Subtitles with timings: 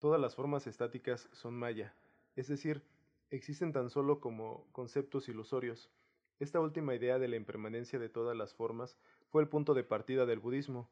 [0.00, 1.94] Todas las formas estáticas son maya,
[2.34, 2.82] es decir,
[3.28, 5.90] existen tan solo como conceptos ilusorios.
[6.38, 8.96] Esta última idea de la impermanencia de todas las formas
[9.28, 10.88] fue el punto de partida del budismo.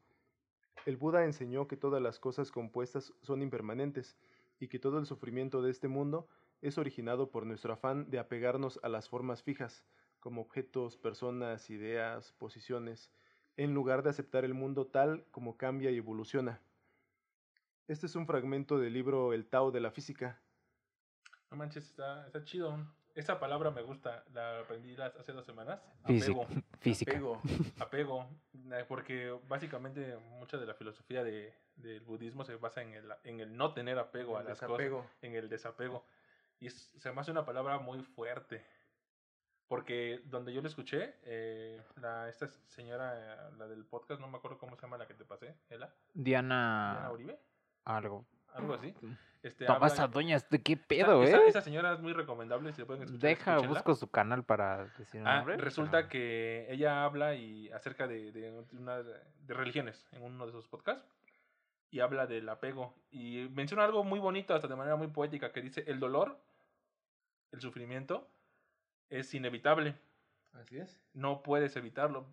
[0.85, 4.15] El Buda enseñó que todas las cosas compuestas son impermanentes
[4.59, 6.27] y que todo el sufrimiento de este mundo
[6.61, 9.83] es originado por nuestro afán de apegarnos a las formas fijas,
[10.19, 13.09] como objetos, personas, ideas, posiciones,
[13.57, 16.61] en lugar de aceptar el mundo tal como cambia y evoluciona.
[17.89, 20.39] Este es un fragmento del libro El Tao de la Física.
[21.49, 22.77] No manches, está, está chido.
[23.15, 25.81] Esa palabra me gusta, la aprendí hace dos semanas.
[26.03, 26.45] Apego.
[26.81, 27.13] Física.
[27.13, 27.41] Apego.
[27.79, 28.27] Apego.
[28.87, 33.57] Porque básicamente mucha de la filosofía de, del budismo se basa en el, en el
[33.57, 36.05] no tener apego a las cosas, en el desapego.
[36.59, 38.63] Y se me hace una palabra muy fuerte.
[39.67, 44.59] Porque donde yo lo escuché, eh, la, esta señora, la del podcast, no me acuerdo
[44.59, 45.91] cómo se llama la que te pasé, ¿Ela?
[46.13, 46.93] Diana.
[46.93, 47.48] Diana Uribe.
[47.89, 48.25] Algo.
[48.53, 48.93] Algo así.
[49.41, 51.47] Este, Tomás Adoñas, ¿de qué pedo, esa, eh?
[51.47, 53.29] Esa, señora es muy recomendable, si lo pueden escuchar.
[53.29, 58.63] Deja, busco su canal para decir ah, Resulta que ella habla y acerca de, de,
[58.73, 61.03] una, de religiones en uno de sus podcasts
[61.89, 62.93] y habla del apego.
[63.11, 66.37] Y menciona algo muy bonito, hasta de manera muy poética, que dice, el dolor,
[67.51, 68.29] el sufrimiento,
[69.09, 69.95] es inevitable.
[70.53, 71.01] Así es.
[71.13, 72.27] No puedes evitarlo.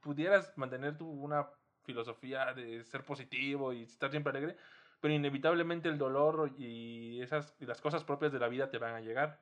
[0.00, 1.48] pudieras mantener tu, una
[1.84, 4.56] filosofía de ser positivo y estar siempre alegre,
[5.04, 8.94] pero inevitablemente el dolor y esas y las cosas propias de la vida te van
[8.94, 9.38] a llegar.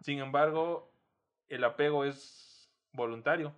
[0.00, 0.90] Sin embargo,
[1.46, 3.54] el apego es voluntario.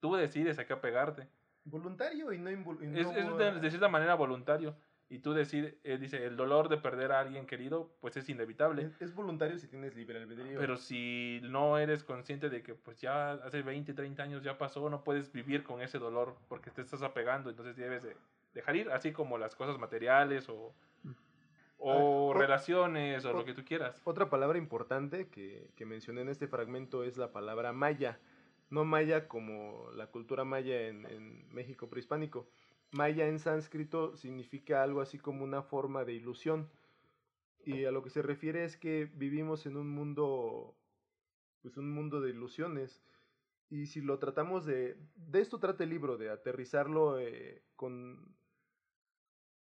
[0.00, 1.28] Tú decides a qué apegarte.
[1.62, 3.08] Voluntario y no involuntario.
[3.08, 4.74] Es, es de, cierta manera voluntario
[5.08, 8.90] y tú decides, eh, dice, el dolor de perder a alguien querido, pues es inevitable.
[8.98, 10.58] Es, voluntario si tienes libre albedrío.
[10.58, 14.90] Pero si no eres consciente de que pues ya hace 20, 30 años ya pasó,
[14.90, 18.16] no puedes vivir con ese dolor porque te estás apegando, entonces debes de
[18.54, 20.74] dejar ir, así como las cosas materiales o,
[21.78, 24.00] o ah, relaciones o, lo que tú quieras.
[24.04, 28.18] Otra palabra importante que, que mencioné en este fragmento es la palabra maya.
[28.68, 32.48] No maya como la cultura maya en, en México prehispánico,
[32.92, 36.68] Maya en sánscrito significa algo así como una forma de ilusión.
[37.64, 40.74] Y a lo que se refiere es que vivimos en un mundo,
[41.62, 43.00] pues un mundo de ilusiones.
[43.68, 48.34] Y si lo tratamos de, de esto trata el libro, de aterrizarlo eh, con,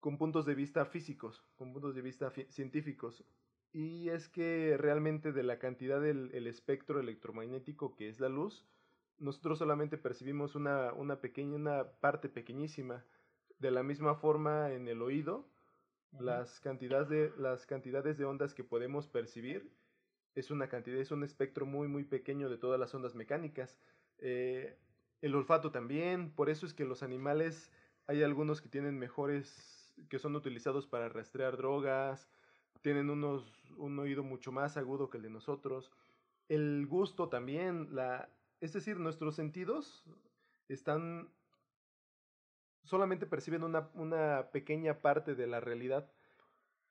[0.04, 3.24] con puntos de vista físicos, con puntos de vista científicos.
[3.72, 8.66] Y es que realmente de la cantidad del espectro electromagnético que es la luz,
[9.16, 13.02] nosotros solamente percibimos una, una pequeña, una parte pequeñísima.
[13.58, 15.48] De la misma forma en el oído,
[16.20, 19.72] las, cantidades de, las cantidades de ondas que podemos percibir
[20.34, 23.78] es una cantidad, es un espectro muy, muy pequeño de todas las ondas mecánicas.
[24.18, 24.76] Eh,
[25.22, 27.72] el olfato también, por eso es que los animales,
[28.06, 29.73] hay algunos que tienen mejores,
[30.08, 32.28] que son utilizados para rastrear drogas,
[32.82, 33.44] tienen unos,
[33.76, 35.90] un oído mucho más agudo que el de nosotros.
[36.48, 38.28] El gusto también, la,
[38.60, 40.04] es decir, nuestros sentidos
[40.68, 41.30] están
[42.84, 46.10] solamente perciben una, una, pequeña parte de la realidad.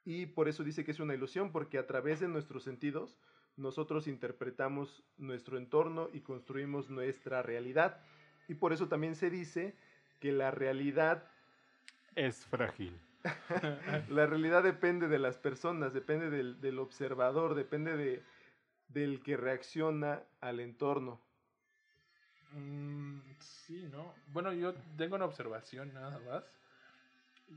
[0.04, 3.18] Y por eso dice que es una ilusión, porque a través de nuestros sentidos
[3.56, 8.02] nosotros interpretamos nuestro entorno y construimos nuestra realidad.
[8.48, 9.76] Y por eso también se dice
[10.20, 11.30] que la realidad
[12.16, 13.00] es frágil.
[14.10, 18.24] la realidad depende de las personas, depende del, del observador, depende de,
[18.90, 21.22] del que reacciona al entorno.
[22.52, 24.14] Mm, sí, ¿no?
[24.28, 26.44] Bueno, yo tengo una observación nada más.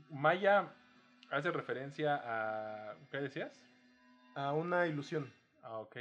[0.09, 0.73] Maya
[1.29, 2.95] hace referencia a...
[3.11, 3.63] ¿Qué decías?
[4.35, 5.31] A una ilusión.
[5.61, 5.97] Ah, ok.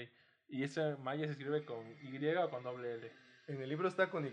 [0.49, 3.13] ¿Y ese Maya se escribe con Y o con doble L?
[3.49, 4.31] En el libro está con Y.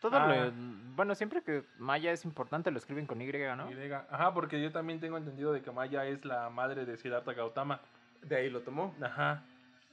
[0.00, 0.52] Todo ah.
[0.94, 3.70] bueno, siempre que Maya es importante lo escriben con Y, ¿no?
[3.70, 3.92] Y.
[3.92, 7.80] Ajá, porque yo también tengo entendido de que Maya es la madre de Siddhartha Gautama.
[8.22, 8.94] De ahí lo tomó.
[9.00, 9.44] Ajá.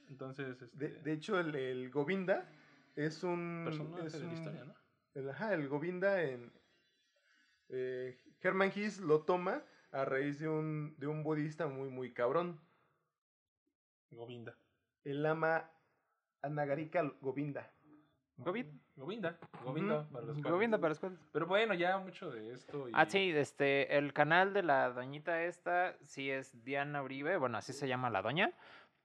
[0.09, 2.45] Entonces, de, este hecho, el, el Govinda
[2.95, 3.65] es un...
[4.05, 4.75] es de la historia, ¿no?
[5.13, 6.51] El, ajá, el Govinda en...
[7.69, 12.59] Eh, Herman Hesse lo toma a raíz de un, de un budista muy, muy cabrón.
[14.11, 14.55] Govinda.
[15.03, 15.69] El ama
[16.41, 17.71] Anagarika Govinda.
[18.37, 18.82] Govinda.
[18.95, 19.37] Govinda.
[19.63, 20.99] Govinda, para los Govinda para los
[21.31, 22.87] Pero bueno, ya mucho de esto.
[22.93, 27.73] Ah, sí, este, el canal de la doñita esta sí es Diana Uribe, bueno, así
[27.73, 28.53] se llama la doña.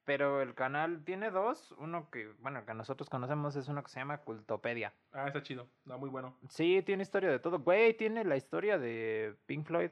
[0.04, 1.72] Pero el canal tiene dos.
[1.72, 4.94] Uno que, bueno, que nosotros conocemos es uno que se llama Cultopedia.
[5.12, 5.68] Ah, está chido.
[5.84, 6.34] Está muy bueno.
[6.48, 7.58] Sí, tiene historia de todo.
[7.58, 9.90] Güey, tiene la historia de Pink Floyd.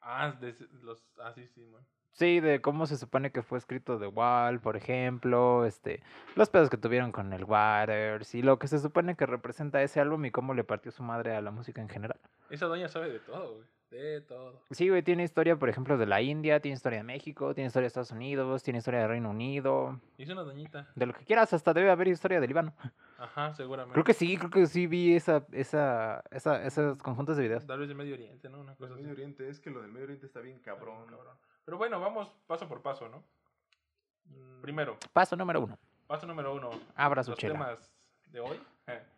[0.00, 1.06] Ah, de los.
[1.16, 1.86] Ah, sí, sí, man.
[2.12, 6.02] Sí, de cómo se supone que fue escrito The Wall, por ejemplo, este,
[6.36, 9.98] los pedos que tuvieron con el Waters y lo que se supone que representa ese
[10.00, 12.20] álbum y cómo le partió su madre a la música en general.
[12.50, 13.66] Esa doña sabe de todo, güey.
[13.90, 14.62] de todo.
[14.70, 17.84] Sí, güey, tiene historia, por ejemplo, de la India, tiene historia de México, tiene historia
[17.84, 19.98] de Estados Unidos, tiene historia de Reino Unido.
[20.18, 20.88] Es una doñita.
[20.94, 22.74] De lo que quieras, hasta debe haber historia de Líbano.
[23.18, 23.94] Ajá, seguramente.
[23.94, 27.66] Creo que sí, creo que sí vi esa, esa, esa, esos conjuntos de videos.
[27.66, 28.60] Tal vez de Medio Oriente, ¿no?
[28.60, 31.06] Una cosa Medio Oriente, es que lo del Medio Oriente está bien cabrón.
[31.08, 31.36] cabrón.
[31.64, 33.22] Pero bueno, vamos paso por paso, ¿no?
[34.26, 34.98] Mm, primero.
[35.12, 35.78] Paso número uno.
[36.06, 36.70] Paso número uno.
[36.96, 37.54] Abra su los chela.
[37.54, 37.92] temas
[38.30, 38.60] de hoy.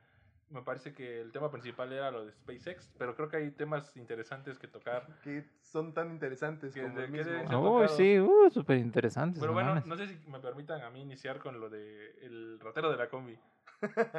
[0.51, 3.97] Me parece que el tema principal era lo de SpaceX, pero creo que hay temas
[3.97, 5.07] interesantes que tocar.
[5.25, 7.33] Que son tan interesantes Que como de- el que mismo.
[7.51, 9.41] de- Uy, sí, uh, súper interesante.
[9.41, 12.91] Pero bueno, no sé si me permitan a mí iniciar con lo de el ratero
[12.91, 13.37] de la combi.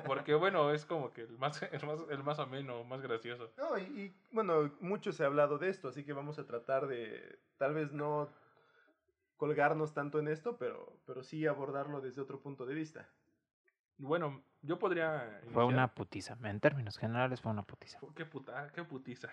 [0.05, 3.51] Porque bueno, es como que el más, el más, el más ameno, más gracioso.
[3.57, 6.87] No, y, y, bueno, mucho se ha hablado de esto, así que vamos a tratar
[6.87, 8.29] de tal vez no
[9.37, 13.09] colgarnos tanto en esto, pero, pero sí abordarlo desde otro punto de vista.
[13.97, 15.41] Y Bueno, yo podría.
[15.53, 16.37] Fue una putiza.
[16.43, 17.99] En términos generales fue una putiza.
[18.15, 19.29] Qué puta, qué putiza.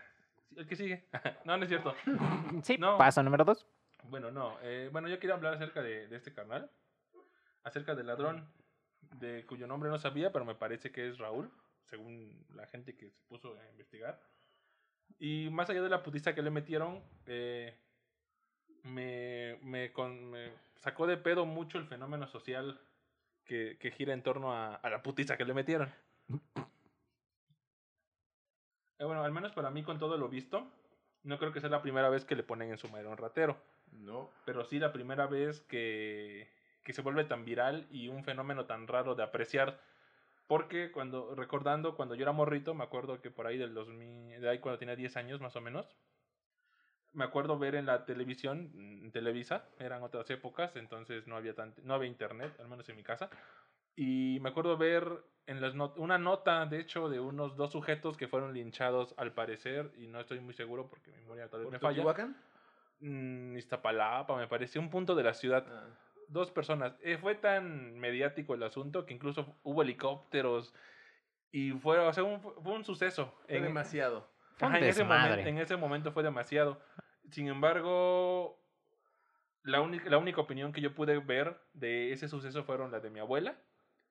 [0.54, 1.08] El que sigue.
[1.44, 1.94] no, no es cierto.
[2.62, 2.98] Sí, No.
[2.98, 3.66] paso número dos.
[4.04, 4.58] Bueno, no.
[4.62, 6.70] eh, bueno, yo quería hablar acerca de, de este canal.
[7.64, 8.44] Acerca del ladrón,
[9.18, 11.50] de cuyo nombre no sabía, pero me parece que es Raúl,
[11.84, 14.20] según la gente que se puso a investigar.
[15.18, 17.76] Y más allá de la putiza que le metieron, eh,
[18.84, 22.80] me, me, con- me sacó de pedo mucho el fenómeno social
[23.44, 25.92] que, que gira en torno a, a la putiza que le metieron.
[28.98, 30.70] Eh, bueno, al menos para mí, con todo lo visto,
[31.24, 33.56] no creo que sea la primera vez que le ponen en su madre un ratero
[33.90, 34.30] No.
[34.44, 36.48] pero sí la primera vez que,
[36.82, 39.80] que se vuelve tan viral y un fenómeno tan raro de apreciar.
[40.46, 44.48] Porque cuando, recordando, cuando yo era morrito, me acuerdo que por ahí del 2000, de
[44.48, 45.86] ahí cuando tenía 10 años más o menos,
[47.12, 51.78] me acuerdo ver en la televisión, en Televisa, eran otras épocas, entonces no había, tant
[51.80, 53.28] no había internet, al menos en mi casa.
[53.94, 55.06] Y me acuerdo ver
[55.46, 59.32] en las not una nota, de hecho, de unos dos sujetos que fueron linchados al
[59.32, 61.94] parecer, y no estoy muy seguro porque mi memoria tal vez ¿Por me falla.
[61.96, 62.36] Teotihuacán?
[63.00, 65.66] Mm, Iztapalapa, me pareció un punto de la ciudad.
[65.68, 65.88] Ah.
[66.32, 66.94] Dos personas.
[67.02, 70.74] Eh, fue tan mediático el asunto que incluso hubo helicópteros
[71.50, 73.34] y fue, o sea, un, fue un suceso.
[73.46, 74.30] Fue En- demasiado.
[74.60, 76.80] Ajá, en, ese momento, en ese momento fue demasiado.
[77.30, 78.58] Sin embargo,
[79.62, 83.10] la, única la única opinión que yo pude ver de ese suceso fueron la de
[83.10, 83.58] mi abuela,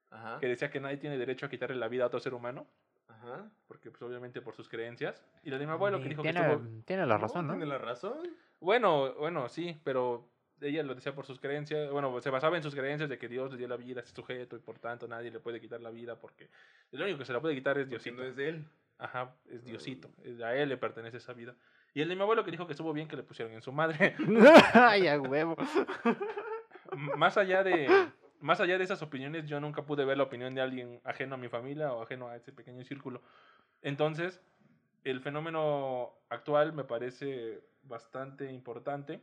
[0.10, 0.40] Ajá.
[0.40, 2.68] que decía que nadie tiene derecho a quitarle la vida a otro ser humano,
[3.08, 3.50] Ajá.
[3.68, 5.26] porque pues obviamente por sus creencias.
[5.44, 6.84] Y la de mi abuelo que dijo que tiene, estuvo...
[6.86, 7.54] tiene la razón, ¿no?
[7.54, 8.20] Tiene la razón.
[8.60, 10.31] Bueno, bueno, sí, pero
[10.62, 13.52] ella lo decía por sus creencias, bueno, se basaba en sus creencias de que Dios
[13.52, 15.90] le dio la vida a ese sujeto y por tanto nadie le puede quitar la
[15.90, 16.50] vida porque
[16.92, 18.18] el único que se la puede quitar es Porque Diosito.
[18.18, 18.66] no es de él.
[19.00, 21.56] Ajá, es Diosito, es- a él le pertenece esa vida.
[21.94, 23.72] Y el de mi abuelo que dijo que estuvo bien que le pusieron en su
[23.72, 24.16] madre.
[24.74, 25.56] Ay, a huevo.
[27.18, 27.88] Más allá de
[28.40, 31.38] más allá de esas opiniones, yo nunca pude ver la opinión de alguien ajeno a
[31.38, 33.22] mi familia o ajeno a ese pequeño círculo.
[33.84, 34.42] Entonces,
[35.04, 39.22] el fenómeno actual me parece bastante importante.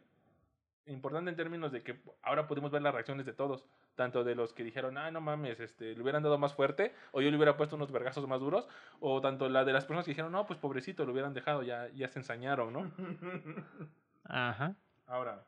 [0.88, 4.52] Importante en términos de que ahora podemos ver las reacciones de todos, tanto de los
[4.52, 7.56] que dijeron, ah, no mames, este, le hubieran dado más fuerte, o yo le hubiera
[7.56, 8.69] puesto unos vergazos más duros,
[9.00, 11.88] o tanto la de las personas que dijeron, no, pues pobrecito, lo hubieran dejado, ya,
[11.88, 12.90] ya se ensañaron, ¿no?
[14.25, 14.75] Ajá.
[15.06, 15.44] Ahora,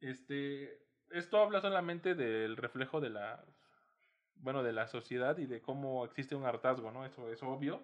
[0.00, 0.78] este,
[1.10, 3.44] esto habla solamente del reflejo de la,
[4.36, 7.04] bueno, de la sociedad y de cómo existe un hartazgo, ¿no?
[7.04, 7.82] Eso es obvio.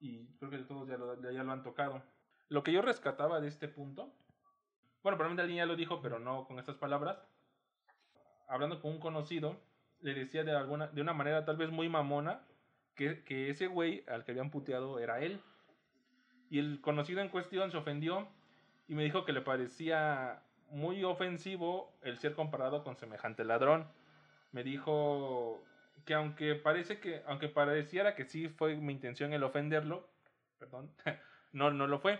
[0.00, 2.02] Y creo que todos ya lo, ya lo han tocado.
[2.48, 4.12] Lo que yo rescataba de este punto,
[5.02, 7.18] bueno, probablemente alguien ya lo dijo, pero no con estas palabras.
[8.48, 9.56] Hablando con un conocido,
[10.00, 12.42] le decía de alguna, de una manera tal vez muy mamona,
[12.94, 15.40] que, que ese güey al que habían puteado era él.
[16.50, 18.28] Y el conocido en cuestión se ofendió
[18.88, 23.86] y me dijo que le parecía muy ofensivo el ser comparado con semejante ladrón.
[24.52, 25.62] Me dijo
[26.04, 30.08] que aunque parece que aunque pareciera que sí fue mi intención el ofenderlo,
[30.58, 30.90] perdón,
[31.52, 32.18] no no lo fue.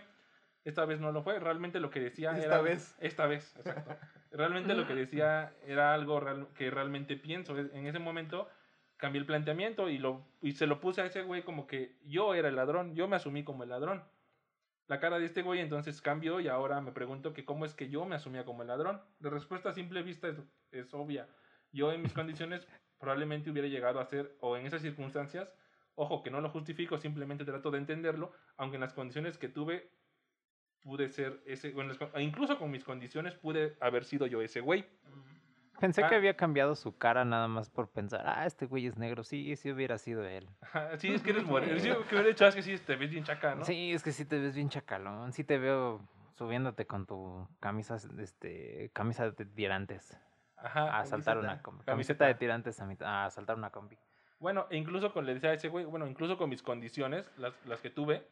[0.63, 2.95] Esta vez no lo fue, realmente lo que decía Esta era vez.
[2.99, 3.95] esta vez, exacto.
[4.31, 7.57] Realmente lo que decía era algo real- que realmente pienso.
[7.57, 8.47] En ese momento
[8.97, 12.35] cambié el planteamiento y, lo, y se lo puse a ese güey como que yo
[12.35, 14.03] era el ladrón, yo me asumí como el ladrón.
[14.87, 17.89] La cara de este güey entonces cambió y ahora me pregunto que cómo es que
[17.89, 19.01] yo me asumía como el ladrón.
[19.19, 20.37] La respuesta a simple vista es,
[20.71, 21.27] es obvia.
[21.71, 22.67] Yo en mis condiciones
[22.99, 25.51] probablemente hubiera llegado a ser, o en esas circunstancias,
[25.95, 29.89] ojo que no lo justifico, simplemente trato de entenderlo, aunque en las condiciones que tuve
[30.83, 34.41] pude ser ese, o en las con- incluso con mis condiciones pude haber sido yo
[34.41, 34.85] ese güey.
[35.79, 36.17] Pensé que Ah.
[36.17, 39.23] había cambiado su cara nada más por pensar, ah, este güey es negro.
[39.23, 40.47] Sí, sí hubiera sido él.
[40.97, 41.79] Sí, es que eres moreno.
[41.79, 43.65] Sí, que hubiera hecho es que sí, te ves bien chaca, ¿no?
[43.65, 45.33] Sí, es que sí te ves bien chacalón.
[45.33, 46.01] Sí te veo
[46.35, 50.15] subiéndote con tu camisa, este, camisa de tirantes
[50.57, 50.99] Ajá.
[50.99, 51.83] a saltar una combi.
[51.83, 52.25] Camiseta.
[52.27, 53.97] De tirantes a, mit- a saltar una combi.
[54.39, 57.53] Bueno, e incluso con, le decía a ese güey, bueno, incluso con mis condiciones, las,
[57.65, 58.27] las que tuve,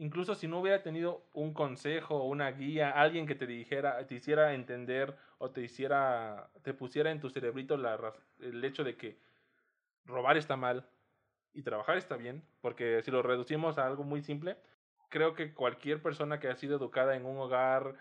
[0.00, 4.54] incluso si no hubiera tenido un consejo, una guía, alguien que te dijera, te hiciera
[4.54, 9.18] entender o te hiciera, te pusiera en tu cerebrito la, el hecho de que
[10.06, 10.88] robar está mal
[11.52, 14.56] y trabajar está bien, porque si lo reducimos a algo muy simple,
[15.10, 17.96] creo que cualquier persona que ha sido educada en un hogar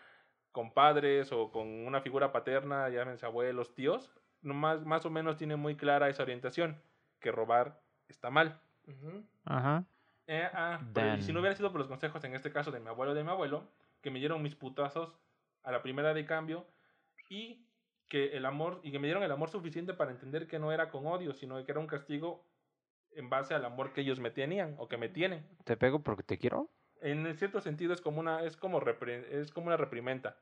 [0.54, 4.10] con padres o con una figura paterna, llámense abuelos, tíos,
[4.42, 6.82] más, más o menos tiene muy clara esa orientación,
[7.20, 8.62] que robar está mal.
[9.44, 9.84] Ajá.
[10.32, 10.80] Eh, ah,
[11.18, 13.24] y si no hubiera sido por los consejos, en este caso de mi abuelo de
[13.24, 13.68] mi abuelo,
[14.00, 15.18] que me dieron mis putazos
[15.64, 16.68] a la primera de cambio
[17.30, 17.66] y
[18.08, 20.92] que el amor, y que me dieron el amor suficiente para entender que no era
[20.92, 22.46] con odio, sino que era un castigo
[23.16, 25.44] en base al amor que ellos me tenían o que me tienen.
[25.64, 26.70] ¿Te pego porque te quiero?
[27.02, 30.38] En cierto sentido es como una, es como, es como una reprimenda.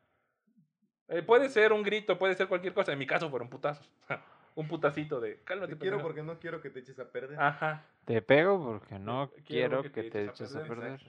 [1.08, 2.92] Eh, puede ser un grito, puede ser cualquier cosa.
[2.92, 3.90] En mi caso fueron putazos.
[4.58, 5.76] un putacito de cálmate.
[5.76, 7.40] Te quiero porque no quiero que te eches a perder.
[7.40, 7.84] Ajá.
[8.06, 11.00] Te pego porque no quiero, que, te, eches, a perder.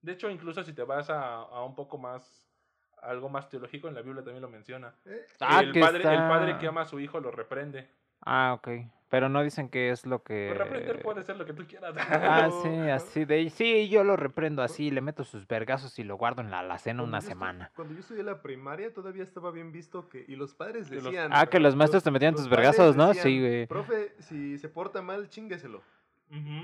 [0.00, 2.48] De hecho, incluso si te vas a, a, un poco más,
[3.02, 4.94] algo más teológico, en la Biblia también lo menciona.
[5.04, 5.26] ¿Eh?
[5.40, 7.86] Ah, el, padre, el padre que ama a su hijo lo reprende.
[8.22, 8.68] Ah, ok.
[9.08, 10.46] Pero no dicen que es lo que.
[10.48, 11.94] Pues reprender puede ser lo que tú quieras.
[11.96, 13.48] Ah, sí, así de.
[13.50, 17.02] Sí, yo lo reprendo así, le meto sus vergazos y lo guardo en la alacena
[17.02, 17.70] una semana.
[17.76, 20.24] cuando yo estudié la primaria todavía estaba bien visto que.
[20.26, 21.30] Y los padres decían.
[21.32, 23.14] ah, que los maestros te metían tus vergazos, ¿no?
[23.14, 23.66] sí, güey.
[23.66, 25.82] Profe, si se porta mal, chingueselo.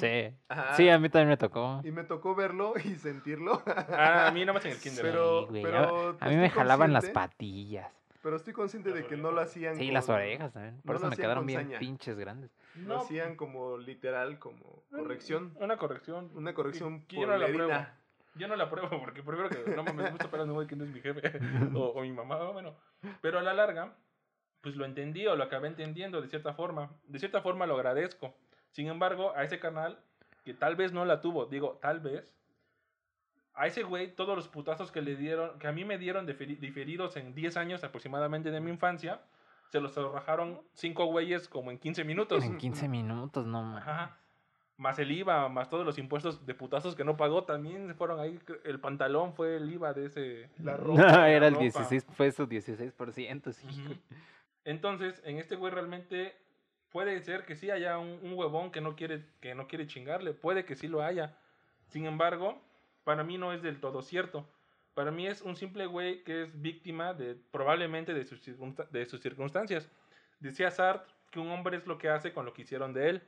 [0.00, 0.34] Sí.
[0.76, 1.80] Sí, a mí también me tocó.
[1.84, 3.62] Y me tocó verlo y sentirlo.
[3.66, 5.02] ah, a mí no me en el kinder.
[5.02, 7.92] Pero, pero a, mí me jalaban las patillas.
[8.23, 9.75] Pero estoy consciente de que no lo hacían.
[9.76, 10.81] Sí, las orejas también.
[10.83, 12.50] Por eso me quedaron bien pinches grandes.
[12.87, 15.52] Lo hacían como literal, como corrección.
[15.57, 16.31] Una corrección.
[16.35, 17.73] Una corrección por yo no la pruebo.
[18.35, 20.91] Yo no la pruebo porque prefiero que no me gusta pegar no que no es
[20.91, 21.38] mi jefe
[21.75, 22.75] o, o, mi mamá, bueno.
[23.21, 23.95] Pero a la larga,
[24.62, 26.91] pues lo entendí o lo acabé entendiendo de cierta forma.
[27.09, 28.35] De cierta forma lo agradezco.
[28.71, 29.99] Sin embargo, a ese canal,
[30.45, 32.33] que tal vez no la tuvo, digo, tal vez,
[33.54, 37.16] a ese güey todos los putazos que le dieron, que a mí me dieron diferidos
[37.16, 39.21] en 10 años aproximadamente de mi infancia,
[39.73, 42.44] se los rajaron cinco güeyes como en 15 minutos.
[42.44, 43.87] En 15 minutos, no más.
[43.87, 44.18] Ajá.
[44.76, 48.38] Más el IVA, más todos los impuestos de putazos que no pagó, también fueron ahí.
[48.64, 50.50] El pantalón fue el IVA de ese.
[50.59, 51.30] La ropa.
[51.30, 53.66] era el 16, fue su 16%, sí.
[54.64, 56.37] Entonces, en este güey realmente
[56.90, 60.35] puede ser que sí haya un, un, huevón que no, quiere, que no quiere chingarle,
[60.35, 61.37] puede que sí lo haya.
[61.88, 62.61] Sin embargo,
[63.04, 64.49] para mí no es del todo cierto.
[64.94, 68.40] Para mí es un simple güey que es víctima de probablemente de sus,
[68.90, 69.88] de sus circunstancias.
[70.38, 73.23] Decía Sartre que un hombre es lo que hace con lo que hicieron de él.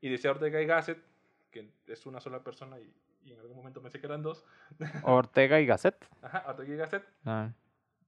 [0.00, 1.02] Y decía Ortega y Gasset,
[1.50, 2.92] que es una sola persona y,
[3.32, 4.44] en algún momento pensé que eran dos.
[5.02, 5.96] Ortega y Gasset.
[6.22, 7.04] Ajá, Ortega y Gasset.
[7.24, 7.52] Ah.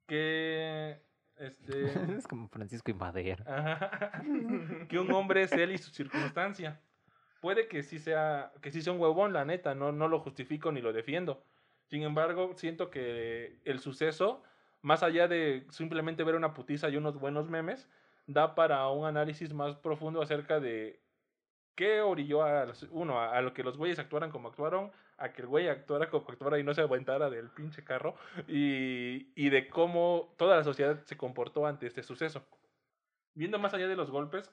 [0.07, 1.00] Que
[1.37, 1.85] este...
[2.19, 4.23] es como Francisco y Madera.
[4.88, 6.81] que un hombre es él y su circunstancia.
[7.41, 10.73] Puede que sí sea, que sí sea un huevón, la neta, no, no lo justifico
[10.73, 11.43] ni lo defiendo.
[11.87, 14.43] Sin embargo, siento que el suceso,
[14.83, 17.89] más allá de simplemente ver una putiza y unos buenos memes,
[18.27, 21.01] da para un análisis más profundo acerca de
[21.75, 25.49] qué orilló a, uno, a, lo que los güeyes actuaran como actuaron, a que el
[25.49, 28.17] güey actuara como actuara y no se aguantara del pinche carro,
[28.47, 32.45] y, y de cómo toda la sociedad se comportó ante este suceso.
[33.35, 34.53] Viendo más allá de los golpes,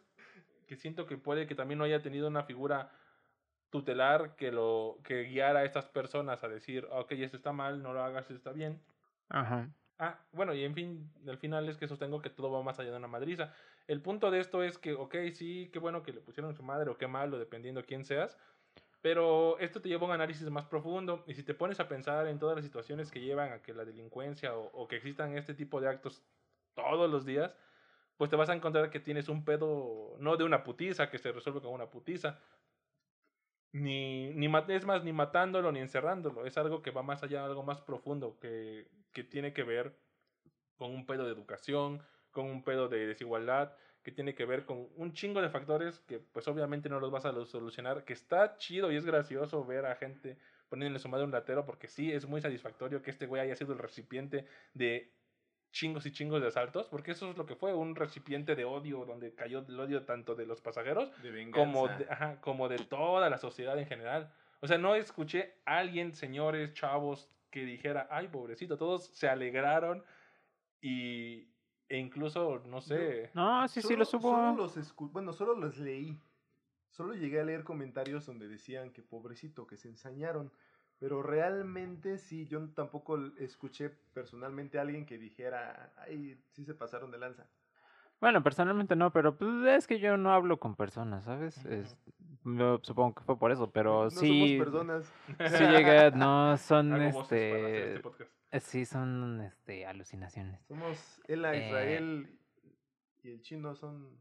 [0.67, 2.91] que siento que puede que también no haya tenido una figura
[3.69, 7.93] tutelar que lo que guiara a estas personas a decir, ok, esto está mal, no
[7.93, 8.81] lo hagas, esto está bien.
[9.29, 9.69] Ajá.
[9.99, 12.91] Ah, bueno, y en fin, al final es que sostengo que todo va más allá
[12.91, 13.53] de una madriza.
[13.87, 16.91] El punto de esto es que, ok, sí, qué bueno que le pusieron su madre
[16.91, 18.37] o qué malo, dependiendo quién seas,
[19.01, 22.27] pero esto te lleva a un análisis más profundo y si te pones a pensar
[22.27, 25.53] en todas las situaciones que llevan a que la delincuencia o, o que existan este
[25.53, 26.23] tipo de actos
[26.75, 27.55] todos los días,
[28.17, 31.31] pues te vas a encontrar que tienes un pedo, no de una putiza, que se
[31.31, 32.39] resuelve con una putiza,
[33.71, 37.63] ni, ni es más, ni matándolo ni encerrándolo, es algo que va más allá, algo
[37.63, 39.95] más profundo, que, que tiene que ver
[40.77, 44.87] con un pedo de educación, con un pedo de desigualdad, que tiene que ver con
[44.95, 48.91] un chingo de factores que pues obviamente no los vas a solucionar, que está chido
[48.91, 50.37] y es gracioso ver a gente
[50.69, 53.73] poniéndole su madre un latero, porque sí es muy satisfactorio que este güey haya sido
[53.73, 55.13] el recipiente de
[55.71, 59.05] chingos y chingos de asaltos, porque eso es lo que fue, un recipiente de odio
[59.05, 61.11] donde cayó el odio tanto de los pasajeros
[61.51, 62.07] como, de,
[62.41, 64.33] como de toda la sociedad en general.
[64.59, 70.03] O sea, no escuché a alguien, señores, chavos, que dijera, ay, pobrecito, todos se alegraron
[70.81, 71.47] y,
[71.89, 73.31] e incluso, no sé.
[73.33, 74.31] No, sí, sí, lo supo.
[74.31, 76.19] Solo los bueno, solo los leí.
[76.89, 80.51] Solo llegué a leer comentarios donde decían que pobrecito, que se ensañaron.
[80.99, 87.11] Pero realmente sí, yo tampoco escuché personalmente a alguien que dijera, ay, sí se pasaron
[87.11, 87.45] de lanza.
[88.19, 91.55] Bueno, personalmente no, pero pues es que yo no hablo con personas, ¿sabes?
[92.81, 94.57] supongo que fue por eso, pero no sí.
[94.57, 95.13] Somos personas.
[95.57, 97.95] Sí llegué, no son este.
[97.95, 100.65] este eh, sí, son este alucinaciones.
[100.67, 102.39] Somos Ela, eh, Israel
[103.23, 104.17] y el chino son.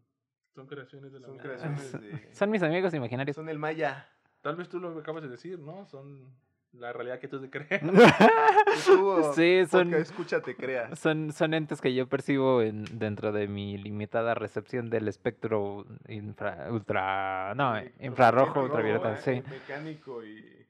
[0.55, 2.29] Son creaciones de la Son creaciones de.
[2.35, 3.37] Son mis amigos imaginarios.
[3.37, 4.09] Son el maya.
[4.41, 5.85] Tal vez tú lo acabas de decir, ¿no?
[5.87, 6.35] Son
[6.79, 7.83] la realidad que tú te crees.
[9.35, 9.95] sí, son.
[9.95, 10.95] Escúchate, crea.
[10.97, 16.69] Son, son entes que yo percibo en, dentro de mi limitada recepción del espectro infra,
[16.71, 17.55] ultra.
[17.55, 19.43] No, infrarrojo, ultravioleta, sí.
[19.49, 20.67] Mecánico y.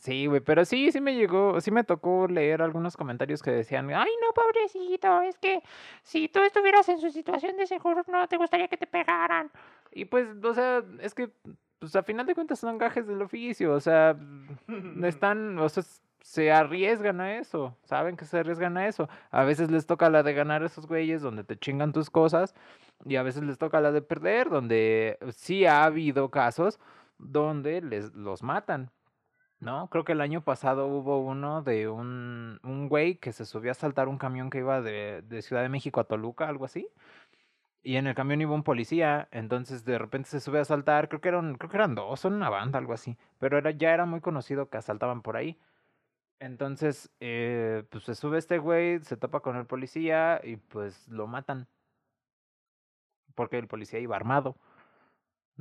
[0.00, 3.90] Sí, güey, pero sí, sí me llegó, sí me tocó leer algunos comentarios que decían,
[3.90, 5.60] ay, no, pobrecito, es que
[6.02, 9.50] si tú estuvieras en su situación de seguro no te gustaría que te pegaran.
[9.90, 11.30] Y pues, o sea, es que
[11.82, 14.16] pues a final de cuentas son gajes del oficio, o sea,
[15.02, 15.82] están, o sea,
[16.20, 19.08] se arriesgan a eso, saben que se arriesgan a eso.
[19.32, 22.54] A veces les toca la de ganar esos güeyes donde te chingan tus cosas
[23.04, 26.78] y a veces les toca la de perder, donde sí ha habido casos
[27.18, 28.92] donde les los matan.
[29.58, 29.88] ¿No?
[29.90, 33.74] Creo que el año pasado hubo uno de un, un güey que se subió a
[33.74, 36.88] saltar un camión que iba de, de Ciudad de México a Toluca, algo así.
[37.84, 41.20] Y en el camión iba un policía, entonces de repente se sube a asaltar, creo
[41.20, 43.16] que eran, creo que eran dos, son una banda, algo así.
[43.38, 45.58] Pero era, ya era muy conocido que asaltaban por ahí.
[46.40, 51.26] Entonces, eh, pues se sube este güey, se topa con el policía y pues lo
[51.26, 51.68] matan.
[53.34, 54.56] Porque el policía iba armado.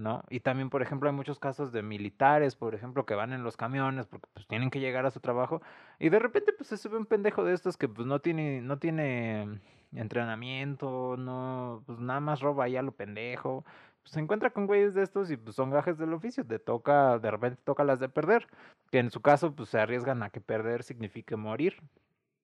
[0.02, 0.24] ¿No?
[0.30, 3.56] Y también, por ejemplo, hay muchos casos de militares, por ejemplo, que van en los
[3.56, 5.62] camiones porque pues tienen que llegar a su trabajo
[6.00, 8.80] y de repente pues se sube un pendejo de estos que pues no tiene no
[8.80, 9.62] tiene
[9.94, 13.64] entrenamiento, no, pues nada más roba ahí a lo pendejo.
[14.02, 17.20] Pues se encuentra con güeyes de estos y pues son gajes del oficio, te toca,
[17.20, 18.48] de repente toca las de perder,
[18.90, 21.78] que en su caso pues se arriesgan a que perder signifique morir.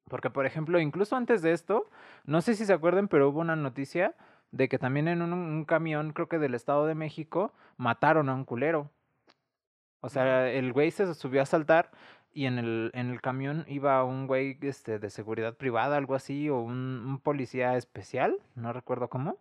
[0.10, 1.90] Porque, por ejemplo, incluso antes de esto,
[2.26, 4.16] no sé si se acuerdan, pero hubo una noticia
[4.51, 8.36] de que también en un, un camión, creo que del Estado de México, mataron a
[8.36, 8.92] un culero.
[10.01, 11.92] O sea, el güey se subió a saltar
[12.38, 16.50] y en el, en el camión iba un güey este, de seguridad privada, algo así,
[16.50, 19.39] o un, un, policía especial, no recuerdo cómo,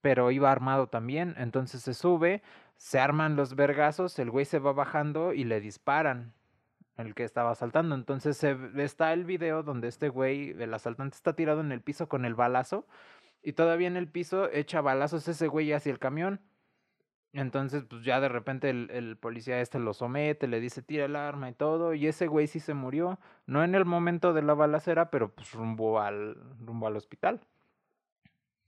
[0.00, 2.42] pero iba armado también, entonces se sube,
[2.76, 6.32] se arman los vergazos, el güey se va bajando y le disparan
[6.96, 11.34] el que estaba asaltando, entonces se, está el video donde este güey, el asaltante está
[11.34, 12.86] tirado en el piso con el balazo,
[13.42, 16.40] y todavía en el piso echa balazos ese güey hacia el camión.
[17.32, 21.14] Entonces, pues ya de repente el, el, policía este lo somete, le dice tira el
[21.14, 24.54] arma y todo, y ese güey sí se murió, no en el momento de la
[24.54, 27.40] balacera, pero pues rumbo al, rumbo al hospital.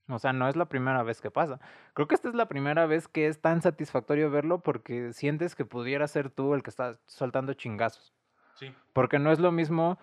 [0.08, 1.60] O sea, no es la primera vez que pasa.
[1.94, 5.64] Creo que esta es la primera vez que es tan satisfactorio verlo porque sientes que
[5.64, 8.12] pudiera ser tú el que está soltando chingazos.
[8.54, 8.74] Sí.
[8.92, 9.98] Porque no es lo mismo,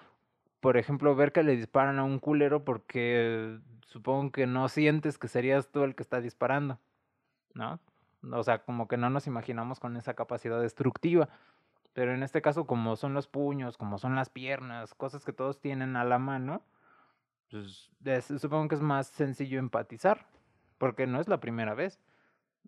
[0.60, 5.28] por ejemplo, ver que le disparan a un culero porque supongo que no sientes que
[5.28, 6.80] serías tú el que está disparando.
[7.54, 7.80] ¿No?
[8.32, 11.30] O sea, como que no nos imaginamos con esa capacidad destructiva.
[11.94, 15.60] Pero en este caso, como son los puños, como son las piernas, cosas que todos
[15.60, 16.62] tienen a la mano,
[17.50, 17.90] pues
[18.40, 20.28] supongo que es más sencillo empatizar,
[20.78, 22.00] porque no es la primera vez.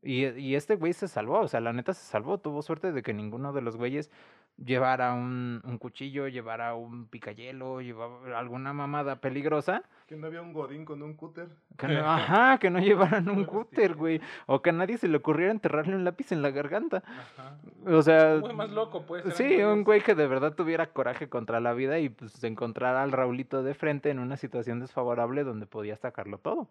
[0.03, 3.03] Y, y este güey se salvó, o sea, la neta se salvó, tuvo suerte de
[3.03, 4.09] que ninguno de los güeyes
[4.57, 9.83] llevara un, un cuchillo, llevara un picayelo, llevara alguna mamada peligrosa.
[10.07, 11.49] Que no había un godín con un cúter.
[11.77, 14.21] ajá, que no llevaran un cúter, güey.
[14.45, 17.03] O que a nadie se le ocurriera enterrarle un lápiz en la garganta.
[17.05, 17.57] Ajá.
[17.87, 18.35] O sea...
[18.35, 19.23] Un más loco, pues.
[19.35, 23.03] Sí, un güey que de verdad tuviera coraje contra la vida y pues se encontrara
[23.03, 26.67] al Raulito de frente en una situación desfavorable donde podía sacarlo todo.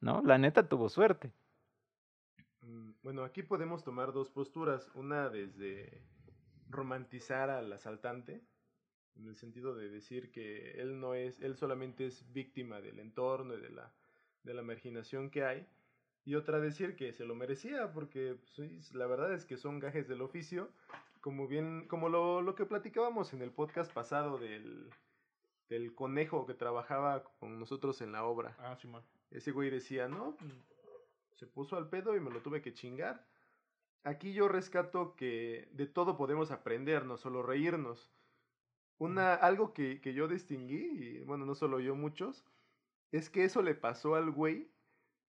[0.00, 0.22] ¿No?
[0.24, 1.32] La neta tuvo suerte.
[3.00, 4.90] Mm, bueno, aquí podemos tomar dos posturas.
[4.94, 6.02] Una desde
[6.68, 8.42] romantizar al asaltante,
[9.16, 13.54] en el sentido de decir que él no es, él solamente es víctima del entorno
[13.54, 13.92] y de la,
[14.42, 15.66] de la marginación que hay,
[16.24, 20.08] y otra decir que se lo merecía, porque pues, la verdad es que son gajes
[20.08, 20.70] del oficio,
[21.20, 24.90] como bien, como lo, lo que platicábamos en el podcast pasado del,
[25.68, 28.54] del conejo que trabajaba con nosotros en la obra.
[28.58, 28.88] Ah, sí,
[29.30, 30.52] Ese güey decía, no, pues,
[31.38, 33.24] se puso al pedo y me lo tuve que chingar
[34.04, 38.10] aquí yo rescato que de todo podemos aprender, no solo reírnos.
[38.98, 42.44] Una, algo que, que yo distinguí, y bueno, no solo yo, muchos,
[43.12, 44.72] es que eso le pasó al güey,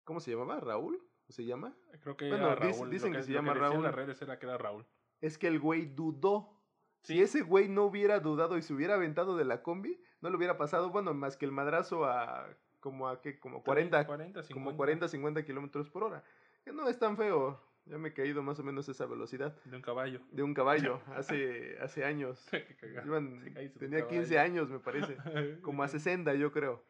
[0.04, 0.60] ¿cómo se llamaba?
[0.60, 1.00] ¿Raúl?
[1.28, 1.78] ¿O se llama?
[2.02, 2.90] Creo que bueno, Raúl.
[2.90, 3.84] Dicen que, se llama Raúl.
[3.84, 4.88] las redes era que era Raúl.
[5.22, 6.60] Es que el güey dudó.
[7.04, 10.36] Si ese güey no hubiera dudado y se hubiera aventado de la combi, no le
[10.36, 14.54] hubiera pasado, bueno, más que el madrazo a como a que como 40, 40 50.
[14.54, 16.24] como 40, 50 kilómetros por hora.
[16.64, 17.62] Que no es tan feo.
[17.86, 19.56] Ya me he caído más o menos esa velocidad.
[19.66, 20.22] De un caballo.
[20.32, 22.48] De un caballo, hace, hace años.
[23.80, 25.18] tenía 15 años, me parece.
[25.62, 26.84] Como a 60, yo creo.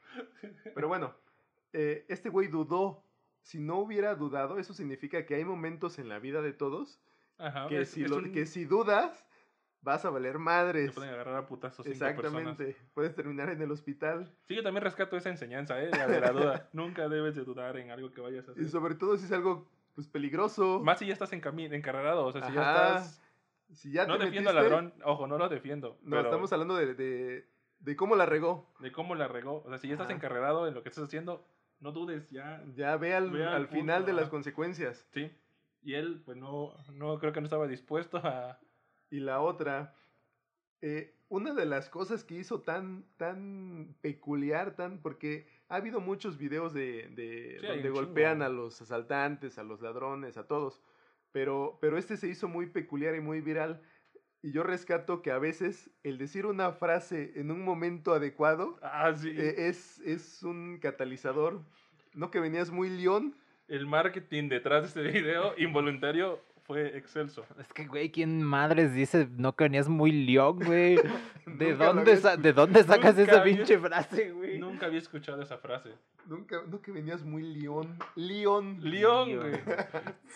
[0.75, 1.15] Pero bueno,
[1.73, 3.04] eh, este güey dudó.
[3.41, 6.99] Si no hubiera dudado, eso significa que hay momentos en la vida de todos
[7.69, 9.25] que, si que si dudas,
[9.82, 10.88] vas a valer madres.
[10.88, 12.76] Te pueden agarrar a putazos Exactamente.
[12.94, 14.32] Puedes terminar en el hospital.
[14.46, 15.89] Sí, yo también rescato esa enseñanza, ¿eh?
[15.92, 16.70] La de la duda.
[16.74, 18.63] Nunca debes de dudar en algo que vayas a hacer.
[18.63, 20.80] Y sobre todo si es algo pues peligroso.
[20.80, 21.42] Más si ya estás en
[21.74, 23.22] encarrerado, o sea, si ya estás...
[23.72, 26.00] Si ya no defiendo al ladrón, ojo, no lo defiendo.
[26.02, 26.96] No, estamos hablando de,
[27.80, 28.68] de, cómo la regó.
[28.80, 29.62] De cómo la regó.
[29.63, 31.46] O sea, si ya estás encarrerado en lo que estás haciendo,
[31.80, 32.63] no dudes, ya.
[32.74, 35.06] Ya ve al, al, final de las consecuencias.
[35.13, 35.32] Sí.
[35.84, 38.58] Y él, pues no, no creo que no estaba dispuesto a.
[39.10, 39.95] Y la otra,
[40.82, 46.38] eh, una de las cosas que hizo tan, tan peculiar, tan, porque ha habido muchos
[46.38, 50.82] videos de, de donde golpean a los asaltantes, a los ladrones, a todos,
[51.32, 53.82] pero, pero este se hizo muy peculiar y muy viral.
[54.41, 59.13] Y yo rescato que a veces el decir una frase en un momento adecuado ah,
[59.13, 59.30] sí.
[59.30, 61.62] Eh, es, es un catalizador.
[62.13, 63.36] ¿No que venías muy león?
[63.67, 67.47] El marketing detrás de este video involuntario fue excelso.
[67.60, 70.97] Es que, güey, ¿quién madres dice no que venías muy león, güey?
[71.47, 74.60] ¿De, dónde, ¿De dónde sacas esa pinche frase, güey?
[74.60, 75.89] Nunca había escuchado esa frase.
[76.30, 77.98] Nunca, no que venías muy león.
[78.15, 78.78] León.
[78.84, 79.54] León, güey.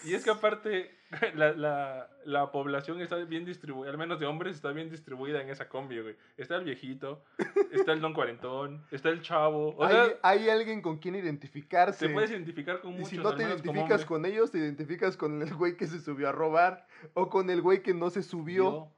[0.04, 0.98] y es que aparte,
[1.36, 5.50] la, la, la, población está bien distribuida, al menos de hombres, está bien distribuida en
[5.50, 6.16] esa combi, güey.
[6.36, 7.24] Está el viejito,
[7.72, 9.76] está el don cuarentón, está el chavo.
[9.78, 12.08] O hay, sea, hay alguien con quien identificarse.
[12.08, 13.14] Te puedes identificar con muchos.
[13.14, 16.30] Y si no te identificas con ellos, te identificas con el güey que se subió
[16.30, 18.92] a robar o con el güey que no se subió.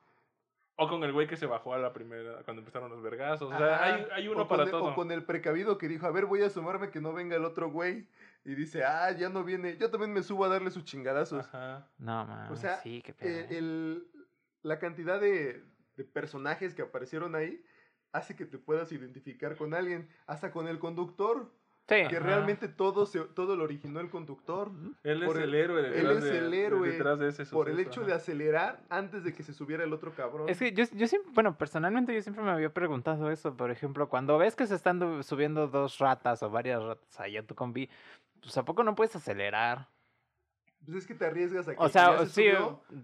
[0.78, 3.54] O con el güey que se bajó a la primera, cuando empezaron los vergazos.
[3.54, 4.84] O sea, hay, hay, uno para todo.
[4.86, 7.46] O con el precavido que dijo, a ver, voy a asomarme que no venga el
[7.46, 8.10] otro güey.
[8.44, 9.78] Y dice, ah, ya no viene.
[9.78, 11.46] Yo también me subo a darle sus chingadazos.
[11.46, 11.90] Ajá.
[11.98, 12.52] No, man.
[12.52, 14.06] O sea, sí, qué eh, el,
[14.64, 15.64] la cantidad de,
[15.96, 17.64] de personajes que aparecieron ahí
[18.12, 20.10] hace que te puedas identificar con alguien.
[20.28, 21.52] Hasta con el conductor.
[21.88, 24.72] Que realmente todo, se, todo lo originó el conductor.
[25.04, 28.04] Él es el, héroe detrás, Él es el héroe detrás de ese Por el hecho
[28.04, 30.50] de acelerar antes de que se subiera el otro cabrón.
[30.50, 33.56] Es que yo, yo siempre, bueno, personalmente yo siempre me había preguntado eso.
[33.56, 37.54] Por ejemplo, cuando ves que se están subiendo dos ratas o varias ratas allá tu
[37.54, 37.88] combi,
[38.42, 39.88] pues ¿a poco no puedes acelerar?
[40.84, 42.46] Pues es que te arriesgas a que o sea, sí,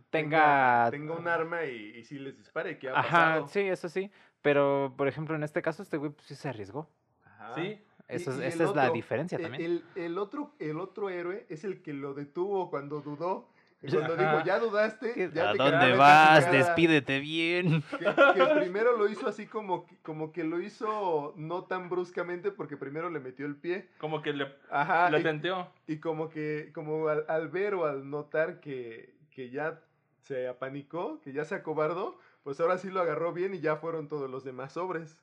[0.09, 4.11] tenga, tenga, un arma y, y si les dispare, ¿qué ha Ajá, sí, eso sí.
[4.41, 6.89] Pero, por ejemplo, en este caso, este güey pues, sí se arriesgó.
[7.23, 7.55] Ajá.
[7.55, 7.79] Sí,
[8.11, 9.83] esa es la diferencia también.
[9.95, 13.49] El, otro, el otro héroe es el que lo detuvo cuando dudó.
[13.89, 16.51] Cuando dijo, ya dudaste, ya ¿A dónde vas?
[16.51, 17.83] Despídete bien.
[18.35, 23.09] Que, primero lo hizo así como, como que lo hizo no tan bruscamente porque primero
[23.09, 23.89] le metió el pie.
[23.97, 25.67] Como que le, Ajá, le tenteó.
[25.87, 29.81] Y, como que como al, ver o al notar que, que ya
[30.21, 34.07] se apanicó, que ya se acobardó, pues ahora sí lo agarró bien y ya fueron
[34.07, 35.17] todos los demás sobres.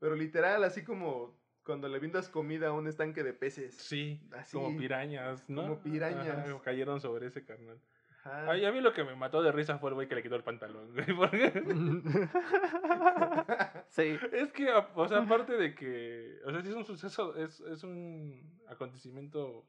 [0.00, 3.74] Pero literal, así como cuando le brindas comida a un estanque de peces.
[3.74, 5.62] Sí, así, como pirañas, ¿no?
[5.62, 6.54] Como pirañas.
[6.62, 7.80] cayeron sobre ese carnal.
[8.24, 10.36] Ay, a mí lo que me mató de risa fue el güey que le quitó
[10.36, 10.92] el pantalón.
[13.88, 14.18] sí.
[14.32, 17.82] Es que, o sea, aparte de que, o sea, si es un suceso, es, es
[17.82, 19.64] un acontecimiento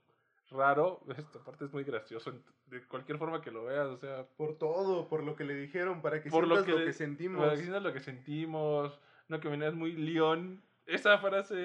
[0.50, 2.34] raro, esta parte es muy gracioso,
[2.66, 4.28] de cualquier forma que lo veas, o sea.
[4.36, 7.40] Por todo, por lo que le dijeron, para que por sientas lo que, sentimos.
[7.40, 9.00] Para que sientas lo que sentimos,
[9.30, 11.56] no que venías muy león esa frase,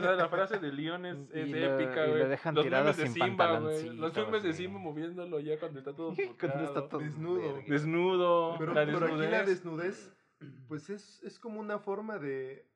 [0.00, 2.28] la frase de Leon es, épica, güey.
[2.52, 3.90] Los memes de Simba, güey.
[3.96, 7.62] Los memes de Simba moviéndolo ya cuando está todo cuando está todo desnudo.
[7.66, 8.56] Desnudo.
[8.58, 9.12] Pero, la desnudez.
[9.12, 10.12] aquí la desnudez,
[10.68, 12.66] pues es, es como una forma de,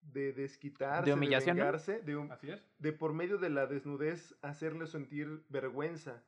[0.00, 2.66] de desquitarse, de humillación, de vengarse, de, Así es.
[2.78, 6.22] de por medio de la desnudez hacerle sentir vergüenza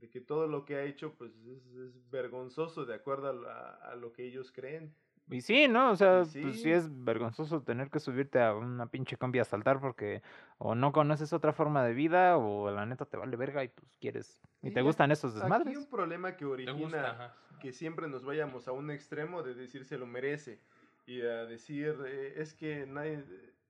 [0.00, 3.96] de que todo lo que ha hecho pues es, es vergonzoso de acuerdo a, a,
[3.96, 4.94] lo que ellos creen.
[5.30, 5.90] Y sí, ¿no?
[5.90, 9.80] O sea, pues sí es vergonzoso tener que subirte a una pinche combi a saltar
[9.80, 10.22] porque
[10.56, 13.86] o no conoces otra forma de vida o la neta te vale verga y pues
[14.00, 15.68] quieres y, te gustan esos desmadres.
[15.68, 19.98] Aquí un problema que origina que siempre nos vayamos a un extremo de decir se
[19.98, 20.60] lo merece
[21.06, 23.24] y a decir eh, es que nadie,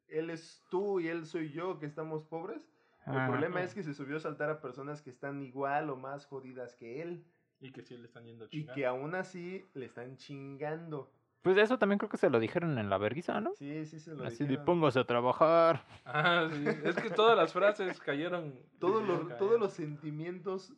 [0.09, 2.69] él es tú y él soy yo que estamos pobres.
[3.07, 6.27] El problema es que se subió a saltar a personas que están igual o más
[6.27, 7.25] jodidas que él.
[7.59, 11.11] Y que sí le están yendo Y que aún así le están chingando.
[11.43, 13.53] Pues eso también creo que se lo dijeron en la vergüenza, ¿no?
[13.55, 15.85] Sí, sí se lo Así de póngase a trabajar.
[16.05, 16.65] Ah, sí.
[16.85, 18.59] Es que todas las frases cayeron.
[18.79, 20.73] Todos los, todos los sentimientos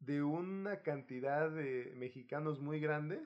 [0.00, 3.22] de una cantidad de mexicanos muy grande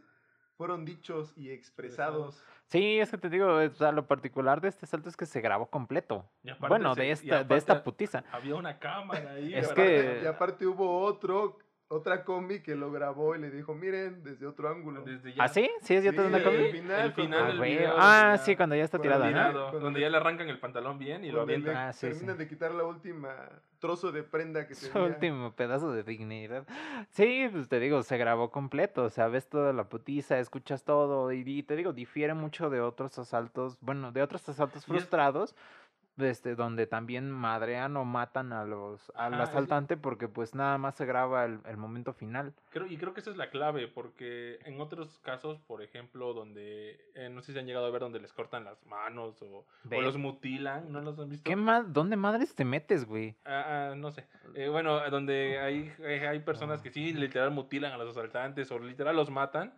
[0.56, 2.44] fueron dichos y expresados.
[2.66, 5.40] Sí, es que te digo, o sea, lo particular de este salto es que se
[5.40, 6.30] grabó completo.
[6.61, 8.24] Bueno, de esta, de esta putiza.
[8.30, 9.54] Había una cámara ahí.
[9.54, 10.20] Es que...
[10.22, 11.59] Y aparte hubo otro
[11.92, 15.03] otra combi que lo grabó y le dijo, miren, desde otro ángulo.
[15.03, 15.68] Desde ¿Ah, sí?
[15.83, 16.66] ¿Sí es ya sí, una combi?
[16.66, 19.50] El final, el final ah, ah sí, cuando ya está tirada.
[19.72, 21.76] donde ya le arrancan el pantalón bien y lo avientan.
[21.76, 23.35] Ah, sí, terminan de quitar la última
[23.81, 26.64] trozo de prenda que Su último pedazo de dignidad.
[27.11, 29.03] Sí, pues te digo, se grabó completo.
[29.03, 31.33] O sea, ves toda la putiza, escuchas todo.
[31.33, 33.79] Y, y te digo, difiere mucho de otros asaltos.
[33.81, 35.57] Bueno, de otros asaltos frustrados
[36.18, 41.07] este, donde también madrean o matan a los al asaltante porque pues nada más se
[41.07, 42.53] graba el, el, momento final.
[42.70, 47.01] Creo, y creo que esa es la clave, porque en otros casos, por ejemplo, donde
[47.14, 50.01] eh, no sé si han llegado a ver donde les cortan las manos o, o
[50.01, 51.49] los mutilan, ¿no los han visto?
[51.49, 51.92] ¿Qué más?
[51.92, 53.37] ¿Dónde madres te metes, güey?
[53.44, 54.27] Ah, ah no sé.
[54.55, 58.79] Eh, bueno, donde hay, eh, hay personas que sí literal mutilan a los asaltantes o
[58.79, 59.73] literal los matan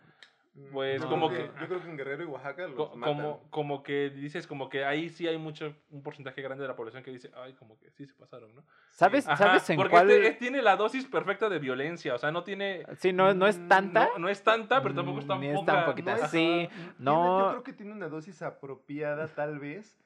[0.71, 4.47] pues como que, Yo creo que en Guerrero y Oaxaca los como, como que dices,
[4.47, 7.55] como que ahí sí hay mucho, un porcentaje grande de la población que dice, ay,
[7.55, 8.63] como que sí se pasaron, ¿no?
[8.91, 10.11] ¿Sabes, ¿sabes en porque cuál...?
[10.11, 12.85] Este, tiene la dosis perfecta de violencia, o sea, no tiene...
[12.99, 14.11] Sí, no, no es mm, tanta.
[14.19, 16.29] No, es tanta, pero tampoco está, Ni es tan poquita.
[16.29, 17.41] sí, no...
[17.41, 19.99] yo creo que tiene una dosis apropiada, tal vez.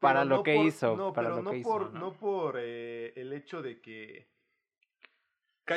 [0.00, 0.96] Para lo que hizo.
[0.96, 4.31] No, para pero lo no, que hizo, no por eh, el hecho de que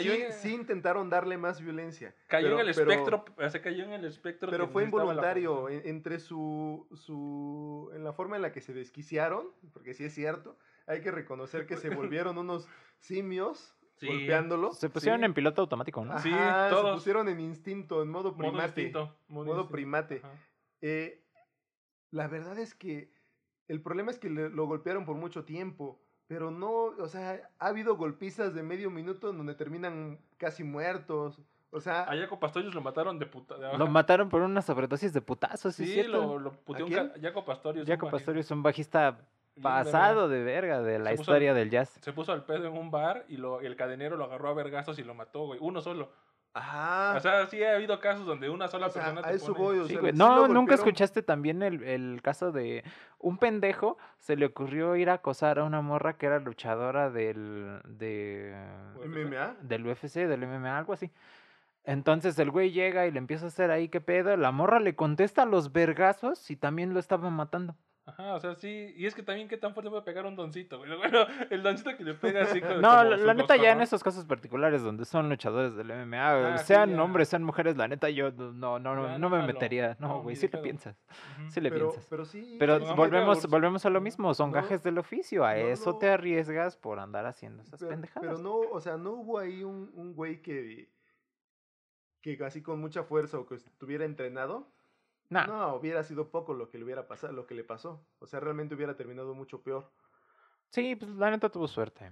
[0.01, 2.15] sí, intentaron darle más violencia.
[2.27, 4.49] Cayó en el espectro, se cayó en el espectro.
[4.49, 9.93] Pero fue involuntario, entre su, su, en la forma en la que se desquiciaron, porque
[9.93, 12.67] sí es cierto, hay que reconocer que se volvieron unos
[12.99, 14.73] simios golpeándolo.
[14.73, 16.19] Se pusieron en piloto automático, ¿no?
[16.19, 16.31] sí,
[16.69, 16.89] todos.
[16.89, 18.91] se pusieron en instinto, en modo primate.
[19.27, 20.21] Modo, primate.
[20.81, 21.23] Eh,
[22.11, 23.13] la verdad es que
[23.67, 27.95] el problema es que lo golpearon por mucho tiempo pero no, o sea, ha habido
[27.95, 31.39] golpizas de medio minuto en donde terminan casi muertos.
[31.71, 33.55] O sea, a Jaco Pastorius lo mataron de puta.
[33.77, 35.85] Lo mataron por una sobredosis de putazos, ¿sí?
[35.85, 37.87] Sí, lo, lo puteó un Jaco Pastorius.
[37.87, 39.19] Jaco Pastorius, un bajista
[39.61, 41.97] pasado de verga de la historia del jazz.
[42.01, 44.99] Se puso al pedo en un bar y lo, el cadenero lo agarró a vergazos
[44.99, 45.59] y lo mató, güey.
[45.61, 46.11] Uno solo.
[46.55, 47.17] Ajá.
[47.17, 49.19] O sea, sí ha habido casos donde una sola persona.
[49.25, 52.85] A eso voy, o sea, no, nunca escuchaste también el, el, caso de
[53.19, 57.81] un pendejo se le ocurrió ir a acosar a una morra que era luchadora del.
[57.85, 58.55] De,
[59.05, 59.57] ¿MMA?
[59.63, 61.11] Del UFC, del MMA, algo así.
[61.83, 64.37] Entonces el güey llega y le empieza a hacer ahí qué pedo.
[64.37, 67.75] La morra le contesta los vergazos y también lo estaba matando.
[68.07, 68.93] Ajá, o sea, sí.
[68.95, 70.79] Y es que también, ¿qué tan fuerte puede pegar un doncito?
[71.05, 72.61] Bueno, el doncito que le pega así.
[72.61, 76.57] Con, no, la, neta, ya en esos casos particulares donde son luchadores del MMA, ah,
[76.59, 79.97] sean hombres, sean mujeres, la neta, yo no, no, no, no me metería.
[79.99, 80.95] No, güey, sí le piensas.
[81.49, 82.05] Sí le piensas.
[82.09, 82.57] Pero sí.
[82.59, 85.43] Pero volvemos, volvemos a lo mismo, son gajes del oficio.
[85.43, 88.29] A eso te arriesgas por andar haciendo esas pendejadas.
[88.29, 90.91] Pero no, o sea, no hubo ahí un, un güey que,
[92.21, 94.74] que así con mucha fuerza o que estuviera entrenado
[95.47, 98.05] no, hubiera sido poco lo que le hubiera pasado, lo que le pasó.
[98.19, 99.91] O sea, realmente hubiera terminado mucho peor.
[100.69, 102.11] Sí, pues la neta tuvo suerte.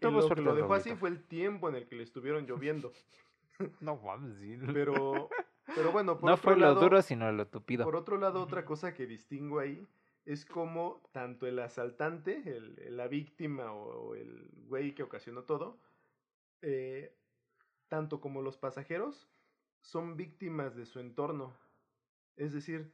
[0.00, 2.46] tuvo lo suerte que lo dejó así fue el tiempo en el que le estuvieron
[2.46, 2.92] lloviendo.
[3.80, 4.58] no mames, sí.
[4.72, 5.28] Pero,
[5.74, 7.84] pero bueno, por no fue lo duro, sino lo tupido.
[7.84, 9.86] Por otro lado, otra cosa que distingo ahí
[10.24, 15.78] es como tanto el asaltante, el, la víctima o, el güey que ocasionó todo,
[16.62, 17.16] eh,
[17.88, 19.28] tanto como los pasajeros,
[19.80, 21.56] son víctimas de su entorno.
[22.36, 22.92] Es decir,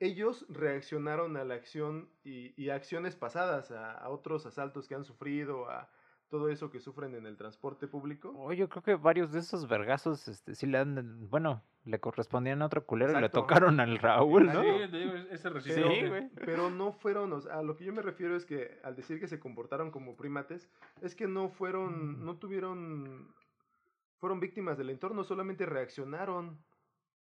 [0.00, 5.88] ellos reaccionaron a la acción y, acciones pasadas, a, otros asaltos que han sufrido, a
[6.28, 8.32] todo eso que sufren en el transporte público.
[8.36, 12.62] Oh, yo creo que varios de esos vergazos este, sí le han, bueno, le correspondían
[12.62, 14.62] a otro culero y le tocaron al Raúl, ¿no?
[14.62, 14.68] Sí,
[15.30, 16.30] ese sí, güey.
[16.34, 19.20] Pero no fueron, o sea, a lo que yo me refiero es que al decir
[19.20, 20.68] que se comportaron como primates,
[21.02, 22.24] es que no fueron, mm.
[22.24, 23.32] no tuvieron,
[24.18, 26.58] fueron víctimas del entorno, solamente reaccionaron.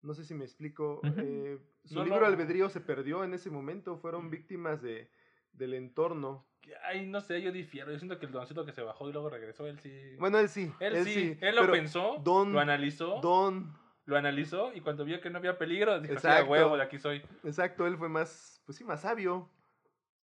[0.06, 1.00] No sé si me explico.
[1.18, 3.98] eh, su libro albedrío se perdió en ese momento.
[3.98, 5.10] Fueron víctimas de,
[5.52, 6.46] del entorno.
[6.84, 7.90] Ay, no sé, yo difiero.
[7.92, 10.16] Yo siento que el doncito que se bajó y luego regresó, él sí.
[10.18, 10.72] Bueno, él sí.
[10.80, 11.36] Él, sí.
[11.40, 13.20] Él lo pensó, don, lo analizó.
[13.20, 13.76] Don.
[14.04, 16.48] Lo analizó y cuando vio que no había peligro, dijo, Exacto.
[16.48, 17.22] huevo, de aquí soy.
[17.42, 19.50] Exacto, él fue más, pues sí, más sabio.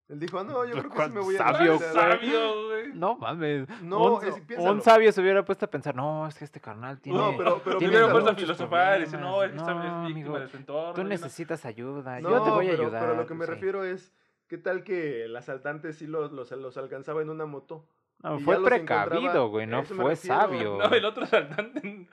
[0.10, 1.38] Él dijo, no, yo creo que sí me voy a...
[1.38, 2.94] Sabio, sabio, güey.
[2.94, 3.68] No mames.
[3.82, 7.00] No, un, es, un, sabio se hubiera puesto a pensar, no, es que este carnal
[7.00, 7.18] tiene...
[7.18, 7.62] No, pero...
[7.64, 10.48] pero tiene hubiera puesto a filosofar y decir, no, es que no, es víctima de
[10.50, 10.94] su entorno.
[10.94, 13.02] Tú necesitas ayuda, yo te voy a ayudar.
[13.02, 14.14] Pero lo que me refiero es,
[14.48, 17.86] ¿qué tal que el asaltante sí los, los, los alcanzaba en una moto?
[18.24, 20.78] No, fue precavido, güey, no fue sabio.
[20.78, 21.82] No, el otro asaltante.
[21.84, 22.08] Ni,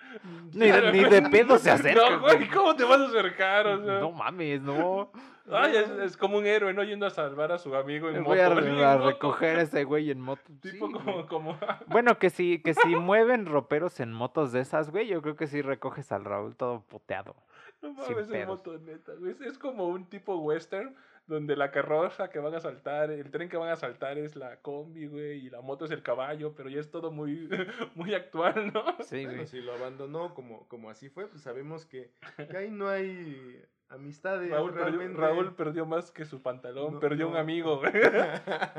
[0.53, 2.11] ni de pedo se acerca.
[2.11, 3.67] No, güey, ¿cómo te vas a acercar?
[3.69, 5.13] O sea, no mames, no.
[5.53, 6.83] Ay, es, es, como un héroe, ¿no?
[6.83, 8.61] Yendo a salvar a su amigo en Voy moto.
[8.61, 10.43] Voy a, recoger a ese güey en moto.
[10.61, 11.59] Tipo como, como...
[11.87, 15.47] bueno, que si, que si mueven roperos en motos de esas, güey, yo creo que
[15.47, 17.37] sí recoges al Raúl todo puteado.
[17.83, 19.35] No mames, en moto, neta, güey.
[19.47, 20.95] Es como un tipo western
[21.27, 24.61] donde la carroza que van a saltar, el tren que van a saltar es la
[24.61, 27.49] combi, güey, y la moto es el caballo, pero ya es todo muy,
[27.95, 28.85] muy actual, ¿no?
[29.05, 32.11] Sí, bueno, si lo abandonó como, como así fue, pues sabemos que,
[32.51, 34.51] que ahí no hay amistades.
[34.51, 37.93] Raúl, perdió, Raúl perdió más que su pantalón, perdió un amigo, güey.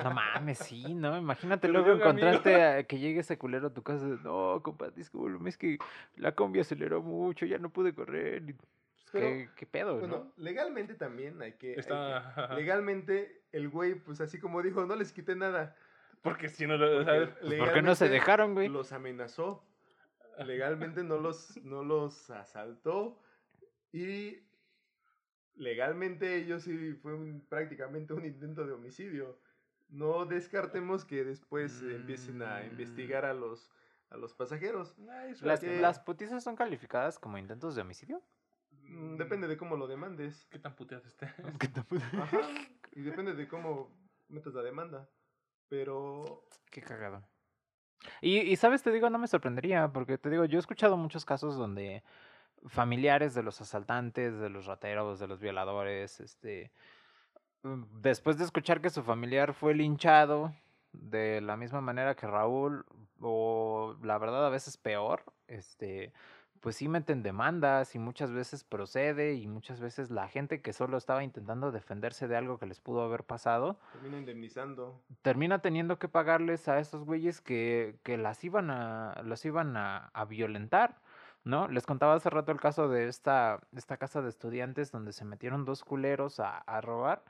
[0.03, 1.17] No mames, sí, ¿no?
[1.17, 4.05] Imagínate luego encontrarte a que llegue ese culero a tu casa.
[4.23, 5.77] No, compadre, disculpe, es que
[6.15, 8.43] la combi aceleró mucho, ya no pude correr.
[9.11, 11.75] ¿Qué, ¿Qué, pedo, bueno, legalmente también hay que,
[12.55, 15.75] legalmente, el güey, pues así como dijo, no les quité nada.
[16.21, 17.29] Porque si no lo sabes.
[17.29, 18.69] ¿Por qué no se dejaron, güey?
[18.69, 19.65] Los amenazó.
[20.37, 23.19] Legalmente no los, no los asaltó.
[23.91, 24.37] Y
[25.55, 27.13] legalmente ellos sí fue
[27.49, 29.39] prácticamente un intento de homicidio.
[29.89, 33.69] No descartemos que después empiecen a investigar a los,
[34.09, 34.95] a los pasajeros.
[35.41, 38.21] ¿Las, ¿Las putizas son calificadas como intentos de homicidio?
[38.83, 40.45] Mm, depende de cómo lo demandes.
[40.49, 41.29] ¿Qué tan puteado estés?
[41.59, 41.85] ¿Qué tan
[42.21, 42.39] Ajá.
[42.93, 43.89] Y depende de cómo
[44.29, 45.09] metas la demanda.
[45.69, 46.45] Pero.
[46.69, 47.23] Qué cagado.
[48.21, 51.23] Y, y, sabes, te digo, no me sorprendería, porque te digo, yo he escuchado muchos
[51.23, 52.03] casos donde
[52.67, 56.71] familiares de los asaltantes, de los rateros, de los violadores, este,
[57.63, 60.53] mm, después de escuchar que su familiar fue linchado
[60.93, 62.85] de la misma manera que Raúl,
[63.19, 66.11] o la verdad a veces peor, este,
[66.61, 70.95] pues sí meten demandas y muchas veces procede y muchas veces la gente que solo
[70.95, 75.01] estaba intentando defenderse de algo que les pudo haber pasado termina indemnizando.
[75.23, 80.11] termina teniendo que pagarles a esos güeyes que, que las iban a los iban a,
[80.13, 81.01] a, violentar
[81.43, 85.25] no les contaba hace rato el caso de esta esta casa de estudiantes donde se
[85.25, 87.23] metieron dos culeros a, a robar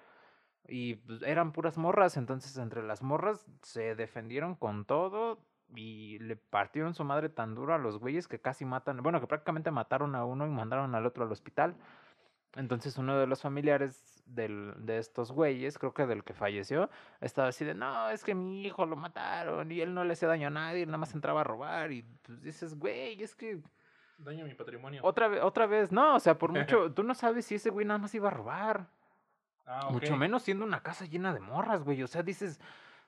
[0.68, 5.40] y pues, eran puras morras entonces entre las morras se defendieron con todo
[5.76, 9.28] y le partieron su madre tan duro a los güeyes que casi matan, bueno, que
[9.28, 11.76] prácticamente mataron a uno y mandaron al otro al hospital.
[12.56, 16.90] Entonces uno de los familiares del, de estos güeyes, creo que del que falleció,
[17.22, 20.28] estaba así de, no, es que mi hijo lo mataron y él no le hacía
[20.28, 23.62] daño a nadie, nada más entraba a robar y pues dices, güey, es que...
[24.24, 25.02] Daño a mi patrimonio.
[25.04, 27.86] Otra vez, otra vez, no, o sea, por mucho, tú no sabes si ese güey
[27.86, 28.88] nada más iba a robar.
[29.66, 32.02] Ah, Mucho menos siendo una casa llena de morras, güey.
[32.04, 32.60] O sea, dices,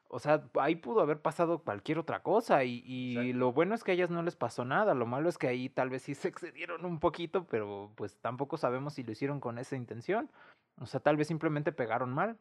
[0.08, 3.92] o sea, ahí pudo haber pasado cualquier otra cosa y, y lo bueno es que
[3.92, 6.28] a ellas no les pasó nada, lo malo es que ahí tal vez sí se
[6.30, 10.30] excedieron un poquito, pero pues tampoco sabemos si lo hicieron con esa intención.
[10.80, 12.38] O sea, tal vez simplemente pegaron mal,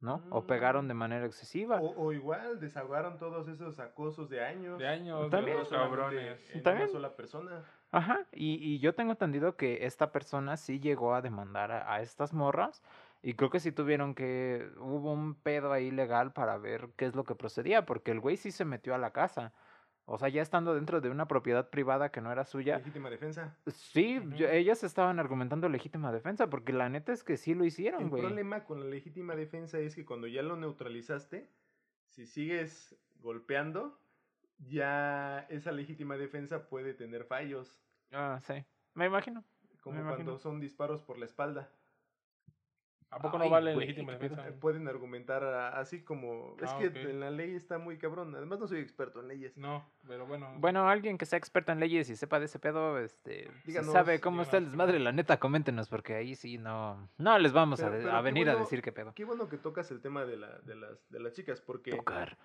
[0.00, 0.22] ¿no?
[0.30, 0.88] O pegaron mm.
[0.88, 1.80] de manera excesiva.
[1.80, 4.78] O, igual desahogaron todos esos acosos de años.
[4.78, 5.62] De años, ¿También?
[5.62, 6.50] de cabrones.
[6.54, 6.88] En ¿También?
[6.88, 7.64] una sola persona.
[7.92, 12.02] Ajá, y, y yo tengo entendido que esta persona sí llegó a demandar a, a
[12.02, 12.82] estas morras
[13.22, 14.70] y creo que sí tuvieron que.
[14.78, 18.36] Hubo un pedo ahí legal para ver qué es lo que procedía, porque el güey
[18.36, 19.52] sí se metió a la casa.
[20.04, 22.78] O sea, ya estando dentro de una propiedad privada que no era suya.
[22.78, 23.56] Legítima defensa.
[23.66, 28.22] Sí, ellas estaban argumentando legítima defensa, porque la neta es que sí lo hicieron, güey.
[28.22, 31.50] El problema con la legítima defensa es que cuando ya lo neutralizaste,
[32.06, 33.98] si sigues golpeando,
[34.58, 37.80] ya esa legítima defensa puede tener fallos.
[38.12, 38.64] Ah, sí.
[38.94, 39.44] Me imagino.
[39.82, 41.70] Como cuando son disparos por la espalda.
[43.10, 44.44] ¿A poco no vale legítima defensa?
[44.60, 46.56] Pueden argumentar así como...
[46.60, 48.34] es ah, que en la ley está muy cabrón.
[48.34, 49.56] Además no soy experto en leyes.
[49.56, 50.52] No, pero bueno.
[50.58, 53.48] Bueno, alguien que sea experto en leyes y sepa de ese pedo, este...
[53.84, 57.08] sabe cómo está el desmadre, la neta, coméntenos, porque ahí sí no...
[57.16, 59.14] No les vamos a, a, venir a decir qué pedo.
[59.14, 61.92] Qué bueno que tocas el tema de, la, de, las, de las chicas, porque...
[61.92, 62.36] Tocar.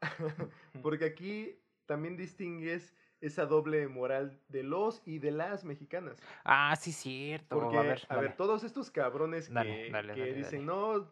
[0.82, 6.16] porque aquí también distingues esa doble moral de los y de las mexicanas.
[6.44, 7.58] Ah, sí, cierto.
[7.58, 11.10] Porque, a ver, todos estos cabrones que, dicen, no,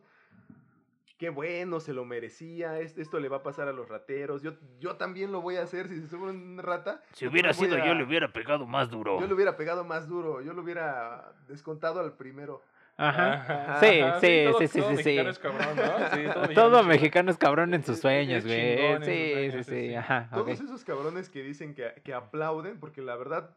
[1.19, 4.97] qué bueno, se lo merecía, esto le va a pasar a los rateros, yo, yo
[4.97, 7.03] también lo voy a hacer si se sube una rata.
[7.13, 9.19] Si hubiera sido yo, le hubiera pegado más duro.
[9.21, 12.63] Yo le hubiera pegado más duro, yo lo hubiera descontado al primero.
[12.97, 13.79] Ajá.
[13.81, 15.17] Sí, sí, sí, sí, sí, sí.
[15.41, 16.11] Cabrón, ¿no?
[16.15, 18.79] sí todo, todo mexicano es cabrón en sus sueños, güey.
[19.05, 20.29] Sí, sí, sí, ajá.
[20.33, 23.57] Todos esos cabrones que dicen que, que aplauden, porque la verdad,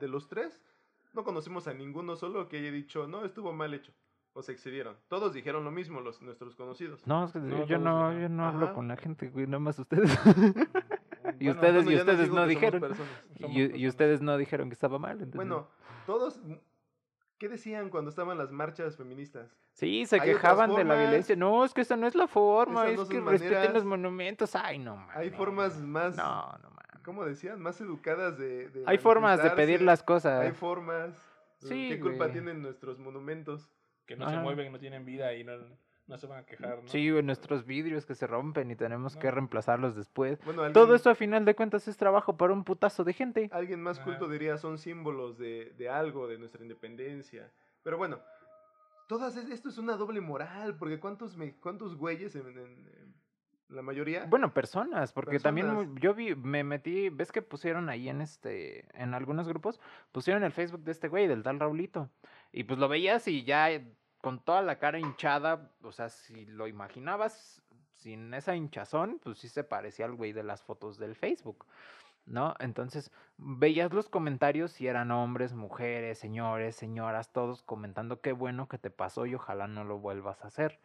[0.00, 0.62] de los tres,
[1.12, 3.92] no conocemos a ninguno solo que haya dicho, no, estuvo mal hecho.
[4.34, 4.96] O se excedieron.
[5.08, 7.04] Todos dijeron lo mismo, los, nuestros conocidos.
[7.06, 10.10] No, es que yo, no, yo no hablo con la gente, güey, nada más ustedes.
[11.40, 12.94] y ustedes, y ustedes no, dijeron.
[13.38, 15.12] Y, y, ustedes no dijeron que estaba mal.
[15.14, 15.34] Entonces...
[15.34, 15.68] Bueno,
[16.06, 16.40] todos,
[17.38, 19.48] ¿Qué decían cuando estaban las marchas feministas?
[19.72, 21.36] Sí, se quejaban de la violencia.
[21.36, 24.56] No, es que esa no es la forma, es que respeten los monumentos.
[24.56, 25.08] Ay, no, man.
[25.14, 26.16] Hay formas más.
[26.16, 27.02] No, no, man.
[27.04, 27.60] ¿Cómo decían?
[27.60, 28.82] Más educadas de.
[28.86, 30.44] Hay formas de pedir las cosas.
[30.44, 31.16] Hay formas.
[31.60, 31.88] Sí.
[31.90, 33.68] ¿Qué culpa tienen nuestros monumentos?
[34.04, 35.52] Que no se mueven, no tienen vida y no
[36.08, 36.88] no se van a quejar, ¿no?
[36.88, 40.40] Sí, nuestros vidrios que se rompen y tenemos que reemplazarlos después.
[40.72, 43.50] Todo esto a final de cuentas es trabajo para un putazo de gente.
[43.52, 47.50] Alguien más culto diría son símbolos de, de algo, de nuestra independencia.
[47.82, 48.20] Pero bueno,
[49.06, 53.14] todas, esto es una doble moral, porque ¿cuántos, me, cuántos güeyes en,
[53.68, 54.24] la mayoría?
[54.26, 59.14] Bueno, personas, porque también yo vi, me metí, ves que pusieron ahí en este, en
[59.14, 59.80] algunos grupos,
[60.12, 62.08] pusieron el Facebook de este güey, del tal Raulito,
[62.52, 63.68] y pues lo veías y ya
[64.20, 67.62] con toda la cara hinchada, o sea, si lo imaginabas
[67.94, 71.66] sin esa hinchazón, pues sí se parecía al güey de las fotos del Facebook.
[72.28, 72.54] ¿no?
[72.58, 78.78] Entonces veías los comentarios y eran hombres, mujeres, señores, señoras, todos comentando qué bueno que
[78.78, 80.78] te pasó y ojalá no lo vuelvas a hacer.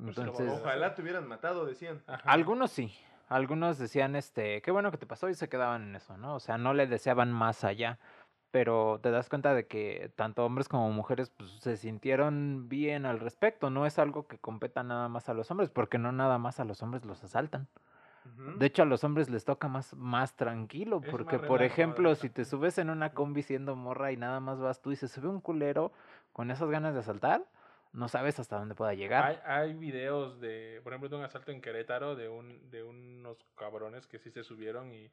[0.00, 2.02] Pues Entonces, ojalá te hubieran matado, decían.
[2.24, 2.94] Algunos sí,
[3.28, 6.34] algunos decían, este, qué bueno que te pasó y se quedaban en eso, ¿no?
[6.34, 7.98] O sea, no le deseaban más allá.
[8.50, 13.20] Pero te das cuenta de que tanto hombres como mujeres pues, se sintieron bien al
[13.20, 13.70] respecto.
[13.70, 16.64] No es algo que competa nada más a los hombres, porque no nada más a
[16.64, 17.68] los hombres los asaltan.
[18.58, 22.44] De hecho, a los hombres les toca más, más tranquilo, porque, por ejemplo, si te
[22.44, 25.40] subes en una combi siendo morra y nada más vas tú y se sube un
[25.40, 25.92] culero
[26.32, 27.44] con esas ganas de asaltar,
[27.92, 29.24] no sabes hasta dónde pueda llegar.
[29.24, 33.44] Hay, hay videos de, por ejemplo, de un asalto en Querétaro de, un, de unos
[33.56, 35.10] cabrones que sí se subieron y,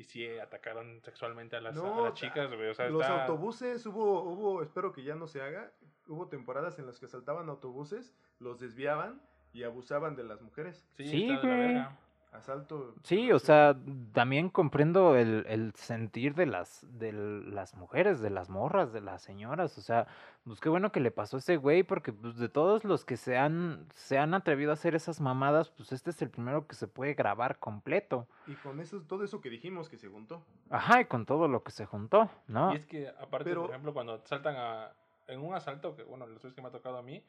[0.00, 1.74] y sí atacaron sexualmente a las,
[2.14, 2.50] chicas.
[2.90, 5.72] los autobuses, hubo, hubo, espero que ya no se haga,
[6.08, 9.20] hubo temporadas en las que asaltaban autobuses, los desviaban
[9.52, 10.88] y abusaban de las mujeres.
[10.96, 11.84] Sí, sí güey
[12.32, 12.94] asalto.
[13.02, 13.76] Sí, o sea,
[14.12, 19.22] también comprendo el, el, sentir de las, de las mujeres, de las morras, de las
[19.22, 19.76] señoras.
[19.78, 20.06] O sea,
[20.44, 23.16] pues qué bueno que le pasó a ese güey, porque pues, de todos los que
[23.16, 26.74] se han, se han atrevido a hacer esas mamadas, pues este es el primero que
[26.74, 28.26] se puede grabar completo.
[28.46, 30.44] Y con eso, todo eso que dijimos que se juntó.
[30.70, 32.72] Ajá, y con todo lo que se juntó, ¿no?
[32.72, 34.92] Y es que, aparte, por ejemplo, cuando saltan a.
[35.26, 37.24] En un asalto, que bueno, los que me ha tocado a mí,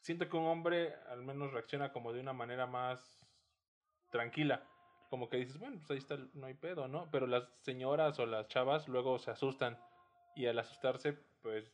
[0.00, 3.19] siento que un hombre al menos reacciona como de una manera más
[4.10, 4.62] tranquila.
[5.08, 7.08] Como que dices, bueno, pues ahí está, no hay pedo, ¿no?
[7.10, 9.78] Pero las señoras o las chavas luego se asustan
[10.36, 11.72] y al asustarse, pues,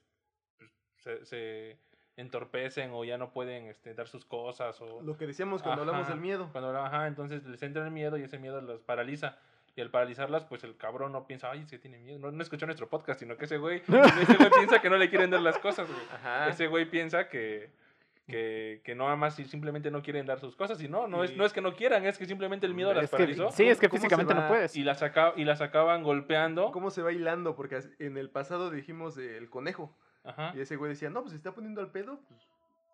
[1.03, 1.79] pues se,
[2.17, 5.03] entorpecen o ya no pueden este, dar sus cosas o...
[5.03, 6.49] Lo que decíamos cuando hablamos del miedo.
[6.51, 9.39] Cuando, ajá, entonces les entra el miedo y ese miedo los paraliza.
[9.75, 12.19] Y al paralizarlas, pues el cabrón no piensa, ay, es que tiene miedo.
[12.19, 13.83] No, no escuchó nuestro podcast, sino que ese güey,
[14.23, 15.87] ese güey piensa que no le quieren dar las cosas,
[16.49, 17.71] Ese güey piensa que,
[18.27, 21.37] que, que no nada más simplemente no quieren dar sus cosas, y no, no, es,
[21.37, 23.51] no es que no quieran, es que simplemente el miedo las paralizó.
[23.53, 24.75] sí, es que físicamente no puedes.
[24.77, 25.03] Y las,
[25.37, 26.73] y las acaban golpeando.
[26.73, 27.55] ¿Cómo se va hilando?
[27.55, 29.97] Porque en el pasado dijimos el conejo.
[30.55, 32.41] Y ese güey decía, no, pues se está poniendo al pedo, pues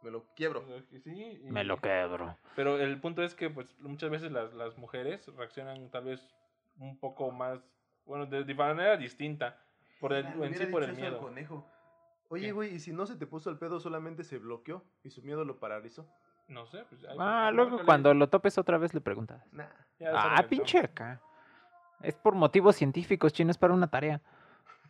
[0.03, 0.65] me lo quiebro.
[1.03, 2.37] Sí, me lo quebro.
[2.55, 6.29] Pero el punto es que pues muchas veces las, las mujeres reaccionan tal vez
[6.79, 7.61] un poco más,
[8.05, 9.59] bueno, de, de manera distinta.
[9.99, 11.19] Por el, en sí por el miedo.
[11.19, 11.67] Conejo.
[12.33, 15.23] Oye, güey, ¿y si no se te puso el pedo, solamente se bloqueó y su
[15.23, 16.09] miedo lo paralizó?
[16.49, 16.83] No sé.
[16.89, 19.47] Pues, ah, luego cuando lo topes otra vez le preguntas.
[19.53, 19.67] Nah.
[20.15, 21.21] Ah, pinche acá.
[22.01, 24.21] Es por motivos científicos, chino, es para una tarea.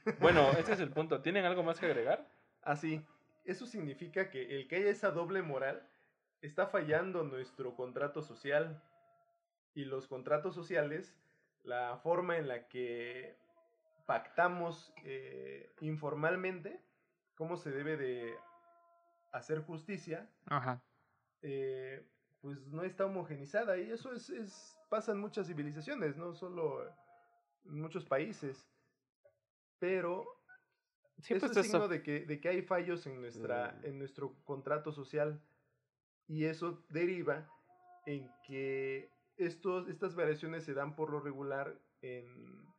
[0.20, 1.20] Bueno, ese es el punto.
[1.20, 2.28] ¿Tienen algo más que agregar?
[2.62, 3.04] Así.
[3.04, 3.12] Ah,
[3.44, 5.88] Eso significa que el que haya esa doble moral
[6.40, 8.82] está fallando nuestro contrato social.
[9.74, 11.16] Y los contratos sociales,
[11.62, 13.36] la forma en la que
[14.06, 16.80] pactamos eh, informalmente,
[17.42, 18.36] cómo se debe de
[19.32, 20.30] hacer justicia,
[21.42, 22.06] eh,
[22.40, 23.76] pues no está homogenizada.
[23.78, 26.86] Y eso es, es, pasa en muchas civilizaciones, no solo
[27.64, 28.70] en muchos países.
[29.80, 30.24] Pero
[31.18, 33.86] sí, pues es signo de que, de que hay fallos en, nuestra, mm.
[33.86, 35.42] en nuestro contrato social.
[36.28, 37.50] Y eso deriva
[38.06, 42.72] en que estos, estas variaciones se dan por lo regular en,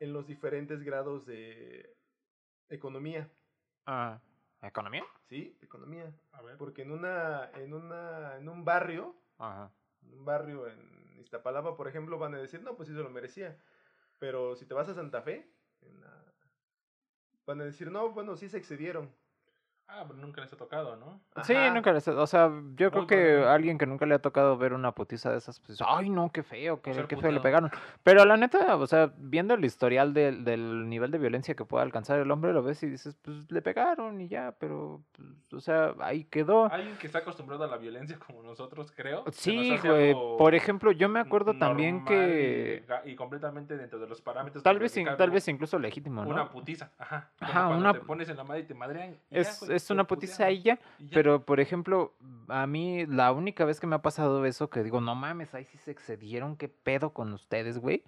[0.00, 1.94] en los diferentes grados de
[2.68, 3.30] economía.
[3.86, 4.20] Ah,
[4.62, 5.04] ¿economía?
[5.28, 6.12] Sí, economía.
[6.32, 6.56] A ver.
[6.56, 9.72] Porque en una, en una, en un barrio, Ajá.
[10.02, 13.58] un barrio en Iztapalapa, por ejemplo, van a decir, no, pues sí se lo merecía.
[14.18, 15.50] Pero si te vas a Santa Fe,
[17.46, 19.12] van a decir, no, bueno, sí se excedieron.
[19.94, 21.20] Ah, pero nunca les ha tocado, ¿no?
[21.44, 24.56] Sí, nunca les ha O sea, yo creo que alguien que nunca le ha tocado
[24.56, 27.70] ver una putiza de esas, pues, ay, no, qué feo, qué, qué feo le pegaron.
[28.02, 31.84] Pero la neta, o sea, viendo el historial del, del nivel de violencia que puede
[31.84, 35.60] alcanzar el hombre, lo ves y dices, pues, le pegaron y ya, pero, pues, o
[35.60, 36.72] sea, ahí quedó.
[36.72, 39.24] Alguien que está acostumbrado a la violencia como nosotros, creo.
[39.30, 40.14] Sí, güey.
[40.14, 42.84] Por ejemplo, yo me acuerdo también que...
[43.04, 44.64] Y, completamente dentro de los parámetros.
[44.64, 46.30] Tal vez, tal vez incluso legítimo, ¿no?
[46.30, 47.30] Una putiza, ajá.
[47.40, 47.92] Ajá, una...
[47.92, 49.18] te pones en la madre y te madrean.
[49.30, 50.78] es, es una putiza ahí ya,
[51.12, 52.14] pero por ejemplo,
[52.48, 55.64] a mí la única vez que me ha pasado eso, que digo, no mames, ahí
[55.64, 58.04] sí se excedieron, qué pedo con ustedes, güey.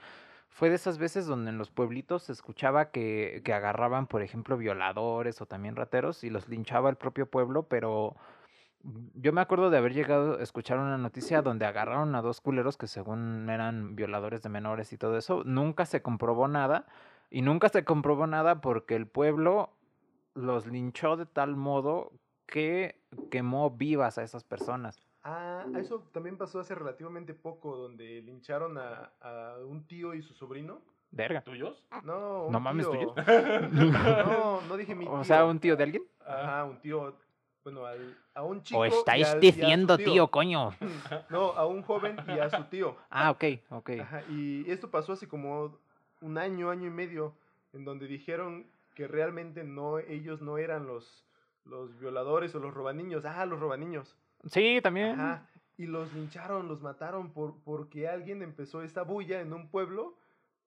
[0.49, 4.57] Fue de esas veces donde en los pueblitos se escuchaba que, que agarraban, por ejemplo,
[4.57, 8.15] violadores o también rateros y los linchaba el propio pueblo, pero
[9.15, 12.77] yo me acuerdo de haber llegado a escuchar una noticia donde agarraron a dos culeros
[12.77, 15.43] que según eran violadores de menores y todo eso.
[15.45, 16.87] Nunca se comprobó nada.
[17.31, 19.71] Y nunca se comprobó nada porque el pueblo
[20.35, 22.13] los linchó de tal modo
[22.47, 25.01] que quemó vivas a esas personas.
[25.23, 30.35] Ah, eso también pasó hace relativamente poco, donde lincharon a, a un tío y su
[30.35, 30.83] sobrino.
[31.11, 31.41] Verga.
[31.43, 31.87] ¿Tuyos?
[32.03, 33.13] No, un No mames, tío.
[33.15, 33.27] ¿tuyos?
[33.73, 35.15] No, no dije mi tío.
[35.15, 36.03] O sea, un tío de alguien.
[36.27, 37.17] Ajá, un tío.
[37.63, 38.81] Bueno, al- a un chico.
[38.81, 40.73] O y estáis al- y a su diciendo tío, coño.
[41.31, 42.97] No, a un joven y a su tío.
[43.09, 43.91] Ah, ok, ok.
[44.03, 45.79] Ajá, y esto pasó hace como
[46.21, 47.35] un año, año y medio,
[47.73, 51.27] en donde dijeron que realmente no, ellos no eran los,
[51.65, 53.25] los violadores o los robaniños.
[53.25, 54.17] Ah, los robaniños.
[54.47, 55.19] Sí, también.
[55.21, 55.49] Ajá.
[55.77, 60.17] Y los lincharon, los mataron por, porque alguien empezó esta bulla en un pueblo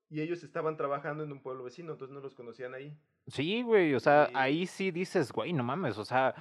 [0.10, 2.98] y ellos estaban trabajando en un pueblo vecino, entonces no los conocían ahí.
[3.28, 4.34] Sí, güey, o sea, Sí.
[4.36, 6.34] ahí sí dices, güey, no mames, o sea,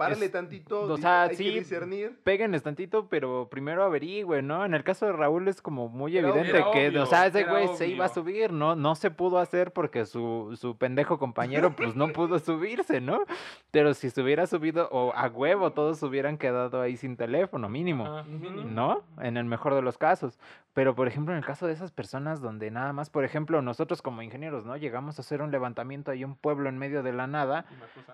[0.00, 2.18] Párale Es- tantito, o sea, hay sí, que discernir.
[2.24, 4.64] péguenles tantito, pero primero averigüen, ¿no?
[4.64, 6.72] En el caso de Raúl es como muy Era evidente obvio.
[6.72, 8.14] que, Era o sea, ese obvio, güey se iba a obvio.
[8.22, 8.74] subir, ¿no?
[8.74, 13.22] No se pudo hacer porque su, su pendejo compañero, pues no pudo subirse, ¿no?
[13.70, 18.22] Pero si se hubiera subido, o a huevo, todos hubieran quedado ahí sin teléfono, mínimo.
[18.66, 19.02] ¿no?
[19.20, 20.38] En el mejor de los casos.
[20.72, 24.02] Pero, por ejemplo, en el caso de esas personas donde nada más, por ejemplo, nosotros
[24.02, 24.76] como ingenieros, ¿no?
[24.76, 27.66] Llegamos a hacer un levantamiento ahí en un pueblo en medio de la nada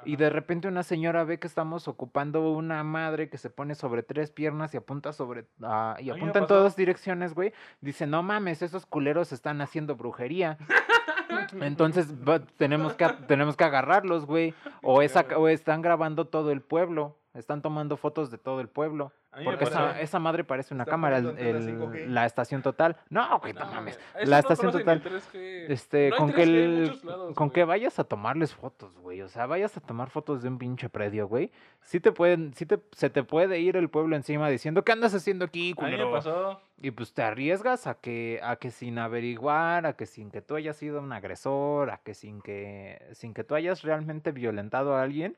[0.04, 3.74] Y y de repente una señora ve que estamos ocupando una madre que se pone
[3.74, 7.52] sobre tres piernas y apunta sobre ah, y apunta en todas direcciones, güey.
[7.80, 10.58] Dice, no mames, esos culeros están haciendo brujería.
[11.60, 14.54] Entonces va- tenemos que tenemos que agarrarlos, güey.
[14.82, 15.36] O, esa, güey.
[15.36, 17.18] o están grabando todo el pueblo.
[17.36, 19.12] Están tomando fotos de todo el pueblo.
[19.44, 22.08] Porque esa, esa madre parece una cámara, el- poniendo antena el- 5G.
[22.08, 22.96] la estación total.
[23.10, 24.00] No, güey, no No, mames.
[24.24, 24.96] La estación total.
[24.96, 25.66] el 3G.
[25.70, 27.54] Este, No con que 3G en el- muchos lados, con güey.
[27.54, 29.20] que vayas a tomarles fotos, güey.
[29.20, 31.52] O sea, vayas a tomar fotos de un pinche predio, güey.
[31.82, 35.14] Sí te pueden, sí te, se te puede ir el pueblo encima diciendo, ¿qué andas
[35.14, 36.10] haciendo aquí, culero?
[36.10, 36.60] pasó.
[36.80, 40.56] Y pues te arriesgas a que, a que sin averiguar, a que sin que tú
[40.56, 45.02] hayas sido un agresor, a que sin que, sin que tú hayas realmente violentado a
[45.02, 45.36] alguien,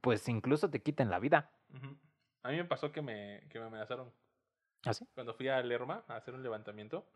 [0.00, 1.50] pues incluso te quiten la vida.
[2.42, 4.10] A mí me pasó que me, que me amenazaron.
[4.84, 5.06] ¿Ah, sí?
[5.14, 7.06] Cuando fui a Lerma a hacer un levantamiento,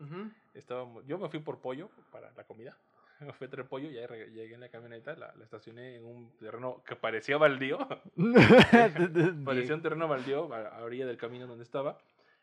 [0.53, 2.77] estábamos, yo me fui por pollo para la comida.
[3.19, 6.37] Me fui a traer pollo, ya llegué en la camioneta, la, la estacioné en un
[6.37, 7.79] terreno que parecía baldío.
[9.43, 11.97] parecía un terreno baldío a, a orilla del camino donde estaba.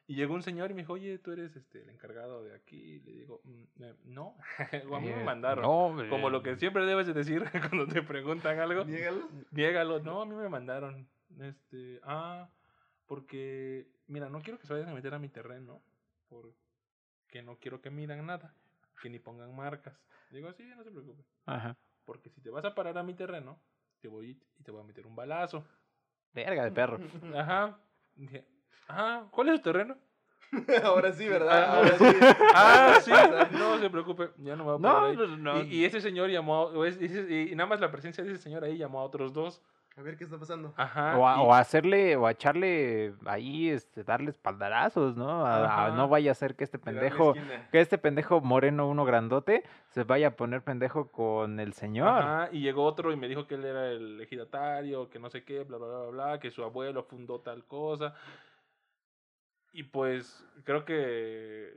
[0.06, 2.76] Y llegó un señor y me dijo, oye, tú eres este, el encargado de aquí.
[2.76, 4.36] Y le digo, "Mm, eh, no,
[4.90, 5.62] o a mí me Eh, mandaron.
[5.64, 7.42] no, Como lo que siempre debes de decir
[7.72, 8.84] cuando te preguntan algo.
[8.84, 9.28] Niégalo.
[9.50, 10.00] Niégalo.
[10.00, 11.08] No, a mí me mandaron.
[11.40, 12.50] Este, ah,
[13.06, 15.82] porque, mira, no quiero que se vayan a meter a mi terreno.
[16.28, 18.54] Porque no quiero que miran nada.
[19.00, 19.94] Que ni pongan marcas.
[20.30, 21.24] Digo, sí, no se preocupe.
[21.46, 21.76] Ajá.
[22.04, 23.58] Porque si te vas a parar a mi terreno,
[24.00, 25.64] te voy y te voy a meter un balazo.
[26.34, 26.98] Verga de perro.
[27.36, 27.78] Ajá.
[28.16, 28.46] Dije,
[28.88, 29.96] ah, ¿cuál es su terreno?
[30.84, 31.64] Ahora sí, ¿verdad?
[31.64, 32.04] Ah, Ahora sí.
[32.54, 33.10] Ah, sí,
[33.58, 35.16] no se preocupe, ya no me voy a parar No, ahí.
[35.16, 35.62] no, no.
[35.62, 38.42] Y, y ese señor llamó, a- o es- y nada más la presencia de ese
[38.42, 39.62] señor ahí llamó a otros dos.
[39.96, 40.74] A ver qué está pasando.
[40.76, 41.16] Ajá.
[41.16, 45.46] O a, y- o a hacerle, o a echarle ahí, este, darle espaldarazos, ¿no?
[45.46, 45.96] A- a- Ajá.
[45.96, 47.34] no vaya a ser que este pendejo,
[47.70, 52.08] que este pendejo moreno, uno grandote, se vaya a poner pendejo con el señor.
[52.08, 55.44] Ajá, y llegó otro y me dijo que él era el ejidatario, que no sé
[55.44, 58.14] qué, bla, bla, bla, bla, que su abuelo fundó tal cosa.
[59.76, 61.74] Y pues creo que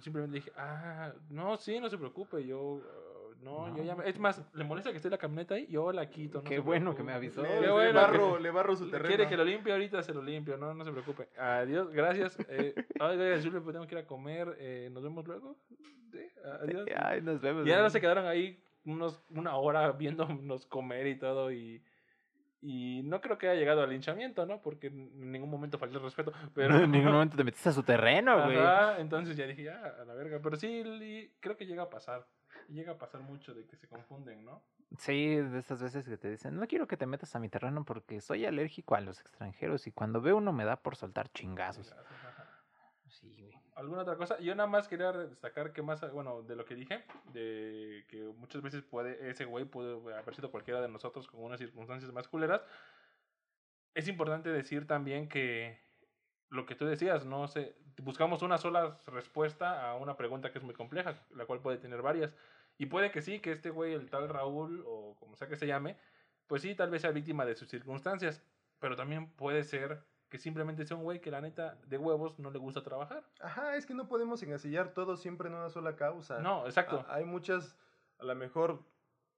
[0.00, 4.18] simplemente dije, ah, no, sí, no se preocupe, yo, ah, no, yo ya, me- es
[4.20, 6.38] más, le molesta que esté la camioneta ahí, yo la quito.
[6.38, 7.40] no Qué bueno que me preocupe".
[7.40, 7.42] avisó.
[7.42, 9.08] Le, Qué le bueno barro, que- le barro su terreno.
[9.08, 11.28] Quiere que lo limpie ahorita, se lo limpio, no, no se preocupe.
[11.38, 12.38] Adiós, gracias.
[12.48, 15.56] Eh, oiga, disculpe, pues tengo que ir a comer, eh, nos vemos luego.
[16.12, 16.88] Sí, adiós.
[16.96, 17.66] Ay, nos vemos.
[17.66, 17.90] Y ahora ¿no?
[17.90, 21.82] se quedaron ahí unos, una hora viéndonos comer y todo y,
[22.62, 24.60] y no creo que haya llegado al linchamiento, ¿no?
[24.60, 26.76] Porque en ningún momento faltó el respeto, pero...
[26.78, 28.58] en ningún momento te metiste a su terreno, güey.
[28.98, 30.40] Entonces ya dije, ya, a la verga.
[30.42, 32.26] Pero sí, creo que llega a pasar.
[32.68, 34.62] Llega a pasar mucho de que se confunden, ¿no?
[34.98, 37.84] Sí, de esas veces que te dicen, no quiero que te metas a mi terreno
[37.84, 41.94] porque soy alérgico a los extranjeros y cuando veo uno me da por soltar chingazos.
[43.80, 44.38] ¿Alguna otra cosa?
[44.40, 47.02] Yo nada más quería destacar que más, bueno, de lo que dije,
[47.32, 51.58] de que muchas veces puede, ese güey puede haber sido cualquiera de nosotros con unas
[51.58, 52.62] circunstancias más culeras.
[53.94, 55.80] Es importante decir también que
[56.50, 60.64] lo que tú decías, no sé, buscamos una sola respuesta a una pregunta que es
[60.64, 62.34] muy compleja, la cual puede tener varias.
[62.76, 65.66] Y puede que sí, que este güey, el tal Raúl, o como sea que se
[65.66, 65.96] llame,
[66.46, 68.44] pues sí, tal vez sea víctima de sus circunstancias,
[68.78, 72.50] pero también puede ser que simplemente sea un güey que la neta de huevos no
[72.50, 73.22] le gusta trabajar.
[73.40, 76.38] Ajá, es que no podemos encasillar todo siempre en una sola causa.
[76.40, 77.04] No, exacto.
[77.08, 77.76] A- hay muchas,
[78.18, 78.80] a lo mejor,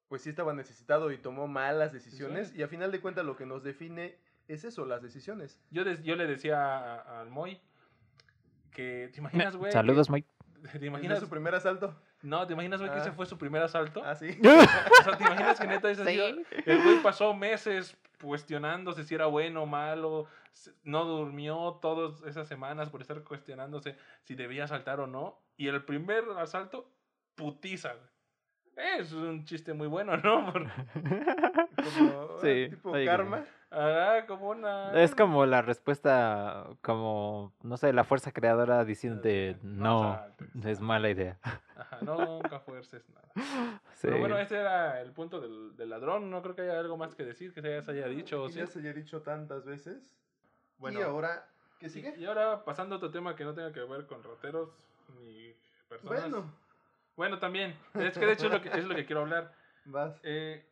[0.08, 2.48] pues sí estaba necesitado y tomó malas decisiones.
[2.50, 2.58] Sí.
[2.58, 4.18] Y a final de cuentas lo que nos define
[4.48, 5.58] es eso, las decisiones.
[5.70, 7.58] Yo, des- yo le decía al Moy
[8.70, 9.72] que, ¿te imaginas, güey?
[9.72, 10.28] Saludos, Mike.
[10.28, 10.32] que-
[10.78, 11.94] ¿Te ¿Imaginas su primer asalto?
[12.22, 13.14] No, ¿te imaginas, güey, que ese Ah.
[13.14, 14.02] fue su primer asalto?
[14.04, 14.38] Ah, sí.
[15.00, 16.44] O sea, ¿te imaginas que neta ese Sí.
[16.66, 20.26] El güey pasó meses cuestionándose si era bueno o malo,
[20.82, 25.84] no durmió todas esas semanas por estar cuestionándose si debía saltar o no, y el
[25.84, 26.90] primer asalto,
[27.34, 27.94] putiza,
[28.76, 30.52] Es un chiste muy bueno, ¿no?
[30.54, 33.44] como, sí, tipo karma.
[33.70, 34.92] Ah, como una...
[35.00, 40.20] Es como la respuesta, como, no sé, la fuerza creadora diciéndote, no,
[40.64, 41.38] es mala idea.
[41.76, 43.28] Ajá, nunca fuerces nada.
[44.02, 46.30] Pero bueno, ese era el punto del, del, ladrón.
[46.30, 48.46] No creo que haya algo más que decir, que se haya dicho.
[48.46, 50.12] Que ya se haya dicho tantas veces.
[50.78, 51.46] Bueno, y ahora,
[51.78, 52.14] ¿qué sigue?
[52.18, 54.70] Y ahora, pasando a otro tema que no tenga que ver con rateros
[55.20, 55.54] ni
[55.88, 56.30] personas.
[56.30, 56.61] Bueno.
[57.16, 57.76] Bueno, también.
[57.94, 59.54] Es que de hecho es lo que, es lo que quiero hablar.
[59.84, 60.20] Vas.
[60.22, 60.66] Eh,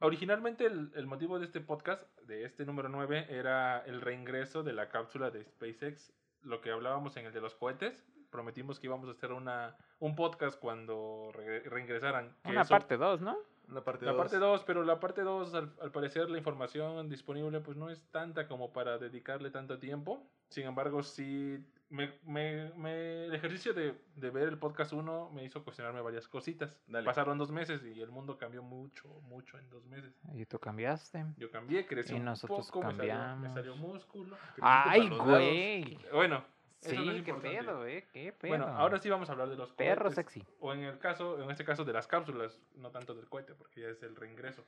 [0.00, 4.72] Originalmente el, el, motivo de este podcast, de este número 9, era el reingreso de
[4.72, 6.12] la cápsula de SpaceX,
[6.42, 8.04] lo que hablábamos en el de los cohetes.
[8.30, 11.32] Prometimos que íbamos a hacer una, un podcast cuando
[11.64, 12.36] reingresaran.
[12.44, 13.38] una parte 2, ¿no?
[13.68, 14.14] La parte 2.
[14.14, 17.90] La parte 2, pero la parte 2, al, al, parecer, la información disponible pues no
[17.90, 20.30] es tanta como para dedicarle tanto tiempo.
[20.48, 21.58] Sin embargo, sí
[21.90, 26.28] me, me, me, el ejercicio de, de, ver el podcast 1 me hizo cuestionarme varias
[26.28, 26.78] cositas.
[27.04, 30.12] Pasaron dos meses y el mundo cambió mucho, mucho en dos meses.
[30.34, 31.24] ¿Y tú cambiaste?
[31.36, 33.40] Yo cambié, crecí y nosotros poco, cambiamos.
[33.40, 34.36] Me, salió, músculo.
[34.60, 35.98] ¡Ay, güey!
[36.12, 36.44] Bueno.
[36.80, 38.50] Sí, qué pedo, eh, qué pedo.
[38.50, 39.96] Bueno, ahora sí vamos a hablar de los cohetes.
[39.96, 40.44] Perro sexy.
[40.60, 43.80] O en el caso, en este caso de las cápsulas, no tanto del cohete, porque
[43.80, 44.64] ya es el reingreso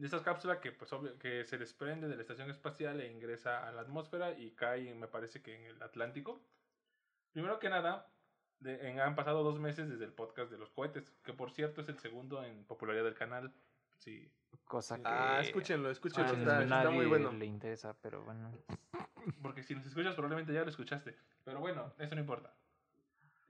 [0.00, 3.68] de esta cápsula que, pues, obvio, que se desprende de la estación espacial e ingresa
[3.68, 6.40] a la atmósfera y cae, me parece que en el Atlántico.
[7.32, 8.10] Primero que nada,
[8.60, 11.90] de, han pasado dos meses desde el podcast de los cohetes, que por cierto es
[11.90, 13.52] el segundo en popularidad del canal.
[13.98, 14.32] Sí.
[14.64, 15.02] Cosa que...
[15.04, 17.30] Ah, escúchenlo, escúchenlo, está, está, muy bueno.
[17.32, 18.50] le interesa, pero bueno.
[19.42, 21.14] Porque si nos escuchas probablemente ya lo escuchaste.
[21.44, 22.54] Pero bueno, eso no importa.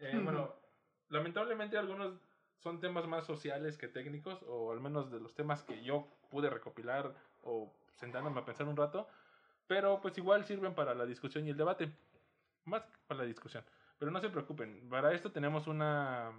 [0.00, 0.52] Eh, bueno,
[1.10, 2.18] lamentablemente algunos
[2.60, 6.50] son temas más sociales que técnicos, o al menos de los temas que yo pude
[6.50, 9.08] recopilar o sentándome a pensar un rato,
[9.66, 11.90] pero pues igual sirven para la discusión y el debate,
[12.64, 13.64] más para la discusión.
[13.98, 16.32] Pero no se preocupen, para esto tenemos una...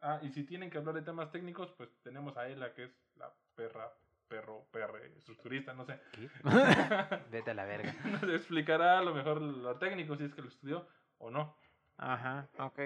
[0.00, 2.90] Ah, y si tienen que hablar de temas técnicos, pues tenemos a Ela, que es
[3.16, 3.90] la perra,
[4.28, 5.98] perro, perre, estructurista, no sé.
[7.30, 7.94] Vete a la verga.
[8.04, 10.86] Nos explicará a lo mejor lo técnico, si es que lo estudió
[11.18, 11.56] o no.
[11.96, 12.80] Ajá, ok.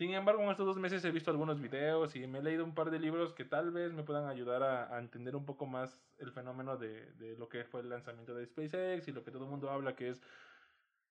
[0.00, 2.74] Sin embargo, en estos dos meses he visto algunos videos y me he leído un
[2.74, 6.32] par de libros que tal vez me puedan ayudar a, entender un poco más el
[6.32, 9.50] fenómeno de, de, lo que fue el lanzamiento de SpaceX y lo que todo el
[9.50, 10.22] mundo habla que es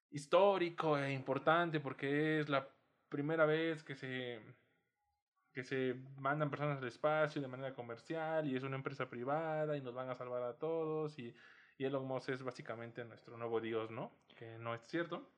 [0.09, 2.67] histórico e importante porque es la
[3.09, 4.41] primera vez que se
[5.53, 9.81] que se mandan personas al espacio de manera comercial y es una empresa privada y
[9.81, 11.31] nos van a salvar a todos y,
[11.77, 14.11] y Elon Musk es básicamente nuestro nuevo dios, ¿no?
[14.35, 15.29] Que no es cierto.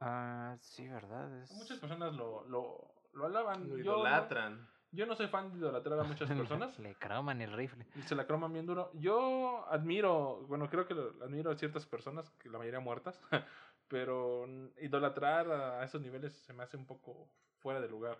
[0.00, 1.30] Ah, sí, verdad.
[1.52, 3.68] Muchas personas lo, lo, lo alaban.
[3.68, 4.68] Lo idolatran.
[4.92, 6.78] Yo no, soy fan de idolatrar a muchas personas.
[6.78, 7.86] Le croman el rifle.
[8.04, 8.90] Se la croman bien duro.
[8.94, 13.20] Yo admiro, bueno, creo que admiro a ciertas personas, que la mayoría muertas,
[13.88, 14.46] pero
[14.80, 18.18] idolatrar a esos niveles se me hace un poco fuera de lugar.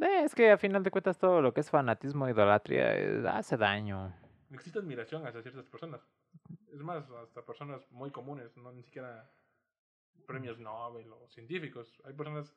[0.00, 3.56] Eh, es que a final de cuentas todo lo que es fanatismo, idolatría, eh, hace
[3.56, 4.14] daño.
[4.50, 6.00] Existe admiración hacia ciertas personas.
[6.72, 9.30] Es más, hasta personas muy comunes, no ni siquiera
[10.26, 12.00] premios Nobel o científicos.
[12.04, 12.54] Hay personas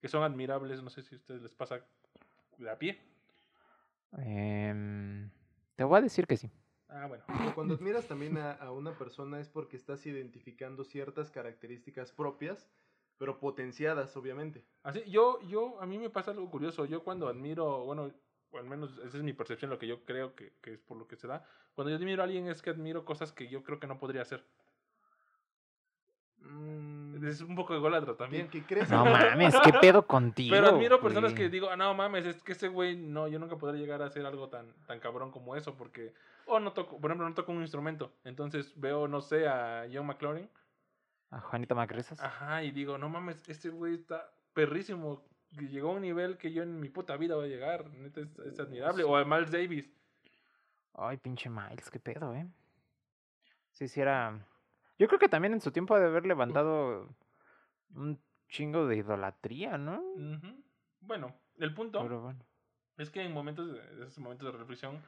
[0.00, 1.80] que son admirables, no sé si a ustedes les pasa
[2.56, 2.98] de a pie.
[4.18, 5.30] Em,
[5.76, 6.50] te voy a decir que sí.
[6.88, 7.22] Ah, bueno.
[7.54, 12.68] cuando admiras también a, a, una persona es porque estás identificando ciertas características propias,
[13.16, 14.64] pero potenciadas, obviamente.
[14.82, 16.86] Así, yo, yo, a mí me pasa algo curioso.
[16.86, 18.10] Yo cuando admiro, bueno,
[18.54, 21.06] al menos esa es mi percepción, lo que yo creo que, que es por lo
[21.06, 21.44] que se da.
[21.74, 24.22] Cuando yo admiro a alguien es que admiro cosas que yo creo que no podría
[24.22, 24.44] hacer.
[26.38, 28.48] Mm, es un poco ególatra también.
[28.48, 28.90] ¿Qué crees?
[28.90, 30.54] No mames, qué pedo contigo.
[30.54, 33.56] Pero admiro personas que digo, ah, no mames, es que ese güey, no, yo nunca
[33.56, 36.14] podría llegar a hacer algo tan, tan cabrón como eso, porque,
[36.46, 38.12] o no toco, por ejemplo, no toco un instrumento.
[38.24, 40.48] Entonces veo, no sé, a John McLaurin.
[41.30, 42.20] A Juanita Macresas.
[42.20, 45.24] Ajá, y digo, no mames, este güey está perrísimo.
[45.52, 47.90] Llegó a un nivel que yo en mi puta vida voy a llegar.
[47.90, 49.04] Neta, es, es admirable.
[49.04, 49.90] O a Miles Davis.
[50.94, 52.46] Ay, pinche Miles, qué pedo, eh.
[53.70, 54.38] Sí, sí era
[55.00, 57.08] yo creo que también en su tiempo de haber levantado
[57.94, 60.02] un chingo de idolatría, ¿no?
[61.00, 62.06] Bueno, el punto
[62.98, 65.02] es que en momentos de, esos momentos de reflexión,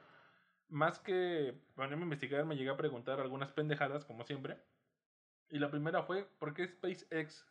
[0.67, 4.57] más que ponerme a investigar, me llegué a preguntar algunas pendejadas, como siempre.
[5.49, 7.45] Y la primera fue, ¿por qué SpaceX?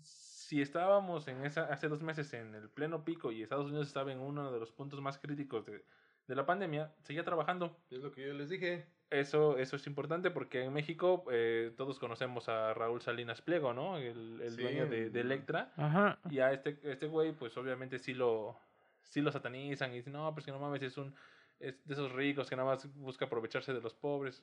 [0.00, 4.10] si estábamos en esa, hace dos meses en el pleno pico y Estados Unidos estaba
[4.10, 5.84] en uno de los puntos más críticos de,
[6.26, 7.76] de la pandemia, seguía trabajando.
[7.90, 8.86] Es lo que yo les dije.
[9.10, 13.98] Eso, eso es importante porque en México eh, todos conocemos a Raúl Salinas Pliego, ¿no?
[13.98, 15.72] El, el dueño de, de Electra.
[15.76, 16.18] Ajá.
[16.30, 18.58] Y a este, este güey, pues obviamente sí lo,
[19.02, 21.14] sí lo satanizan y dicen, no, pues que no mames, es un,
[21.60, 24.42] es de esos ricos que nada más busca aprovecharse de los pobres.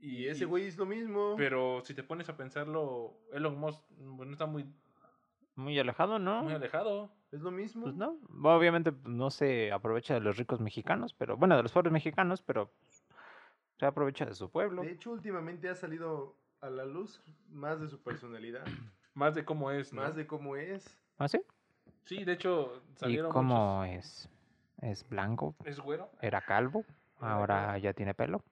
[0.00, 1.34] Y, ese güey es lo mismo.
[1.36, 4.64] Pero si te pones a pensarlo, Elon Musk no está muy...
[5.60, 6.42] Muy alejado, ¿no?
[6.42, 7.10] Muy alejado.
[7.30, 7.84] Es lo mismo.
[7.84, 8.18] Pues no.
[8.42, 12.42] Obviamente pues, no se aprovecha de los ricos mexicanos, pero bueno, de los pobres mexicanos,
[12.42, 12.72] pero
[13.78, 14.82] se aprovecha de su pueblo.
[14.82, 18.64] De hecho, últimamente ha salido a la luz más de su personalidad.
[19.14, 20.02] más de cómo es, ¿no?
[20.02, 20.98] Más de cómo es.
[21.18, 21.40] ¿Ah, sí?
[22.04, 24.28] Sí, de hecho, salieron ¿Y cómo es?
[24.80, 25.54] ¿Es blanco?
[25.64, 26.10] ¿Es güero?
[26.22, 26.84] ¿Era calvo?
[27.18, 28.42] ¿Ahora ya tiene pelo?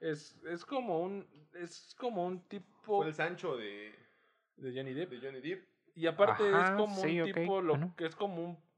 [0.00, 3.92] Es, es como un es como un tipo Fue el Sancho de
[4.56, 5.10] de Johnny Depp.
[5.10, 5.64] De Johnny Depp.
[5.98, 8.68] Y aparte es como un tipo lo que es como un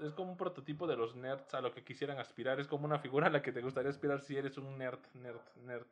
[0.00, 2.98] es como un prototipo de los nerds a lo que quisieran aspirar, es como una
[2.98, 5.86] figura a la que te gustaría aspirar si eres un nerd, nerd, nerd.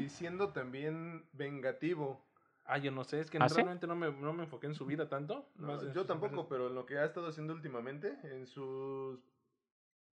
[0.00, 2.26] Y siendo, también vengativo.
[2.64, 4.86] Ah, yo no sé, es que ¿Ah, realmente no, me, no me enfoqué en su
[4.86, 5.46] vida tanto.
[5.94, 9.20] yo tampoco, pero en lo que ha estado haciendo últimamente, en sus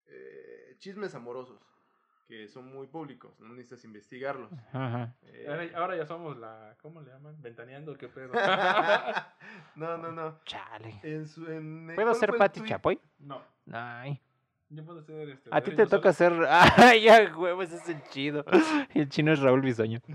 [0.07, 1.74] eh, chismes amorosos
[2.27, 4.51] que son muy públicos, no necesitas investigarlos.
[5.23, 7.41] Eh, ahora, ya somos la, ¿cómo le llaman?
[7.41, 8.33] Ventaneando, qué pedo.
[9.77, 10.41] no, no, no.
[10.45, 11.01] Chale.
[11.03, 12.99] En su, en, ¿Puedo ser Pati Chapoy?
[13.19, 13.43] No.
[13.71, 14.21] Ay.
[14.71, 15.51] Yo puedo ser este.
[15.53, 16.33] A ti te toca ser.
[16.49, 18.45] Ay, ya, huevos, ese es el chido.
[18.95, 20.01] Y el chino es Raúl Bisoño.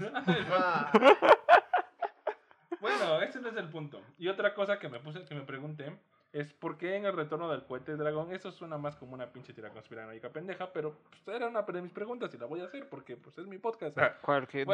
[2.81, 4.01] bueno, ese no es el punto.
[4.17, 5.95] Y otra cosa que me puse, que me pregunté
[6.31, 9.53] es por qué en el retorno del cohete dragón, eso suena más como una pinche
[9.53, 12.87] tira conspiranoica pendeja, pero pues, era una de mis preguntas y la voy a hacer
[12.87, 13.97] porque pues es mi podcast.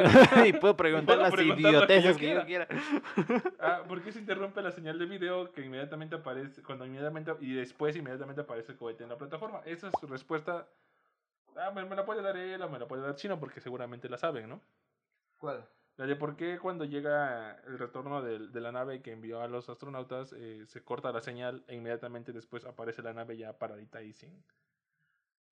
[0.46, 2.68] y puedo preguntar las idioteces que yo quiera.
[3.58, 7.54] ah, ¿Por qué se interrumpe la señal de video que inmediatamente aparece, cuando inmediatamente, y
[7.54, 9.62] después inmediatamente aparece el cohete en la plataforma?
[9.64, 10.68] Esa es su respuesta.
[11.56, 14.10] Ah, me, me la puede dar él o me la puede dar Chino porque seguramente
[14.10, 14.60] la saben, ¿no?
[15.38, 15.66] ¿Cuál?
[15.96, 19.48] La de por qué cuando llega el retorno de, de la nave que envió a
[19.48, 23.98] los astronautas eh, se corta la señal e inmediatamente después aparece la nave ya paradita
[23.98, 24.44] ahí sin...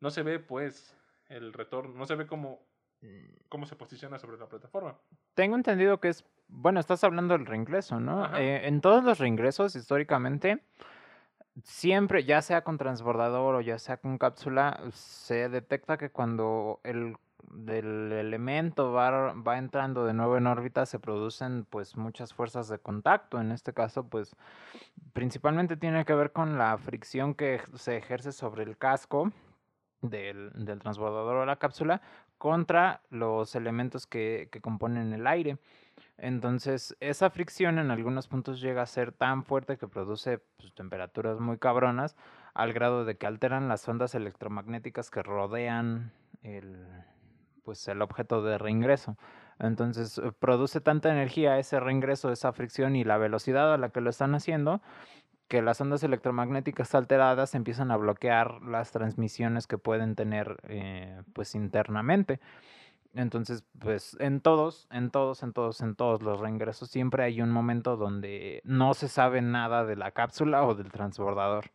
[0.00, 0.94] No se ve pues
[1.28, 2.60] el retorno, no se ve cómo,
[3.00, 3.46] mm.
[3.48, 4.98] cómo se posiciona sobre la plataforma.
[5.32, 8.36] Tengo entendido que es, bueno, estás hablando del reingreso, ¿no?
[8.36, 10.60] Eh, en todos los reingresos históricamente
[11.62, 17.16] siempre, ya sea con transbordador o ya sea con cápsula, se detecta que cuando el
[17.52, 22.78] del elemento va, va, entrando de nuevo en órbita, se producen pues muchas fuerzas de
[22.78, 23.40] contacto.
[23.40, 24.36] En este caso, pues
[25.12, 29.32] principalmente tiene que ver con la fricción que se ejerce sobre el casco
[30.02, 32.02] del, del transbordador o la cápsula
[32.38, 35.58] contra los elementos que, que componen el aire.
[36.18, 41.40] Entonces, esa fricción en algunos puntos llega a ser tan fuerte que produce pues, temperaturas
[41.40, 42.16] muy cabronas,
[42.52, 46.86] al grado de que alteran las ondas electromagnéticas que rodean el,
[47.64, 49.16] pues el objeto de reingreso.
[49.58, 54.00] Entonces eh, produce tanta energía ese reingreso, esa fricción y la velocidad a la que
[54.00, 54.80] lo están haciendo
[55.48, 61.54] que las ondas electromagnéticas alteradas empiezan a bloquear las transmisiones que pueden tener eh, pues
[61.54, 62.40] internamente.
[63.14, 67.50] Entonces, pues en todos, en todos, en todos, en todos los reingresos siempre hay un
[67.50, 71.70] momento donde no se sabe nada de la cápsula o del transbordador.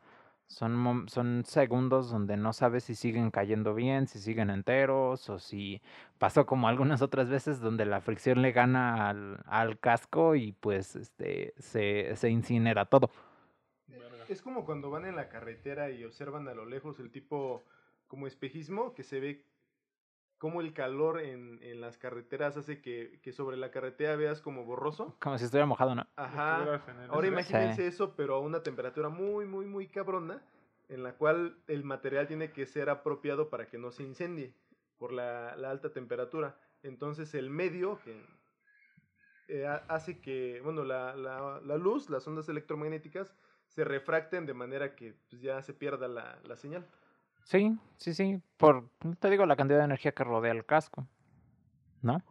[0.50, 5.80] Son, son segundos donde no sabes si siguen cayendo bien, si siguen enteros o si
[6.18, 10.96] pasó como algunas otras veces donde la fricción le gana al, al casco y pues
[10.96, 13.12] este se, se incinera todo.
[14.28, 17.64] Es como cuando van en la carretera y observan a lo lejos el tipo
[18.08, 19.46] como espejismo que se ve
[20.40, 24.64] cómo el calor en, en las carreteras hace que, que, sobre la carretera veas como
[24.66, 25.16] borroso.
[25.20, 26.08] Como si estuviera mojado, ¿no?
[26.16, 26.82] Ajá.
[27.10, 30.42] Ahora imagínense eso, pero a una temperatura muy, muy, muy cabrona,
[30.88, 34.56] en la cual el material tiene que ser apropiado para que no se incendie
[34.98, 36.58] por la, la alta temperatura.
[36.84, 38.26] Entonces el medio que
[39.50, 43.36] eh, hace que, bueno, la, la, la, luz, las ondas electromagnéticas,
[43.68, 46.88] se refracten de manera que pues, ya se pierda la, la señal.
[47.50, 48.40] Sí, sí, sí.
[48.58, 48.90] Por,
[49.20, 51.08] te digo, la cantidad de energía que rodea el casco.
[52.04, 52.22] ¿No?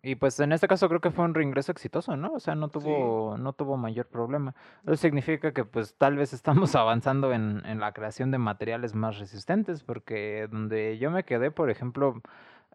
[0.00, 2.32] Y pues en este caso creo que fue un reingreso exitoso, ¿no?
[2.32, 4.54] O sea, no tuvo, no tuvo mayor problema.
[4.84, 9.18] Eso significa que pues tal vez estamos avanzando en, en la creación de materiales más
[9.18, 12.22] resistentes, porque donde yo me quedé, por ejemplo,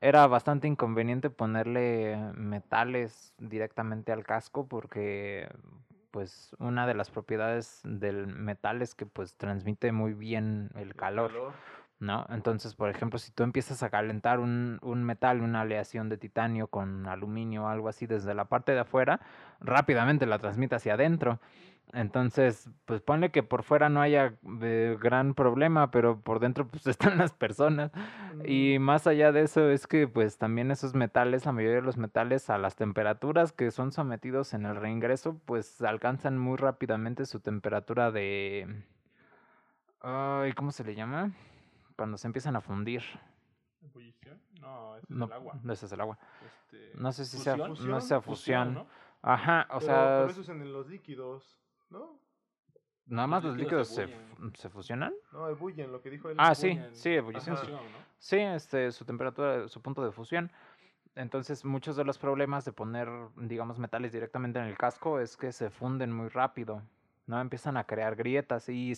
[0.01, 5.49] era bastante inconveniente ponerle metales directamente al casco porque
[6.11, 11.53] pues una de las propiedades del metal es que pues transmite muy bien el calor,
[11.99, 12.25] ¿no?
[12.29, 16.67] Entonces, por ejemplo, si tú empiezas a calentar un, un metal, una aleación de titanio
[16.67, 19.21] con aluminio o algo así desde la parte de afuera,
[19.59, 21.39] rápidamente la transmite hacia adentro.
[21.93, 26.87] Entonces, pues ponle que por fuera no haya eh, gran problema, pero por dentro pues
[27.15, 27.91] están las personas.
[28.45, 31.97] Y más allá de eso es que pues también esos metales, la mayoría de los
[31.97, 37.39] metales a las temperaturas que son sometidos en el reingreso, pues alcanzan muy rápidamente su
[37.39, 38.83] temperatura de...
[40.01, 41.31] Ay, ¿cómo se le llama?
[41.97, 43.03] cuando se empiezan a fundir.
[43.83, 44.41] ¿Ebullición?
[44.59, 45.59] No, ese es el agua.
[45.61, 46.17] No, ese es el agua.
[46.65, 47.57] Este, No sé si ¿fusión?
[47.57, 48.01] sea, no ¿Fusión?
[48.01, 48.73] sea fusión.
[48.73, 48.87] ¿no?
[49.21, 51.60] Ajá, o Pero- sea, pero eso es en los líquidos,
[51.91, 52.19] ¿no?
[53.05, 54.07] nada más los los líquidos se
[54.55, 55.13] se, fusionan.
[55.31, 56.37] No, ebullen, lo que dijo él.
[56.39, 56.95] Ah, sí, Ebullen.
[56.95, 57.55] sí, ebullición.
[57.55, 57.65] Ajá.
[57.65, 57.71] sí.
[57.71, 57.97] Fusión, ¿no?
[58.17, 60.51] Sí, este, su temperatura, su punto de fusión.
[61.15, 65.51] Entonces, muchos de los problemas de poner, digamos, metales directamente en el casco es que
[65.51, 66.81] se funden muy rápido,
[67.27, 67.39] ¿no?
[67.41, 68.93] Empiezan a crear grietas y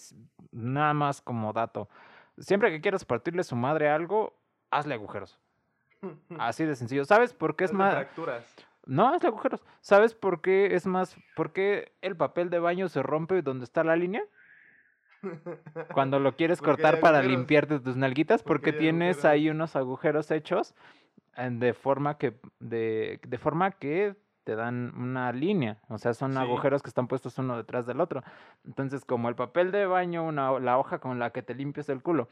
[0.51, 1.89] nada más como dato.
[2.37, 4.37] Siempre que quieras partirle su madre a algo,
[4.69, 5.39] hazle agujeros.
[6.37, 7.05] Así de sencillo.
[7.05, 8.07] ¿Sabes por qué es más...?
[8.85, 9.63] No, hazle agujeros.
[9.81, 11.15] ¿Sabes por qué es más...
[11.35, 14.23] ¿Por qué el papel de baño se rompe donde está la línea?
[15.93, 17.37] Cuando lo quieres cortar para agujeros.
[17.39, 19.25] limpiarte tus nalguitas, Porque tienes agujeros.
[19.31, 20.75] ahí unos agujeros hechos
[21.37, 26.37] de forma que de, de forma que te dan una línea, o sea, son Sí.
[26.37, 28.21] agujeros que están puestos uno detrás del otro.
[28.65, 32.01] Entonces, como el papel de baño, una, la hoja con la que te limpias el
[32.03, 32.27] culo,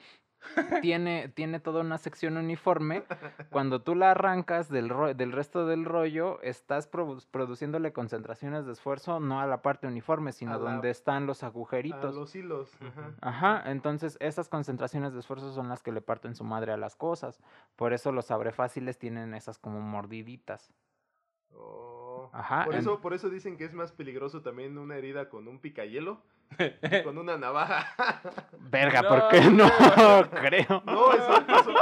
[0.81, 3.03] tiene, tiene toda una sección uniforme,
[3.49, 8.73] cuando tú la arrancas del, ro- del resto del rollo, estás produ- produciéndole concentraciones de
[8.73, 12.15] esfuerzo no a la parte uniforme, sino A la- donde están los A agujeritos.
[12.15, 12.71] los hilos.
[12.81, 13.11] ajá.
[13.21, 16.95] Ajá, entonces esas concentraciones de esfuerzo son las que le parten su madre a las
[16.95, 17.39] cosas.
[17.75, 20.73] Por eso los abrefáciles tienen esas como mordiditas.
[21.53, 22.00] Oh.
[22.33, 25.47] Ajá, Por en- eso, por eso dicen que es más peligroso también una herida con
[25.47, 26.21] un picayelo
[26.57, 27.87] que con una navaja.
[28.59, 29.69] Verga, No, ¿por qué no?
[30.41, 30.83] creo.
[30.85, 31.73] no, eso, eso-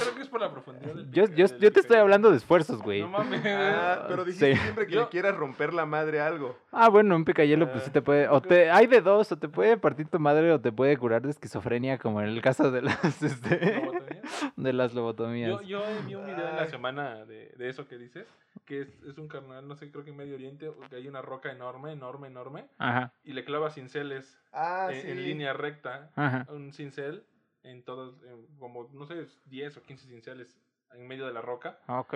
[0.00, 2.00] creo que es por la profundidad del Yo, pica- yo, del yo te estoy pica-
[2.00, 3.00] hablando de esfuerzos, güey.
[3.00, 3.42] No mames.
[3.46, 4.60] Ah, pero dijiste Sí.
[4.60, 6.56] siempre que Yo- le quieras romper la madre a algo.
[6.72, 8.28] Ah, bueno, un picayelo pues sí Ah, te puede...
[8.28, 11.22] O te, hay de dos, o te puede partir tu madre o te puede curar
[11.22, 14.22] de esquizofrenia, como en el caso de las, este, ¿Lobotomía?
[14.56, 15.50] de las lobotomías.
[15.50, 16.70] Yo, yo vi un video en la Ay.
[16.70, 18.26] semana de, de eso que dices,
[18.66, 21.22] que es, es un carnal, no sé, creo que en Medio Oriente, que hay una
[21.22, 25.10] roca enorme, enorme, enorme, Ajá, y le clava cinceles Ah, en, sí.
[25.10, 26.46] en línea recta, ajá.
[26.50, 27.24] un cincel
[27.62, 30.56] en todos, en como, no sé, 10 o 15 cinceles
[30.92, 32.14] en medio de la roca, Ok.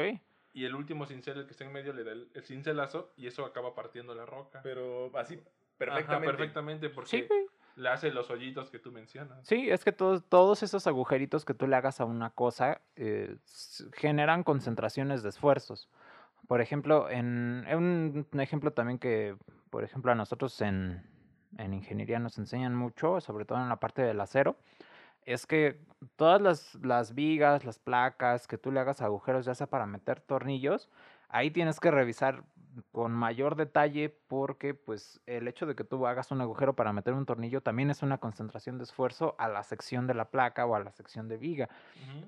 [0.53, 3.27] y el último cincel, el que está en medio, le da el, el cincelazo, y
[3.27, 4.61] eso acaba partiendo la roca.
[4.63, 5.45] Pero así, Ajá,
[5.79, 6.27] perfectamente.
[6.37, 7.29] perfectamente, porque Sí,
[7.77, 9.47] le hace los hoyitos que tú mencionas.
[9.47, 13.37] Sí, es que todos, todos esos agujeritos que tú le hagas a una cosa eh,
[13.93, 15.89] generan concentraciones de esfuerzos.
[16.47, 19.37] Por ejemplo, en en un, un ejemplo también que,
[19.71, 21.03] por ejemplo, a nosotros en,
[21.59, 24.57] en ingeniería nos enseñan mucho, sobre todo en la parte del acero,
[25.25, 25.81] es que
[26.17, 30.21] todas las, las vigas, las placas, que tú le hagas agujeros, ya sea para meter
[30.21, 30.89] tornillos,
[31.29, 32.45] ahí tienes que revisar
[32.93, 37.15] con mayor detalle porque pues el hecho de que tú hagas un agujero para meter
[37.15, 40.75] un tornillo también es una concentración de esfuerzo a la sección de la placa o
[40.75, 41.69] a la sección de viga.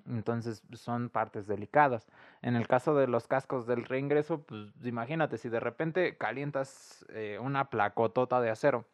[0.06, 2.06] Entonces son partes delicadas.
[2.42, 7.38] En el caso de los cascos del reingreso, pues imagínate si de repente calientas eh,
[7.40, 8.84] una placotota de acero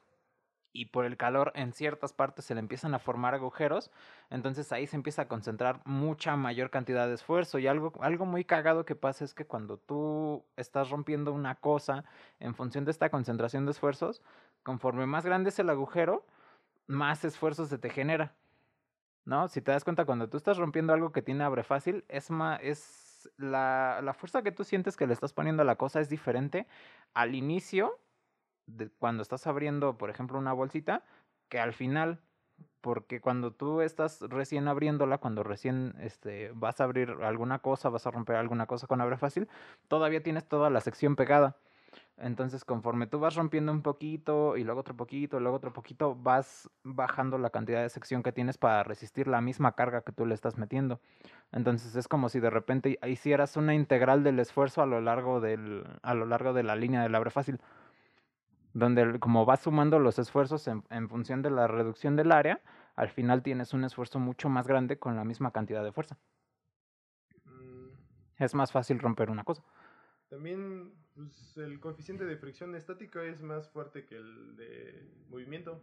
[0.73, 3.91] y por el calor en ciertas partes se le empiezan a formar agujeros,
[4.31, 8.45] entonces ahí se empieza a concentrar mucha mayor cantidad de esfuerzo y algo, algo muy
[8.45, 12.05] cagado que pasa es que cuando tú estás rompiendo una cosa
[12.41, 14.23] en función de esta concentración de esfuerzos,
[14.63, 16.25] conforme más grande es el agujero,
[16.87, 18.35] más esfuerzo se te genera.
[19.25, 19.47] ¿No?
[19.47, 22.59] Si te das cuenta, cuando tú estás rompiendo algo que tiene abre fácil, es más,
[22.61, 26.09] es la, la fuerza que tú sientes que le estás poniendo a la cosa es
[26.09, 26.67] diferente
[27.15, 28.01] al inicio
[28.99, 31.05] cuando estás abriendo, por ejemplo, una bolsita,
[31.49, 32.21] que al final,
[32.81, 38.07] porque cuando tú estás recién abriéndola, cuando recién este, vas a abrir alguna cosa, vas
[38.07, 39.49] a romper alguna cosa con abre fácil,
[39.89, 41.57] todavía tienes toda la sección pegada.
[42.17, 46.15] Entonces, conforme tú vas rompiendo un poquito y luego otro poquito, y luego otro poquito,
[46.15, 50.27] vas bajando la cantidad de sección que tienes para resistir la misma carga que tú
[50.27, 51.01] le estás metiendo.
[51.53, 55.85] Entonces, es como si de repente hicieras una integral del esfuerzo a lo largo del
[56.03, 57.61] a lo largo de la línea del abre fácil
[58.75, 62.61] donde como vas sumando los esfuerzos en, en función de la reducción del área,
[62.97, 66.19] al final tienes un esfuerzo mucho más grande con la misma cantidad de fuerza.
[67.45, 67.89] Mm,
[68.39, 69.63] Es más fácil romper una cosa.
[70.29, 75.81] También pues, el coeficiente de fricción estática es más fuerte que el de movimiento.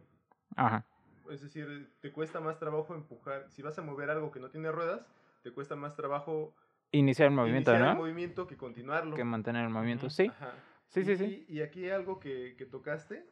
[0.56, 0.86] Ajá.
[1.30, 3.46] Es decir, te cuesta más trabajo empujar.
[3.50, 5.06] Si vas a mover algo que no tiene ruedas,
[5.44, 6.56] te cuesta más trabajo
[6.92, 8.02] Iniciar el movimiento, iniciar el ¿no?
[8.02, 9.16] movimiento que continuarlo.
[9.16, 10.10] Que mantener el movimiento.
[10.10, 10.54] Sí, Ajá.
[10.90, 11.46] Sí, sí, Y- sí.
[11.48, 13.26] Y aquí algo que, que tocaste,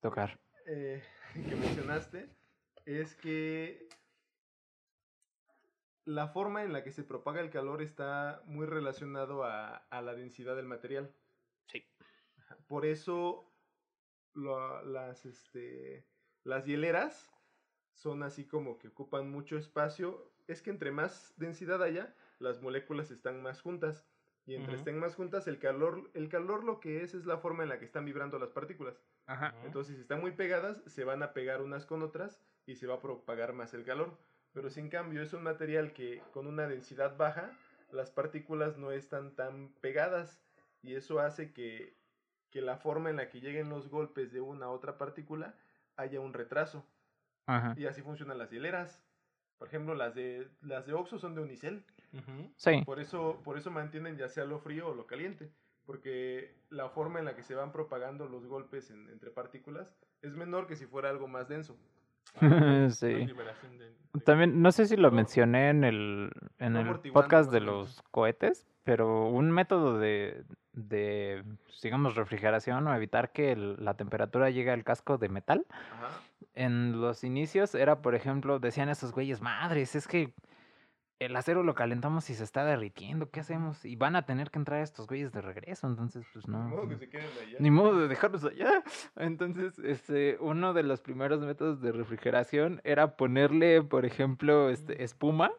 [0.00, 0.38] Tocar.
[0.66, 1.02] eh,
[1.50, 2.28] que mencionaste,
[2.84, 3.88] es que
[6.04, 10.14] la forma en la que se propaga el calor está muy relacionado a, a la
[10.14, 11.12] densidad del material.
[11.66, 11.84] Sí.
[12.68, 13.52] Por eso
[14.34, 16.06] lo- las, este,
[16.44, 17.28] las hieleras
[17.94, 20.32] son así como que ocupan mucho espacio.
[20.46, 24.06] Es que entre más densidad haya, las moléculas están más juntas.
[24.46, 27.64] Y entre estén más juntas, el calor, el calor lo que es es la forma
[27.64, 29.02] en la que están vibrando las partículas.
[29.26, 29.54] Ajá.
[29.64, 32.94] Entonces, si están muy pegadas, se van a pegar unas con otras y se va
[32.94, 34.16] a propagar más el calor.
[34.52, 37.50] Pero sin cambio es un material que con una densidad baja,
[37.90, 40.40] las partículas no están tan pegadas
[40.80, 41.96] y eso hace que,
[42.50, 45.56] que la forma en la que lleguen los golpes de una a otra partícula
[45.96, 46.86] haya un retraso.
[47.76, 49.02] Y así funcionan las hileras.
[49.58, 51.84] Por ejemplo, las de las de Oxo son de unicel.
[52.56, 52.82] Sí.
[52.84, 55.50] Por eso, por eso mantienen ya sea lo frío o lo caliente.
[55.84, 60.66] Porque la forma en la que se van propagando los golpes entre partículas es menor
[60.66, 61.76] que si fuera algo más denso.
[62.90, 63.26] sí.
[64.24, 69.28] También, no sé si lo mencioné en el, en el podcast de los cohetes, pero
[69.28, 71.44] un método de, de
[71.82, 75.66] digamos, refrigeración o evitar que la temperatura llegue al casco de metal,
[76.54, 80.32] en los inicios era, por ejemplo, decían esos güeyes, madres, es que
[81.18, 83.84] el acero lo calentamos y se está derritiendo, ¿qué hacemos?
[83.84, 86.64] Y van a tener que entrar estos güeyes de regreso, entonces pues no.
[86.64, 87.56] Ni modo que se queden allá.
[87.58, 88.82] Ni modo de dejarlos allá.
[89.16, 95.52] Entonces, este, uno de los primeros métodos de refrigeración era ponerle, por ejemplo, este, espuma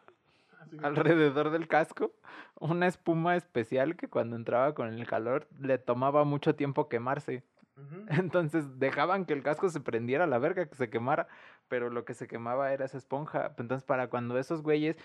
[0.60, 2.12] ah, alrededor del casco,
[2.60, 7.42] una espuma especial que cuando entraba con el calor le tomaba mucho tiempo quemarse.
[8.10, 11.28] Entonces dejaban que el casco se prendiera a la verga, que se quemara,
[11.68, 13.54] pero lo que se quemaba era esa esponja.
[13.58, 14.96] Entonces para cuando esos güeyes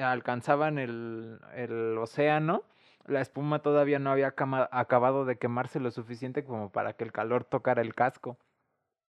[0.00, 2.64] alcanzaban el, el océano,
[3.06, 4.34] la espuma todavía no había
[4.70, 8.36] acabado de quemarse lo suficiente como para que el calor tocara el casco.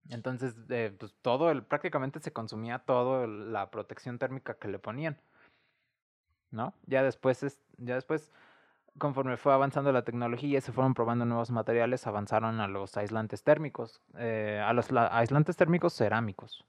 [0.09, 5.17] Entonces, eh, pues todo, prácticamente se consumía todo la protección térmica que le ponían.
[6.49, 6.74] ¿No?
[6.86, 8.32] Ya después, es, ya después
[8.97, 13.43] conforme fue avanzando la tecnología y se fueron probando nuevos materiales, avanzaron a los aislantes
[13.43, 16.65] térmicos, eh, a los aislantes térmicos cerámicos,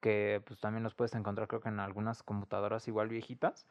[0.00, 3.66] que pues también los puedes encontrar creo que en algunas computadoras igual viejitas,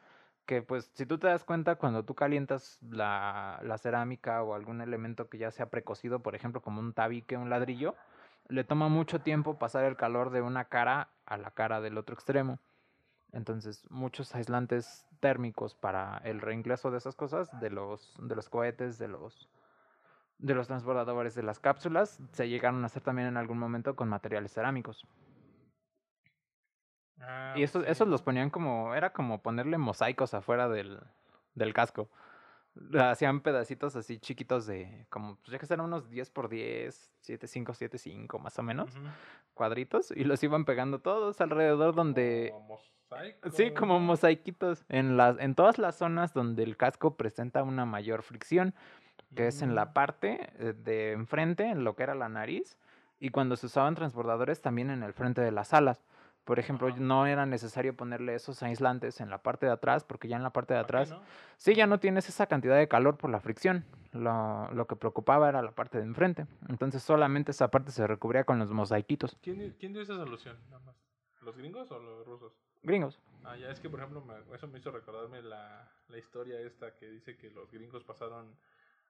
[0.46, 4.82] que pues si tú te das cuenta cuando tú calientas la, la cerámica o algún
[4.82, 7.96] elemento que ya sea precocido, por ejemplo como un tabique, un ladrillo,
[8.48, 12.16] le toma mucho tiempo pasar el calor de una cara a la cara del otro
[12.16, 12.60] extremo.
[13.32, 18.98] Entonces, muchos aislantes térmicos para el reingreso de esas cosas, de los, de los cohetes,
[18.98, 19.50] de los,
[20.40, 24.10] de los transbordadores de las cápsulas, se llegaron a hacer también en algún momento con
[24.10, 25.06] materiales cerámicos.
[27.22, 31.00] Ah, y esos, esos los ponían como, era como ponerle mosaicos afuera del,
[31.56, 32.10] del casco.
[32.98, 37.48] Hacían pedacitos así chiquitos de, como, pues ya que eran unos 10 por 10, 7,
[37.48, 38.92] 5, 7, 5 más o menos,
[39.54, 42.54] cuadritos, y los iban pegando todos alrededor donde...
[43.52, 48.22] Sí, como mosaiquitos en las en todas las zonas donde el casco presenta una mayor
[48.22, 48.76] fricción,
[49.36, 49.94] que es en la mm.
[49.94, 52.78] parte eh, de enfrente, en lo que era la nariz,
[53.20, 56.06] y cuando se usaban transbordadores también en el frente de las alas.
[56.50, 60.36] Por ejemplo, no era necesario ponerle esos aislantes en la parte de atrás, porque ya
[60.36, 61.14] en la parte de atrás,
[61.58, 63.86] sí, ya no tienes esa cantidad de calor por la fricción.
[64.14, 66.48] Lo, lo, que preocupaba era la parte de enfrente.
[66.68, 69.38] Entonces solamente esa parte se recubría con los mosaiquitos.
[69.44, 70.58] ¿Quién, quién dio esa solución?
[70.72, 70.96] Nada más.
[71.44, 72.52] ¿Los gringos o los rusos?
[72.82, 73.20] Gringos.
[73.44, 77.12] Ah, ya es que, por ejemplo, eso me hizo recordarme la, la historia esta que
[77.12, 78.56] dice que los gringos pasaron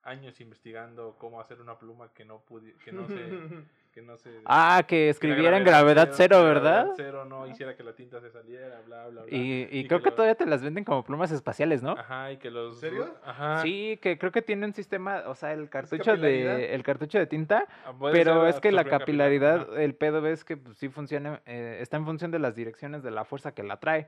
[0.04, 3.16] años investigando cómo hacer una pluma que no pude, que no se
[3.92, 6.86] que no se Ah, que escribiera en gravedad cero, ¿verdad?
[6.86, 9.36] Gravedad cero no hiciera que la tinta se saliera, bla bla bla.
[9.36, 11.92] Y, y, creo que, todavía te las venden como plumas espaciales, ¿no?
[11.92, 13.14] Ajá, y que los ¿Serio?
[13.24, 13.62] Ajá.
[13.62, 17.26] Sí, que creo que tiene un sistema, o sea, el cartucho de el cartucho de
[17.28, 21.80] tinta, ah, pero es que la capilaridad, el pedo ves que pues, sí funciona eh,
[21.82, 24.08] está en función de las direcciones de la fuerza que la trae.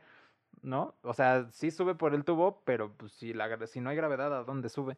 [0.63, 0.93] ¿No?
[1.01, 4.35] O sea, sí sube por el tubo, pero pues si la si no hay gravedad,
[4.37, 4.95] ¿a dónde sube?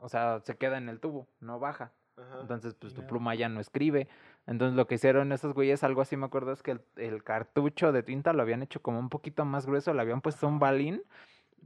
[0.00, 1.92] O sea, se queda en el tubo, no baja.
[2.40, 4.08] Entonces, pues tu pluma ya no escribe.
[4.46, 7.92] Entonces, lo que hicieron esos güeyes, algo así me acuerdo, es que el, el, cartucho
[7.92, 11.02] de tinta lo habían hecho como un poquito más grueso, le habían puesto un balín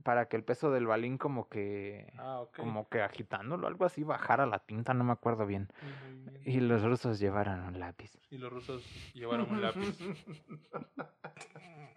[0.03, 4.47] para que el peso del balín como que ah, como que agitándolo algo así bajara
[4.47, 5.69] la tinta no me acuerdo bien.
[6.45, 8.19] Y los rusos llevaron un lápiz.
[8.31, 8.85] Y los rusos
[9.15, 9.99] llevaron un lápiz.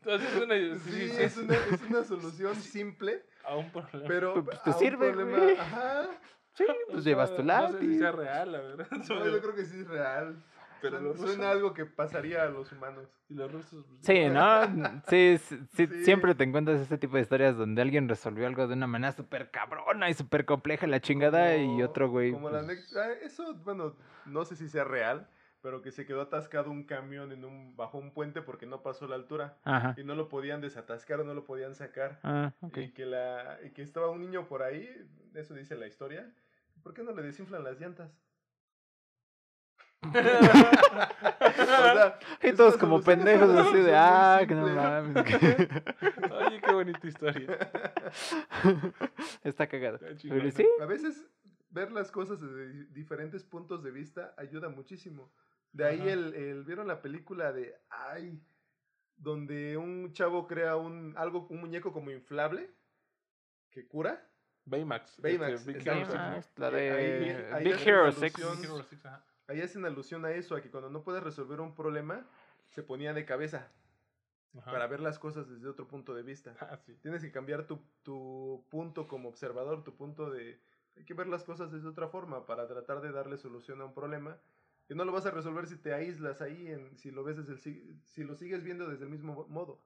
[0.05, 4.07] Entonces, es, una, sí, es, una, es una solución simple a un problema.
[4.07, 6.07] pero pues, te sirve problema, ajá.
[6.53, 7.73] Sí, pues llevas tu lápiz.
[7.73, 8.87] No sé si sea real, la verdad.
[8.91, 10.43] No, yo creo que sí es real.
[10.81, 13.07] Pero suena, algo que pasaría a los humanos.
[13.29, 13.85] Y los rusos.
[13.85, 14.61] Pues, sí, ¿no?
[15.07, 18.87] Sí, sí, siempre te encuentras ese tipo de historias donde alguien resolvió algo de una
[18.87, 22.31] manera súper cabrona y súper compleja la chingada y otro güey.
[22.31, 23.95] Como la pues ah, Eso, bueno,
[24.25, 25.27] no sé si sea real,
[25.61, 29.07] pero que se quedó atascado un camión en un, bajo un puente porque no pasó
[29.07, 29.57] la altura.
[29.97, 32.19] Y no lo podían desatascar o no lo podían sacar.
[32.23, 34.87] Ah, y, que la, y que estaba un niño por ahí,
[35.33, 36.31] eso dice la historia.
[36.83, 38.11] ¿Por qué no le desinflan las llantas?
[42.43, 45.15] y todos como pendejos así de, ah, que no mames.
[46.31, 47.71] Oye, qué bonita historia.
[49.43, 49.99] Está cagado.
[50.17, 50.29] ¿sí?
[50.81, 51.25] A veces
[51.69, 55.31] ver las cosas desde diferentes puntos de vista ayuda muchísimo.
[55.71, 58.41] De ahí el, el, ¿vieron la película de, ay,
[59.17, 62.69] donde un chavo crea un, algo, un muñeco como inflable
[63.69, 64.25] que cura.
[64.65, 65.21] Baymax.
[65.21, 65.65] Baymax.
[65.65, 68.33] Big, la de Big Hero 6.
[69.47, 72.25] Ahí hacen alusión a eso, a que cuando no puedes resolver un problema,
[72.69, 73.71] se ponía de cabeza.
[74.63, 76.55] Para ver las cosas desde otro punto de vista.
[76.61, 80.61] Ah, Tienes que cambiar tu, tu punto como observador, tu punto de...
[80.95, 83.93] Hay que ver las cosas desde otra forma para tratar de darle solución a un
[83.93, 84.37] problema
[84.87, 87.53] que no lo vas a resolver si te aíslas ahí, en, si lo ves desde
[87.53, 89.79] el, si lo sigues viendo desde el mismo modo.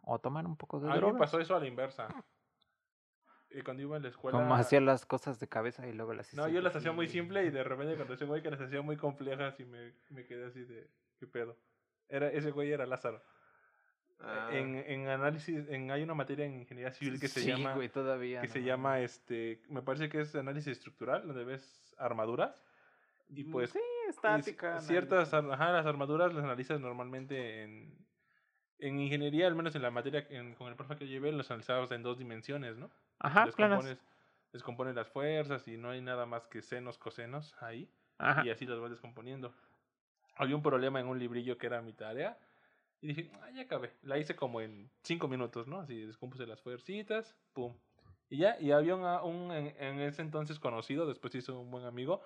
[0.00, 2.08] O tomar un poco de A mí me pasó eso a la inversa.
[3.54, 4.38] Y cuando iba a la escuela...
[4.38, 7.44] Como hacía las cosas de cabeza y luego las No, yo las hacía muy simple
[7.44, 10.46] y de repente cuando ese güey que las hacía muy complejas y me, me quedé
[10.46, 10.88] así de...
[11.18, 11.56] ¿Qué pedo?
[12.08, 13.22] Era, ese güey era Lázaro.
[14.20, 14.48] Ah.
[14.52, 17.74] En, en análisis, en, hay una materia en ingeniería civil que se llama...
[17.74, 18.40] Güey, todavía.
[18.40, 22.62] Que se llama, este, me parece que es análisis estructural, donde ves armaduras.
[23.28, 23.70] Y pues.
[23.70, 24.80] Sí, estática.
[24.80, 28.02] Ciertas, ajá, las armaduras las analizas normalmente en.
[28.78, 30.26] En ingeniería, al menos en la materia
[30.58, 32.90] con el profe que llevé, los analizabas en dos dimensiones, ¿no?
[33.22, 33.98] Ajá, descompones,
[34.52, 37.88] descompones las fuerzas y no hay nada más que senos, cosenos ahí.
[38.18, 38.44] Ajá.
[38.44, 39.54] Y así los vas descomponiendo.
[40.36, 42.38] Había un problema en un librillo que era mi tarea.
[43.00, 43.92] Y dije, ah, ya acabé.
[44.02, 45.80] La hice como en cinco minutos, ¿no?
[45.80, 47.76] Así descompuse las fuercitas, pum.
[48.28, 51.84] Y ya, y había un, un en, en, ese entonces conocido, después hizo un buen
[51.84, 52.22] amigo,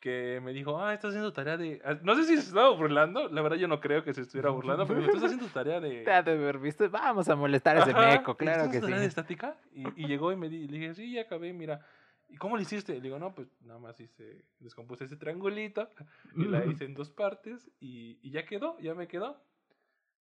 [0.00, 1.80] que me dijo, ah, estás haciendo tarea de...
[1.84, 4.50] Ah, no sé si se estaba burlando, la verdad yo no creo que se estuviera
[4.50, 6.02] burlando, pero estás haciendo tarea de...
[6.02, 8.86] Te ha de haber visto, vamos a molestar a ese meco, claro que sí.
[8.86, 9.56] de estática?
[9.72, 11.80] Y, y, llegó y me di, le dije, sí, ya acabé, mira.
[12.28, 12.94] ¿Y cómo lo hiciste?
[12.94, 15.90] Le digo, no, pues nada más hice, descompuse ese triangulito
[16.34, 19.40] y la hice en dos partes y, y ya quedó, ya me quedó.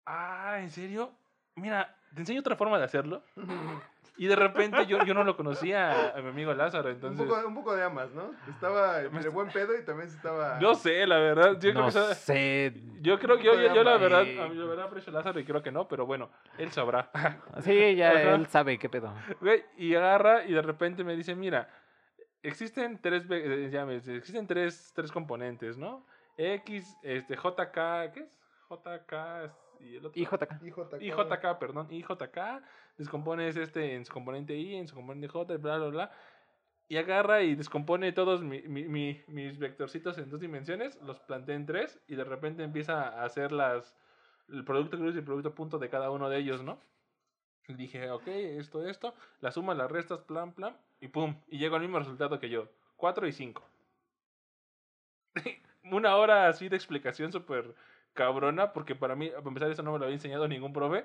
[0.06, 1.12] Ah, ¿en serio?
[1.56, 3.22] Mira, te enseño otra forma de hacerlo.
[4.16, 7.20] Y de repente yo, yo no lo conocía a mi amigo Lázaro, entonces...
[7.20, 8.32] Un poco, un poco de amas, ¿no?
[8.48, 10.60] Estaba de buen pedo y también estaba...
[10.60, 11.58] No sé, la verdad.
[11.58, 12.74] Yo no creo que sé.
[13.00, 15.44] Yo creo que yo, yo, la verdad, a mí la verdad aprecio a Lázaro y
[15.44, 17.10] creo que no, pero bueno, él sabrá.
[17.62, 19.12] Sí, ya él sabe qué pedo.
[19.76, 21.68] Y agarra y de repente me dice, mira,
[22.42, 26.06] existen tres, eh, ya existen tres, tres componentes, ¿no?
[26.36, 28.38] X, este, JK, ¿qué es?
[28.68, 29.12] JK,
[29.80, 30.20] y el otro.
[30.20, 30.62] IJK.
[30.62, 31.02] IJK.
[31.02, 32.38] IJK, perdón, IJK.
[32.96, 36.10] Descompones este en su componente I, en su componente J, bla, bla, bla.
[36.88, 41.66] Y agarra y descompone todos mi, mi, mis vectorcitos en dos dimensiones, los plantea en
[41.66, 43.94] tres y de repente empieza a hacer las,
[44.48, 46.78] el producto cruz y el producto punto de cada uno de ellos, ¿no?
[47.66, 51.76] Y dije, ok, esto, esto, la suma, las restas, plan, plan, y pum, y llego
[51.76, 53.62] al mismo resultado que yo, 4 y 5.
[55.90, 57.74] Una hora así de explicación súper
[58.12, 61.04] cabrona, porque para mí, a empezar, eso no me lo había enseñado ningún profe.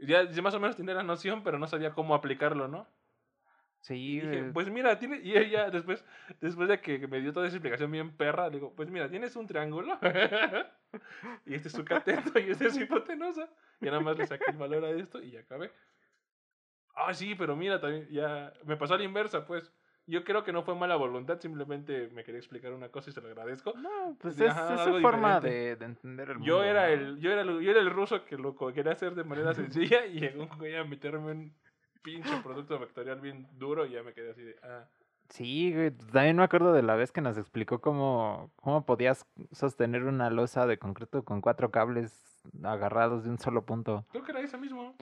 [0.00, 2.86] Ya, más o menos tenía la noción, pero no sabía cómo aplicarlo, ¿no?
[3.80, 4.20] Sí.
[4.20, 6.04] Dije, pues mira, tiene, y ella después,
[6.40, 9.46] después de que me dio toda esa explicación bien perra, digo, pues mira, tienes un
[9.46, 9.98] triángulo,
[11.46, 13.48] y este es su cateto, y este es su hipotenusa,
[13.80, 15.72] y nada más le saqué el valor a esto y ya acabé.
[16.94, 19.72] Ah, sí, pero mira, también, ya, me pasó a la inversa, pues.
[20.10, 23.20] Yo creo que no fue mala voluntad, simplemente me quería explicar una cosa y se
[23.20, 23.72] lo agradezco.
[23.76, 26.46] No, pues es, su forma de, de, entender el mundo.
[26.46, 29.22] Yo era, el, yo, era el, yo era el ruso que lo quería hacer de
[29.22, 31.54] manera sencilla y llegó a meterme un
[32.02, 34.56] pinche producto vectorial bien duro y ya me quedé así de...
[34.64, 34.84] Ah.
[35.28, 40.02] Sí, güey, también me acuerdo de la vez que nos explicó cómo, cómo podías sostener
[40.02, 44.04] una losa de concreto con cuatro cables agarrados de un solo punto.
[44.10, 44.96] Creo que era ese mismo.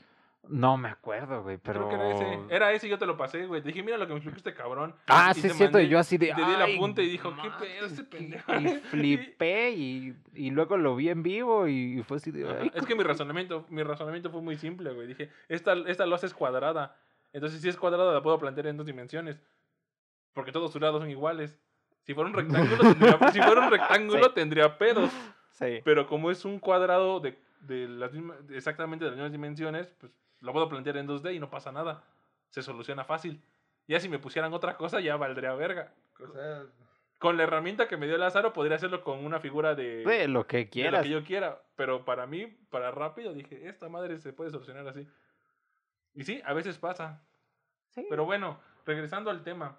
[0.45, 1.87] No me acuerdo, güey, pero...
[1.87, 2.55] Creo que era ese.
[2.55, 3.61] Era ese y yo te lo pasé, güey.
[3.61, 4.95] Te dije, mira lo que me explicó este cabrón.
[5.07, 5.79] Ah, sí, es cierto.
[5.79, 6.33] Y yo así de...
[6.35, 8.53] Te di la punta y dijo, ¿qué pedo este pendejo?
[8.59, 12.71] Y flipé y, y luego lo vi en vivo y fue así de...
[12.75, 15.07] es que mi razonamiento, mi razonamiento fue muy simple, güey.
[15.07, 16.97] Dije, esta, esta losa es cuadrada.
[17.33, 19.39] Entonces, si es cuadrada, la puedo plantear en dos dimensiones.
[20.33, 21.61] Porque todos sus lados son iguales.
[22.05, 25.11] Si fuera un rectángulo, tendría, si fuera un rectángulo tendría pedos.
[25.51, 25.81] Sí.
[25.85, 30.13] Pero como es un cuadrado de, de las mismas, exactamente de las mismas dimensiones, pues
[30.41, 32.05] lo puedo plantear en 2D y no pasa nada.
[32.51, 33.43] Se soluciona fácil.
[33.87, 35.93] Ya si me pusieran otra cosa, ya valdría verga.
[36.21, 36.65] O sea,
[37.19, 40.47] con la herramienta que me dio Lázaro, podría hacerlo con una figura de, de lo
[40.47, 40.93] que quieras.
[40.93, 41.63] De lo que yo quiera.
[41.75, 45.07] Pero para mí, para rápido, dije, esta madre se puede solucionar así.
[46.15, 47.23] Y sí, a veces pasa.
[47.91, 48.07] Sí.
[48.09, 49.79] Pero bueno, regresando al tema.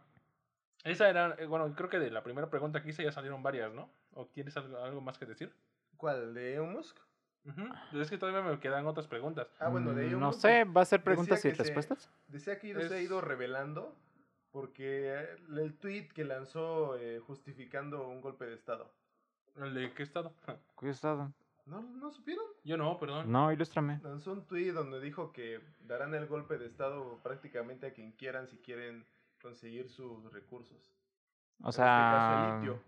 [0.83, 3.73] Esa era, eh, bueno, creo que de la primera pregunta que hice ya salieron varias,
[3.73, 3.91] ¿no?
[4.13, 5.53] ¿O tienes algo, algo más que decir?
[5.97, 6.33] ¿Cuál?
[6.33, 6.97] ¿De Musk?
[7.45, 9.47] Uh Es que todavía me quedan otras preguntas.
[9.59, 11.63] Ah, bueno, de Elon No Musk, sé, ¿va a ser preguntas y decía que se-
[11.63, 12.09] respuestas?
[12.27, 13.95] Decía que se ha Es- ido revelando
[14.51, 15.13] porque
[15.49, 18.91] el tweet que lanzó eh, justificando un golpe de Estado.
[19.57, 20.33] ¿El de qué estado?
[20.79, 21.33] ¿Qué estado?
[21.65, 22.45] ¿No, ¿No supieron?
[22.63, 23.31] Yo no, perdón.
[23.31, 23.99] No, ilústrame.
[24.03, 28.47] Lanzó un tweet donde dijo que darán el golpe de Estado prácticamente a quien quieran
[28.47, 29.05] si quieren
[29.41, 30.91] conseguir sus recursos.
[31.61, 32.83] O En sea, este caso, el litio.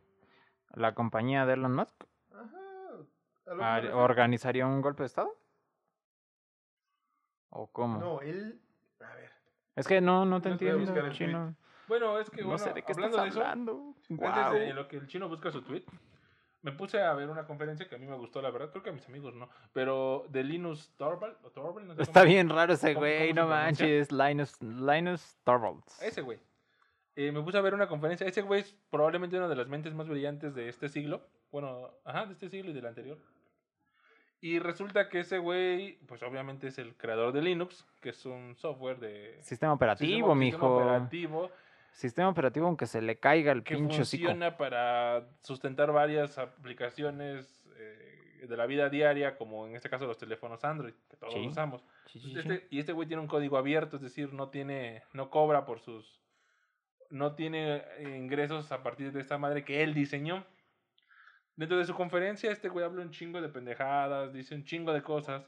[0.81, 1.93] la compañía de Elon Musk
[2.33, 2.57] Ajá.
[3.59, 5.35] Organizaría un golpe de estado.
[7.49, 7.99] ¿O cómo?
[7.99, 8.59] No, él.
[9.01, 9.31] A ver.
[9.75, 11.55] Es que no, no te entiendo, chino.
[11.87, 13.95] Bueno, es que, no bueno, sé de qué hablando estás de eso, hablando.
[14.09, 15.83] antes de lo que el chino busca su tweet,
[16.61, 18.91] me puse a ver una conferencia que a mí me gustó, la verdad, creo que
[18.91, 22.49] a mis amigos no, pero de Linus Torvald, o Torvald, no sé Está cómo- bien
[22.49, 24.09] raro ese güey, no manches.
[24.11, 26.01] Linus, Linus Torvalds.
[26.01, 26.39] Ese güey.
[27.17, 28.25] Eh, me puse a ver una conferencia.
[28.25, 31.27] Ese güey es probablemente una de las mentes más brillantes de este siglo.
[31.51, 33.17] Bueno, ajá, de este siglo y del anterior.
[34.41, 38.55] Y resulta que ese güey, pues obviamente es el creador de Linux, que es un
[38.57, 39.37] software de...
[39.43, 40.57] Sistema operativo, sistema- mijo.
[40.57, 41.51] sistema operativo
[41.93, 44.23] Sistema operativo aunque se le caiga el que pinche hocico.
[44.29, 50.17] funciona para sustentar varias aplicaciones eh, de la vida diaria, como en este caso los
[50.17, 51.47] teléfonos Android, que todos Sí.
[51.47, 51.83] usamos.
[52.07, 52.39] Sí, sí, sí.
[52.39, 55.79] Este- y este güey tiene un código abierto, es decir, no tiene, no cobra por
[55.81, 56.19] sus,
[57.09, 60.45] no tiene eh, ingresos a partir de esta madre que él diseñó.
[61.55, 65.01] Dentro de su conferencia, este güey habla un chingo de pendejadas, dice un chingo de
[65.01, 65.47] cosas,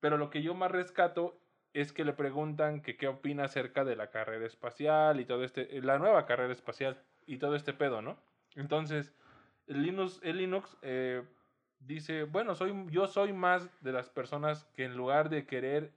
[0.00, 1.38] pero lo que yo más rescato
[1.72, 5.80] es que le preguntan que qué opina acerca de la carrera espacial y todo este,
[5.80, 8.18] la nueva carrera espacial y todo este pedo, ¿no?
[8.56, 9.14] Entonces,
[9.66, 11.22] el Linux, el Linux eh,
[11.78, 15.92] dice, bueno, soy, yo soy más de las personas que en lugar de querer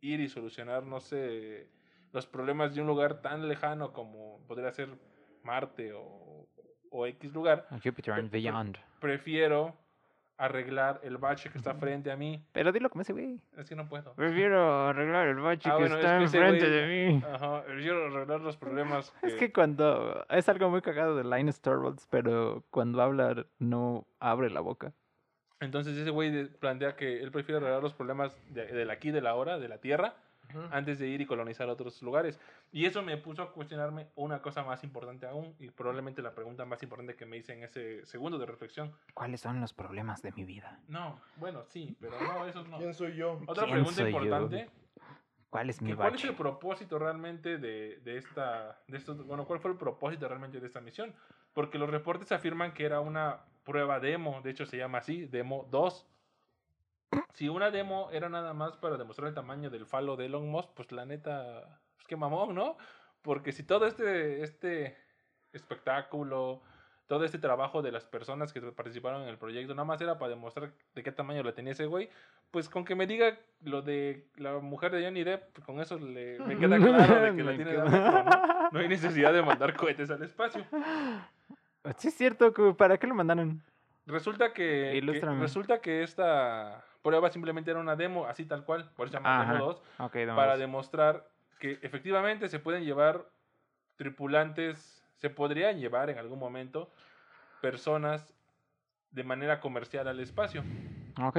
[0.00, 1.68] ir y solucionar, no sé,
[2.12, 4.88] los problemas de un lugar tan lejano como podría ser
[5.42, 6.46] Marte o,
[6.90, 8.78] o X lugar, Jupiter and Beyond.
[9.00, 9.74] prefiero
[10.36, 12.42] arreglar el bache que está frente a mí.
[12.52, 13.38] Pero dilo como ese güey.
[13.58, 14.14] Es que no puedo.
[14.14, 17.22] Prefiero arreglar el bache Ah, que bueno, es está que ese enfrente güey- de mí.
[17.30, 19.14] Ajá, prefiero arreglar los problemas.
[19.22, 20.24] Es que cuando.
[20.30, 24.92] Es algo muy cagado de Linus Torvalds, pero cuando habla no abre la boca.
[25.60, 29.34] Entonces ese güey plantea que él prefiere arreglar los problemas de, del aquí, de la
[29.34, 30.14] hora, de la Tierra,
[30.70, 32.40] Antes de ir y colonizar otros lugares.
[32.72, 36.64] Y eso me puso a cuestionarme una cosa más importante aún, y probablemente la pregunta
[36.64, 38.92] más importante que me hice en ese segundo de reflexión.
[39.14, 40.80] ¿Cuáles son los problemas de mi vida?
[40.88, 42.78] No, bueno, sí, pero no, eso no.
[42.78, 43.40] ¿Quién soy yo?
[43.46, 44.18] Otra ¿Quién pregunta soy yo?
[44.18, 44.70] importante,
[45.50, 49.58] ¿Cuál es mi ¿cuál es el propósito realmente de, de esta, de esto, bueno, cuál
[49.58, 51.12] fue el propósito realmente de esta misión?
[51.52, 55.66] Porque los reportes afirman que era una prueba demo, de hecho se llama así, demo
[55.70, 56.06] 2.
[57.34, 60.70] Si una demo era nada más para demostrar el tamaño del falo de Elon Musk,
[60.74, 62.76] pues la neta, pues qué mamón, ¿no?
[63.22, 64.96] Porque si todo este, este
[65.52, 66.62] espectáculo,
[67.06, 70.30] todo este trabajo de las personas que participaron en el proyecto, nada más era para
[70.30, 72.08] demostrar de qué tamaño la tenía ese güey,
[72.50, 75.98] pues con que me diga lo de la mujer de Johnny Depp, pues con eso
[75.98, 78.70] le, me queda claro de que la tiene ¿no?
[78.70, 80.64] No hay necesidad de mandar cohetes al espacio.
[81.96, 82.52] Sí, es cierto.
[82.76, 83.62] ¿Para qué lo mandaron?
[84.06, 89.06] Resulta que, que- resulta que esta prueba simplemente era una demo, así tal cual, por
[89.06, 89.52] eso se llama Ajá.
[89.52, 91.28] demo 2, Ok, para demostrar
[91.58, 93.26] que efectivamente se pueden llevar
[93.96, 96.90] tripulantes, se podrían llevar en algún momento
[97.60, 98.32] personas
[99.10, 100.62] de manera comercial al espacio.
[101.22, 101.38] Ok.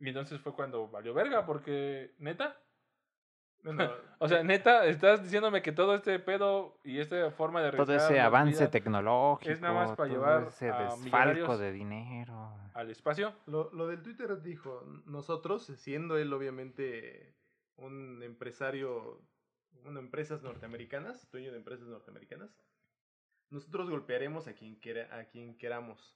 [0.00, 2.56] Y entonces fue cuando valió verga, porque neta,
[4.22, 8.20] O sea, neta, estás diciéndome que todo este pedo y esta forma de Todo ese
[8.20, 9.50] avance tecnológico.
[9.50, 12.54] es nada más para todo llevar ese a desfalco de dinero.
[12.74, 17.34] al espacio, lo, lo del Twitter dijo, nosotros, siendo él obviamente
[17.76, 19.22] un empresario,
[19.82, 22.54] bueno, empresas norteamericanas, dueño de empresas norteamericanas,
[23.48, 26.14] nosotros golpearemos a quien, quiera, a quien queramos.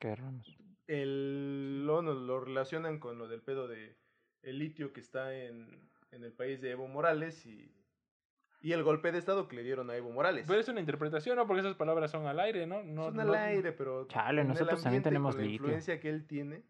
[0.00, 0.58] Qué ramos.
[0.88, 3.96] El, lo, lo relacionan con lo del pedo de
[4.42, 7.74] el litio que está en, en el país de Evo Morales y,
[8.60, 10.44] y el golpe de estado que le dieron a Evo Morales.
[10.46, 11.46] pero es una interpretación, ¿no?
[11.46, 12.82] Porque esas palabras son al aire, ¿no?
[12.82, 16.08] no Son al no- aire, pero Chale, el nosotros también tenemos con la influencia que
[16.10, 16.62] él tiene.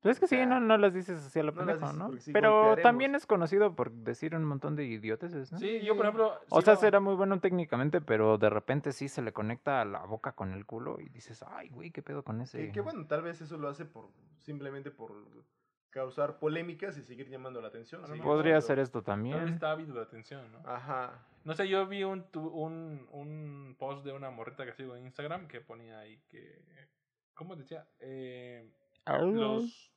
[0.00, 1.92] Pues es que O sea, sí, no, no las dices así a lo no pendejo,
[1.94, 2.12] ¿no?
[2.18, 5.58] sí Pero también es conocido por decir un montón de idioteces, ¿no?
[5.58, 6.32] Sí, yo por ejemplo...
[6.50, 9.84] O sí sea, lo- será muy bueno técnicamente, pero de repente sí se le conecta
[9.84, 12.58] la boca con el culo y dices, ay, güey, ¿qué pedo con ese?
[12.66, 15.12] Que, que bueno, tal vez eso lo hace por simplemente por
[15.96, 18.02] causar polémicas y seguir llamando la atención.
[18.02, 19.54] Mejor, Podría ser esto Tal vez también.
[19.54, 20.58] está ávido de atención, ¿no?
[20.68, 21.26] Ajá.
[21.44, 25.06] No sé, yo vi un, tu- un, un post de una morrita que sigo en
[25.06, 26.60] Instagram que ponía ahí que...
[27.32, 27.88] ¿Cómo decía?
[28.00, 28.70] Eh,
[29.06, 29.90] los,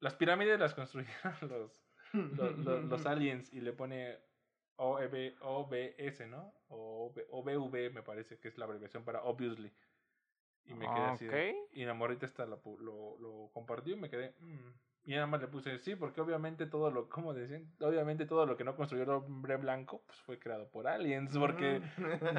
[0.00, 1.82] las pirámides las construyeron los,
[2.14, 4.16] los, los- los aliens y le pone
[4.76, 6.54] OBS, ¿no?
[6.68, 9.70] O OB- OBV me parece que es la abreviación para obviously.
[10.70, 11.26] Y me quedé así.
[11.26, 11.68] de- Ok.
[11.72, 14.34] y la morrita esta lo, lo, lo compartió y me quedé.
[14.40, 14.70] "Mm".
[15.04, 17.72] Y nada más le puse sí, porque obviamente todo lo, ¿cómo decían?
[17.80, 21.80] Obviamente todo lo que no construyó el hombre blanco, pues fue creado por aliens, porque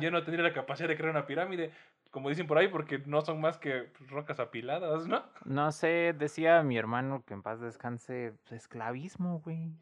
[0.02, 1.72] yo no tendría la capacidad de crear una pirámide,
[2.12, 5.24] como dicen por ahí, porque no son más que rocas apiladas, ¿no?
[5.44, 9.74] No sé, decía mi hermano que en paz descanse, pues, esclavismo, güey.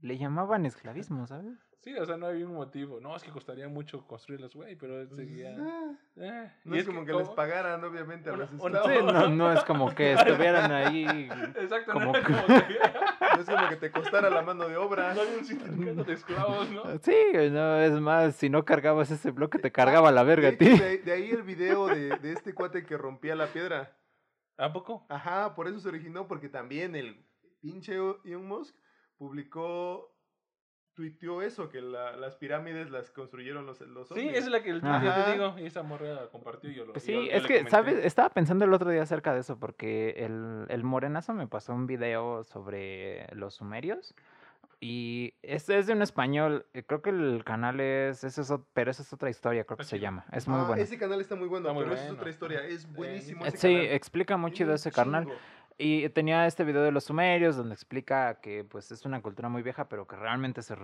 [0.00, 1.58] Le llamaban esclavismo, ¿sabes?
[1.80, 3.00] Sí, o sea, no había un motivo.
[3.00, 5.56] No, es que costaría mucho construirlas, güey, pero seguía.
[6.16, 6.52] Eh.
[6.64, 8.50] No Y es como que les pagaran, obviamente, a los.
[8.50, 12.78] Sí, no, no es como que estuvieran ahí Exacto, como no era que- como que-
[13.40, 15.14] es como que te costara la mano de obra.
[15.18, 16.82] No había un sindicato de esclavos, ¿no?
[16.98, 17.14] Sí,
[17.52, 20.68] no, es más, si no cargabas ese bloque te cargaba la verga a ti.
[20.76, 23.96] De, de, ahí el video de, de este cuate que rompía la piedra.
[24.56, 25.06] ¿A poco?
[25.08, 27.24] Ajá, por eso se originó, porque también el
[27.60, 27.94] pinche
[28.24, 28.74] Elon Musk
[29.16, 30.12] publicó
[30.98, 34.70] tuiteó eso, que la, las pirámides las construyeron los, los Sí, esa es la que
[34.70, 38.04] el te digo, y esa morra compartió yo lo pues Sí, es que, ¿sabes?
[38.04, 41.86] Estaba pensando el otro día acerca de eso, porque el, el morenazo me pasó un
[41.86, 44.12] video sobre los sumerios.
[44.80, 48.90] Y es, es de un español, eh, creo que el canal es, es eso, pero
[48.90, 50.24] esa es otra historia, creo que se llama.
[50.32, 50.82] Es muy ah, bueno.
[50.82, 53.44] Ese canal está muy bueno, pero esa es otra historia, es buenísimo.
[53.44, 55.28] Ese sí, explica mucho de ese canal.
[55.80, 59.62] Y tenía este video de los sumerios donde explica que pues es una cultura muy
[59.62, 60.74] vieja, pero que realmente se,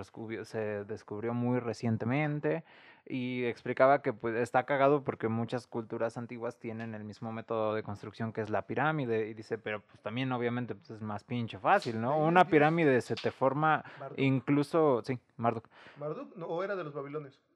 [0.45, 2.63] se descubrió muy recientemente.
[3.05, 7.83] Y explicaba que pues está cagado porque muchas culturas antiguas tienen el mismo método de
[7.83, 9.29] construcción que es la pirámide.
[9.29, 12.17] Y dice, pero pues también obviamente pues, es más pinche fácil, ¿no?
[12.17, 13.85] Una pirámide se te forma
[14.17, 15.69] incluso, sí, Marduk.
[15.99, 16.33] ¿Marduk?
[16.49, 16.95] ¿O era de los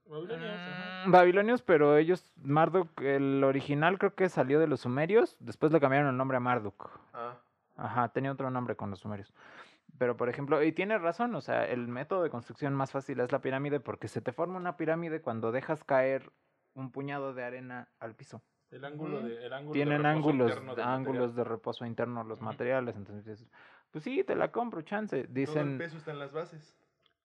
[0.09, 0.61] babilonios?
[1.07, 5.81] Mm, babilonios, pero ellos, Marduk, el original creo que salió de los sumerios, después le
[5.81, 6.91] cambiaron el nombre a Marduk.
[7.13, 7.37] Ah.
[7.77, 9.33] Ajá, tenía otro nombre con los sumerios.
[9.99, 13.33] Pero, por ejemplo, y tiene razón, o sea, el método de construcción más fácil es
[13.33, 16.31] la pirámide porque se te forma una pirámide cuando dejas caer
[16.75, 18.43] un puñado de arena al piso.
[18.71, 23.47] El ángulo de, el ángulo Tienen ángulos, ángulos de reposo interno los materiales, entonces,
[23.91, 25.27] pues sí, te la compro, chance.
[25.29, 26.77] Dicen, Todo el peso está en las bases.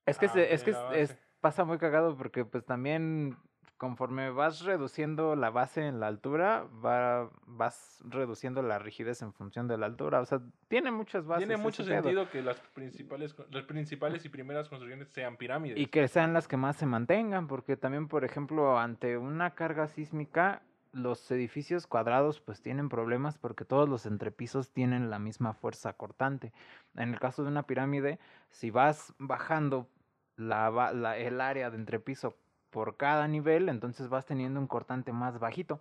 [0.05, 3.35] Es que, ah, es, que es, pasa muy cagado porque pues también
[3.75, 9.67] conforme vas reduciendo la base en la altura, va, vas reduciendo la rigidez en función
[9.67, 10.21] de la altura.
[10.21, 10.39] O sea,
[10.69, 11.45] tiene muchas bases.
[11.45, 15.77] Tiene mucho sentido que las principales, las principales y primeras construcciones sean pirámides.
[15.77, 19.89] Y que sean las que más se mantengan, porque también, por ejemplo, ante una carga
[19.89, 20.61] sísmica,
[20.93, 26.53] los edificios cuadrados pues tienen problemas porque todos los entrepisos tienen la misma fuerza cortante.
[26.95, 28.17] En el caso de una pirámide,
[28.49, 29.89] si vas bajando
[30.35, 32.35] la, el área de entrepiso
[32.69, 35.79] por cada nivel, entonces vas teniendo un cortante más bajito,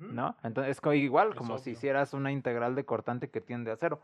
[0.00, 0.36] ¿no?
[0.42, 4.00] Entonces es igual, como si hicieras una integral de cortante que tiende a cero.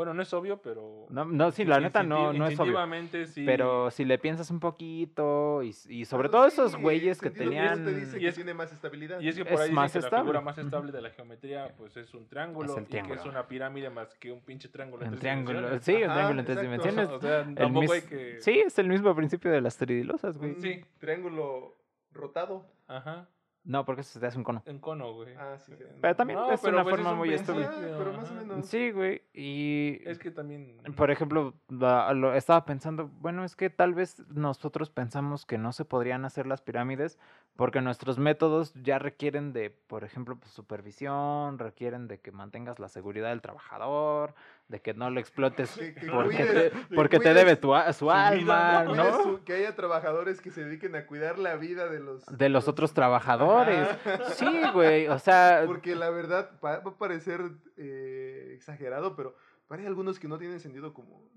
[0.00, 1.04] Bueno, no es obvio, pero...
[1.10, 2.78] No, no sí, la neta no, no es obvio.
[3.26, 3.44] Sí.
[3.44, 7.84] Pero si le piensas un poquito y, y sobre todo esos güeyes que tenían...
[7.84, 9.20] Te dice que tiene más estabilidad.
[9.20, 11.98] Y es que por ahí más que la figura más estable de la geometría pues
[11.98, 15.36] es un triángulo, y que es una pirámide más que un pinche triángulo en tres
[15.36, 15.84] dimensiones.
[15.84, 17.08] Sí, un triángulo en tres dimensiones.
[17.10, 18.40] O sea, tampoco hay que...
[18.40, 20.54] Sí, es el mismo principio de las tridilosas, güey.
[20.62, 21.76] Sí, triángulo
[22.10, 22.64] rotado.
[22.88, 23.28] Ajá.
[23.62, 24.62] No, porque eso se te hace un cono.
[24.66, 25.34] Un cono, güey.
[25.36, 25.72] Ah, sí.
[26.00, 27.70] Pero también es una pues, forma muy estúpida.
[27.98, 28.66] pero más o menos.
[28.66, 29.22] Sí, güey.
[29.34, 30.00] Y.
[30.04, 30.78] Es que también.
[30.96, 35.84] Por ejemplo, lo, estaba pensando, bueno, es que tal vez nosotros pensamos que no se
[35.84, 37.18] podrían hacer las pirámides
[37.56, 42.88] porque nuestros métodos ya requieren de, por ejemplo, pues, supervisión, requieren de que mantengas la
[42.88, 44.34] seguridad del trabajador,
[44.70, 45.78] de que no lo explotes
[46.12, 49.44] porque, te, porque te debe tu, su alma, ¿no?
[49.44, 52.24] que haya trabajadores que se dediquen a cuidar la vida de los...
[52.26, 53.88] De los otros trabajadores.
[54.34, 55.64] Sí, güey, o sea...
[55.66, 59.34] Porque la verdad va a parecer eh, exagerado, pero
[59.70, 61.28] hay algunos que no tienen sentido como...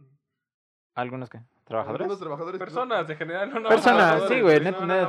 [0.93, 1.39] ¿Algunos qué?
[1.63, 2.01] ¿Trabajadores?
[2.01, 2.59] Algunos trabajadores.
[2.59, 3.63] Personas, en general.
[3.63, 4.59] No, Personas, sí, güey,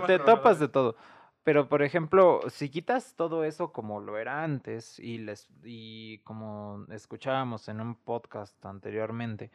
[0.07, 0.97] te topas de todo.
[1.45, 6.87] Pero, por ejemplo, si quitas todo eso como lo era antes y, les, y como
[6.91, 9.51] escuchábamos en un podcast anteriormente,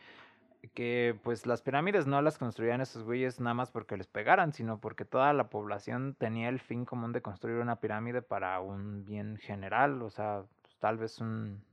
[0.76, 4.80] que pues las pirámides no las construían esos güeyes nada más porque les pegaran, sino
[4.80, 9.38] porque toda la población tenía el fin común de construir una pirámide para un bien
[9.38, 11.64] general, o sea, pues, tal vez un,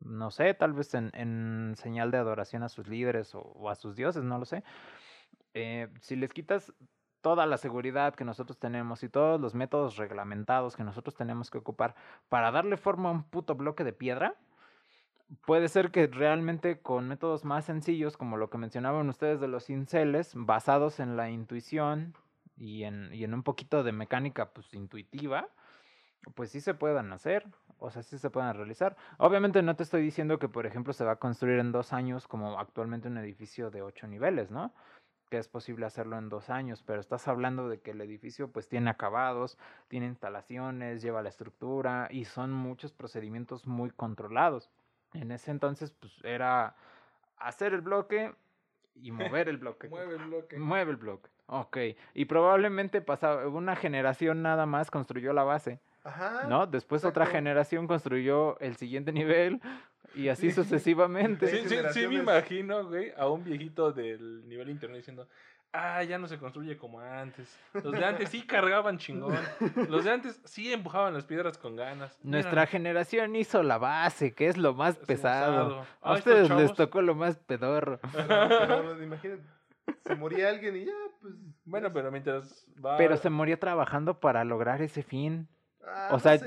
[0.00, 3.94] no sé, tal vez en, en señal de adoración a sus líderes o, a sus
[3.94, 4.62] dioses, no lo sé.
[5.54, 6.72] Eh, si les quitas
[7.26, 11.58] toda la seguridad que nosotros tenemos y todos los métodos reglamentados que nosotros tenemos que
[11.58, 11.96] ocupar
[12.28, 14.36] para darle forma a un puto bloque de piedra,
[15.44, 19.70] puede ser que realmente con métodos más sencillos, como lo que mencionaban ustedes de los
[19.70, 22.14] inceles, basados en la intuición
[22.56, 25.48] y en, y en un poquito de mecánica pues intuitiva,
[26.36, 27.44] pues sí se puedan hacer,
[27.78, 28.96] o sea, sí se puedan realizar.
[29.18, 32.28] Obviamente no te estoy diciendo que, por ejemplo, se va a construir en dos años
[32.28, 34.72] como actualmente un edificio de ocho niveles, ¿no?
[35.28, 38.68] Que es posible hacerlo en dos años, pero estás hablando de que el edificio pues
[38.68, 39.58] tiene acabados,
[39.88, 44.70] tiene instalaciones, lleva la estructura y son muchos procedimientos muy controlados.
[45.14, 46.76] En ese entonces pues era
[47.38, 48.34] hacer el bloque
[48.94, 49.88] y mover el bloque.
[49.88, 50.58] Mueve el bloque.
[50.58, 51.30] Mueve el bloque.
[51.46, 51.78] Ok.
[52.14, 55.80] Y probablemente pasaba, una generación nada más construyó la base.
[56.04, 56.44] Ajá.
[56.48, 56.66] ¿No?
[56.66, 59.60] Después otra generación construyó el siguiente nivel,
[60.16, 61.46] y así sucesivamente.
[61.46, 65.28] Sí, sí, sí, me imagino, güey, a un viejito del nivel interno diciendo,
[65.72, 67.54] ah, ya no se construye como antes.
[67.74, 69.38] Los de antes sí cargaban chingón.
[69.88, 72.18] Los de antes sí empujaban las piedras con ganas.
[72.22, 75.86] Nuestra generación hizo la base, que es lo más pesado.
[76.00, 78.00] A ustedes les tocó lo más pedorro.
[79.02, 79.42] imagínate,
[80.04, 81.34] se moría alguien y ya, pues.
[81.64, 82.96] Bueno, pero mientras va.
[82.96, 85.48] Pero se moría trabajando para lograr ese fin.
[85.88, 86.38] Ah, o sea,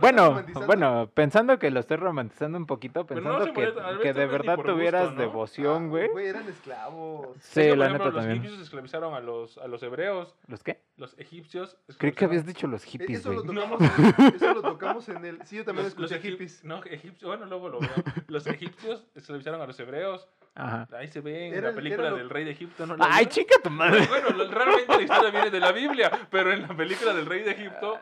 [0.00, 5.16] bueno, bueno, pensando que lo estoy romantizando un poquito, pensando que, que de verdad tuvieras
[5.16, 6.08] devoción, güey.
[6.08, 7.36] güey, eran esclavos.
[7.40, 8.14] Sí, la neta también.
[8.14, 10.34] Los egipcios esclavizaron a los, a los hebreos.
[10.46, 10.80] ¿Los qué?
[10.96, 11.76] Los egipcios.
[11.98, 15.46] Creí que habías dicho los hippies, eso Lo tocamos, en, eso lo tocamos en el...
[15.46, 16.62] Sí, yo también los, escuché hippies.
[16.64, 17.90] No, egipcios, bueno, luego lo veo.
[18.28, 20.28] los egipcios esclavizaron a los hebreos.
[20.54, 20.88] Ajá.
[20.92, 22.86] Ahí se ve en la película del rey de Egipto.
[22.86, 22.96] ¿no?
[23.00, 24.06] Ay, chica tu madre.
[24.06, 27.52] Bueno, realmente la historia viene de la Biblia, pero en la película del rey de
[27.52, 27.98] Egipto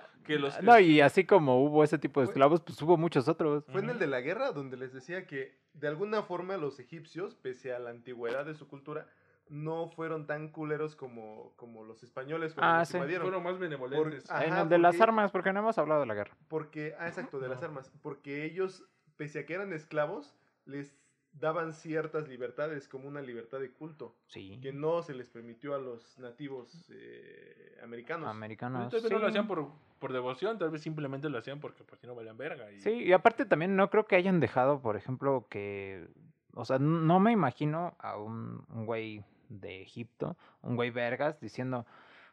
[0.62, 3.64] no, y así como hubo ese tipo de esclavos, pues hubo muchos otros.
[3.68, 7.35] Fue en el de la guerra donde les decía que de alguna forma los egipcios,
[7.35, 9.06] pese a la antigüedad de su cultura,
[9.48, 12.98] no fueron tan culeros como, como los españoles cuando ah, sí.
[12.98, 14.31] Fueron más benevolentes.
[14.31, 16.36] en el de las armas, porque no hemos hablado de la guerra.
[16.48, 17.90] Porque, ah, exacto, de las armas.
[18.02, 18.85] Porque ellos,
[19.16, 20.97] pese a que eran esclavos, les
[21.32, 26.19] daban ciertas libertades, como una libertad de culto, que no se les permitió a los
[26.19, 28.28] nativos eh, americanos.
[28.28, 28.90] Americanos.
[28.90, 32.02] Tal vez no lo hacían por, por, devoción, tal vez simplemente lo hacían porque pues,
[32.05, 32.70] no valían verga.
[32.73, 32.81] Y...
[32.81, 36.09] Sí, y aparte también no creo que hayan dejado, por ejemplo, que...
[36.55, 41.86] O sea, no me imagino a un, un güey de Egipto, un güey vergas, diciendo,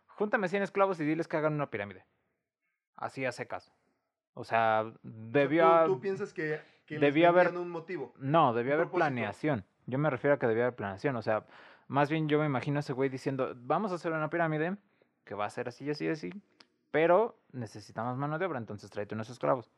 [0.07, 2.03] júntame 100 esclavos y diles que hagan una pirámide.
[2.95, 3.72] Así hace caso.
[4.34, 5.86] O sea, debió...
[5.86, 8.14] ¿Tú, piensas que, que debía haber un motivo?
[8.18, 9.65] No, debía haber planeación.
[9.85, 11.15] Yo me refiero a que debía haber planeación.
[11.18, 11.45] O sea,
[11.88, 14.77] más bien yo me imagino a ese güey diciendo, vamos a hacer una pirámide
[15.26, 16.31] que va a ser así, así, así,
[16.89, 19.69] pero necesitamos mano de obra, entonces tráete unos esclavos.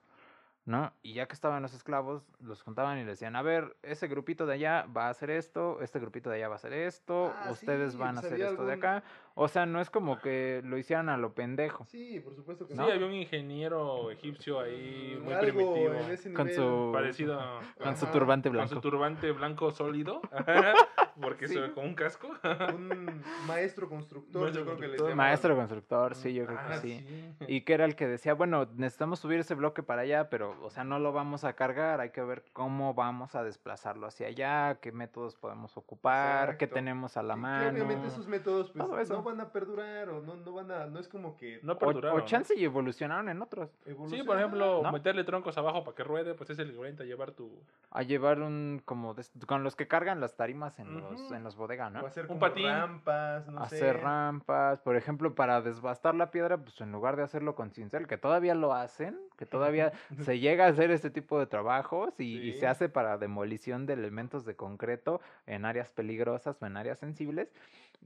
[0.66, 0.94] ¿No?
[1.02, 4.46] Y ya que estaban los esclavos, los juntaban y les decían, a ver, ese grupito
[4.46, 7.50] de allá va a hacer esto, este grupito de allá va a hacer esto, ah,
[7.52, 9.04] ustedes van a hacer esto de acá.
[9.36, 11.86] O sea, no es como que lo hicieran a lo pendejo.
[11.86, 12.80] Sí, por supuesto que sí.
[12.80, 15.92] había un ingeniero egipcio ahí muy primitivo.
[16.36, 17.40] con su, parecido
[17.82, 18.70] con su turbante blanco.
[18.70, 20.22] Con su turbante blanco sólido.
[21.22, 22.30] porque se ve con un casco.
[22.74, 27.36] un maestro constructor, yo creo que le Maestro constructor, sí, yo creo que ah, sí.
[27.48, 30.70] Y que era el que decía, bueno, necesitamos subir ese bloque para allá, pero o
[30.70, 34.80] sea, no lo vamos a cargar, hay que ver cómo vamos a desplazarlo hacia allá,
[34.82, 37.70] qué métodos podemos ocupar, qué tenemos a la mano.
[37.70, 41.08] obviamente esos métodos pues no van a perdurar o no, no van a, no es
[41.08, 41.60] como que...
[41.64, 43.70] No o, chance y evolucionaron en otros.
[44.08, 47.32] Sí, por ejemplo, meterle troncos abajo para que ruede, pues es el equivalente a llevar
[47.32, 47.64] tu...
[47.92, 49.16] A llevar un, como,
[49.46, 52.02] con los que cargan las tarimas en los, en los bodegas, ¿no?
[52.02, 52.68] O hacer un patín.
[52.68, 57.56] rampas, no hacer rampas, por ejemplo, para desbastar la piedra, pues en lugar de hacerlo
[57.56, 59.92] con cincel, que todavía lo hacen, que todavía
[60.34, 64.46] se llega a hacer este tipo de trabajos y, se hace para demolición de elementos
[64.46, 67.52] de concreto en áreas peligrosas o en áreas sensibles,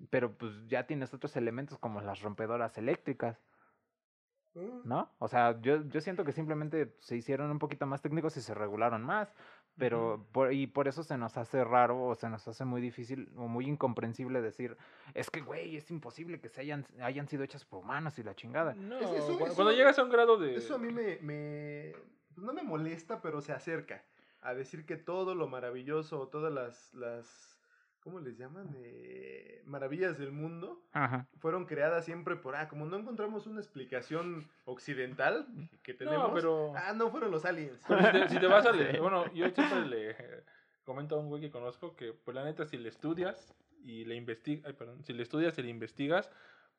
[0.09, 3.39] pero pues ya tienes otros elementos como las rompedoras eléctricas.
[4.55, 4.88] Mm.
[4.88, 5.09] ¿No?
[5.17, 8.53] O sea, yo, yo siento que simplemente se hicieron un poquito más técnicos y se
[8.53, 9.34] regularon más,
[9.78, 13.32] pero por, y por eso se nos hace raro o se nos hace muy difícil
[13.36, 14.78] o muy incomprensible decir,
[15.14, 18.36] es que, güey, es imposible que se hayan, hayan sido hechas por humanos y la
[18.36, 18.74] chingada.
[18.76, 18.98] No,
[19.56, 20.56] cuando, llegas a un grado de...
[20.56, 21.94] Eso a mí me, me,
[22.36, 24.04] no me molesta, pero se acerca
[24.41, 27.52] a decir que todo lo maravilloso, todas las, las
[28.03, 28.75] ¿cómo les llaman?
[28.84, 30.84] Eh, maravillas del mundo
[31.39, 35.47] fueron creadas siempre por, ah, como no encontramos una explicación occidental
[35.81, 36.73] que tenemos, pero...
[36.75, 37.81] ah, no fueron los aliens.
[38.30, 40.15] si, te, vas a leer, bueno, yo siempre le
[40.84, 44.15] comento a un güey que conozco que, pues la neta, si le estudias y le
[44.15, 46.30] investigas, ay, perdón, si le estudias y le investigas,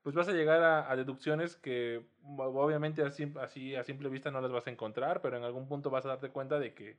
[0.02, 4.52] pues vas a llegar a, deducciones que obviamente así, así a simple vista no las
[4.52, 6.98] vas a encontrar, pero en algún punto vas a darte cuenta de que,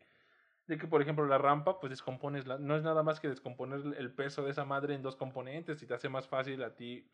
[0.67, 3.81] de que por ejemplo, la rampa, pues descompones, la, no es nada más que descomponer
[3.97, 7.07] el peso de esa madre en dos componentes y te hace más fácil a ti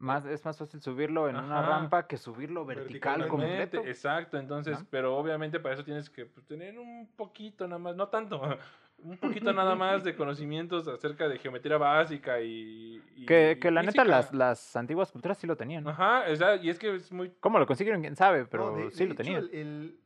[0.00, 3.84] más, es más fácil subirlo en una rampa que subirlo vertical completo.
[3.84, 8.08] Exacto, entonces, pero obviamente para eso tienes que pues, tener un poquito nada más, no
[8.08, 8.40] tanto,
[8.98, 12.98] un poquito nada más de conocimientos acerca de geometría básica y...
[13.26, 15.86] que, que la neta las, las antiguas culturas sí lo tenían.
[15.86, 16.24] Ajá,
[16.62, 17.34] y es que es muy...
[17.38, 18.00] ¿Cómo lo consiguieron?
[18.00, 18.46] ¿Quién sabe?
[18.46, 19.50] Pero sí lo tenían.
[19.52, 19.99] el,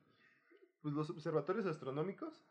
[0.84, 2.44] pues los observatorios astronómicos,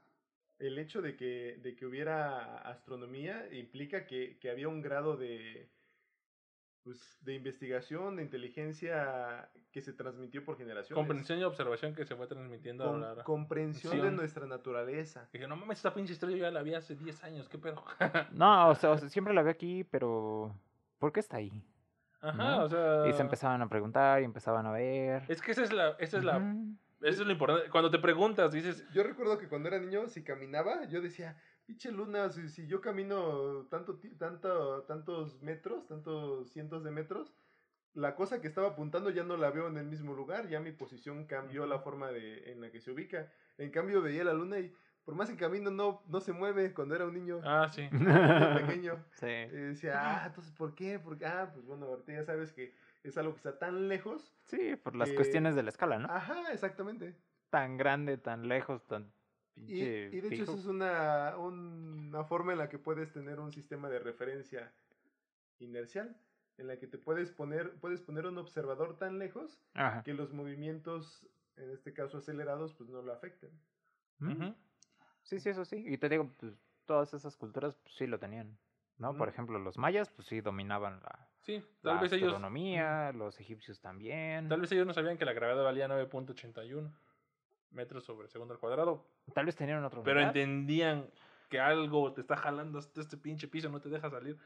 [0.57, 5.69] el hecho de que, de que hubiera astronomía implica que, que había un grado de
[6.81, 10.99] pues, de investigación, de inteligencia que se transmitió por generaciones.
[10.99, 15.30] Comprensión y observación que se fue transmitiendo a la Comprensión de nuestra naturaleza.
[15.31, 17.85] Dije, no mames, esta pinche historia yo ya la vi hace 10 años, ¿qué pedo?
[18.31, 20.55] no, o sea, siempre la vi aquí, pero
[20.97, 21.53] ¿por qué está ahí?
[22.19, 23.07] Ajá, o sea...
[23.07, 25.23] Y se empezaban a preguntar y empezaban a ver.
[25.27, 26.41] Es que esa es la, esa es la
[27.03, 27.69] Eso es lo importante.
[27.69, 28.85] Cuando te preguntas, dices...
[28.93, 32.81] Yo recuerdo que cuando era niño, si caminaba, yo decía, pinche luna, si, si yo
[32.81, 37.34] camino tanto, tanto, tantos metros, tantos cientos de metros,
[37.93, 40.71] la cosa que estaba apuntando ya no la veo en el mismo lugar, ya mi
[40.71, 43.31] posición cambió la forma de, en la que se ubica.
[43.57, 44.73] En cambio veía la luna y
[45.05, 47.41] por más que camino no, no se mueve cuando era un niño.
[47.43, 47.88] Ah, sí.
[47.89, 49.03] pequeño.
[49.19, 49.27] Sí.
[49.27, 50.99] Y decía, ah, entonces, ¿por qué?
[50.99, 52.73] Porque, ah, pues bueno, ahorita ya sabes que
[53.03, 54.34] es algo que está tan lejos.
[54.43, 56.09] Sí, por las cuestiones de la escala, ¿no?
[56.09, 57.15] Ajá, exactamente.
[57.49, 59.13] Tan grande, tan lejos, tan
[59.53, 60.09] pinche.
[60.11, 63.51] Y, y de hecho, eso es una, una forma en la que puedes tener un
[63.51, 64.73] sistema de referencia
[65.59, 66.17] inercial
[66.57, 69.59] en la que te puedes poner, puedes poner un observador tan lejos
[70.03, 71.27] que los movimientos,
[71.57, 73.51] en este caso acelerados, pues no lo afecten.
[75.23, 75.84] Sí, sí, eso sí.
[75.88, 76.53] Y te digo, pues
[76.85, 78.57] todas esas culturas pues, sí lo tenían.
[78.97, 79.15] ¿no?
[79.17, 84.49] Por ejemplo, los mayas, pues sí dominaban la, sí, tal vez astronomía, los egipcios también.
[84.49, 86.91] Tal vez ellos no sabían que la gravedad valía 9.81
[87.71, 89.05] metros sobre segundo al cuadrado.
[89.33, 90.03] Tal vez tenían otro.
[90.03, 91.09] Pero entendían
[91.49, 94.37] que algo te está jalando hasta este pinche piso, no te deja salir.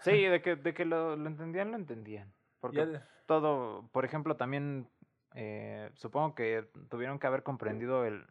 [0.00, 2.32] Sí, de que, de que lo, lo entendían, lo entendían.
[2.60, 4.88] Porque todo, por ejemplo, también
[5.34, 8.24] eh, supongo que tuvieron que haber comprendido el,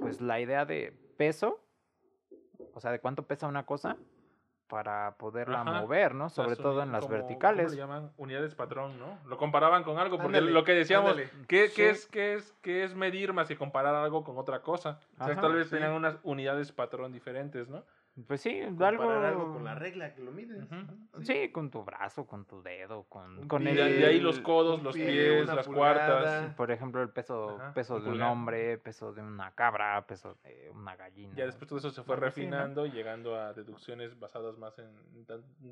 [0.00, 1.60] pues la idea de peso,
[2.72, 3.96] o sea, de cuánto pesa una cosa
[4.68, 6.28] para poderla mover, ¿no?
[6.30, 7.66] Sobre todo en las verticales.
[7.66, 8.12] ¿cómo le llaman?
[8.16, 9.18] Unidades patrón, ¿no?
[9.26, 11.16] Lo comparaban con algo, porque lo que decíamos,
[11.46, 15.00] ¿qué, ¿qué, es, qué, es, ¿qué es medir más que comparar algo con otra cosa?
[15.18, 17.84] tal vez tenían unas unidades patrón diferentes, ¿no?
[18.26, 19.10] Pues sí, algo...
[19.10, 20.68] algo con la regla que lo mides.
[21.22, 21.50] sí.
[21.50, 23.74] con tu brazo, con tu dedo, con, con el...
[23.76, 26.54] De ahí los codos, los pies, las cuartas.
[26.54, 30.94] Por ejemplo, el peso, peso de un hombre, peso de una cabra, peso de una
[30.94, 31.34] gallina.
[31.34, 35.26] Ya después todo eso se fue refinando, llegando a deducciones basadas más en...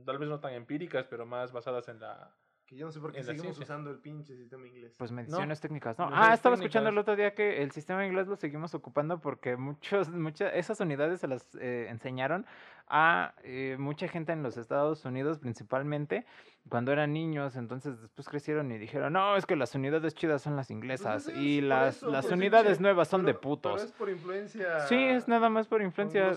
[0.04, 2.32] Tal vez no tan empíricas, pero más basadas en la
[2.76, 4.94] yo no sé por qué seguimos usando el pinche sistema inglés.
[4.96, 6.08] Pues mediciones técnicas, ¿no?
[6.12, 10.08] ah, estaba escuchando el otro día que el sistema inglés lo seguimos ocupando porque muchos,
[10.10, 12.46] muchas, esas unidades se las eh, enseñaron
[12.94, 16.26] a eh, mucha gente en los Estados Unidos principalmente
[16.68, 20.56] cuando eran niños, entonces después crecieron y dijeron, no, es que las unidades chidas son
[20.56, 23.76] las pues inglesas y las, las unidades nuevas son de putos.
[23.76, 24.80] Pero es por influencia.
[24.80, 26.32] Sí, es nada más por influencia.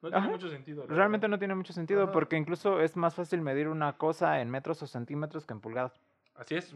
[0.00, 0.86] No tiene mucho sentido.
[0.86, 4.82] Realmente no tiene mucho sentido porque incluso es más fácil medir una cosa en metros
[4.82, 6.00] o centímetros que en pulgadas.
[6.36, 6.74] Así es.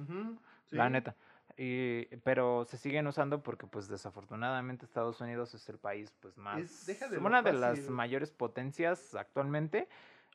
[0.70, 1.14] La neta.
[1.58, 6.86] Y, pero se siguen usando porque pues desafortunadamente Estados Unidos es el país pues más
[7.18, 9.88] una de las mayores potencias actualmente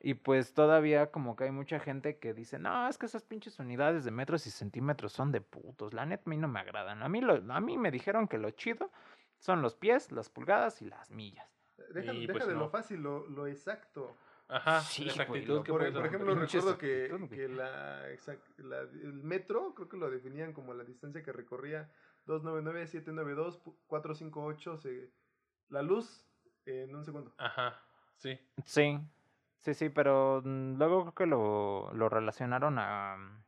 [0.03, 3.59] y pues todavía como que hay mucha gente que dice, no, es que esas pinches
[3.59, 5.93] unidades de metros y centímetros son de putos.
[5.93, 7.03] La neta a mí no me agradan.
[7.03, 8.89] A mí, lo, a mí me dijeron que lo chido
[9.37, 11.47] son los pies, las pulgadas y las millas.
[11.93, 14.15] Deja, deja pues, de lo fácil, lo, lo exacto.
[14.51, 15.63] Ajá, sí, exactitud.
[15.63, 18.05] por, ejemplo, recuerdo que, que la,
[18.57, 21.89] la, el metro, creo que lo definían como la distancia que recorría
[22.25, 25.11] 299, 792, 458, se,
[25.69, 26.27] la luz
[26.65, 27.33] en un segundo.
[27.37, 27.81] Ajá,
[28.17, 28.37] sí.
[28.65, 28.99] Sí.
[29.59, 33.40] Sí, sí, pero mm, luego creo que lo, lo relacionaron a,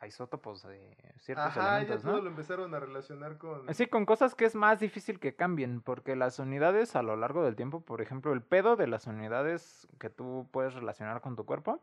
[0.00, 3.72] a isótopos de ciertos Ajá, elementos, ya todo lo empezaron a relacionar con...
[3.74, 7.44] Sí, con cosas que es más difícil que cambien, porque las unidades a lo largo
[7.44, 11.44] del tiempo, por ejemplo, el pedo de las unidades que tú puedes relacionar con tu
[11.44, 11.80] cuerpo,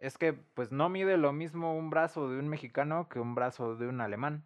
[0.00, 3.76] es que pues no mide lo mismo un brazo de un mexicano que un brazo
[3.76, 4.44] de un alemán.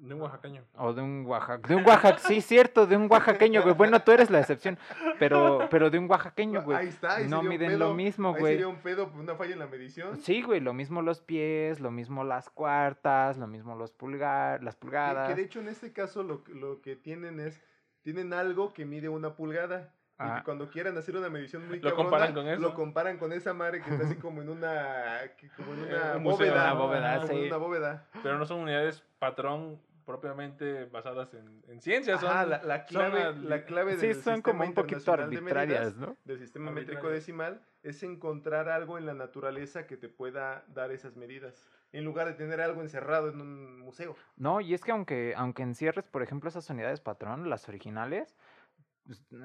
[0.00, 0.64] De un oaxaqueño.
[0.76, 3.74] O de un oaxac, de un oaxac, sí, cierto, de un oaxaqueño, güey.
[3.74, 4.78] Bueno, tú eres la excepción,
[5.18, 6.78] pero, pero de un oaxaqueño, güey.
[6.78, 8.54] Ahí está, No miden lo mismo, güey.
[8.54, 10.16] sería un pedo, una falla en la medición.
[10.18, 14.76] Sí, güey, lo mismo los pies, lo mismo las cuartas, lo mismo los pulgar, las
[14.76, 15.28] pulgadas.
[15.28, 17.60] Que, de hecho en este caso lo, lo que tienen es,
[18.02, 19.92] tienen algo que mide una pulgada.
[20.20, 20.42] Y ah.
[20.44, 22.60] cuando quieran hacer una medición muy ¿Lo comparan con eso?
[22.60, 25.20] Lo comparan con esa madre que está así como en una,
[25.56, 26.72] como en una bóveda.
[26.72, 27.46] Una bóveda, sí.
[27.46, 28.06] una bóveda.
[28.24, 32.24] Pero no son unidades patrón propiamente basadas en, en ciencias.
[32.24, 36.16] Ah, la, la, clave, la clave del sí, son como un poquito arbitrarias, ¿no?
[36.24, 41.14] Del sistema métrico decimal es encontrar algo en la naturaleza que te pueda dar esas
[41.16, 41.62] medidas,
[41.92, 44.16] en lugar de tener algo encerrado en un museo.
[44.38, 48.34] No, y es que aunque, aunque encierres, por ejemplo, esas unidades patrón, las originales,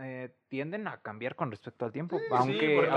[0.01, 2.87] eh, tienden a cambiar con respecto al tiempo, aunque,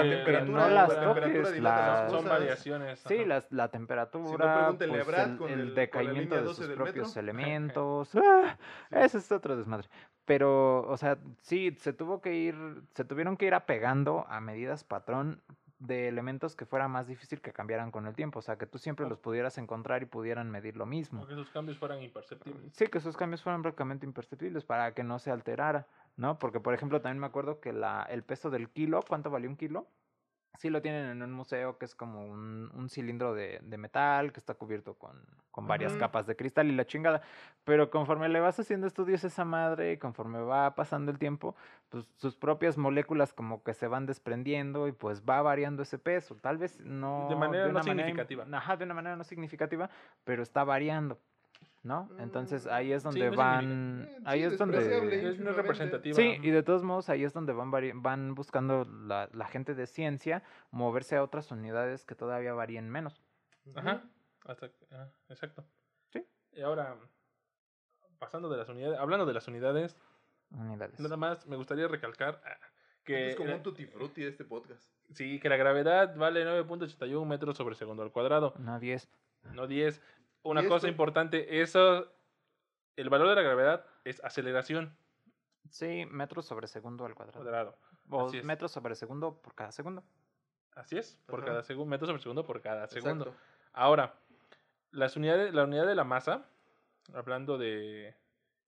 [0.47, 2.98] no las toques, las, son variaciones.
[3.06, 8.59] Sí, las, la temperatura, pues, el, el, decaimiento de sus propios elementos, ¡ah!
[8.90, 9.88] eso es otro desmadre.
[10.24, 12.56] Pero, o sea, sí, se tuvo que ir,
[12.94, 15.40] se tuvieron que ir apegando a medidas patrón
[15.78, 18.78] de elementos que fuera más difícil que cambiaran con el tiempo, o sea, que tú
[18.78, 21.26] siempre los pudieras encontrar y pudieran medir lo mismo.
[21.26, 22.72] que esos cambios fueran imperceptibles.
[22.72, 25.86] Sí, que esos cambios fueran prácticamente imperceptibles para que no se alterara,
[26.16, 26.38] ¿no?
[26.38, 29.56] Porque, por ejemplo, también me acuerdo que la, el peso del kilo, ¿cuánto valió un
[29.56, 29.86] kilo?
[30.58, 34.32] Sí lo tienen en un museo que es como un, un cilindro de, de, metal
[34.32, 35.20] que está cubierto con,
[35.50, 37.22] con varias capas de cristal y la chingada.
[37.64, 41.56] Pero conforme le vas haciendo estudios a esa madre y conforme va pasando el tiempo,
[41.88, 46.36] pues sus propias moléculas como que se van desprendiendo y pues va variando ese peso.
[46.36, 47.26] Tal vez no...
[47.28, 48.46] De manera no significativa.
[48.52, 49.88] ajá, de una manera no significatificativo
[50.24, 51.18] pero está variando.
[51.86, 52.10] ¿No?
[52.18, 54.78] Entonces mm, ahí es donde van, eh, ahí es donde
[55.28, 56.14] es representativa.
[56.14, 57.70] Sí, y de todos modos ahí es donde van
[58.02, 63.22] van buscando la, la, gente de ciencia moverse a otras unidades que todavía varíen menos.
[63.74, 64.02] Ajá,
[64.44, 64.70] hasta,
[65.28, 65.64] exacto.
[66.08, 66.26] Sí.
[66.52, 66.96] Y ahora
[68.18, 69.96] pasando de las unidades, hablando de las unidades,
[70.50, 70.98] unidades.
[70.98, 72.56] Nada más me gustaría recalcar ah,
[73.04, 74.92] que es como un tutti frutti este podcast.
[75.12, 78.54] Sí, que la gravedad vale 9.81 metros sobre segundo al cuadrado.
[78.58, 79.08] No 10.
[79.52, 80.02] No 10
[80.47, 82.06] una cosa importante, eso,
[82.97, 84.97] el valor de la gravedad es aceleración.
[85.70, 87.43] Sí, metros sobre segundo al cuadrado.
[87.43, 87.78] cuadrado.
[88.09, 90.05] O metros sobre segundo por cada segundo.
[90.74, 93.35] Así es, por cada segundo, metros sobre segundo por cada segundo.
[93.73, 94.14] Ahora,
[94.90, 96.47] las unidades, la unidad de la masa,
[97.14, 98.14] hablando de,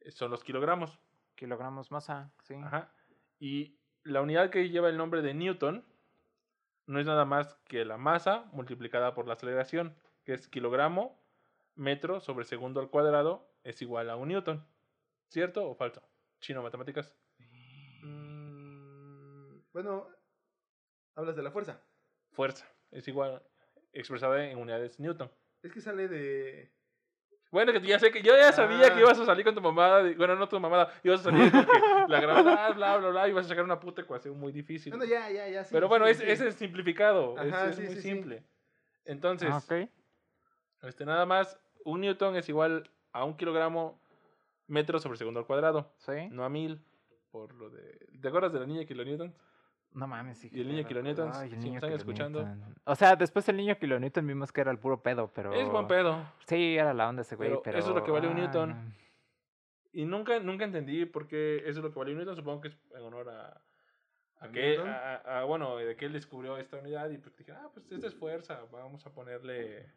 [0.09, 0.99] son los kilogramos.
[1.35, 2.55] Kilogramos masa, sí.
[2.55, 2.91] Ajá.
[3.39, 5.85] Y la unidad que lleva el nombre de Newton
[6.87, 9.95] no es nada más que la masa multiplicada por la aceleración,
[10.25, 11.21] que es kilogramo
[11.79, 14.67] metro sobre segundo al cuadrado es igual a un newton.
[15.29, 16.03] ¿Cierto o falso?
[16.41, 17.15] Chino, matemáticas.
[18.03, 20.09] Mm, bueno,
[21.15, 21.81] hablas de la fuerza.
[22.33, 22.67] Fuerza.
[22.91, 23.43] Es igual,
[23.93, 25.31] expresada en unidades newton.
[25.63, 26.73] Es que sale de...
[27.51, 29.01] Bueno, que ya sé que yo ya sabía que ah.
[29.01, 30.03] ibas a salir con tu mamada.
[30.17, 30.93] Bueno, no tu mamada.
[31.03, 31.67] Ibas a salir porque
[32.09, 33.29] la gravedad, bla, bla, bla.
[33.29, 34.93] Ibas a sacar una puta ecuación muy difícil.
[34.93, 35.67] Bueno, ya, ya, ya.
[35.71, 37.39] Pero bueno, ese es simplificado.
[37.39, 38.45] es, muy simple.
[39.07, 39.91] Entonces, okay.
[40.83, 44.01] este, nada más un newton es igual a un kilogramo
[44.67, 45.93] metro sobre segundo al cuadrado.
[45.99, 46.29] Sí.
[46.31, 46.81] No a mil.
[47.31, 48.07] Por lo de.
[48.21, 49.35] ¿Te acuerdas de la niña kilonewton?
[49.93, 50.51] No mames, sí.
[50.53, 51.31] Y el niño kilonewton.
[51.35, 52.47] Ay, el niño están escuchando.
[52.85, 55.53] O sea, después el niño kilonewton vimos que era el puro pedo, pero.
[55.53, 56.25] Es buen pedo.
[56.47, 57.79] Sí, era la onda ese güey, pero.
[57.79, 58.95] Eso es lo que vale un newton.
[59.93, 62.37] Y nunca, nunca entendí por qué eso es lo que vale un newton.
[62.37, 63.61] Supongo que es en honor a.
[64.41, 67.71] A, que, a, a, bueno, de que él descubrió esta unidad y pues dije, ah,
[67.75, 69.91] pues esta es fuerza, vamos a ponerle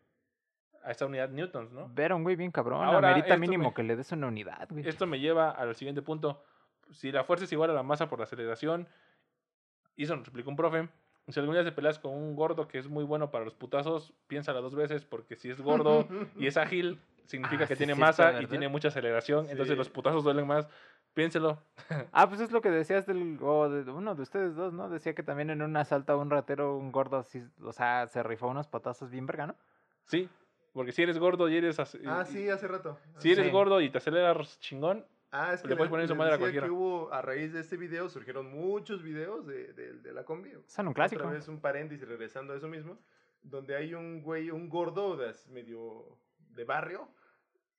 [0.84, 1.90] a esta unidad newtons, ¿no?
[1.94, 2.84] Ver un güey bien cabrón.
[2.84, 4.88] Ahora, amerita mínimo que le des una unidad, güey.
[4.88, 6.44] Esto me lleva al siguiente punto.
[6.92, 8.88] Si la fuerza es igual a la masa por la aceleración,
[9.96, 10.90] y eso nos explica un profe.
[11.28, 14.14] Si algún día te peleas con un gordo que es muy bueno para los putazos,
[14.28, 18.42] piénsala dos veces, porque si es gordo y es ágil, significa ah, que tiene masa
[18.42, 20.68] y tiene mucha aceleración, entonces los putazos duelen más.
[21.14, 21.62] Piénselo.
[22.14, 24.90] ah, pues es lo que decías del, o de uno de ustedes dos, ¿no?
[24.90, 28.24] Decía que también en un asalto a un ratero, un gordo así, o sea, se
[28.24, 29.56] rifó unos patazos bien verga, ¿no?
[30.06, 30.30] Sí,
[30.74, 31.80] porque si eres gordo y eres...
[31.80, 32.98] Ah, sí, hace rato.
[33.18, 36.36] Si eres gordo y te aceleras chingón, ah, es que le puedes poner su madre
[36.36, 36.68] a cualquiera.
[36.68, 40.52] Que hubo, a raíz de este video surgieron muchos videos de, de, la combi.
[40.68, 41.22] Son un clásico.
[41.24, 42.98] Otra vez un paréntesis regresando a eso mismo,
[43.42, 47.10] donde hay un güey, un gordo de, medio de barrio,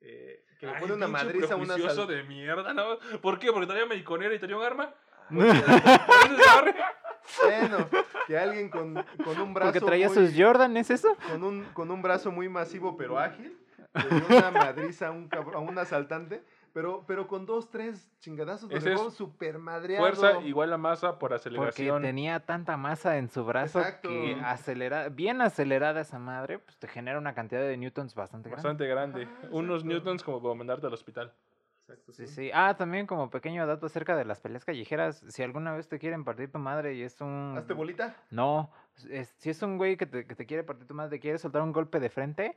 [0.00, 2.06] eh, que le pone una madriza a una sal...
[2.06, 2.98] de mierda, ¿no?
[3.20, 3.52] ¿Por qué?
[3.52, 4.94] ¿Porque tenía mediconera y tenía un arma?
[7.44, 7.88] Bueno,
[8.26, 8.94] que alguien con,
[9.24, 9.72] con un brazo.
[9.72, 11.16] Porque traía sus Jordan, ¿es eso?
[11.30, 13.58] Con un, con un brazo muy masivo pero ágil.
[13.94, 16.42] Le una madriza a un, a un asaltante.
[16.72, 20.02] Pero, pero con dos, tres chingadazos de dejó super madreado.
[20.06, 21.96] Fuerza igual a masa por aceleración.
[21.96, 26.88] Porque tenía tanta masa en su brazo que acelera, bien acelerada esa madre, pues te
[26.88, 28.62] genera una cantidad de newtons bastante grande.
[28.68, 29.28] Bastante grande.
[29.50, 31.30] Unos newtons como para mandarte al hospital.
[32.10, 32.50] Sí, sí.
[32.54, 36.24] Ah, también como pequeño dato acerca de las peleas callejeras, si alguna vez te quieren
[36.24, 37.54] partir tu madre y es un...
[37.56, 38.16] ¿Hazte bolita?
[38.30, 41.62] No, si es un güey que te, que te quiere partir tu madre, quiere soltar
[41.62, 42.56] un golpe de frente,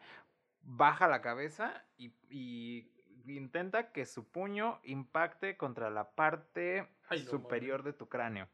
[0.62, 2.92] baja la cabeza y, y
[3.28, 6.88] intenta que su puño impacte contra la parte
[7.28, 8.48] superior de tu cráneo.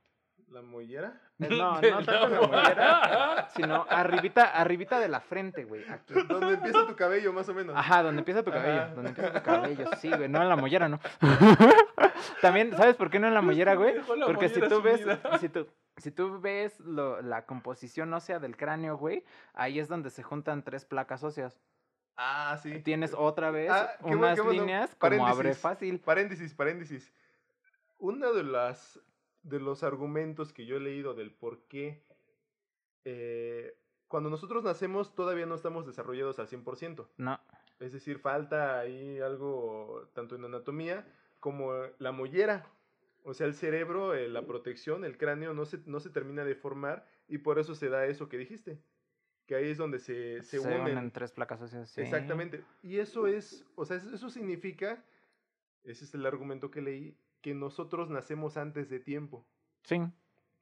[0.52, 1.18] ¿La mollera?
[1.40, 5.90] Eh, no, no tanto la mollera, sino arribita, arribita de la frente, güey.
[5.90, 6.14] Aquí.
[6.28, 7.76] Donde empieza tu cabello, más o menos.
[7.76, 8.94] Ajá, donde empieza tu cabello.
[8.94, 10.28] Donde empieza tu cabello, sí, güey.
[10.28, 11.00] No en la mollera, no.
[12.42, 13.96] También, ¿sabes por qué no en la mollera, güey?
[14.26, 15.02] Porque si tú ves,
[15.40, 15.68] si tú,
[15.98, 19.24] si tú ves lo, la composición ósea del cráneo, güey,
[19.54, 21.62] ahí es donde se juntan tres placas óseas.
[22.18, 22.82] Ah, sí.
[22.82, 26.00] Tienes otra vez ah, unas líneas como abre fácil.
[26.00, 27.14] Paréntesis, paréntesis.
[27.98, 29.00] Una de las
[29.44, 32.04] de los argumentos que yo he leído del por qué
[33.06, 33.76] eh,
[34.08, 37.08] cuando nosotros nacemos todavía no estamos desarrollados al 100%.
[37.18, 37.40] No.
[37.80, 41.08] Es decir, falta ahí algo tanto en anatomía
[41.40, 42.68] como la mollera.
[43.24, 46.56] O sea, el cerebro, eh, la protección, el cráneo no se, no se termina de
[46.56, 48.80] formar y por eso se da eso que dijiste.
[49.48, 51.12] Que ahí es donde se, se, unen.
[51.12, 51.98] tres placas óseas.
[51.98, 52.64] Exactamente.
[52.84, 55.04] Y eso es, o sea, eso significa,
[55.84, 59.46] ese es el argumento que leí, que nosotros nacemos antes de tiempo.
[59.84, 60.02] Sí.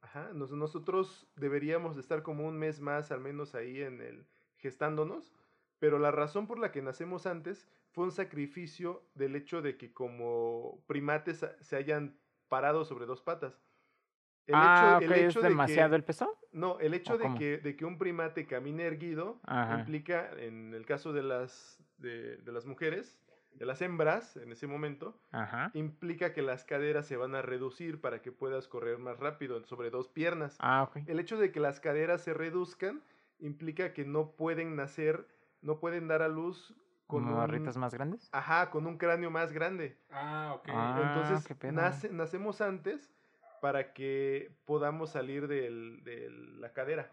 [0.02, 4.26] Ajá, nosotros deberíamos estar como un mes más al menos ahí en el
[4.56, 5.32] gestándonos,
[5.78, 9.92] pero la razón por la que nacemos antes fue un sacrificio del hecho de que
[9.92, 13.60] como primates se hayan parado sobre dos patas.
[14.46, 16.38] El ah, hecho, el hecho ¿es demasiado el peso?
[16.52, 19.40] No, el hecho de que, de que un primate camine erguido
[19.78, 23.20] implica, en el caso de las, de, de las mujeres,
[23.54, 25.20] de las hembras en ese momento,
[25.74, 29.90] implica que las caderas se van a reducir para que puedas correr más rápido sobre
[29.90, 30.56] dos piernas.
[30.60, 33.02] Ah, el hecho de que las caderas se reduzcan
[33.38, 35.26] implica que no pueden nacer,
[35.62, 36.74] no pueden dar a luz
[37.06, 38.28] con barritas más grandes.
[38.32, 39.98] Ajá, con un cráneo más grande.
[40.10, 40.68] Ah, ok.
[40.70, 43.12] Ah, Entonces, nacemos antes
[43.60, 46.28] para que podamos salir de
[46.58, 47.10] la cadera.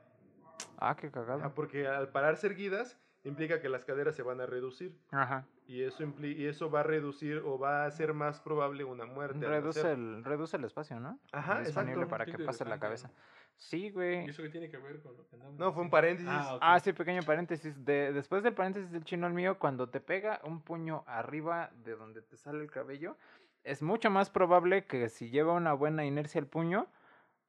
[0.78, 1.54] Ah, qué cagado.
[1.56, 4.98] porque al pararse erguidas implica que las caderas se van a reducir.
[5.12, 5.46] Ajá.
[5.68, 9.46] Y eso, y eso va a reducir o va a hacer más probable una muerte.
[9.46, 11.20] Reduce, el, reduce el espacio, ¿no?
[11.32, 13.12] Ajá, Disponible para que pase la cabeza.
[13.58, 14.26] Sí, güey.
[14.26, 15.60] ¿Y eso qué tiene que ver con lo que andamos?
[15.60, 16.32] No, fue un paréntesis.
[16.32, 17.84] Ah, ah, sí, pequeño paréntesis.
[17.84, 21.96] De, después del paréntesis del chino al mío, cuando te pega un puño arriba de
[21.96, 23.18] donde te sale el cabello,
[23.64, 26.88] es mucho más probable que si lleva una buena inercia el puño,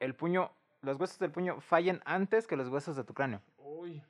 [0.01, 0.51] el puño,
[0.81, 3.43] los huesos del puño fallen antes que los huesos de tu cráneo.
[3.59, 4.03] Uy.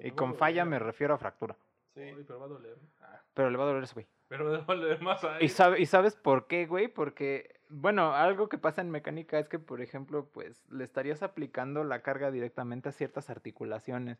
[0.00, 1.56] Y con falla me refiero a fractura.
[1.94, 2.76] Sí, pero va a doler.
[3.00, 3.20] Ah.
[3.34, 4.06] Pero le va a doler ese güey.
[4.28, 5.44] Pero le va a doler más a él.
[5.44, 6.88] ¿Y, sabe, ¿Y sabes por qué, güey?
[6.88, 11.82] Porque, bueno, algo que pasa en mecánica es que, por ejemplo, pues le estarías aplicando
[11.84, 14.18] la carga directamente a ciertas articulaciones.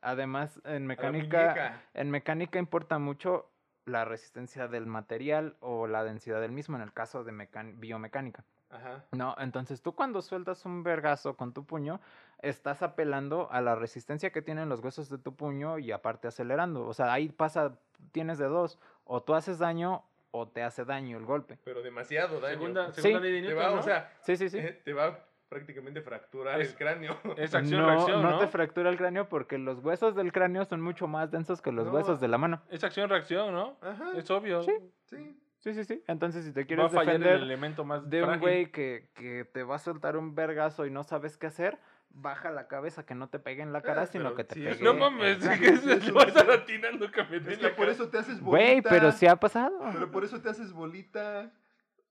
[0.00, 3.50] Además, en mecánica, en mecánica importa mucho
[3.84, 7.32] la resistencia del material o la densidad del mismo en el caso de
[7.74, 8.44] biomecánica.
[8.70, 9.04] Ajá.
[9.12, 12.00] No, entonces tú cuando sueltas un vergazo con tu puño,
[12.42, 16.86] estás apelando a la resistencia que tienen los huesos de tu puño y aparte acelerando.
[16.86, 17.78] O sea, ahí pasa,
[18.12, 21.58] tienes de dos, o tú haces daño o te hace daño el golpe.
[21.64, 22.54] Pero demasiado daño.
[22.54, 24.58] Segunda, segunda ley de Newton, O sea, sí, sí, sí.
[24.58, 27.18] Eh, te va prácticamente fracturar el cráneo.
[27.36, 28.30] Es acción reacción, ¿no?
[28.30, 31.72] No te fractura el cráneo porque los huesos del cráneo son mucho más densos que
[31.72, 32.62] los huesos de la mano.
[32.70, 33.76] Es acción reacción, ¿no?
[33.80, 34.12] Ajá.
[34.16, 34.62] Es obvio.
[34.62, 34.72] Sí.
[35.06, 35.36] Sí.
[35.58, 36.02] Sí, sí, sí.
[36.06, 39.74] Entonces, si te quieres defender el elemento más de un güey que, que te va
[39.74, 41.78] a soltar un vergazo y no sabes qué hacer,
[42.10, 44.82] baja la cabeza, que no te pegue en la cara, ah, sino que te pegue.
[44.82, 48.18] No mames, que se va a estar atinando que me Es que por eso te
[48.18, 48.66] haces bolita.
[48.66, 49.78] Güey, pero sí ha pasado.
[49.92, 51.50] Pero por eso te haces bolita.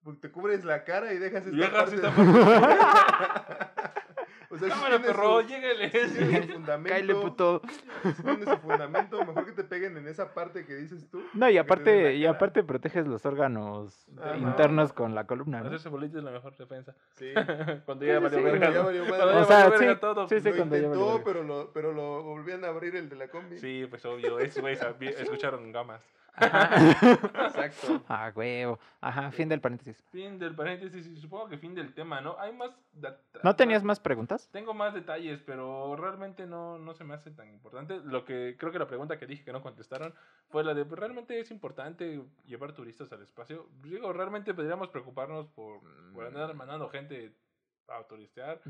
[0.04, 1.96] Porque te cubres la cara y dejas esta y parte.
[1.96, 4.00] Esta parte.
[4.52, 5.92] O sea, Cámara, si perro, llégale.
[5.92, 7.62] Si fundamento, Cállale, puto.
[8.16, 11.22] Si tienes su fundamento, mejor que te peguen en esa parte que dices tú.
[11.34, 14.08] No, y aparte, y aparte proteges los órganos
[14.38, 15.68] internos con la columna, ¿no?
[15.68, 16.96] Hacerse bolita es la mejor defensa.
[17.12, 17.32] Sí.
[17.86, 18.72] cuando ya valió verga.
[18.72, 20.28] Ya valió o sea, sí, todo.
[20.28, 23.28] Sí, sí, lo cuando intentó, pero lo, pero lo volvían a abrir el de la
[23.28, 23.60] combi.
[23.60, 24.40] Sí, pues obvio.
[24.40, 24.82] Esos güeyes
[25.20, 26.02] escucharon gamas.
[26.42, 28.04] Exacto.
[28.08, 28.80] Ah, huevo.
[29.02, 30.04] Ajá, fin del paréntesis.
[30.12, 32.38] Fin del paréntesis y supongo que fin del tema, ¿no?
[32.40, 32.72] Hay más...
[33.44, 34.50] ¿No tenías más preguntas?
[34.52, 38.00] Tengo más detalles, pero realmente no, no se me hace tan importante.
[38.04, 40.14] Lo que creo que la pregunta que dije que no contestaron
[40.50, 43.68] fue la de, pues, ¿realmente es importante llevar turistas al espacio?
[43.82, 45.82] Digo, realmente podríamos preocuparnos por,
[46.14, 47.34] por andar mandando gente
[47.88, 48.62] a turistear.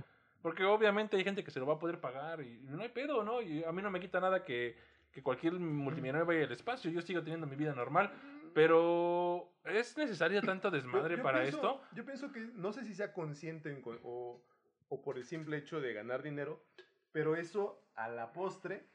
[0.41, 3.23] Porque obviamente hay gente que se lo va a poder pagar y no hay pedo,
[3.23, 3.41] ¿no?
[3.41, 4.77] Y a mí no me quita nada que
[5.11, 6.91] que cualquier multimillonario vaya al espacio.
[6.91, 8.11] Yo sigo teniendo mi vida normal.
[8.53, 11.81] Pero ¿es necesaria tanta desmadre para esto?
[11.93, 14.41] Yo pienso que no sé si sea consciente o,
[14.87, 16.65] o, por el simple hecho de ganar dinero,
[17.11, 18.87] pero eso a la postre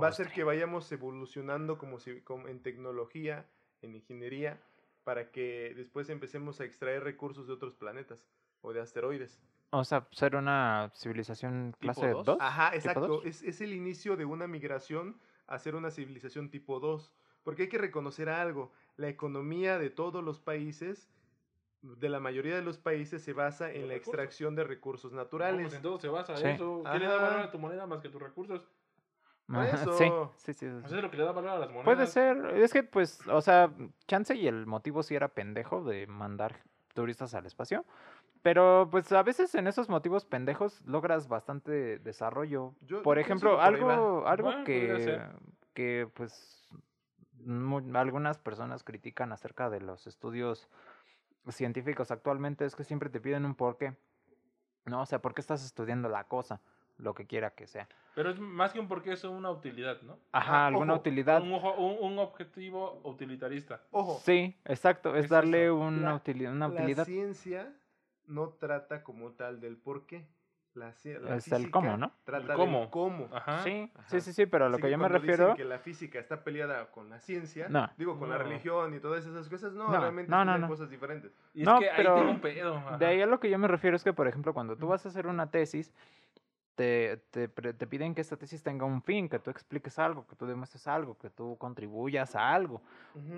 [0.00, 3.46] va a hacer que vayamos evolucionando como, si, como en tecnología,
[3.82, 4.60] en ingeniería,
[5.04, 8.26] para que después empecemos a extraer recursos de otros planetas
[8.62, 9.40] o de asteroides.
[9.76, 12.38] O sea, ser una civilización clase 2.
[12.40, 13.22] Ajá, exacto.
[13.24, 15.18] Es, es, el inicio de una migración
[15.48, 17.12] a ser una civilización tipo 2.
[17.42, 18.72] Porque hay que reconocer algo.
[18.96, 21.10] La economía de todos los países,
[21.82, 25.56] de la mayoría de los países, se basa en la extracción de recursos naturales.
[25.56, 26.84] No, pues en todo se basa eso.
[26.92, 28.66] ¿Qué le da valor a tu moneda más que tus recursos?
[29.72, 29.92] Eso.
[29.92, 30.04] Sí,
[30.36, 30.66] sí, sí.
[30.66, 31.84] Eso es lo que le da valor a las monedas.
[31.84, 32.56] Puede ser.
[32.56, 33.72] Es que, pues, o sea,
[34.06, 36.62] chance y el motivo sí era pendejo de mandar
[36.94, 37.84] turistas al espacio.
[38.44, 42.74] Pero pues a veces en esos motivos pendejos logras bastante desarrollo.
[43.02, 45.18] por ejemplo, algo, algo que,
[45.72, 46.68] que pues
[47.94, 50.68] algunas personas critican acerca de los estudios
[51.48, 53.96] científicos actualmente es que siempre te piden un porqué.
[54.84, 56.60] No, o sea, ¿por qué estás estudiando la cosa?
[56.98, 57.88] Lo que quiera que sea.
[58.14, 60.18] Pero es más que un porqué, es una utilidad, ¿no?
[60.32, 61.40] Ajá, alguna utilidad.
[61.40, 63.80] Un, un, objetivo utilitarista.
[63.90, 64.20] Ojo.
[64.22, 66.98] Sí, exacto, es, darle una, utilidad, una utilidad.
[66.98, 67.74] La ciencia
[68.26, 70.26] no trata como tal del por qué.
[70.74, 72.10] La, es el cómo, ¿no?
[72.24, 72.90] Trata cómo.
[72.90, 73.28] cómo.
[73.32, 73.62] Ajá.
[73.62, 75.44] Sí, sí, sí, sí, pero a lo que, yo me refiero.
[75.44, 77.88] Dicen que la física está peleada con la ciencia, no.
[77.96, 81.32] digo, con la religión y todas esas cosas, no, realmente son cosas diferentes.
[81.54, 82.82] Y es que pero ahí un pedo.
[82.98, 85.06] De ahí a lo que yo me refiero es que, por ejemplo, cuando tú vas
[85.06, 85.94] a hacer una tesis,
[86.74, 90.34] te, te, te, piden que esta tesis tenga un fin, que tú expliques algo, que
[90.34, 92.82] tú demuestres algo, que tú contribuyas a algo.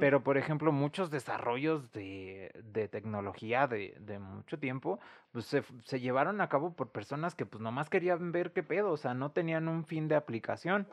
[0.00, 4.98] Pero, por ejemplo, muchos desarrollos de, de tecnología de, de, mucho tiempo,
[5.32, 8.90] pues se, se, llevaron a cabo por personas que pues nomás querían ver qué pedo,
[8.90, 10.88] o sea, no tenían un fin de aplicación,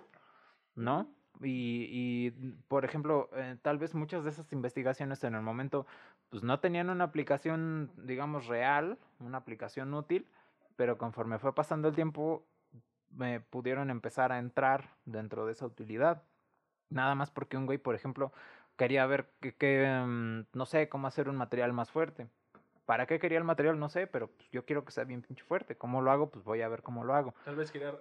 [0.75, 1.07] ¿no?
[1.41, 2.31] Y, y
[2.67, 5.87] por ejemplo, eh, tal vez muchas de esas investigaciones en el momento,
[6.29, 10.27] pues no tenían una aplicación, digamos, real, una aplicación útil,
[10.75, 12.45] pero conforme fue pasando el tiempo,
[13.09, 16.23] me pudieron empezar a entrar dentro de esa utilidad.
[16.89, 18.31] Nada más porque un güey, por ejemplo,
[18.75, 22.27] quería ver que, mm, no sé, cómo hacer un material más fuerte.
[22.85, 23.79] ¿Para qué quería el material?
[23.79, 25.77] No sé, pero pues, yo quiero que sea bien pinche fuerte.
[25.77, 26.29] ¿Cómo lo hago?
[26.29, 27.33] Pues voy a ver cómo lo hago.
[27.45, 27.95] Tal vez quería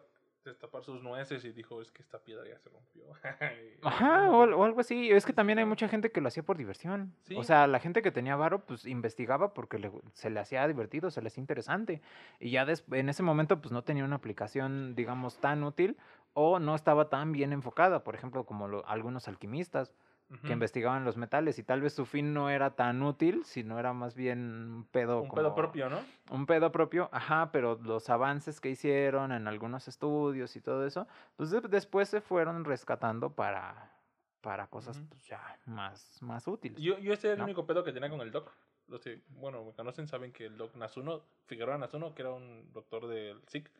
[0.51, 3.05] destapar sus nueces y dijo, es que esta piedra ya se rompió.
[3.82, 5.10] Ajá, o, algo así.
[5.10, 7.14] Es que también hay mucha gente que lo hacía por diversión.
[7.36, 11.23] O sea, la gente que tenía varo, pues investigaba porque se le hacía divertido, se
[11.23, 12.02] le hacía interesante.
[12.40, 15.97] Y ya en ese momento, pues no tenía una aplicación, digamos, tan útil
[16.35, 19.94] o no estaba tan bien enfocada, por ejemplo, como algunos alquimistas
[20.41, 23.93] que investigaban los metales y tal vez su fin no era tan útil, sino era
[23.93, 25.23] más bien un pedo.
[25.23, 26.01] Un pedo propio, ¿no?
[26.31, 31.07] Un pedo propio, ajá, pero los avances que hicieron en algunos estudios y todo eso,
[31.37, 33.93] pues después se fueron rescatando para,
[34.41, 36.81] para cosas pues, ya más, más útiles.
[36.81, 38.53] Yo, yo este era el único pedo que tenía con el doc.
[38.89, 42.73] Los que, bueno, me conocen saben que el doc Nasuno, Figueroa Nasuno, que era un
[42.73, 43.71] doctor del SIC,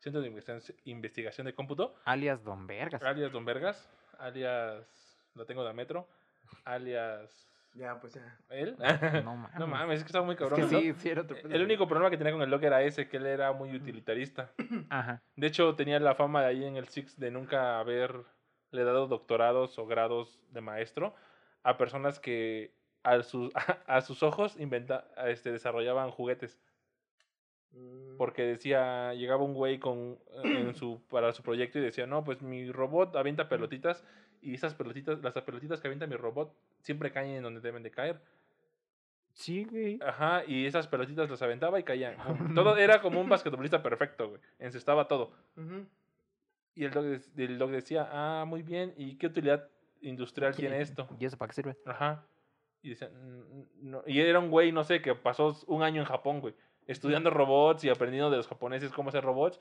[0.00, 0.32] Centro de
[0.84, 1.94] Investigación de Cómputo.
[2.04, 3.02] Alias Don Vergas.
[3.02, 6.08] Alias Don Vergas, alias lo tengo de metro,
[6.64, 7.46] alias...
[7.74, 8.38] Ya, pues ya.
[8.48, 8.76] ¿Él?
[9.22, 9.58] No mames.
[9.58, 10.68] no mames, es que estaba muy cabrón.
[10.68, 13.26] sí, sí, era el único problema que tenía con el Log era ese, que él
[13.26, 14.50] era muy utilitarista.
[14.88, 15.22] Ajá.
[15.36, 18.24] De hecho, tenía la fama de ahí en el Six de nunca haberle
[18.72, 21.14] dado doctorados o grados de maestro
[21.62, 23.52] a personas que a sus,
[23.86, 26.58] a, sus ojos inventa, este, desarrollaban juguetes.
[27.72, 28.16] Mm.
[28.16, 32.42] Porque decía, llegaba un güey con, en su, para su proyecto y decía, no, pues
[32.42, 34.04] mi robot avienta pelotitas
[34.40, 37.90] y esas pelotitas, las pelotitas que avienta mi robot siempre caen en donde deben de
[37.90, 38.20] caer.
[39.34, 40.00] Sí, güey.
[40.04, 42.16] Ajá, y esas pelotitas las aventaba y caían.
[42.54, 44.40] todo era como un basquetbolista perfecto, güey.
[44.58, 45.32] Encestaba todo.
[46.74, 47.04] Y el dog,
[47.36, 49.68] el dog decía, ah, muy bien, ¿y qué utilidad
[50.00, 51.08] industrial tiene esto?
[51.18, 51.76] ¿Y eso para qué sirve?
[51.84, 52.24] Ajá.
[52.82, 53.10] Y decía,
[53.80, 54.02] no.
[54.06, 56.54] y era un güey, no sé, que pasó un año en Japón, güey,
[56.88, 59.60] estudiando robots y aprendiendo de los japoneses cómo hacer robots.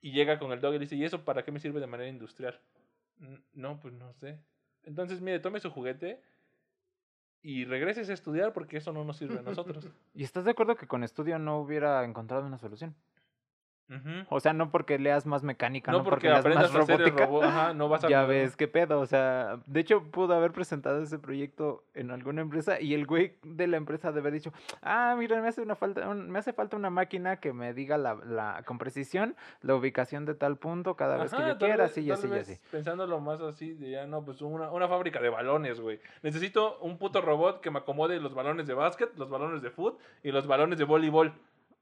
[0.00, 2.08] Y llega con el dog y dice, ¿y eso para qué me sirve de manera
[2.08, 2.58] industrial?
[3.52, 4.40] No, pues no sé.
[4.82, 6.20] Entonces, mire, tome su juguete
[7.42, 9.86] y regreses a estudiar porque eso no nos sirve a nosotros.
[10.14, 12.94] ¿Y estás de acuerdo que con estudio no hubiera encontrado una solución?
[14.30, 17.72] O sea, no porque leas más mecánica, no, porque, leas más robótica.
[17.74, 19.00] no vas a ya ves qué pedo.
[19.00, 23.36] O sea, de hecho, pudo haber presentado ese proyecto en alguna empresa y el güey
[23.42, 24.52] de la empresa debe haber dicho:
[24.82, 28.14] Ah, mira, me hace, una falta, me hace falta una máquina que me diga la,
[28.14, 32.10] la, con precisión la ubicación de tal punto cada vez que yo quiera, así y
[32.10, 32.58] así y así.
[32.70, 36.00] Pensándolo más así, de ya no, pues una, una fábrica de balones, güey.
[36.22, 39.98] Necesito un puto robot que me acomode los balones de básquet, los balones de fútbol
[40.22, 41.32] y los balones de voleibol.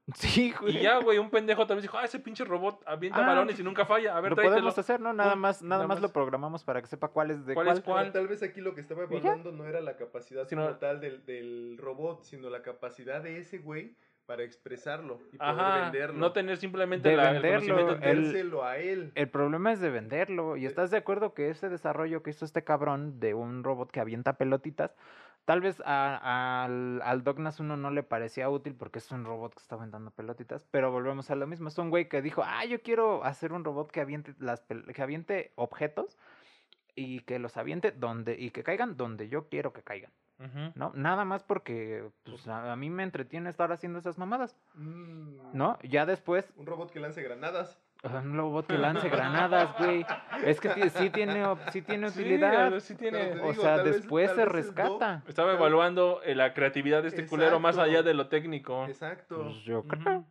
[0.15, 0.77] Sí, güey.
[0.77, 3.59] Y ya, güey, un pendejo tal vez dijo, ah, ese pinche robot avienta ah, balones
[3.59, 4.15] y nunca falla.
[4.15, 5.13] A ver, Lo podemos hacer, ¿no?
[5.13, 7.83] Nada más, nada, más, lo programamos para que sepa cuál es de cuál.
[7.83, 8.11] cuál.
[8.11, 11.77] Tal vez aquí lo que estaba evaluando no era la capacidad sino, tal del, del
[11.79, 13.95] robot, sino la capacidad de ese güey
[14.25, 16.17] para expresarlo y poder venderlo.
[16.17, 19.11] No tener simplemente la, venderlo, el a él.
[19.15, 20.57] El problema es de venderlo.
[20.57, 23.99] ¿Y estás de acuerdo que ese desarrollo que hizo este cabrón de un robot que
[23.99, 24.95] avienta pelotitas
[25.45, 29.61] Tal vez al, al Dognas uno no le parecía útil porque es un robot que
[29.61, 31.67] está aventando pelotitas, pero volvemos a lo mismo.
[31.67, 35.01] Es un güey que dijo, ah, yo quiero hacer un robot que aviente, las que
[35.03, 36.17] aviente objetos
[36.95, 40.11] y que los aviente donde y que caigan donde yo quiero que caigan.
[40.75, 40.91] ¿No?
[40.95, 44.55] Nada más porque pues, a, mí me entretiene estar haciendo esas mamadas.
[44.75, 45.37] Mm.
[45.53, 45.77] ¿No?
[45.83, 46.51] Ya después.
[46.57, 47.79] Un robot que lance granadas.
[48.03, 50.05] Un robot que lance granadas, güey.
[50.43, 52.79] Es que sí tiene, sí tiene utilidad.
[52.79, 53.41] Sí, tiene.
[53.41, 55.23] o sea, después se rescata.
[55.27, 58.85] Estaba evaluando eh, la creatividad de este culero más allá de lo técnico.
[58.85, 59.43] Exacto.
[59.43, 60.25] Pues yo creo.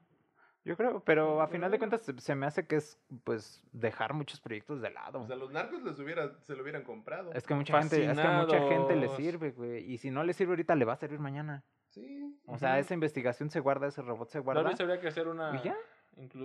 [0.65, 4.41] Yo creo, pero a final de cuentas se, me hace que es, pues, dejar muchos
[4.41, 5.21] proyectos de lado.
[5.21, 7.33] O sea, los narcos les hubiera, se lo hubieran comprado.
[7.35, 9.93] Es que mucha gente, es que a mucha gente le sirve, güey.
[9.93, 11.63] Y si no le sirve ahorita, le va a servir mañana.
[11.91, 12.35] Sí.
[12.47, 14.63] O sea, esa investigación se guarda, ese robot se guarda.
[14.63, 15.55] Tal vez habría que hacer una...
[15.55, 15.77] ¿Y ya?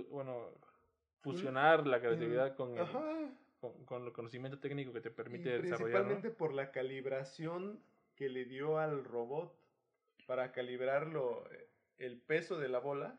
[0.09, 0.49] bueno,
[1.21, 2.87] fusionar la creatividad con el,
[3.85, 5.77] con, el conocimiento técnico que te permite desarrollar.
[5.77, 7.79] Principalmente por la calibración
[8.15, 9.55] que le dio al robot
[10.27, 11.45] para calibrarlo,
[11.97, 13.17] el peso de la bola.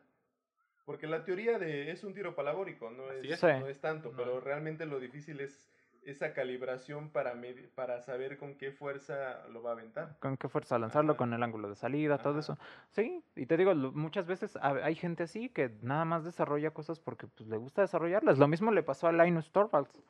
[0.85, 4.85] Porque la teoría de es un tiro palabórico, no es, no es tanto, pero realmente
[4.85, 5.70] lo difícil es
[6.03, 7.33] esa calibración para,
[7.75, 10.17] para saber con qué fuerza lo va a aventar.
[10.19, 12.57] Con qué fuerza lanzarlo, con el ángulo de salida, todo eso.
[12.89, 17.27] Sí, y te digo, muchas veces hay gente así que nada más desarrolla cosas porque
[17.27, 18.37] pues, le gusta desarrollarlas.
[18.39, 20.01] Lo mismo le pasó a Linus Torvalds.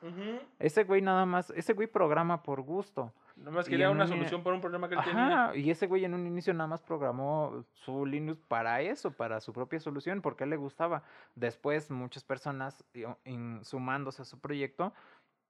[0.58, 3.12] Ese güey nada más, ese güey programa por gusto.
[3.36, 5.52] Nada más quería una solución para un problema que él tenía.
[5.54, 9.52] Y ese güey en un inicio nada más programó su Linux para eso, para su
[9.52, 11.02] propia solución, porque a él le gustaba.
[11.34, 12.84] Después muchas personas
[13.62, 14.92] sumándose a su proyecto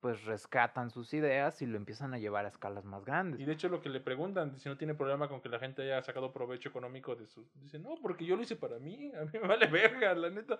[0.02, 3.38] pues rescatan sus ideas y lo empiezan a llevar a escalas más grandes.
[3.38, 5.80] Y de hecho lo que le preguntan, si no tiene problema con que la gente
[5.82, 7.46] haya sacado provecho económico de su...
[7.54, 10.56] Dice, no, porque yo lo hice para mí, a mí me vale verga, la neta.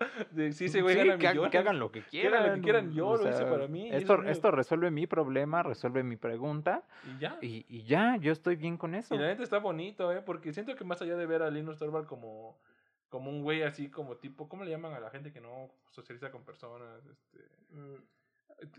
[0.53, 1.51] Si ese güey sí, que, hagan lo que quieran.
[1.51, 3.89] Que hagan lo que quieran, yo lo hice para mí.
[3.91, 6.83] Esto, esto resuelve mi problema, resuelve mi pregunta.
[7.05, 7.37] Y ya.
[7.41, 9.13] Y, y, ya, yo estoy bien con eso.
[9.13, 10.21] Y la neta está bonito, ¿eh?
[10.21, 12.57] Porque siento que más allá de ver a Linus Torvald como
[13.09, 16.31] como un güey así como tipo, ¿cómo le llaman a la gente que no socializa
[16.31, 17.05] con personas?
[17.05, 17.37] Este,
[17.69, 17.97] mm,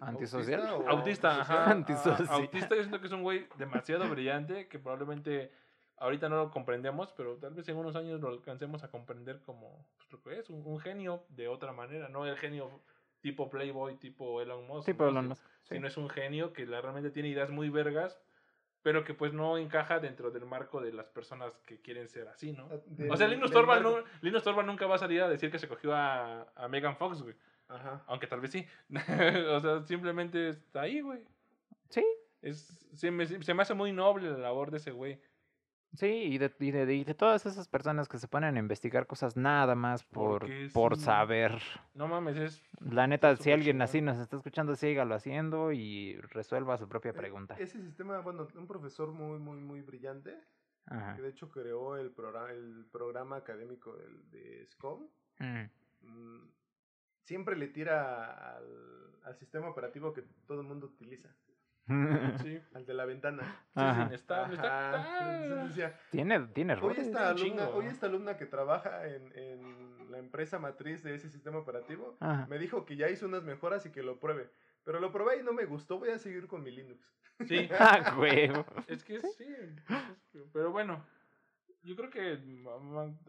[0.01, 0.85] ¿Antisocial?
[0.87, 1.71] Autista, ajá.
[1.71, 2.29] Antisocial.
[2.31, 5.51] Autista yo siento que es un güey demasiado brillante que probablemente
[5.99, 9.87] ahorita no lo comprendemos, pero tal vez en unos años lo alcancemos a comprender como
[9.97, 12.83] pues, lo que es, un, genio de otra manera, no el genio
[13.21, 14.87] tipo Playboy, tipo Elon Musk.
[14.87, 15.43] Tipo Elon Musk.
[15.63, 18.21] Sino es un genio que realmente tiene ideas muy vergas,
[18.83, 22.53] pero que pues no encaja dentro del marco de las personas que quieren ser así,
[22.53, 22.69] ¿no?
[22.71, 22.81] Ah,
[23.11, 26.69] o sea, Linus Torvald, nunca va a salir a decir que se cogió a, a
[26.69, 27.35] Megan Fox, güey.
[27.75, 28.05] Ajá.
[28.07, 28.67] Aunque tal vez sí.
[29.51, 31.21] o sea, simplemente está ahí, güey.
[31.91, 32.05] Sí.
[32.41, 35.21] Es, se, me, se me hace muy noble la labor de ese güey.
[35.95, 39.37] Sí, y de, y, de, de, todas esas personas que se ponen a investigar cosas
[39.37, 41.63] nada más por, por saber.
[41.95, 42.63] No mames, es...
[42.81, 47.15] La neta, si alguien así nos está escuchando, sígalo haciendo y resuelva su propia e,
[47.15, 47.55] pregunta.
[47.59, 50.37] Ese sistema, bueno, un profesor muy, muy, muy brillante,
[51.15, 55.07] que de hecho creó el, programa, el programa académico del, de SCOM,
[57.25, 61.29] siempre le tira al, al sistema operativo que todo el mundo utiliza.
[61.87, 62.61] Sí.
[62.73, 63.43] Al de la ventana.
[63.75, 65.69] Sí, está, está.
[66.11, 71.03] tiene, tiene hoy esta, alumna, hoy esta alumna que trabaja en, en, la empresa matriz
[71.03, 72.17] de ese sistema operativo
[72.49, 74.49] me dijo que ya hizo unas mejoras y que lo pruebe.
[74.85, 77.11] Pero lo probé y no me gustó, voy a seguir con mi Linux.
[77.47, 77.69] Sí.
[77.79, 78.65] ah, huevo.
[78.87, 79.55] Es que sí.
[80.53, 81.05] Pero bueno,
[81.85, 82.39] yo creo que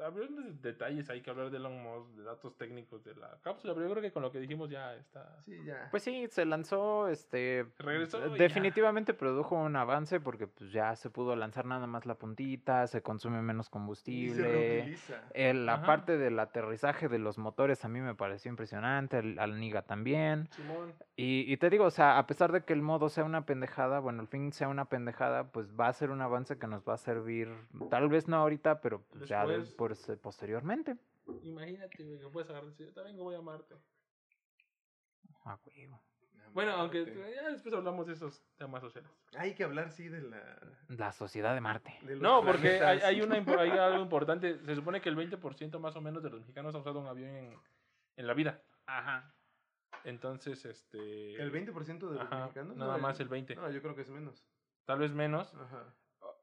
[0.04, 3.74] habría de detalles, hay que hablar de Elon Musk, de datos técnicos de la cápsula,
[3.74, 5.38] pero yo creo que con lo que dijimos ya está.
[5.44, 5.90] Sí, ya.
[5.92, 8.20] Pues sí, se lanzó, este, regresó.
[8.30, 13.02] Definitivamente produjo un avance porque pues ya se pudo lanzar nada más la puntita, se
[13.02, 14.90] consume menos combustible.
[14.90, 19.20] Y se el, la parte del aterrizaje de los motores a mí me pareció impresionante,
[19.20, 20.48] el, al Niga también.
[20.52, 20.94] Simón.
[21.18, 24.00] Y, y te digo, o sea, a pesar de que el modo sea una pendejada,
[24.00, 26.94] bueno, el fin sea una pendejada, pues va a ser un avance que nos va
[26.94, 27.50] a servir,
[27.90, 29.46] tal vez no ahorita, pero pues, ya
[29.78, 30.98] por, posteriormente.
[31.44, 33.76] Imagínate, que puedes agarrar y también voy a Marte.
[35.44, 36.02] Ah, huevo.
[36.54, 37.06] Bueno, aunque
[37.36, 39.12] ya después hablamos de esos temas sociales.
[39.38, 40.58] Hay que hablar, sí, de la...
[40.88, 42.00] La sociedad de Marte.
[42.22, 44.58] no, porque hay, hay, una, hay algo importante.
[44.60, 47.30] Se supone que el 20% más o menos de los mexicanos ha usado un avión
[47.30, 47.60] en,
[48.16, 48.64] en la vida.
[48.86, 49.36] Ajá.
[50.06, 51.34] Entonces, este...
[51.34, 52.78] ¿El 20% de los mexicanos?
[52.78, 53.56] Nada más el 20%.
[53.56, 54.46] No, yo creo que es menos.
[54.86, 55.54] Tal vez menos.
[55.56, 55.94] Ajá.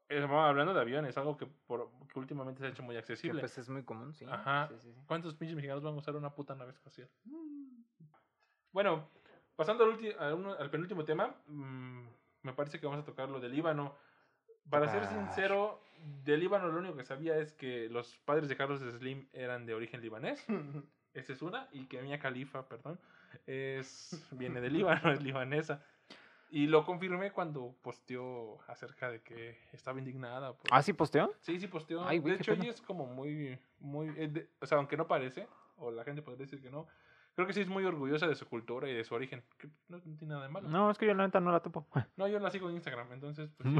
[0.09, 3.41] Hablando de aviones, algo que, por, que últimamente se ha hecho muy accesible.
[3.41, 4.25] Que pues es muy común, sí.
[4.29, 4.69] Ajá.
[5.07, 7.09] ¿Cuántos pinches mexicanos van a usar una puta nave espacial?
[8.71, 9.09] Bueno,
[9.55, 12.07] pasando al, al penúltimo tema, mm,
[12.43, 13.95] me parece que vamos a tocar lo del Líbano.
[14.69, 15.81] Para ser sincero,
[16.23, 19.73] del Líbano lo único que sabía es que los padres de Carlos Slim eran de
[19.73, 20.45] origen libanés.
[21.13, 21.67] Esa es una.
[21.71, 22.99] Y que Mia Khalifa, perdón,
[23.45, 25.83] es, viene de Líbano, es libanesa.
[26.55, 30.53] Y lo confirmé cuando posteó acerca de que estaba indignada.
[30.53, 30.67] Por...
[30.69, 31.33] ¿Ah, sí posteó?
[31.41, 32.05] Sí, sí posteó.
[32.05, 35.47] de hecho, ella es como muy, muy, eh, o sea, aunque no parece,
[35.77, 36.85] o la gente podría decir que no,
[37.33, 39.41] creo que sí es muy orgullosa de su cultura y de su origen.
[39.57, 40.69] Que no, tiene nada de malo.
[40.69, 41.87] No, es que yo la neta no la topo.
[42.17, 43.73] No, yo la sigo en Instagram, entonces, pues,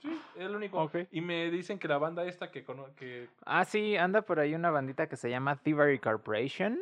[0.00, 0.88] sí, es lo único.
[1.10, 2.64] Y me dicen que la banda esta que,
[2.94, 3.28] que...
[3.46, 6.78] Ah, sí, anda por ahí una bandita que se llama Thievery Corporation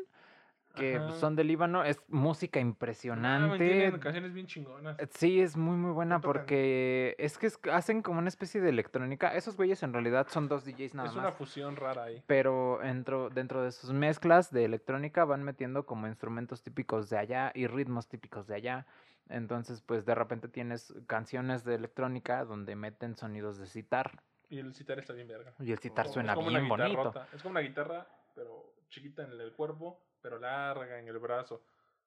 [0.74, 3.86] que son de Líbano, es música ah, impresionante.
[3.86, 4.98] Ah, canciones bien chingonas.
[4.98, 9.34] Eh, sí, es muy muy buena porque es que hacen como una especie de electrónica.
[9.34, 11.16] Esos güeyes en realidad son dos DJs nada más.
[11.16, 12.22] Es una fusión rara ahí.
[12.26, 17.52] Pero dentro, dentro de sus mezclas de electrónica van metiendo como instrumentos típicos de allá
[17.54, 18.86] y ritmos típicos de allá.
[19.28, 24.22] Entonces, pues de repente tienes canciones de electrónica donde meten sonidos de citar.
[24.50, 25.54] Y el citar está bien verga.
[25.60, 27.14] Y el citar suena bien bonito.
[27.32, 31.62] Es como una guitarra, pero chiquita en el cuerpo pero larga en el brazo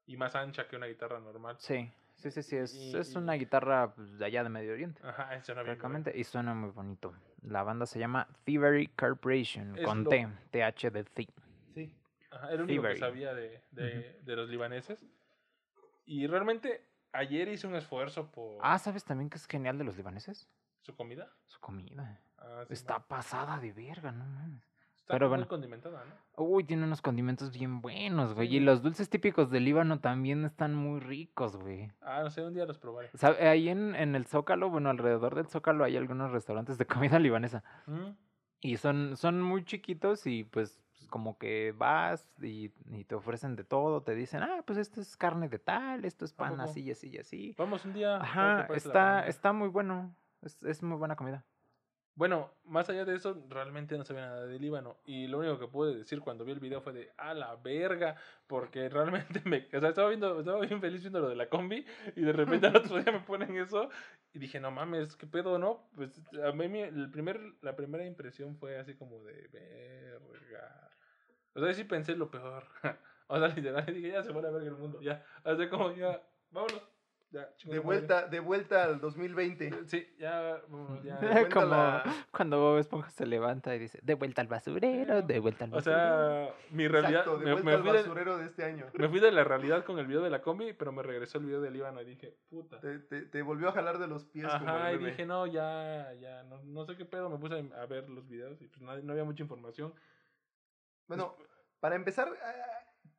[0.07, 1.57] y más ancha que una guitarra normal.
[1.59, 5.01] Sí, sí, sí, sí, es, es una guitarra pues, de allá de Medio Oriente.
[5.03, 6.03] Ajá, suena bien.
[6.15, 7.13] y suena muy bonito.
[7.41, 11.29] La banda se llama Thievery Corporation, con T, TH de Thie.
[11.73, 11.95] Sí.
[12.31, 15.03] Ajá, era el único que sabía de, de, de los libaneses.
[16.05, 18.59] Y realmente ayer hice un esfuerzo por...
[18.61, 20.47] Ah, ¿sabes también que es genial de los libaneses?
[20.81, 21.31] ¿Su comida?
[21.47, 22.21] Su comida.
[22.37, 24.74] Ah, Está pasada de verga, no mames.
[25.05, 26.43] Está Pero muy condimentada, ¿no?
[26.43, 28.55] Uy, tiene unos condimentos bien buenos, güey.
[28.55, 31.91] Y los dulces típicos del Líbano también están muy ricos, güey.
[32.01, 33.11] Ah, no sé, un día los probaré.
[33.39, 37.63] Ahí en, en el Zócalo, bueno, alrededor del Zócalo hay algunos restaurantes de comida libanesa.
[37.85, 38.15] Mm.
[38.61, 42.69] Y son, son muy chiquitos y pues pues, como que vas y,
[43.03, 46.33] te ofrecen de todo, te dicen, ah, pues esto es carne de tal, esto es
[46.33, 47.55] pan así y así y así.
[47.57, 48.17] Vamos un día.
[48.17, 51.45] Ajá, está, está muy bueno, es, es muy buena comida.
[52.15, 54.97] Bueno, más allá de eso, realmente no sabía nada de Líbano.
[55.05, 58.15] Y lo único que pude decir cuando vi el video fue de, a la verga,
[58.47, 59.67] porque realmente me...
[59.73, 61.85] O sea, estaba, viendo, estaba bien feliz viendo lo de la combi
[62.15, 63.89] y de repente al otro día me ponen eso
[64.33, 65.89] y dije, no mames, ¿qué pedo, no?
[65.93, 70.91] Pues a mí el primer, la primera impresión fue así como de, verga.
[71.53, 72.63] O sea, sí pensé lo peor.
[73.27, 75.21] o sea, literal, dije, ya se va a ver el mundo, ya.
[75.43, 76.94] O como ya, vámonos
[77.31, 79.87] de vuelta, de vuelta al 2020.
[79.87, 80.61] Sí, ya,
[81.03, 81.19] ya.
[81.53, 85.71] Como cuando Bob Esponja se levanta y dice, de vuelta al basurero, de vuelta al
[85.71, 86.03] basurero.
[86.03, 87.25] O sea, mi realidad.
[87.25, 88.85] de vuelta al basurero de, este año.
[88.93, 91.45] Me fui de la realidad con el video de la combi, pero me regresó el
[91.45, 92.79] video del Líbano y dije, puta.
[92.79, 94.45] Te, te, volvió a jalar de los pies.
[94.45, 97.29] Ajá, y dije, no, ya, ya, no, no sé qué pedo.
[97.29, 99.93] Me puse a ver los videos y pues no, no había mucha información.
[101.07, 101.35] Bueno,
[101.79, 102.27] para empezar,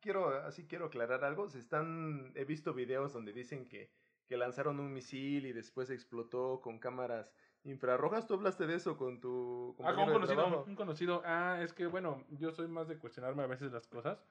[0.01, 1.49] quiero, así quiero aclarar algo.
[1.49, 3.91] Se están, he visto videos donde dicen que
[4.27, 7.33] que lanzaron un misil y después explotó con cámaras
[7.63, 8.27] infrarrojas.
[8.27, 11.21] ¿Tú hablaste de eso con tu Ah, con un conocido, un conocido.
[11.25, 14.21] Ah, es que bueno, yo soy más de cuestionarme a veces las cosas.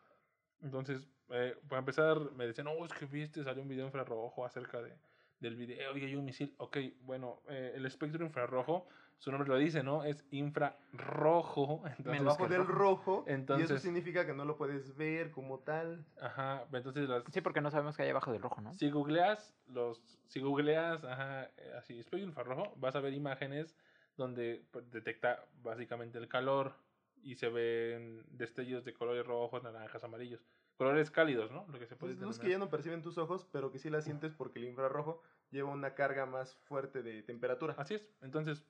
[0.63, 4.81] Entonces, eh, para empezar, me decían, oh, es que viste, salió un video infrarrojo acerca
[4.81, 4.97] de,
[5.41, 6.55] del video y hay un misil.
[6.59, 8.87] Ok, bueno, eh, el espectro infrarrojo
[9.19, 10.05] su nombre lo dice, ¿no?
[10.05, 11.83] Es infrarrojo.
[11.99, 13.25] Entonces, Debajo del rojo.
[13.27, 16.05] Entonces, y eso significa que no lo puedes ver como tal.
[16.21, 17.25] Ajá, entonces las...
[17.33, 18.75] Sí, porque no sabemos qué hay abajo del rojo, ¿no?
[18.75, 23.75] Si googleas, los, si googleas, ajá, eh, así, espectro infrarrojo, vas a ver imágenes
[24.17, 26.75] donde pues, detecta básicamente el calor
[27.23, 30.47] y se ven destellos de colores rojos, naranjas, amarillos
[30.77, 31.67] colores cálidos, ¿no?
[31.71, 33.91] Lo que se puede pues luz que ya no perciben tus ojos, pero que sí
[33.91, 37.75] la sientes porque el infrarrojo lleva una carga más fuerte de temperatura.
[37.79, 38.09] Así es.
[38.21, 38.65] Entonces,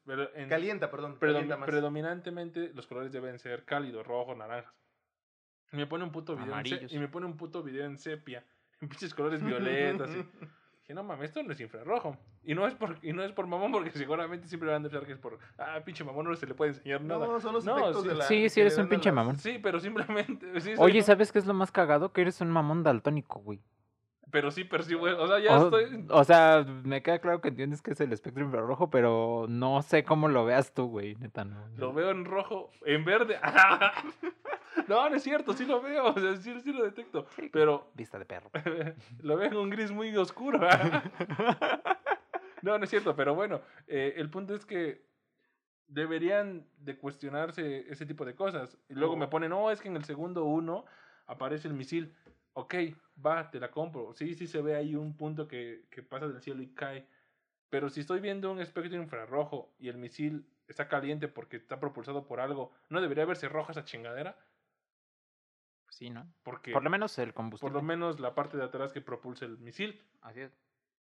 [0.49, 1.19] calienta, perdón.
[1.19, 4.75] Predominantemente los colores deben ser cálidos, rojos, naranjas.
[5.73, 8.45] Y me pone un puto video en y me pone un puto video en sepia,
[8.81, 10.25] en pinches colores violetas y
[10.87, 12.17] Dije, no mames, esto no es infrarrojo.
[12.45, 15.05] Y no es por, y no es por mamón, porque seguramente siempre van a decir
[15.05, 17.27] que es por, ah, pinche mamón, no se le puede enseñar nada.
[17.27, 18.25] No, son los efectos sí, de la...
[18.25, 19.37] Sí, sí, eres un pinche mamón.
[19.37, 20.47] Sí, pero simplemente...
[20.79, 22.13] Oye, ¿sabes qué es lo más cagado?
[22.13, 23.61] Que eres un mamón daltónico, güey.
[24.31, 26.05] Pero sí percibo, o sea, ya estoy...
[26.11, 30.03] O sea, me queda claro que entiendes que es el espectro infrarrojo, pero no sé
[30.03, 31.65] cómo lo veas tú, güey, neta, no.
[31.77, 33.39] Lo veo en rojo, en verde.
[34.89, 37.27] No, no es cierto, sí lo veo, o sea, sí, lo detecto.
[37.53, 37.91] pero.
[37.95, 38.51] Vista de perro.
[39.23, 40.61] lo veo en un gris muy oscuro.
[42.63, 45.05] no, no es cierto, pero bueno, eh, el punto es que
[45.89, 48.79] deberían de cuestionarse ese tipo de cosas.
[48.89, 50.85] Y luego me ponen, no, es que en el segundo uno
[51.27, 52.15] aparece el misil.
[52.53, 52.75] Ok,
[53.25, 54.13] va, te la compro.
[54.15, 57.07] Sí, sí se ve ahí un punto que, que pasa del cielo y cae.
[57.69, 62.27] Pero si estoy viendo un espectro infrarrojo y el misil está caliente porque está propulsado
[62.27, 64.37] por algo, ¿no debería verse roja esa chingadera?
[65.91, 66.27] Sí, ¿no?
[66.43, 67.73] Porque por lo menos el combustible.
[67.73, 70.03] Por lo menos la parte de atrás que propulsa el misil.
[70.21, 70.53] Así es.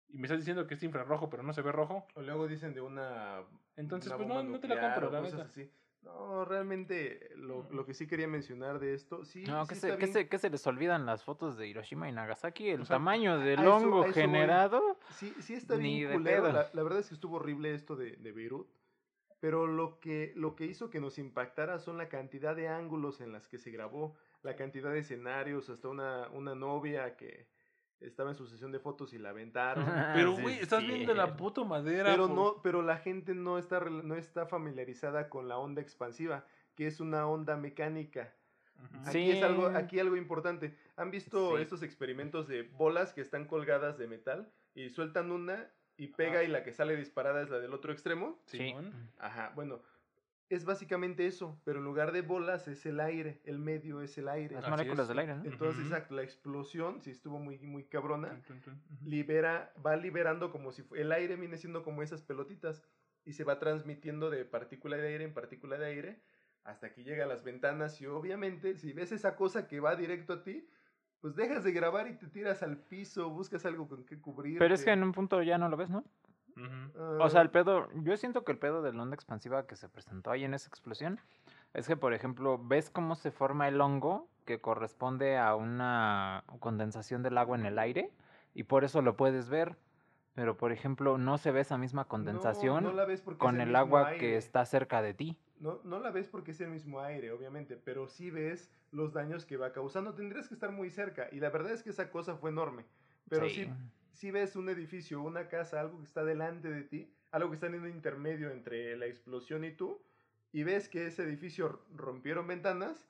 [0.10, 2.08] Y me estás diciendo que es infrarrojo, pero no se ve rojo.
[2.16, 3.42] O luego dicen de una.
[3.76, 5.48] Entonces, pues no, no te la compro, la neta.
[6.04, 9.44] No, realmente lo, lo, que sí quería mencionar de esto, sí.
[9.46, 12.70] No, que, se, que, se, que se les olvidan las fotos de Hiroshima y Nagasaki,
[12.70, 15.00] el tamaño del hongo generado.
[15.12, 16.52] Sí, sí está bien culero.
[16.52, 18.68] La, la, verdad es que estuvo horrible esto de, de Beirut.
[19.40, 23.34] Pero lo que, lo que hizo que nos impactara son la cantidad de ángulos en
[23.34, 27.48] las que se grabó la cantidad de escenarios, hasta una, una novia que
[28.04, 29.86] estaba en su sesión de fotos y la aventaron.
[30.14, 32.12] pero, güey, estás viendo la puta madera.
[32.12, 36.88] Pero, no, pero la gente no está, no está familiarizada con la onda expansiva, que
[36.88, 38.34] es una onda mecánica.
[39.06, 40.76] Aquí es algo, aquí algo importante.
[40.98, 46.08] ¿Han visto estos experimentos de bolas que están colgadas de metal y sueltan una y
[46.08, 48.40] pega y la que sale disparada es la del otro extremo?
[48.46, 48.74] Sí.
[49.20, 49.82] Ajá, bueno,
[50.54, 54.28] es básicamente eso, pero en lugar de bolas es el aire, el medio es el
[54.28, 54.56] aire.
[54.56, 55.46] Las moléculas del aire, ¿no?
[55.46, 58.42] Entonces, exacto, la explosión, si estuvo muy, muy cabrona,
[59.04, 62.84] libera, va liberando como si el aire viene siendo como esas pelotitas
[63.26, 66.22] y se va transmitiendo de partícula de aire en partícula de aire
[66.64, 70.34] hasta que llega a las ventanas y obviamente si ves esa cosa que va directo
[70.34, 70.68] a ti,
[71.20, 74.60] pues dejas de grabar y te tiras al piso, buscas algo con que cubrir.
[74.60, 76.04] Pero es que en un punto ya no lo ves, ¿no?
[77.20, 79.90] O sea, el pedo, yo siento que el pedo de la onda expansiva que se
[79.90, 81.20] presentó ahí en esa explosión
[81.74, 87.24] Es que, por ejemplo, ¿ves cómo se forma el hongo que corresponde a una condensación
[87.24, 88.12] del agua en el aire?
[88.54, 89.76] Y por eso lo puedes ver.
[90.36, 92.92] Pero, por ejemplo, no se ve esa misma condensación
[93.38, 95.38] con el, agua que está cerca de ti.
[95.60, 99.46] No, no la ves porque es el mismo aire, obviamente, pero sí ves los daños
[99.46, 100.16] que va causando.
[100.16, 101.28] Tendrías que estar muy cerca.
[101.32, 102.84] Y la verdad es que esa cosa fue enorme.
[103.30, 103.72] Pero sí, sí,
[104.32, 107.76] ves un edificio, una casa, algo que está delante de ti, algo que está en
[107.76, 110.02] un intermedio entre la explosión y tú,
[110.52, 113.08] y ves que ese edificio rompieron ventanas.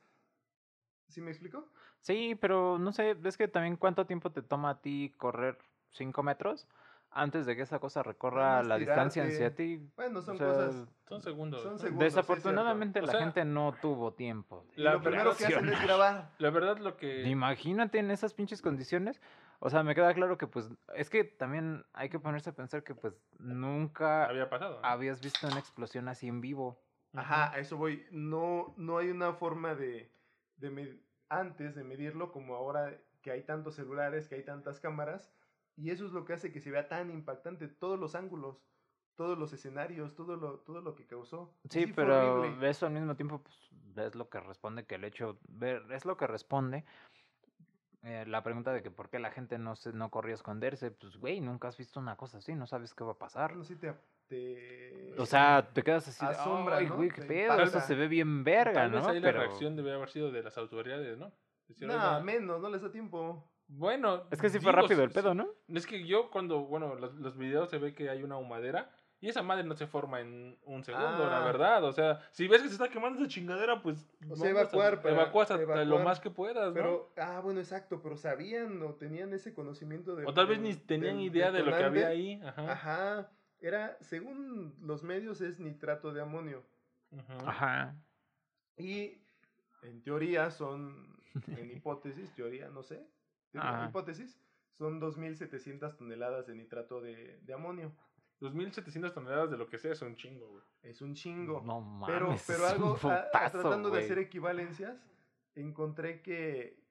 [1.08, 1.68] ¿Sí me explico?
[2.00, 5.58] Sí, pero no sé, ves que también cuánto tiempo te toma a ti correr
[5.92, 6.68] 5 metros
[7.12, 9.80] antes de que esa cosa recorra la distancia hacia ti.
[9.96, 10.88] Bueno, son cosas.
[11.08, 11.82] Son segundos.
[11.98, 14.66] Desafortunadamente la gente no tuvo tiempo.
[14.76, 16.32] lo primero que hacen es grabar.
[16.40, 17.24] La verdad, lo que.
[17.30, 19.22] Imagínate en esas pinches condiciones.
[19.66, 22.84] O sea, me queda claro que pues es que también hay que ponerse a pensar
[22.84, 24.82] que pues nunca había pasado.
[24.84, 26.84] Habías visto una explosión así en vivo.
[27.14, 28.06] Ajá, a eso voy.
[28.12, 30.12] No, no hay una forma de,
[30.58, 31.00] de
[31.30, 35.32] antes de medirlo como ahora que hay tantos celulares, que hay tantas cámaras,
[35.78, 38.62] y eso es lo que hace que se vea tan impactante, todos los ángulos,
[39.16, 41.56] todos los escenarios, todo lo, todo lo que causó.
[41.70, 43.72] Sí, pero eso al mismo tiempo pues,
[44.08, 46.84] es lo que responde que el hecho, ver, es lo que responde
[48.04, 50.92] eh, la pregunta de que por qué la gente no se, no corría a esconderse,
[50.92, 53.56] pues güey, nunca has visto una cosa así, no sabes qué va a pasar.
[53.56, 53.94] No, sí te,
[54.28, 55.16] te...
[55.18, 56.36] O sea, te quedas así de,
[56.74, 59.08] ay, güey, qué pedo, eso se ve bien verga, ¿no?
[59.08, 61.32] ahí la reacción debe haber sido de las autoridades, ¿no?
[61.80, 63.50] No, menos, no les da tiempo.
[63.68, 64.24] Bueno.
[64.30, 65.48] Es que sí fue rápido el pedo, ¿no?
[65.70, 68.92] Es que yo cuando, bueno, los, los videos se ve que hay una humadera
[69.24, 71.46] y esa madre no se forma en un segundo, la ah.
[71.46, 71.86] verdad.
[71.86, 74.06] O sea, si ves que se está quemando esa chingadera, pues.
[74.30, 75.00] O sea, evacuar.
[75.06, 75.50] evacuas
[75.88, 78.02] lo más que puedas, pero, Ah, bueno, exacto.
[78.02, 80.26] Pero sabían o tenían ese conocimiento de.
[80.26, 82.42] O tal vez ni tenían idea de lo que había ahí.
[82.44, 82.72] Ajá.
[82.74, 83.32] Ajá.
[83.62, 86.62] Era, según los medios, es nitrato de amonio.
[87.46, 87.96] Ajá.
[88.76, 89.22] Y
[89.84, 91.14] en teoría son.
[91.48, 93.08] En hipótesis, teoría, no sé.
[93.54, 94.38] En hipótesis,
[94.74, 97.94] son 2.700 toneladas de nitrato de, de amonio.
[98.42, 100.64] 2.700 toneladas de lo que sea es un chingo, güey.
[100.82, 101.62] Es un chingo.
[101.62, 102.14] No mames.
[102.14, 105.02] Pero, pero algo, tratando de hacer equivalencias,
[105.56, 106.84] encontré que,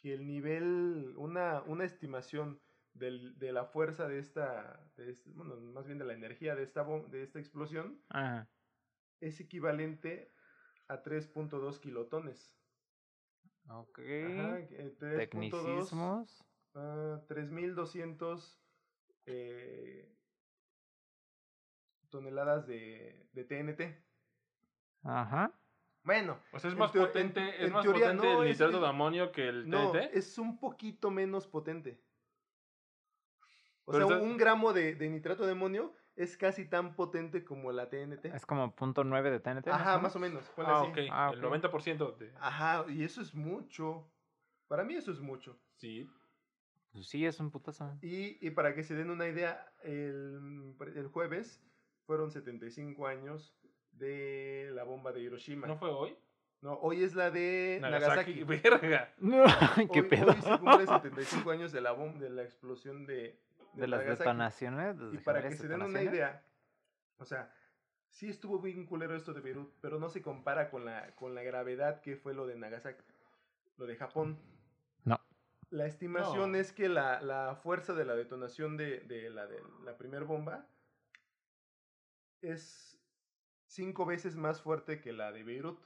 [0.00, 2.60] que el nivel, una, una estimación
[2.94, 6.84] del, de la fuerza de esta, de bueno, más bien de la energía de esta,
[6.84, 8.02] de esta explosión,
[9.20, 10.32] es equivalente
[10.88, 12.56] a 3.2 kilotones.
[13.68, 13.98] Ok.
[13.98, 15.16] Ajá, 3.2.
[15.16, 16.44] Tecnicismos.
[16.74, 18.58] 3.200
[19.26, 20.08] eh,
[22.10, 24.04] toneladas de, de TNT.
[25.02, 25.52] Ajá.
[26.02, 26.40] Bueno.
[26.52, 29.90] O sea, es más potente, es más potente el nitrato de amonio que el no,
[29.90, 30.14] TNT.
[30.14, 32.00] Es un poquito menos potente.
[33.84, 37.88] O sea, un gramo de, de, nitrato de amonio es casi tan potente como la
[37.88, 38.26] TNT.
[38.26, 39.68] Es como punto .9 de TNT.
[39.68, 40.44] Ajá, más o menos.
[40.56, 41.08] Ah, okay.
[41.12, 42.32] ah, El 90% de...
[42.40, 44.10] Ajá, y eso es mucho.
[44.66, 45.60] Para mí eso es mucho.
[45.76, 46.10] Sí.
[46.96, 47.94] Pues sí, es un putazo.
[48.00, 51.62] Y, y para que se den una idea, el, el jueves
[52.06, 53.54] fueron 75 años
[53.92, 55.66] de la bomba de Hiroshima.
[55.66, 56.16] ¿No fue hoy?
[56.62, 58.44] No, hoy es la de Nagasaki.
[58.44, 59.12] Verga.
[59.18, 59.44] No,
[59.92, 60.28] qué pedo.
[60.28, 63.38] Hoy se cumple 75 años de la bomba, de la explosión de,
[63.74, 64.96] de, las detonaciones.
[65.12, 66.42] y para que se den una idea,
[67.18, 67.52] o sea,
[68.08, 71.42] sí estuvo bien culero esto de Beirut, pero no se compara con la, con la
[71.42, 73.04] gravedad que fue lo de Nagasaki,
[73.76, 74.38] lo de Japón.
[75.76, 79.98] La estimación es que la, la, fuerza de la detonación de, de la, de la
[79.98, 80.66] primera bomba
[82.40, 82.98] es
[83.66, 85.78] cinco veces más fuerte que la de Beirut.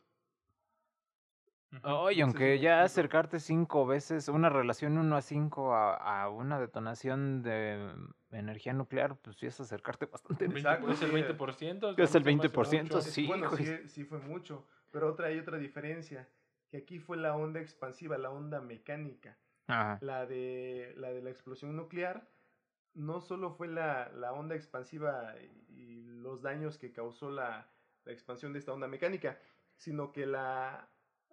[1.82, 7.42] Oye, aunque ya acercarte cinco veces, una relación 1 a 5 a, a, una detonación
[7.42, 7.92] de
[8.30, 10.44] energía nuclear, pues sí es acercarte bastante.
[10.44, 11.94] Exacto, es el 20%.
[11.98, 13.26] Es el 20%, sí.
[13.26, 14.68] Bueno, sí, sí fue mucho.
[14.92, 16.28] Pero otra, hay otra diferencia,
[16.68, 19.36] que aquí fue la onda expansiva, la onda mecánica.
[20.00, 22.28] La, de, la de la explosión nuclear
[22.94, 25.34] no solo fue la, la onda expansiva
[25.68, 27.66] y, los daños que causó la,
[28.04, 29.38] la, expansión de esta onda mecánica,
[29.74, 30.90] sino que la,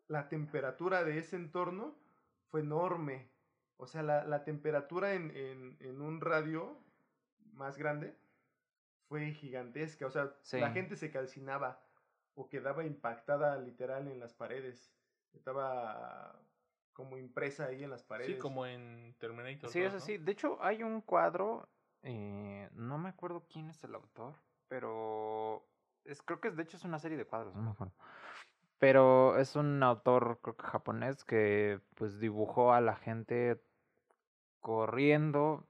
[0.08, 2.00] la temperatura de ese entorno
[2.48, 3.30] fue enorme.
[3.76, 6.82] O sea, la, la temperatura en, en, en, un radio
[7.52, 8.16] más grande
[9.10, 10.06] fue gigantesca.
[10.08, 11.84] O sea, la gente se calcinaba
[12.34, 14.94] o quedaba impactada literal en las paredes.
[15.34, 16.40] Estaba
[16.98, 18.34] como impresa ahí en las paredes.
[18.34, 19.70] Sí, como en Terminator.
[19.70, 20.18] Sí, es así.
[20.18, 21.70] De hecho, hay un cuadro,
[22.02, 24.34] eh, no me acuerdo quién es el autor,
[24.68, 25.64] pero
[26.06, 27.94] es, creo que de hecho es una serie de cuadros, no me acuerdo.
[28.80, 33.62] Pero es un autor, creo que japonés, que pues dibujó a la gente
[34.60, 35.68] corriendo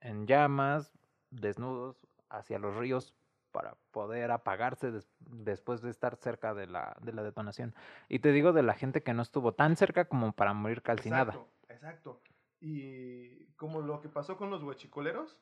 [0.00, 0.94] en llamas,
[1.28, 3.14] desnudos, hacia los ríos
[3.50, 7.74] para poder apagarse después de estar cerca de la, de la detonación.
[8.08, 11.32] Y te digo de la gente que no estuvo tan cerca como para morir calcinada.
[11.32, 12.20] Exacto, exacto.
[12.60, 15.38] Y como lo que pasó con los huachicoleros,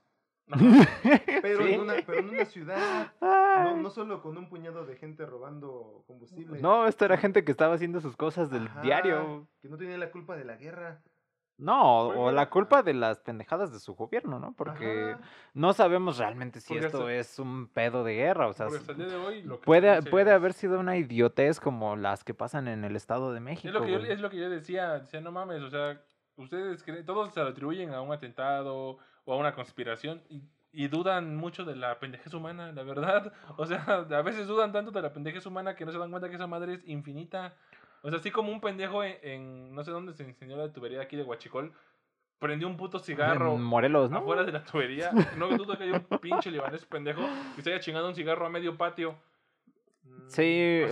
[1.43, 5.27] pero, en una, pero en una ciudad, no, no, solo con un puñado de gente
[5.27, 6.61] robando combustible.
[6.63, 9.47] No, esto era gente que estaba haciendo sus cosas del diario.
[9.61, 11.03] Que no tenía la culpa de la guerra.
[11.59, 14.53] No, o la culpa de las pendejadas de su gobierno, ¿no?
[14.53, 15.17] Porque
[15.55, 18.69] no sabemos realmente si esto es un pedo de guerra, o sea,
[19.65, 23.67] puede, puede haber sido una idiotez como las que pasan en el Estado de México.
[23.67, 26.01] Es lo que, yo, es lo que yo decía, decía, no mames, o sea,
[26.37, 31.37] ustedes creen, todos se atribuyen a un atentado o a una conspiración y, y dudan
[31.37, 33.33] mucho de la pendejez humana, la verdad.
[33.57, 36.29] O sea, a veces dudan tanto de la pendejez humana que no se dan cuenta
[36.29, 37.57] que esa madre es infinita.
[38.03, 41.17] O sea, así como un pendejo en, no sé dónde se enseñó la tubería aquí
[41.17, 41.73] de Huachicol,
[42.39, 43.55] prendió un puto cigarro.
[43.55, 44.19] En Morelos, ¿no?
[44.19, 45.11] Afuera de la tubería.
[45.39, 47.23] No dudo que haya un pinche libanés pendejo
[47.57, 49.17] que se haya chingado un cigarro a medio patio.
[50.29, 50.83] Sí,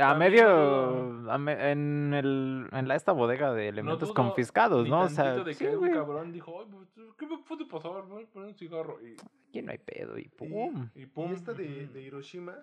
[0.00, 1.28] a medio.
[1.30, 5.02] en, el, en la, esta bodega de elementos confiscados, ¿no?
[5.02, 8.02] O sea, de que un cabrón dijo, pues, ¿qué me puede pasar?
[8.06, 8.98] Voy a poner un cigarro.
[9.00, 9.16] Y,
[9.48, 10.88] aquí no hay pedo, y pum.
[10.94, 12.56] Y, y esta de, de Hiroshima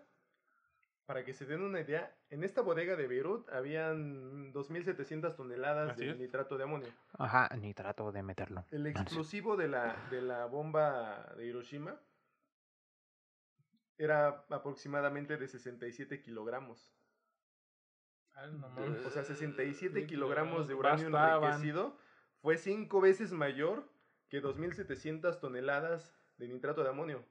[1.07, 6.13] para que se den una idea, en esta bodega de Beirut habían 2.700 toneladas de
[6.15, 6.89] nitrato de amonio.
[7.13, 8.65] Ajá, nitrato de meterlo.
[8.71, 11.97] El explosivo de la, de la bomba de Hiroshima
[13.97, 16.93] era aproximadamente de 67 kilogramos.
[19.05, 21.97] o sea, 67 kilogramos de uranio enriquecido
[22.41, 23.89] fue cinco veces mayor
[24.27, 27.23] que 2.700 toneladas de nitrato de amonio.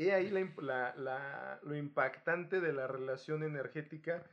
[0.00, 4.24] He ahí la, la, lo impactante de la relación energética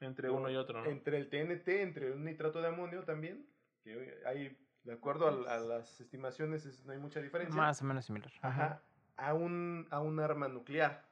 [0.00, 3.46] entre uno y otro, Entre el TNT, entre un nitrato de amonio también,
[3.84, 7.54] que hay, de acuerdo a, las estimaciones, no hay mucha diferencia.
[7.54, 8.32] Más o menos similar.
[8.42, 8.82] Ajá.
[9.16, 11.04] A un, a un arma nuclear.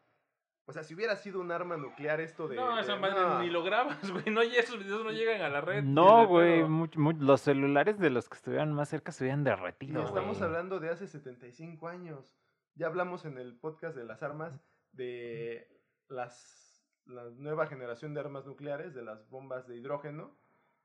[0.66, 2.56] O sea, si hubiera sido un arma nuclear esto de...
[2.56, 4.24] No, esa madre ni lo grabas, güey.
[4.26, 5.84] No, esos videos no llegan a la red.
[5.84, 6.64] No, güey.
[6.96, 10.02] los celulares de los que estuvieran más cerca se hubieran derretido.
[10.04, 12.40] estamos hablando de hace 75 años.
[12.80, 14.58] Ya hablamos en el podcast de las armas
[14.92, 15.68] de
[16.08, 20.34] las, la nueva generación de armas nucleares, de las bombas de hidrógeno,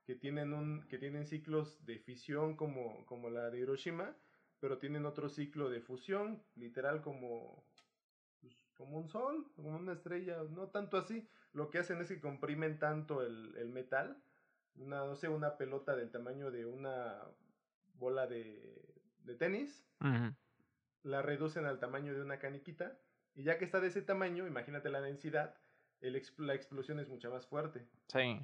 [0.03, 4.13] que tienen, un, que tienen ciclos de fisión como, como la de Hiroshima,
[4.59, 7.63] pero tienen otro ciclo de fusión, literal como,
[8.41, 11.25] pues, como un sol, como una estrella, no tanto así.
[11.53, 14.21] Lo que hacen es que comprimen tanto el, metal,
[14.75, 17.21] una, no sé, una pelota del tamaño de una
[17.93, 18.83] bola de,
[19.23, 19.87] de tenis,
[21.05, 22.97] la reducen al tamaño de una caniquita
[23.35, 25.55] y ya que está de ese tamaño, imagínate la densidad,
[26.01, 27.87] el la explosión es mucho más fuerte.
[28.07, 28.39] Sí.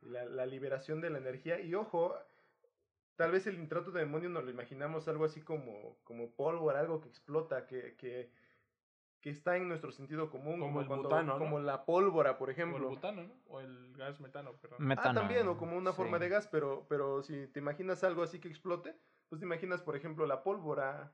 [0.00, 2.14] La, la, liberación de la energía y ojo,
[3.16, 7.00] tal vez el nitrato de amonio nos lo imaginamos algo así como, como pólvora, algo
[7.00, 8.30] que explota, que, que,
[9.20, 12.86] que está en nuestro sentido común, como, el butano, como la pólvora, por ejemplo.
[12.86, 13.34] O el butano, ¿no?
[13.46, 14.78] O el gas metano, perdón.
[14.84, 15.10] Metano.
[15.10, 18.40] Ah, también, o como una forma de gas, pero, pero si te imaginas algo así
[18.40, 18.96] que explote,
[19.28, 21.12] pues te imaginas, por ejemplo, la pólvora,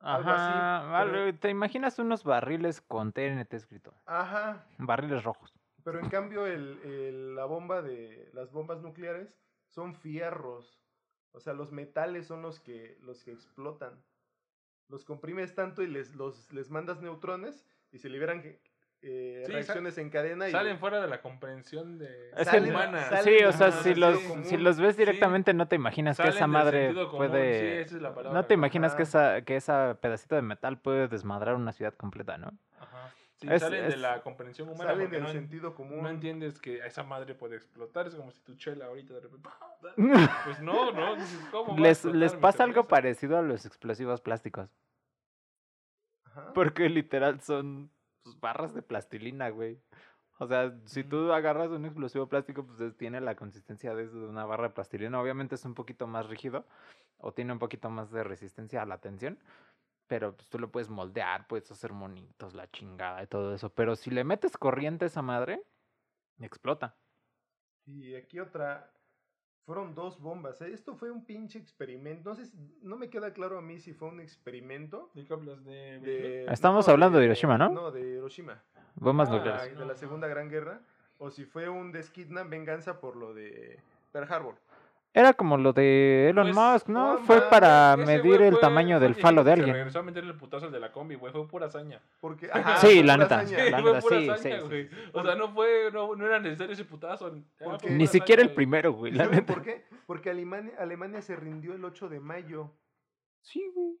[0.00, 1.02] Ajá,
[1.40, 3.94] te imaginas unos barriles con TNT escrito.
[4.06, 4.66] Ajá.
[4.78, 5.52] Barriles rojos.
[5.84, 10.82] Pero en cambio el, el, la bomba de las bombas nucleares son fierros.
[11.32, 14.02] O sea, los metales son los que los que explotan.
[14.88, 18.42] Los comprimes tanto y les los les mandas neutrones y se liberan
[19.02, 20.48] eh, reacciones en cadena.
[20.48, 22.32] Y salen fuera de la comprensión de
[22.68, 23.22] humana.
[23.22, 26.92] sí, o sea, si, los, si los ves directamente no te imaginas que esa madre
[27.10, 27.82] puede...
[27.82, 31.94] es no te imaginas que esa, que esa pedacito de metal puede desmadrar una ciudad
[31.94, 32.52] completa, ¿no?
[32.78, 33.12] Ajá.
[33.36, 34.92] Sí, salen de la comprensión humana.
[34.92, 36.02] Salen del sentido común.
[36.02, 38.06] No entiendes que esa madre puede explotar.
[38.06, 39.48] Es como si tu chela ahorita de repente.
[40.44, 41.16] Pues no, no.
[41.50, 44.70] ¿cómo les, les pasa algo parecido a los explosivos plásticos.
[46.24, 46.52] Ajá.
[46.54, 47.90] Porque literal son
[48.26, 49.80] pues, barras de plastilina, güey.
[50.38, 54.64] O sea, si tú agarras un explosivo plástico, pues tiene la consistencia de una barra
[54.64, 55.20] de plastilina.
[55.20, 56.66] Obviamente es un poquito más rígido
[57.18, 59.38] o tiene un poquito más de resistencia a la tensión.
[60.08, 63.70] Pero pues tú lo puedes moldear, puedes hacer monitos, la chingada y todo eso.
[63.70, 65.62] Pero si le metes corriente a esa madre,
[66.40, 66.96] explota.
[67.86, 68.92] Y aquí otra,
[69.66, 70.62] fueron dos bombas.
[70.62, 70.70] ¿eh?
[70.72, 72.30] Esto fue un pinche experimento.
[72.30, 72.50] No sé,
[72.82, 75.10] no me queda claro a mí si fue un experimento.
[75.12, 75.62] ¿De qué hablas?
[75.64, 76.46] De...
[76.46, 77.68] Estamos hablando de, Hiroshima, ¿no?
[77.68, 78.62] No, de Hiroshima.
[78.94, 79.76] Bombas ah, nucleares.
[79.76, 80.80] De la Segunda Gran Guerra.
[81.18, 83.80] O si fue un Deskidna venganza por lo de
[84.12, 84.54] Pearl Harbor.
[85.16, 87.16] Era como lo de Elon pues, Musk, ¿no?
[87.20, 89.72] fue para medir el tamaño del falo de alguien.
[89.72, 91.32] regresó a meterle el putazo al de la combi, güey.
[91.32, 92.02] Fue pura hazaña.
[92.20, 92.50] Porque,
[92.82, 93.46] sí, la neta.
[93.46, 94.90] Sí, fue pura sí, hazaña, güey.
[95.14, 97.34] O sea, no, fue, no, no, era necesario ese putazo.
[97.88, 99.10] Ni siquiera el primero, güey.
[99.12, 99.54] La neta.
[99.54, 99.86] ¿Por qué?
[100.06, 102.74] Porque Alemania, Alemania se rindió el 8 de mayo.
[103.40, 103.96] Sí, güey.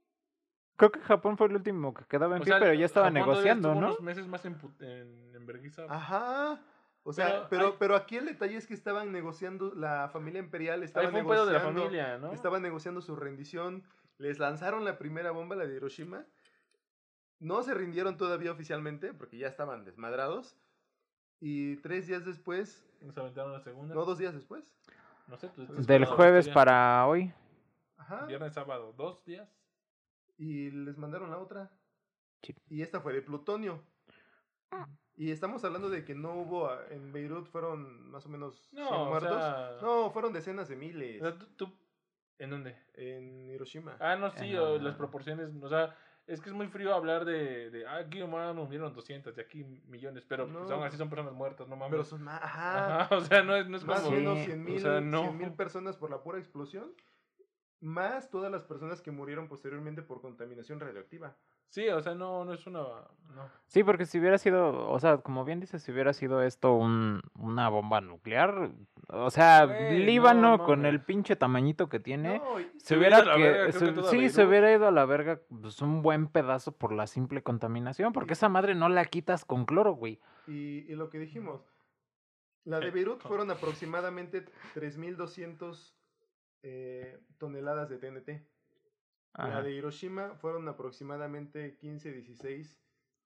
[0.76, 3.78] Creo que Japón fue el último que quedaba en pie, pero ya estaba negociando, ¿no?
[3.78, 6.60] unos meses más en, en, en Ajá.
[7.08, 11.08] O sea, pero, pero, aquí el detalle es que estaban negociando, la familia imperial estaba
[11.08, 12.32] negociando, de la familia, ¿no?
[12.32, 13.84] estaba negociando su rendición,
[14.18, 16.26] les lanzaron la primera bomba, la de Hiroshima,
[17.38, 20.56] no se rindieron todavía oficialmente porque ya estaban desmadrados,
[21.40, 22.84] y tres días después...
[23.00, 23.94] ¿Nos aventaron la segunda?
[23.94, 24.74] No, dos días después.
[25.28, 25.48] No sé,
[25.86, 27.32] Del jueves para hoy.
[27.98, 28.26] Ajá.
[28.26, 29.48] Viernes, sábado, dos días.
[30.38, 31.70] Y les mandaron la otra.
[32.68, 33.80] Y esta fue de plutonio.
[34.72, 34.88] Ah.
[35.16, 39.06] Y estamos hablando de que no hubo, ah, en Beirut fueron más o menos no,
[39.06, 39.82] muertos.
[39.82, 41.22] no, fueron decenas de miles.
[42.38, 42.76] ¿En dónde?
[42.94, 43.96] En Hiroshima.
[43.98, 47.86] Ah, no, sí, las proporciones, o sea, es que es muy frío hablar de, de
[47.86, 51.76] ah, aquí murieron 200, de aquí millones, pero pues, aún así son personas muertas, no
[51.76, 51.92] mames.
[51.92, 53.08] Pero son más, ajá.
[53.16, 54.16] o sea, no es, no es más como...
[54.16, 56.92] menos 100 mil personas por la pura explosión
[57.80, 61.36] más todas las personas que murieron posteriormente por contaminación radioactiva.
[61.68, 62.80] Sí, o sea, no, no es una...
[63.34, 63.50] No.
[63.66, 67.20] Sí, porque si hubiera sido, o sea, como bien dices, si hubiera sido esto un,
[67.38, 68.70] una bomba nuclear,
[69.08, 72.40] o sea, Líbano con el pinche tamañito que tiene,
[72.78, 73.72] se, hubiera, que,
[74.10, 78.14] sí, se hubiera ido a la verga pues, un buen pedazo por la simple contaminación,
[78.14, 80.18] porque esa madre no la quitas con cloro, güey.
[80.46, 81.60] Y, y lo que dijimos,
[82.66, 84.44] la de Beirut fueron aproximadamente
[84.74, 85.92] 3.200
[86.64, 88.55] eh, toneladas de TNT.
[89.36, 92.78] La de Hiroshima fueron aproximadamente 15-16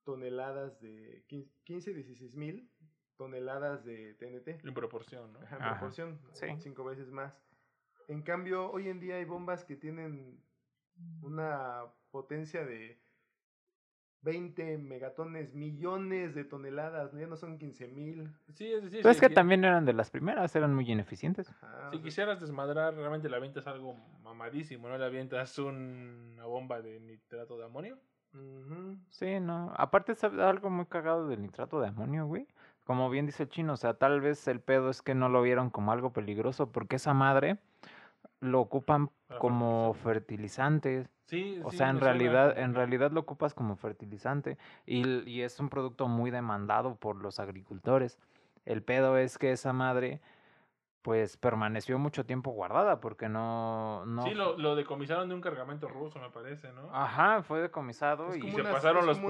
[0.05, 1.25] toneladas de...
[1.29, 2.71] 15-16 mil
[3.17, 4.65] toneladas de TNT.
[4.65, 5.41] En proporción, ¿no?
[5.41, 6.21] en proporción,
[6.59, 7.39] cinco veces más.
[8.09, 10.43] En cambio, hoy en día hay bombas que tienen
[11.23, 13.01] una potencia de
[14.23, 18.29] 20 megatones, millones de toneladas, ya no son 15 mil.
[18.55, 21.53] Sí, es decir, Pero es que también eran de las primeras, eran muy ineficientes.
[21.91, 24.99] si quisieras desmadrar, realmente la avientas algo mamadísimo, ¿no?
[24.99, 27.99] Le avientas una bomba de nitrato de amonio.
[29.09, 29.73] Sí, no.
[29.77, 32.47] Aparte es algo muy cagado del nitrato de amonio, güey.
[32.85, 35.43] Como bien dice el chino, o sea, tal vez el pedo es que no lo
[35.43, 37.59] vieron como algo peligroso porque esa madre
[38.41, 41.09] lo ocupan como fertilizantes.
[41.27, 45.69] Sí, o sea, en realidad, en realidad lo ocupas como fertilizante y, y, es un
[45.69, 48.19] producto muy demandado por los agricultores.
[48.65, 50.21] El pedo es que esa madre,
[51.03, 54.05] pues, permaneció mucho tiempo guardada porque no...
[54.07, 56.91] no sí, lo, lo decomisaron de un cargamento ruso, me parece, ¿no?
[56.93, 59.21] Ajá, fue decomisado y, se pasaron los,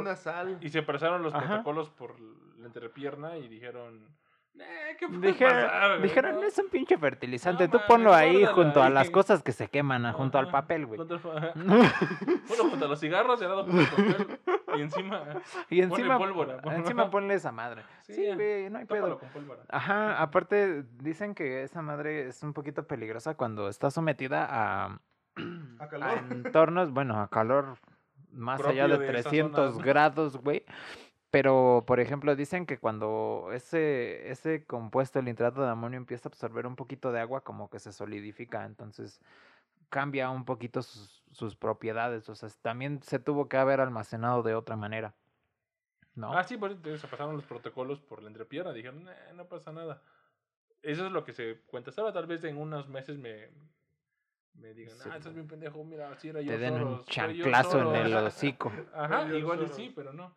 [0.60, 4.08] y se pasaron los protocolos por la entrepierna y dijeron
[4.58, 7.68] eh, ¿qué dijeron, es un pinche fertilizante.
[7.68, 10.98] Tú ponlo ahí junto a las cosas que se queman, junto al papel, güey.
[10.98, 11.18] Junto,
[12.70, 14.38] junto a los cigarros y al lado papel.
[14.76, 15.24] Y encima,
[15.68, 16.60] y encima pólvora.
[16.76, 17.82] Encima ponle esa madre.
[18.00, 19.20] Sí, güey, no hay pedo.
[19.68, 25.00] Ajá, aparte dicen que esa madre es un poquito peligrosa cuando está sometida a,
[25.78, 26.18] a, calor.
[26.30, 27.78] entornos, bueno, a calor
[28.32, 30.64] más allá de, de 300 grados, güey.
[31.30, 36.30] Pero, por ejemplo, dicen que cuando ese, ese compuesto, el nitrato de amonio, empieza a
[36.30, 39.20] absorber un poquito de agua, como que se solidifica, entonces
[39.90, 42.28] cambia un poquito sus, sus propiedades.
[42.28, 45.14] O sea, también se tuvo que haber almacenado de otra manera.
[46.14, 46.32] ¿No?
[46.32, 48.72] Ah, sí, por eso se pasaron los protocolos por la entrepierna.
[48.72, 50.02] Dijeron, no pasa nada.
[50.82, 51.92] Eso es lo que se cuenta.
[51.96, 53.50] Ahora tal vez en unos meses me,
[54.54, 56.52] me digan, ah, estás bien pendejo, mira, así era yo.
[56.52, 58.72] Te den un chanclazo en el hocico.
[58.94, 60.34] Ajá, igual y sí, pero no.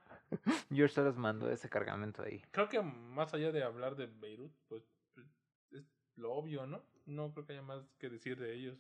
[0.74, 2.42] George Soros mandó ese cargamento ahí.
[2.52, 4.84] Creo que más allá de hablar de Beirut, pues
[5.72, 5.84] es
[6.16, 6.82] lo obvio, ¿no?
[7.06, 8.78] No creo que haya más que decir de ellos.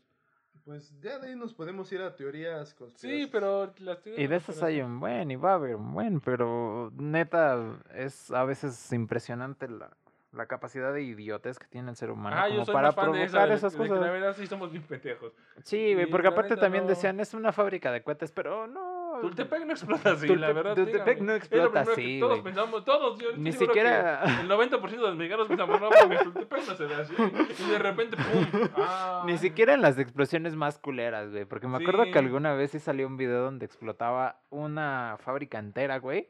[0.65, 4.23] Pues ya de ahí nos podemos ir a teorías Sí, pero las teorías...
[4.23, 8.31] Y de esas hay un buen y va a haber un buen, pero neta es
[8.31, 9.91] a veces impresionante la,
[10.33, 13.99] la capacidad de idiotez que tiene el ser humano ah, como para provocar esas cosas.
[13.99, 15.33] la verdad sí somos bien pendejos.
[15.63, 18.92] Sí, porque aparte también decían, es una fábrica de cohetes, pero no,
[19.23, 20.75] Tultepec no explota así, la verdad.
[20.75, 22.19] Tultepec no explota así.
[22.19, 24.23] Todos pensamos, todos, yo Ni siquiera.
[24.41, 27.15] El 90% de los mexicanos pensamos, no, porque Tultepec no se ve así.
[27.59, 28.69] Y de repente, ¡pum!
[28.75, 29.23] Ah.
[29.25, 31.45] Ni siquiera en las explosiones más culeras, güey.
[31.45, 35.99] Porque me acuerdo que alguna vez sí salió un video donde explotaba una fábrica entera,
[35.99, 36.27] güey.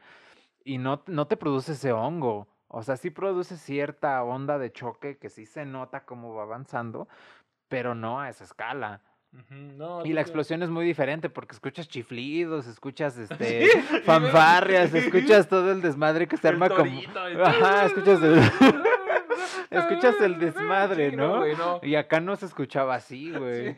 [0.63, 2.47] Y no, no te produce ese hongo.
[2.67, 7.07] O sea, sí produce cierta onda de choque que sí se nota cómo va avanzando,
[7.69, 9.01] pero no a esa escala
[10.05, 13.67] y la explosión es muy diferente porque escuchas chiflidos, escuchas este
[14.05, 17.01] fanfarrias, escuchas todo el desmadre que se arma como
[17.43, 18.39] Ajá, escuchas el
[19.69, 21.43] escuchas el desmadre, ¿no?
[21.81, 23.75] Y acá no se escuchaba así, güey.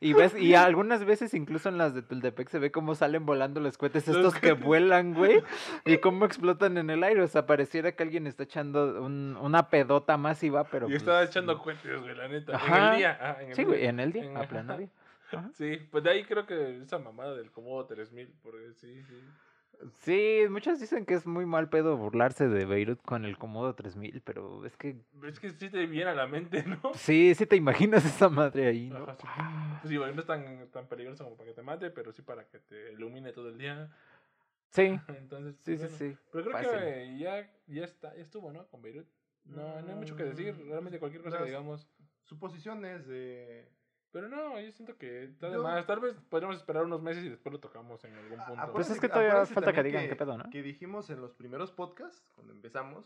[0.00, 3.60] Y ves, y algunas veces incluso en las de Tultepec se ve cómo salen volando
[3.60, 5.42] los cohetes estos que vuelan, güey,
[5.84, 7.22] y cómo explotan en el aire.
[7.22, 10.88] O sea, pareciera que alguien está echando un, una pedota masiva, pero.
[10.88, 12.60] Y estaba pues, echando cohetes, güey, la neta.
[12.66, 13.38] En el día.
[13.52, 14.88] sí, güey, en el día, a pleno día.
[15.54, 19.14] Sí, pues de ahí creo que esa mamada del Comodo 3000, porque sí, sí.
[20.02, 24.22] Sí, muchos dicen que es muy mal pedo burlarse de Beirut con el Comodo 3000,
[24.22, 24.96] pero es que...
[25.24, 26.80] Es que sí te viene a la mente, ¿no?
[26.94, 29.04] Sí, sí te imaginas esa madre ahí, ¿no?
[29.08, 29.88] Ajá, sí.
[29.88, 32.46] sí, bueno, no es tan, tan peligroso como para que te mate, pero sí para
[32.48, 33.90] que te ilumine todo el día.
[34.70, 34.98] Sí.
[35.08, 36.18] Entonces, sí, bueno, sí, sí.
[36.32, 36.70] Pero creo Fácil.
[36.78, 38.66] que ya, ya, está, ya estuvo, ¿no?
[38.68, 39.06] Con Beirut.
[39.44, 40.54] No, no hay mucho que decir.
[40.54, 41.88] Mm, Realmente cualquier cosa que las- digamos.
[42.24, 43.68] Suposiciones de...
[44.16, 45.86] Pero no, yo siento que está de más.
[45.86, 48.62] Tal vez podríamos esperar unos meses y después lo tocamos en algún A- punto.
[48.62, 50.48] acuérdense Pues es que todavía falta que digan qué pedo, ¿no?
[50.48, 53.04] Que dijimos en los primeros podcasts, cuando empezamos,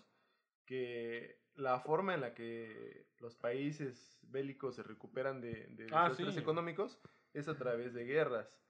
[0.67, 6.35] que la forma en la que los países bélicos se recuperan de, de Ah, desastres
[6.35, 6.41] sí.
[6.41, 7.01] económicos
[7.35, 8.63] es a través de guerras.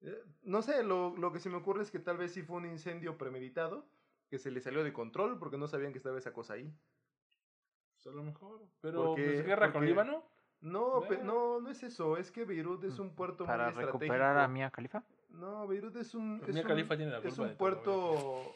[0.00, 2.56] Eh, No sé, lo, lo que se me ocurre es que tal vez sí fue
[2.56, 3.86] un incendio premeditado,
[4.28, 6.68] que se le salió de control porque no sabían que estaba esa cosa ahí.
[7.94, 8.60] Pues a lo mejor.
[8.80, 10.24] Pero, Porque- pues, guerra con porque- Líbano.
[10.60, 11.24] No, Bueno.
[11.24, 13.98] no, no es eso, es que Beirut es un puerto Mm, Para muy estratégico.
[13.98, 15.02] recuperar a Mia Khalifa.
[15.30, 18.54] No, Beirut es un, es Mia un- Khalifa tiene la es un todo, puerto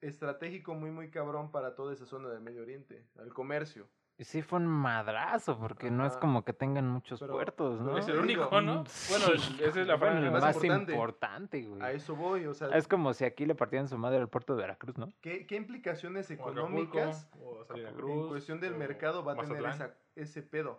[0.00, 3.88] estratégico muy muy cabrón para toda esa zona del Medio Oriente, al comercio.
[4.16, 7.98] Y sí fue un madrazo, porque no es como que tengan muchos Pero- puertos, ¿no?
[7.98, 8.84] Es el único, ¿no?
[8.84, 10.92] mm, Bueno, esa es la Bueno, el más más importante.
[10.92, 11.82] importante, güey.
[11.82, 14.54] A eso voy, o sea, Es como si aquí le partían su madre al puerto
[14.54, 15.12] de Veracruz, ¿no?
[15.20, 19.64] ¿qué, qué implicaciones O Acapulco, económicas o en cuestión del o mercado va a tener
[19.64, 20.78] esa- ese pedo?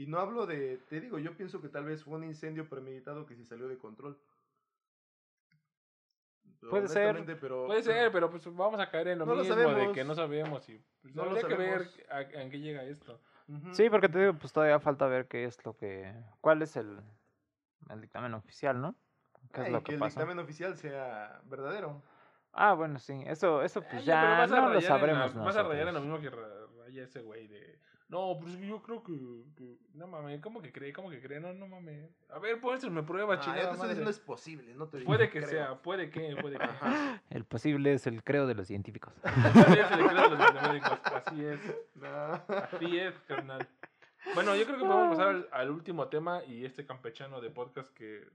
[0.00, 3.26] Y no hablo de, te digo, yo pienso que tal vez fue un incendio premeditado
[3.26, 4.18] que se salió de control.
[6.70, 7.22] Puede ser.
[7.38, 10.02] Pero Puede ser, pero pues vamos a caer en lo No lo mismo de que
[10.04, 13.20] no sabemos y pues, No lo habría que ver a, qué llega esto.
[13.72, 16.10] Sí, porque te digo, pues todavía falta ver qué es lo que...
[16.40, 16.98] ¿Cuál es el,
[17.90, 18.94] el dictamen oficial, no?
[19.52, 20.20] ¿Qué es Ay, lo que que el pasa?
[20.20, 22.00] dictamen oficial sea verdadero.
[22.54, 23.22] Ah, bueno, sí.
[23.26, 26.30] Eso, eso pues ya, no lo sabremos la- Vas a rayar en lo mismo que
[26.30, 27.78] ra- raya ese güey de...
[28.10, 29.12] No, pues yo creo que,
[29.56, 30.92] que- No mames, ¿cómo que cree?
[30.92, 31.38] ¿Cómo que cree?
[31.38, 32.10] No, no mames.
[32.28, 33.88] A ver, pues me prueba, Ah, chingada madre.
[33.90, 35.48] diciendo es posible, no te digo Puede que creo.
[35.50, 36.64] sea, puede que, puede que.
[36.64, 37.22] Ajá.
[37.30, 39.12] El posible es el creo de los científicos.
[39.22, 41.60] Así es el decreto de los matemáticos, Así es,
[41.94, 42.42] No.
[42.48, 43.66] así es, carnal.
[44.34, 47.88] Bueno, yo creo que podemos pasar al, al último tema y este campechano de podcast
[47.94, 48.28] que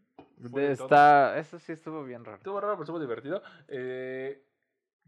[0.49, 0.85] fue De de todo.
[0.87, 1.37] esta...
[1.37, 2.37] Eso sí estuvo bien raro.
[2.37, 3.41] Estuvo raro, pero estuvo divertido.
[3.67, 4.41] Eh,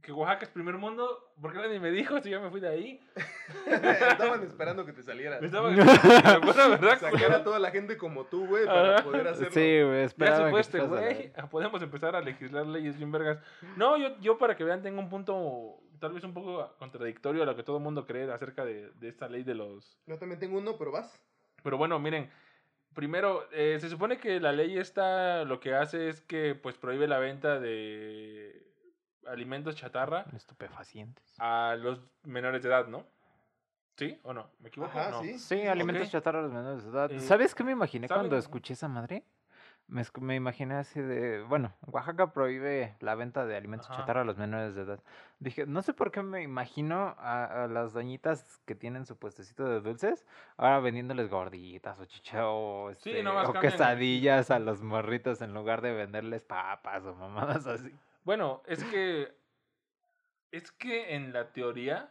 [0.01, 2.99] que Oaxaca es primer mundo, porque nadie me dijo si ya me fui de ahí.
[3.65, 5.39] Estaban esperando que te saliera.
[5.39, 6.99] Me estaba bueno, ¿verdad?
[6.99, 9.51] Sacar a toda la gente como tú, güey, para poder hacerlo.
[9.51, 11.31] Sí, güey, Ya se que fue este la- güey.
[11.51, 13.39] Podemos empezar a legislar leyes bien vergas.
[13.75, 17.45] No, yo, yo para que vean tengo un punto tal vez un poco contradictorio a
[17.45, 19.97] lo que todo el mundo cree acerca de, de esta ley de los...
[20.05, 21.19] Yo también tengo uno, pero vas.
[21.63, 22.29] Pero bueno, miren,
[22.93, 27.07] primero, eh, se supone que la ley esta lo que hace es que pues prohíbe
[27.07, 28.66] la venta de
[29.27, 31.35] alimentos chatarra Estupefacientes.
[31.39, 33.05] a los menores de edad, ¿no?
[33.97, 34.47] ¿Sí o no?
[34.59, 34.91] ¿Me equivoco?
[34.97, 35.21] Ajá, no.
[35.21, 35.39] sí.
[35.39, 37.11] Sí, alimentos chatarra a los menores de edad.
[37.11, 38.21] Eh, ¿Sabes qué me imaginé ¿saben?
[38.21, 39.23] cuando escuché esa madre?
[39.89, 44.01] Me, me imaginé así de, bueno, Oaxaca prohíbe la venta de alimentos Ajá.
[44.01, 44.99] chatarra a los menores de edad.
[45.39, 49.63] Dije, no sé por qué me imagino a, a las doñitas que tienen su puestecito
[49.63, 50.25] de dulces,
[50.57, 55.53] ahora vendiéndoles gorditas o chicha o, Sí, este, nomás o quesadillas a los morritos en
[55.53, 57.95] lugar de venderles papas o mamadas así.
[58.27, 59.33] Bueno, es que.
[60.51, 62.09] Es que en la teoría.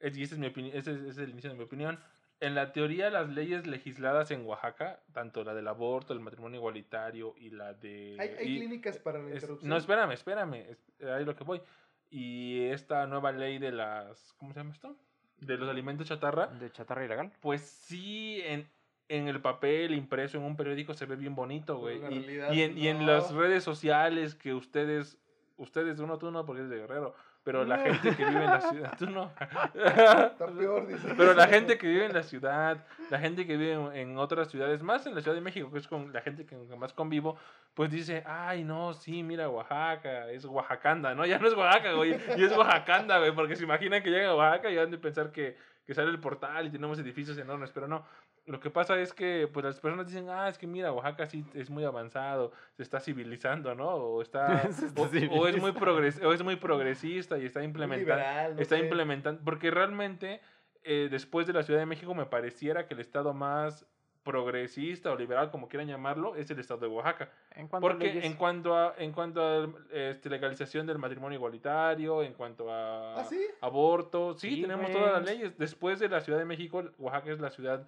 [0.00, 0.76] es- y esa es mi opinión.
[0.76, 1.98] Ese es, ese es el inicio de mi opinión.
[2.40, 7.34] En la teoría, las leyes legisladas en Oaxaca, tanto la del aborto, el matrimonio igualitario
[7.38, 8.16] y la de.
[8.18, 9.70] Hay, hay y- clínicas para la es- interrupción.
[9.70, 10.54] no, espérame, espérame.
[10.70, 11.62] es- ahí lo que voy.
[12.10, 14.34] Y esta nueva ley de las.
[14.38, 14.96] ¿Cómo se llama esto?
[15.38, 16.48] De los alimentos chatarra.
[16.48, 17.30] ¿De chatarra ilegal?
[17.40, 18.68] Pues sí, en,
[19.08, 21.98] en el papel impreso en un periódico se ve bien bonito, güey.
[22.12, 23.06] Y, y en, y en no.
[23.06, 25.18] las redes sociales que ustedes,
[25.56, 27.14] ustedes, uno tú no porque eres de Guerrero,
[27.44, 27.84] pero la No.
[27.84, 29.30] gente que vive en la ciudad, tú no.
[29.74, 31.14] Está peor, dice.
[31.16, 34.82] Pero la gente que vive en la ciudad, la gente que vive en, otras ciudades,
[34.82, 37.36] más en la Ciudad de México, que es con la gente que más convivo,
[37.74, 41.24] pues dice, ay, no, sí, mira, Oaxaca, es Oaxacanda, ¿no?
[41.24, 44.34] Ya no es Oaxaca, güey, y es Oaxacanda, güey, porque se imaginan que llegan a
[44.34, 45.56] Oaxaca y han de pensar que,
[45.86, 48.04] que sale el portal y tenemos edificios enormes, pero no.
[48.46, 51.44] Lo que pasa es que pues las personas dicen, ah, es que mira, Oaxaca sí
[51.54, 53.88] es muy avanzado, se está civilizando, ¿no?
[53.88, 58.14] O está, está o, o es muy progres, o es muy progresista y está implementando
[58.16, 58.82] liberal, está sé.
[58.82, 60.40] implementando, porque realmente
[60.84, 63.84] eh, después de la Ciudad de México me pareciera que el estado más
[64.22, 67.30] progresista o liberal, como quieran llamarlo, es el estado de Oaxaca.
[67.54, 72.34] En Porque leyes- en cuanto a, en cuanto a este, legalización del matrimonio igualitario, en
[72.34, 73.40] cuanto a ¿Ah, sí?
[73.60, 75.56] aborto, sí, Sí, tenemos todas las leyes.
[75.56, 77.86] Después de la Ciudad de México, Oaxaca es la ciudad,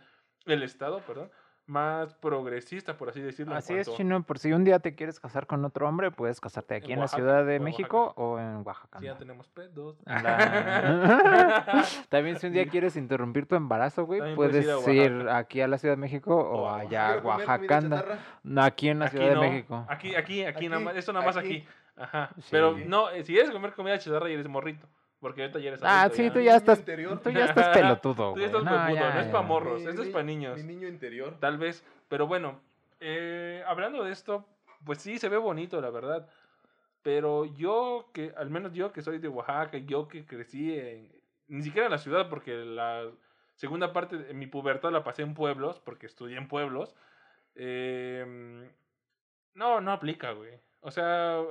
[0.55, 1.31] el estado, perdón,
[1.69, 3.55] más progresista, por así decirlo.
[3.55, 6.75] Así es, Chino, por si un día te quieres casar con otro hombre, puedes casarte
[6.75, 8.99] aquí en, la Ciudad de México o en Oaxaca.
[8.99, 9.97] Sí, ya tenemos pedos.
[12.09, 15.95] También si un día quieres interrumpir tu embarazo, güey, puedes, ir, aquí a la Ciudad
[15.95, 18.19] de México o, allá a Oaxaca.
[18.65, 19.85] Aquí en la Ciudad de México.
[19.89, 21.66] Aquí, aquí, aquí, nada más, esto nada más aquí.
[21.97, 22.31] Ajá.
[22.51, 24.87] Pero no, eh, si quieres comer comida chatarra y eres morrito.
[25.20, 26.85] Porque ahorita ya eres Ah, sí, tú ya estás.
[26.85, 28.32] Tú ya estás pelotudo.
[28.35, 30.62] tú ya estás no, no es para morros, esto es para niños.
[30.62, 31.36] Mi niño interior.
[31.40, 31.85] Tal vez.
[32.09, 32.61] Pero bueno,
[33.01, 34.47] eh, hablando de esto,
[34.85, 36.28] pues sí, se ve bonito, la verdad.
[37.03, 41.12] Pero yo, que al menos yo que soy de Oaxaca, yo que crecí en.
[41.49, 43.11] Ni siquiera en la ciudad, porque la
[43.55, 46.95] segunda parte de mi pubertad la pasé en pueblos, porque estudié en pueblos.
[47.55, 48.70] Eh,
[49.55, 50.61] no, no aplica, güey.
[50.81, 51.43] O sea,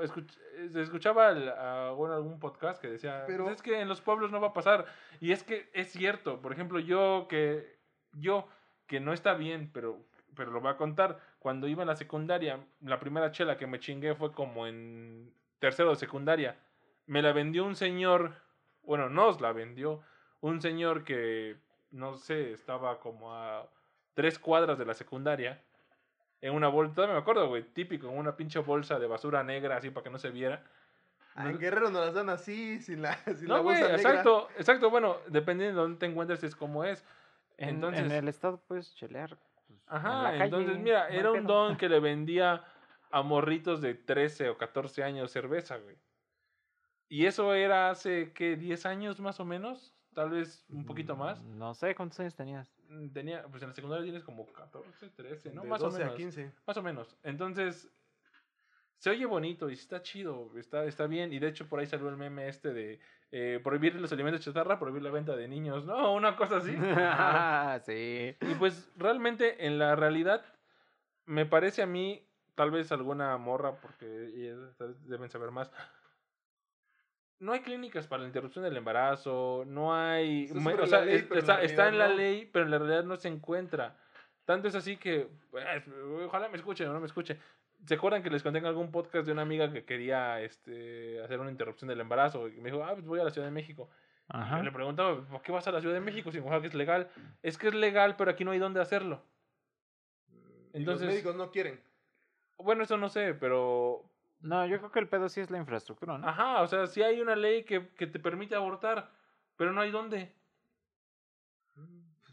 [0.72, 3.49] se escuchaba a, bueno, algún podcast que decía, pues Pero...
[3.49, 4.86] es que en los pueblos no va a pasar.
[5.20, 6.41] Y es que es cierto.
[6.41, 7.78] Por ejemplo, yo que,
[8.14, 8.48] yo
[8.88, 10.02] que no está bien, pero,
[10.36, 11.20] pero lo voy a contar.
[11.40, 15.90] Cuando iba en la secundaria, la primera chela que me chingué fue como en tercero
[15.90, 16.58] de secundaria.
[17.06, 18.34] Me la vendió un señor,
[18.84, 20.02] bueno, nos la vendió
[20.40, 21.58] un señor que,
[21.91, 23.70] no sé, estaba como a
[24.14, 25.62] tres cuadras de la secundaria
[26.41, 29.77] en una bolsa, todavía me acuerdo, güey, típico, en una pinche bolsa de basura negra,
[29.77, 30.64] así para que no se viera.
[31.35, 35.18] Ah, en Guerrero nos las dan así, sin la, sin no, bolsa exacto, exacto, bueno,
[35.27, 37.03] dependiendo de dónde te encuentres es como es.
[37.57, 39.38] Entonces, en, el estado puedes chelear.
[39.68, 42.64] Pues, ajá, entonces mira, era un don que le vendía
[43.11, 45.97] a morritos de 13 o 14 años cerveza, güey.
[47.09, 48.59] Y eso era hace, ¿qué?
[48.59, 49.93] ¿10 años más o menos?
[50.14, 51.41] Tal vez un poquito más.
[51.41, 52.77] Mm, no sé, ¿cuántos años tenías?
[53.14, 55.64] Tenía, pues en la secundaria tienes como 14, 13, ¿no?
[55.65, 56.15] más o menos.
[56.15, 56.51] 15.
[56.65, 57.18] Más o menos.
[57.23, 57.89] Entonces,
[58.97, 61.34] se oye bonito y está chido, está, está bien.
[61.34, 62.99] Y de hecho, por ahí salió el meme este de
[63.31, 66.14] eh, prohibir los alimentos chatarra, prohibir la venta de niños, ¿no?
[66.15, 66.72] Una cosa así.
[67.85, 68.35] sí.
[68.41, 70.43] Y pues realmente, en la realidad,
[71.26, 75.72] me parece a mí, tal vez alguna morra, porque deben saber más,
[77.39, 80.49] no hay clínicas para la interrupción del embarazo, no hay...
[80.51, 81.03] o sea,
[81.61, 83.95] está, en la ley, pero en la realidad no se encuentra.
[84.45, 85.65] Tanto es así que, pues,
[86.26, 87.38] ojalá me escuchen o no me escuche.
[87.85, 91.39] ¿Se acuerdan que les conté en algún podcast de una amiga que quería este, hacer
[91.39, 92.47] una interrupción del embarazo?
[92.47, 93.89] Y me dijo, ah, pues voy a la Ciudad de México.
[94.30, 94.59] Ajá.
[94.59, 96.73] Y le preguntaba, ¿por qué vas a la Ciudad de México si en Oaxaca es
[96.73, 97.09] legal?
[97.43, 99.22] Es que es legal, pero aquí no hay dónde hacerlo.
[100.73, 101.80] Entonces, los médicos no quieren.
[102.57, 104.06] Bueno, eso no sé, pero
[104.41, 106.27] no, yo creo que el pedo sí es la infraestructura, ¿no?
[106.27, 109.11] Ajá, o sea, sí hay una ley que, que te permite abortar,
[109.55, 110.34] pero no hay dónde.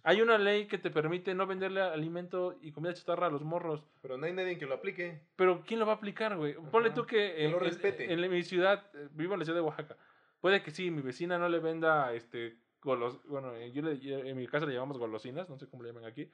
[0.07, 3.83] Hay una ley que te permite no venderle alimento y comida chatarra a los morros.
[4.03, 5.23] Pero no hay nadie que lo aplique.
[5.35, 6.55] Pero ¿quién lo va a aplicar, güey?
[6.71, 8.13] Ponle tú que, en, lo respete.
[8.13, 9.97] En, mi ciudad, eh, vivo en la ciudad de Oaxaca.
[10.43, 14.47] Puede que sí, mi vecina no le venda este golos, bueno, yo le, en mi
[14.47, 16.31] casa le llamamos golosinas, no sé cómo le llaman aquí.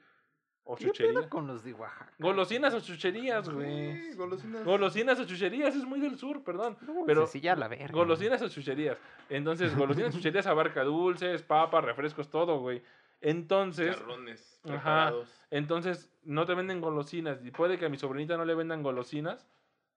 [0.63, 0.91] O ¿Qué
[1.27, 2.13] con los de Oaxaca?
[2.19, 4.13] Golosinas o chucherías, güey.
[4.13, 4.63] golosinas.
[4.63, 6.77] Golosinas o chucherías, es muy del sur, perdón.
[7.05, 7.91] pero sí, ya la verga.
[7.91, 8.97] Golosinas o chucherías.
[9.29, 12.83] Entonces, golosinas o chucherías abarca dulces, papas, refrescos, todo, güey.
[13.21, 13.95] Entonces.
[13.95, 15.13] Charrones ajá,
[15.49, 17.43] entonces, no te venden golosinas.
[17.43, 19.47] Y puede que a mi sobrinita no le vendan golosinas.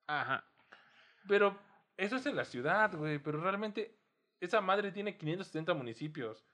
[0.07, 0.45] Ajá.
[1.29, 1.57] Pero
[1.97, 3.19] eso es en la ciudad, güey.
[3.19, 3.95] Pero realmente,
[4.41, 6.45] esa madre tiene 570 municipios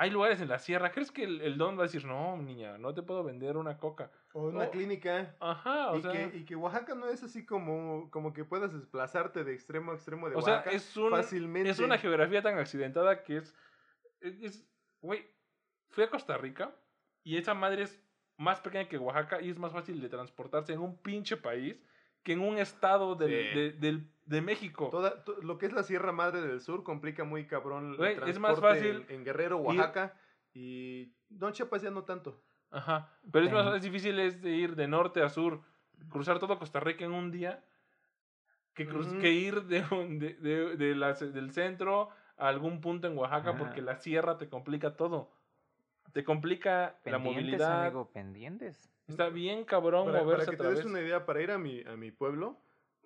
[0.00, 0.92] hay lugares en la sierra.
[0.92, 4.12] ¿Crees que el, don va a decir, no, niña, no te puedo vender una coca?
[4.32, 5.34] O una clínica.
[5.40, 6.12] Ajá, o y sea.
[6.12, 9.96] Que, y que Oaxaca no es así como, como que puedas desplazarte de extremo a
[9.96, 10.60] extremo de Oaxaca.
[10.60, 11.70] O sea, es, un, fácilmente.
[11.70, 13.54] es una geografía tan accidentada que es.
[14.20, 14.64] Es.
[15.00, 15.26] Güey,
[15.90, 16.72] fui a Costa Rica
[17.24, 18.00] y esa madre es
[18.36, 21.84] más pequeña que Oaxaca y es más fácil de transportarse en un pinche país
[22.22, 24.00] que en un estado del, de,
[24.42, 24.88] México.
[24.90, 28.38] Toda, lo que es la Sierra Madre del Sur complica muy cabrón el transporte es
[28.38, 30.14] más fácil en, Guerrero, Oaxaca
[30.52, 32.42] y no Chiapas ya no tanto.
[32.70, 35.62] Ajá, pero es más es difícil es de ir de norte a sur,
[36.10, 37.64] cruzar todo Costa Rica en un día
[38.74, 38.86] que,
[39.20, 39.82] que ir de,
[40.40, 44.96] de, de, la, del centro a algún punto en Oaxaca porque la sierra te complica
[44.96, 45.30] todo.
[46.12, 47.86] Te complica la movilidad.
[47.86, 48.90] Amigo, pendientes.
[49.08, 51.82] Está bien cabrón para, moverse Para que te des una idea, para ir a mi,
[51.82, 52.58] a mi pueblo,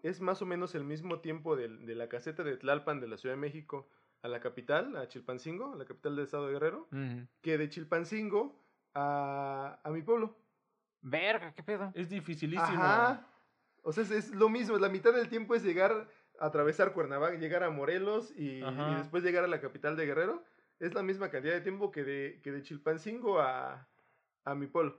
[0.03, 3.17] es más o menos el mismo tiempo de, de, la caseta de Tlalpan de la
[3.17, 3.89] Ciudad de México
[4.23, 6.89] a la capital, a Chilpancingo, a la capital del estado de Guerrero,
[7.41, 8.61] que de Chilpancingo
[8.95, 10.37] a, a mi pueblo.
[11.01, 11.91] Verga, qué pedo.
[11.95, 12.83] Es dificilísimo.
[12.83, 13.27] Ajá.
[13.83, 16.09] O sea, es, lo mismo, la mitad del tiempo es llegar,
[16.39, 20.45] a atravesar Cuernavaca, llegar a Morelos y, y, después llegar a la capital de Guerrero.
[20.79, 23.89] Es la misma cantidad de tiempo que de, que de Chilpancingo a,
[24.45, 24.97] a mi pueblo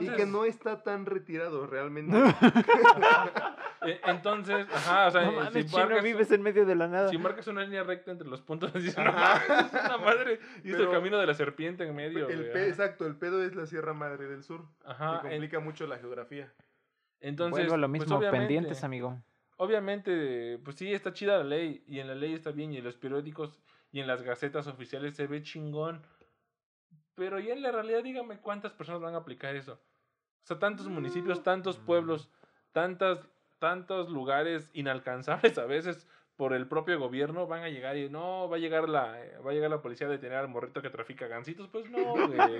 [0.00, 2.16] y que no está tan retirado realmente.
[3.82, 7.08] E, entonces, ajá, o sea, no si marcas, vives en medio de la nada.
[7.08, 10.90] Si marcas una línea recta entre los puntos, dices, no una madre, y es el
[10.90, 12.28] camino de la serpiente en medio.
[12.28, 14.64] El exacto, el pedo es la Sierra Madre del Sur.
[14.84, 15.20] Ajá.
[15.22, 16.52] Que complica mucho la geografía.
[17.20, 19.22] Entonces, bueno, lo pues, mismo, pendientes, amigo.
[19.56, 22.84] Obviamente, pues sí, está chida la ley, y en la ley está bien, y en
[22.84, 23.60] los periódicos
[23.92, 26.02] y en las gacetas oficiales se ve chingón.
[27.14, 29.74] Pero ya en la realidad, dígame cuántas personas van a aplicar eso.
[29.74, 32.28] O sea, tantos municipios, tantos pueblos,
[32.72, 33.20] tantas,
[33.64, 38.56] tantos lugares inalcanzables a veces por el propio gobierno van a llegar y no va
[38.56, 41.66] a llegar la va a llegar la policía a detener al morrito que trafica gancitos
[41.68, 42.58] pues no güey.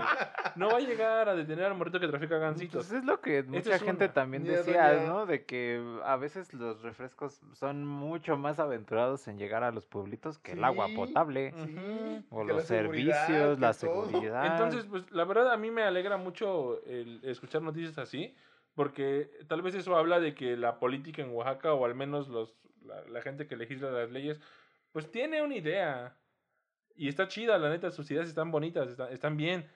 [0.57, 2.87] No va a llegar a detener al morrito que trafica gancitos.
[2.87, 7.43] Pues es lo que mucha gente también decía no de que a veces los refrescos
[7.53, 11.53] son mucho más aventurados en llegar a los pueblitos que el agua potable
[12.31, 14.47] o los servicios la seguridad.
[14.47, 18.35] Entonces pues la verdad a mí me alegra mucho el escuchar noticias así
[18.75, 22.55] porque tal vez eso habla de que la política en Oaxaca o al menos los
[22.85, 24.41] la, gente que legisla las leyes,
[24.93, 26.17] pues tiene una idea.
[26.97, 29.69] Y está chida, la neta, sus ideas están bonitas, están, bien.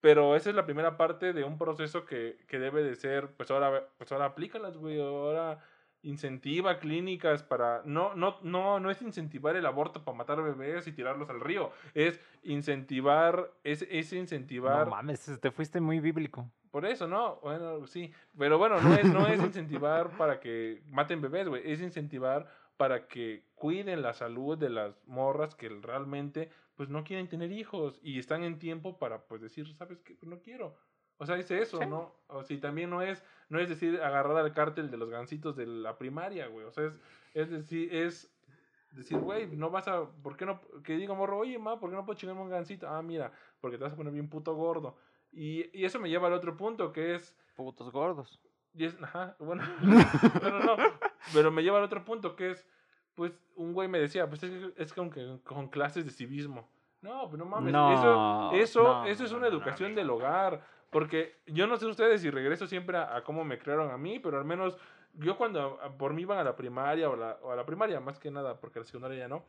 [0.00, 3.50] Pero esa es la primera parte de un proceso que, que debe de ser, pues
[3.50, 5.58] ahora, pues ahora aplícalas, güey, ahora
[6.02, 10.92] incentiva clínicas para no no no no es incentivar el aborto para matar bebés y
[10.92, 16.84] tirarlos al río es incentivar es, es incentivar no mames te fuiste muy bíblico por
[16.84, 17.36] eso, ¿no?
[17.42, 18.12] Bueno, sí.
[18.36, 21.62] Pero bueno, no es, no es incentivar para que maten bebés, güey.
[21.64, 22.46] Es incentivar
[22.76, 27.98] para que cuiden la salud de las morras que realmente, pues, no quieren tener hijos
[28.02, 30.14] y están en tiempo para, pues, decir, ¿sabes qué?
[30.14, 30.76] Pues no quiero.
[31.18, 32.14] O sea, dice eso, ¿no?
[32.28, 35.66] O si también no es, no es decir agarrar al cártel de los gancitos de
[35.66, 36.64] la primaria, güey.
[36.64, 37.00] O sea, es,
[37.34, 38.32] es decir, es
[38.92, 40.60] decir, güey, no vas a, ¿por qué no?
[40.84, 42.88] Que diga morro, oye, ma, ¿por qué no puedo chingarme un gancito?
[42.88, 44.96] Ah, mira, porque te vas a poner bien puto gordo.
[45.32, 47.36] Y, y eso me lleva al otro punto, que es...
[47.54, 48.40] Putos gordos.
[48.74, 49.62] Y es, ajá, bueno,
[50.40, 50.76] pero no,
[51.32, 52.66] pero me lleva al otro punto, que es,
[53.14, 56.68] pues, un güey me decía, pues es, que, es como que con clases de civismo.
[57.00, 60.64] No, pero no mames, eso, eso, eso es una educación del hogar.
[60.90, 64.38] Porque yo no sé ustedes si regreso siempre a, cómo me crearon a mí, pero
[64.38, 64.76] al menos
[65.14, 68.18] yo cuando por mí iban a la primaria o, la, o a la primaria, más
[68.18, 69.44] que nada, porque a la secundaria ya no,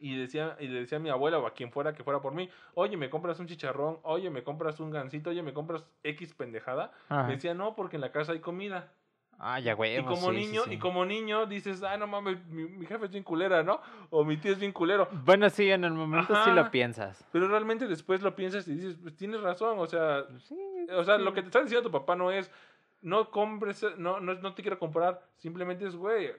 [0.00, 2.34] y decía y le decía a mi abuela o a quien fuera que fuera por
[2.34, 6.34] mí, oye, me compras un chicharrón, oye, me compras un gansito, oye, me compras X
[6.34, 6.92] pendejada.
[7.08, 8.92] Me decía, no, porque en la casa hay comida.
[9.38, 9.96] Ah, ya güey.
[9.96, 13.62] Y como niño, y como niño dices, ah, no mames, mi, jefe es bien culera,
[13.62, 13.80] ¿no?
[14.10, 15.08] O mi tío es bien culero.
[15.24, 17.24] Bueno, sí, en el momento sí lo piensas.
[17.30, 20.24] Pero realmente después lo piensas y dices, pues tienes razón, o sea,
[20.96, 22.50] o sea, lo que te está diciendo tu papá no es,
[23.00, 26.32] no compres, no, no, no te quiero comprar, simplemente es, güey,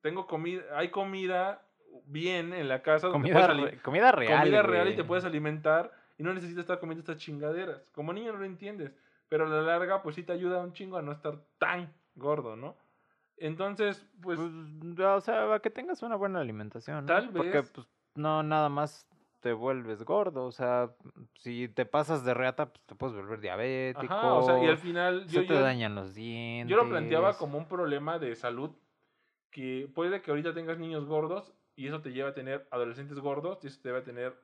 [0.00, 1.62] tengo comida, hay comida,
[2.06, 3.10] bien en la casa.
[3.10, 3.48] Comida,
[3.82, 4.40] comida real.
[4.40, 7.90] Comida real y te puedes alimentar y no necesitas estar comiendo estas chingaderas.
[7.90, 8.92] Como niño no lo entiendes,
[9.28, 12.56] pero a la larga pues sí te ayuda un chingo a no estar tan gordo,
[12.56, 12.76] ¿no?
[13.36, 14.38] Entonces, pues...
[14.38, 17.06] pues o sea, a que tengas una buena alimentación.
[17.06, 17.36] Tal vez.
[17.36, 19.08] Porque pues no nada más
[19.40, 20.90] te vuelves gordo, o sea,
[21.36, 24.38] si te pasas de reata, pues te puedes volver diabético.
[24.38, 26.68] o sea, y al final se te dañan los dientes.
[26.68, 28.70] Yo lo planteaba como un problema de salud
[29.50, 33.62] que puede que ahorita tengas niños gordos y eso te lleva a tener adolescentes gordos
[33.62, 34.36] y eso te lleva a tener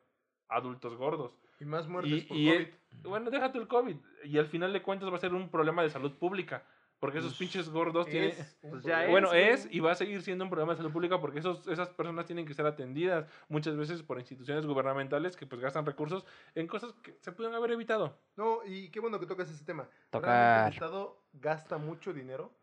[0.48, 1.36] adultos gordos.
[1.60, 2.66] Y más muertes por COVID.
[3.02, 3.96] bueno, déjate el COVID.
[4.24, 6.64] Y al final de cuentas va a ser un problema de salud pública.
[7.04, 8.32] Porque esos pinches gordos tienen...
[8.62, 11.68] Pues bueno, es, y va a seguir siendo un problema de salud pública porque esos,
[11.68, 16.24] esas personas tienen que ser atendidas muchas veces por instituciones gubernamentales que pues gastan recursos
[16.54, 18.18] en cosas que se pueden haber evitado.
[18.36, 19.86] No, y qué bueno que tocas ese tema.
[20.12, 22.54] el Estado gasta mucho dinero.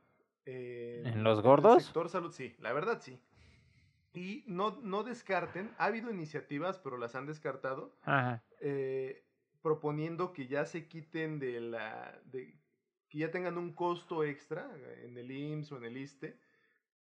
[0.45, 1.73] ¿En los gordos?
[1.73, 3.21] En el sector salud, sí, la verdad sí.
[4.15, 7.95] Y no, no descarten, ha habido iniciativas, pero las han descartado,
[8.59, 9.23] eh,
[9.61, 12.59] proponiendo que ya se quiten de la, de,
[13.11, 14.71] que ya tengan un costo extra
[15.03, 16.39] en el IMSS o en el ISTE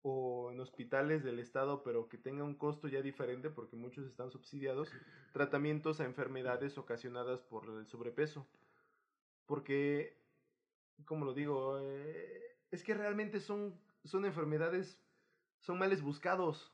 [0.03, 4.31] o en hospitales del Estado, pero que tenga un costo ya diferente porque muchos están
[4.31, 4.89] subsidiados,
[5.33, 8.47] tratamientos a enfermedades ocasionadas por el sobrepeso.
[9.47, 10.17] Porque,
[11.07, 15.03] como lo digo, eh, es que realmente son, son enfermedades,
[15.59, 16.73] son males buscados.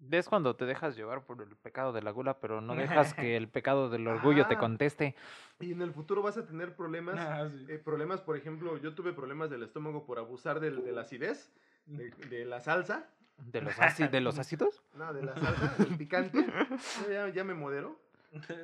[0.00, 3.36] Ves cuando te dejas llevar por el pecado de la gula, pero no dejas que
[3.36, 5.16] el pecado del orgullo te conteste.
[5.58, 7.16] Y en el futuro vas a tener problemas.
[7.18, 11.00] Ah, eh, problemas, por ejemplo, yo tuve problemas del estómago por abusar del, de la
[11.00, 11.52] acidez,
[11.86, 13.08] de, de la salsa.
[13.38, 13.74] ¿De los,
[14.10, 14.82] ¿De los ácidos?
[14.94, 16.46] No, de la salsa, del picante.
[17.10, 18.00] ya, ya, me modero.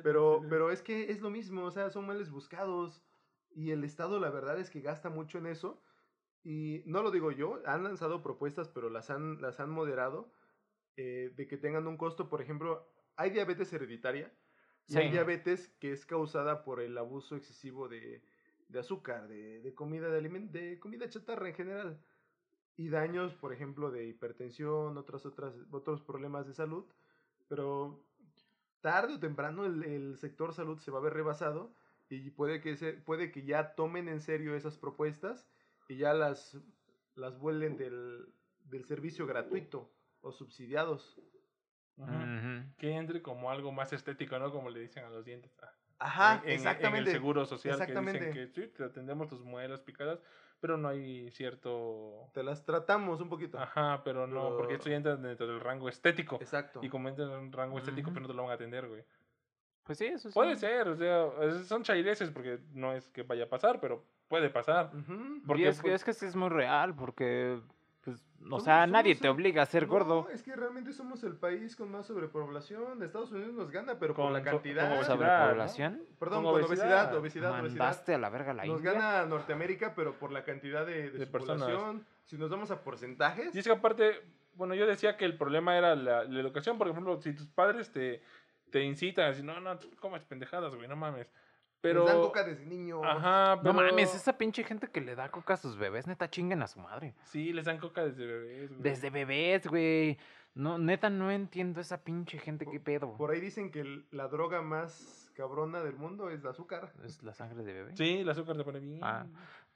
[0.03, 3.01] Pero, pero es que es lo mismo, o sea, son males buscados.
[3.55, 5.81] Y el Estado, la verdad es que gasta mucho en eso.
[6.43, 10.29] Y no lo digo yo, han lanzado propuestas, pero las han, las han moderado
[10.97, 14.31] eh, de que tengan un costo, por ejemplo, hay diabetes hereditaria
[14.87, 18.23] y hay diabetes que es causada por el abuso excesivo de,
[18.69, 22.05] de azúcar, de, de comida de de comida chatarra en general.
[22.77, 26.85] Y daños, por ejemplo, de hipertensión, otras, otras, otros problemas de salud.
[27.47, 28.05] Pero
[28.81, 31.73] tarde o temprano el, el sector salud se va a ver rebasado
[32.09, 35.47] y puede que, se, puede que ya tomen en serio esas propuestas
[35.87, 36.57] y ya las,
[37.15, 38.27] las vuelven del,
[38.65, 39.94] del servicio gratuito
[40.25, 41.19] o subsidiados.
[42.77, 44.51] Que entre como algo más estético, ¿no?
[44.51, 45.57] Como le dicen a los dientes.
[45.61, 47.09] Ah, Ajá, exactamente.
[47.09, 48.19] En el seguro social exactamente.
[48.19, 50.19] que dicen que sí, te atendemos tus muelas picadas,
[50.59, 52.29] pero no hay cierto...
[52.33, 53.57] Te las tratamos un poquito.
[53.57, 56.35] Ajá, pero no, porque esto ya entra dentro del rango estético.
[56.35, 56.81] Exacto.
[56.83, 59.05] Y como entra en un rango estético, pero no te lo van a atender, güey.
[59.83, 60.33] Pues sí, eso sí.
[60.33, 61.29] Puede ser, o sea,
[61.63, 64.91] son chaireses porque no es que vaya a pasar, pero puede pasar.
[65.45, 67.61] porque es, es que sí es muy real, porque
[68.05, 70.29] pues, o sea, nadie te obliga a ser gordo.
[70.31, 73.01] Es que realmente somos el país con más sobrepoblación.
[73.01, 74.95] Estados Unidos nos gana, pero con, la cantidad.
[74.95, 76.03] ¿Con sobrepoblación?
[76.19, 80.43] Perdón, con obesidad, obesidad, Mandaste a la verga la Nos gana Norteamérica, pero por la
[80.43, 82.05] cantidad de, de, población.
[82.25, 83.55] Si nos vamos a porcentajes.
[83.55, 84.21] Y es que aparte,
[84.53, 86.77] bueno, yo decía que el problema era la, educación.
[86.77, 88.21] Por ejemplo, si tus padres te,
[88.69, 91.27] te incitan, así, no, no, comes pendejadas, güey, no mames.
[91.85, 92.03] Pero...
[92.03, 93.01] Les dan coca desde niños.
[93.03, 93.73] Ajá, pero...
[93.73, 96.67] No mames, esa pinche gente que le da coca a sus bebés, neta, chinguen a
[96.67, 97.13] su madre.
[97.25, 98.81] Sí, les dan coca desde bebés, güey.
[98.81, 100.17] Desde bebés, güey.
[100.55, 103.15] No, neta, no entiendo esa pinche gente, qué pedo.
[103.17, 106.91] Por ahí dicen que la droga más cabrona del mundo es el azúcar.
[107.03, 107.95] ¿Es la sangre de bebé?
[107.95, 108.99] Sí, el azúcar te pone bien.
[109.03, 109.27] Ah.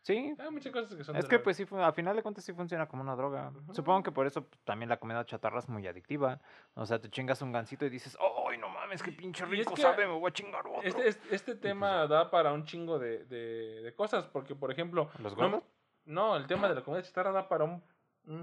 [0.09, 0.33] Sí.
[0.39, 1.15] Hay muchas cosas que son.
[1.17, 3.51] Es que, pues sí, a final de cuentas sí funciona como una droga.
[3.73, 6.41] Supongo que por eso pues, también la comida chatarra es muy adictiva.
[6.73, 10.07] O sea, te chingas un gansito y dices, ¡ay, no mames, qué pinche rico sabe!
[10.07, 10.81] Me voy a chingar otro.
[10.81, 14.25] Este, este, este tema da para un chingo de, de, de, cosas.
[14.25, 15.11] Porque, por ejemplo.
[15.19, 15.61] ¿Los gordos?
[16.05, 17.83] No, el tema de la comida chatarra da para un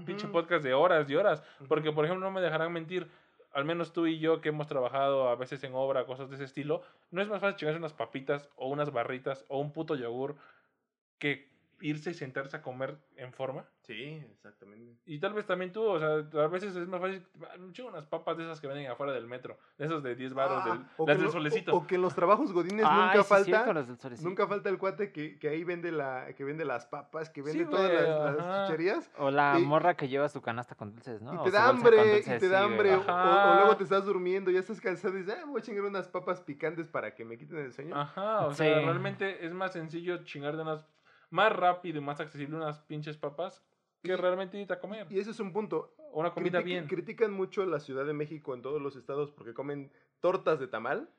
[0.05, 1.43] pinche podcast de horas y horas.
[1.67, 3.09] Porque, por ejemplo, no me dejarán mentir
[3.51, 6.45] al menos tú y yo que hemos trabajado a veces en obra, cosas de ese
[6.45, 10.35] estilo, no es más fácil chingarse unas papitas o unas barritas o un puto yogur
[11.17, 13.65] que irse y sentarse a comer en forma.
[13.83, 14.97] Sí, exactamente.
[15.05, 17.25] Y tal vez también tú, o sea, a veces es más fácil,
[17.71, 20.61] chingo unas papas de esas que venden afuera del metro, de esos de 10 baros,
[20.65, 21.73] ah, las del solecito.
[21.73, 23.73] O, que en los trabajos godines nunca falta,
[24.21, 27.65] nunca falta el cuate que, que, ahí vende la, que vende las papas, que vende
[27.65, 29.09] todas las, chucherías.
[29.17, 31.35] O la morra que lleva su canasta con dulces, ¿no?
[31.35, 34.81] Y te da hambre, y te da hambre, o, luego te estás durmiendo, ya estás
[34.81, 37.71] cansado y dices, ah, voy a chingar unas papas picantes para que me quiten el
[37.71, 37.95] sueño.
[37.95, 40.85] Ajá, o sea, realmente es más sencillo chingar de unas
[41.29, 43.63] más rápido y más accesible unas pinches papas
[44.03, 45.07] que realmente ir a comer.
[45.09, 45.95] Y ese es un punto.
[46.13, 46.87] Una comida bien.
[46.87, 51.09] Critican mucho la Ciudad de México en todos los estados porque comen tortas de tamal.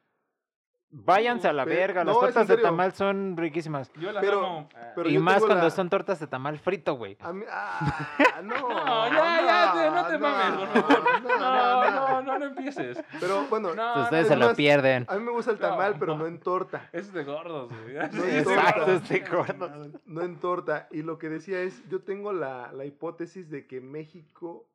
[0.91, 3.93] Váyanse a la verga, las tortas de tamal son riquísimas.
[4.01, 4.69] Yo las amo.
[5.05, 7.19] y más cuando son tortas de tamal frito, güey.
[7.21, 7.33] ah,
[8.43, 11.23] no, no, ya, ya, no te mames, por favor.
[11.23, 13.05] No, no, no, no, empieces.
[13.21, 15.05] Pero bueno, ustedes se lo pierden.
[15.09, 16.89] A mí me gusta el tamal, pero no en torta.
[16.93, 17.99] Es de gordos, güey.
[17.99, 19.71] Exacto, es de gordos.
[20.07, 20.89] No en torta.
[20.91, 24.67] Y lo que decía es, yo tengo la, la hipótesis de que México,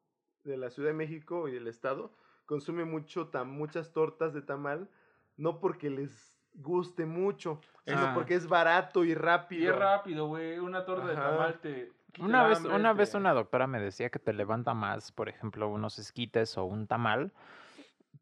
[0.44, 2.12] de la Ciudad de México y el Estado,
[2.46, 4.90] consume mucho, muchas tortas de tamal
[5.38, 9.64] no porque les guste mucho, sino porque es barato y rápido.
[9.64, 10.60] Y es rápido, güey.
[10.60, 11.92] Una torta de tamal te.
[12.20, 15.98] Una vez, una vez una doctora me decía que te levanta más, por ejemplo, unos
[15.98, 17.34] esquites o un tamal,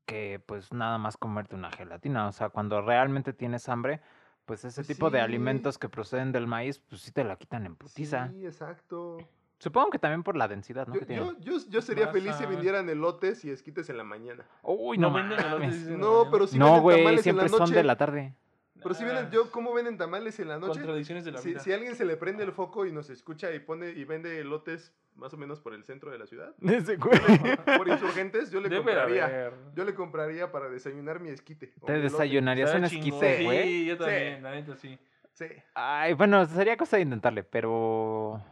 [0.06, 2.28] que pues nada más comerte una gelatina.
[2.28, 4.00] O sea, cuando realmente tienes hambre,
[4.46, 7.66] pues ese pues tipo de alimentos que proceden del maíz, pues sí te la quitan
[7.66, 8.30] en putiza.
[8.30, 9.18] Sí, exacto.
[9.62, 10.96] Supongo que también por la densidad, ¿no?
[10.96, 14.44] Yo, yo, yo, sería feliz si vendieran elotes y esquites en la mañana.
[14.64, 15.88] Uy, no, no venden elotes.
[15.90, 17.58] No, pero sí no, venden tamales en la noche.
[17.58, 18.36] son de la tarde.
[18.82, 20.80] Pero si venden, yo, ¿cómo venden tamales en la noche?
[20.80, 21.60] Contradicciones de la si, vida.
[21.60, 24.96] Si alguien se le prende el foco y nos escucha y pone y vende elotes
[25.16, 26.56] más o menos por el centro de la ciudad.
[27.78, 29.54] por insurgentes, yo le compraría.
[29.76, 31.72] Yo le compraría para desayunar mi esquite.
[31.86, 33.64] ¿Te desayunarías un esquite, güey?
[33.64, 34.98] Sí, yo también, la neta sí.
[35.34, 35.46] Sí.
[35.76, 38.44] Ay, bueno, sería cosa de intentarle, pero...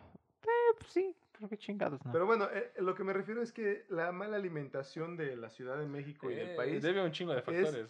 [1.39, 2.11] Eh, sí, qué chingados, ¿no?
[2.11, 5.77] Pero bueno, eh, lo que me refiero es que la mala alimentación de la Ciudad
[5.77, 6.81] de México y del eh, país.
[6.81, 7.87] Debe un chingo de factores.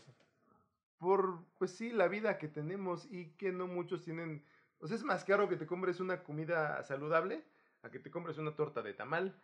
[0.97, 4.43] por, pues sí, la vida que tenemos y que no muchos tienen.
[4.79, 7.43] O sea, es más caro que te compres una comida saludable
[7.81, 9.35] a que te compres una torta de tamal.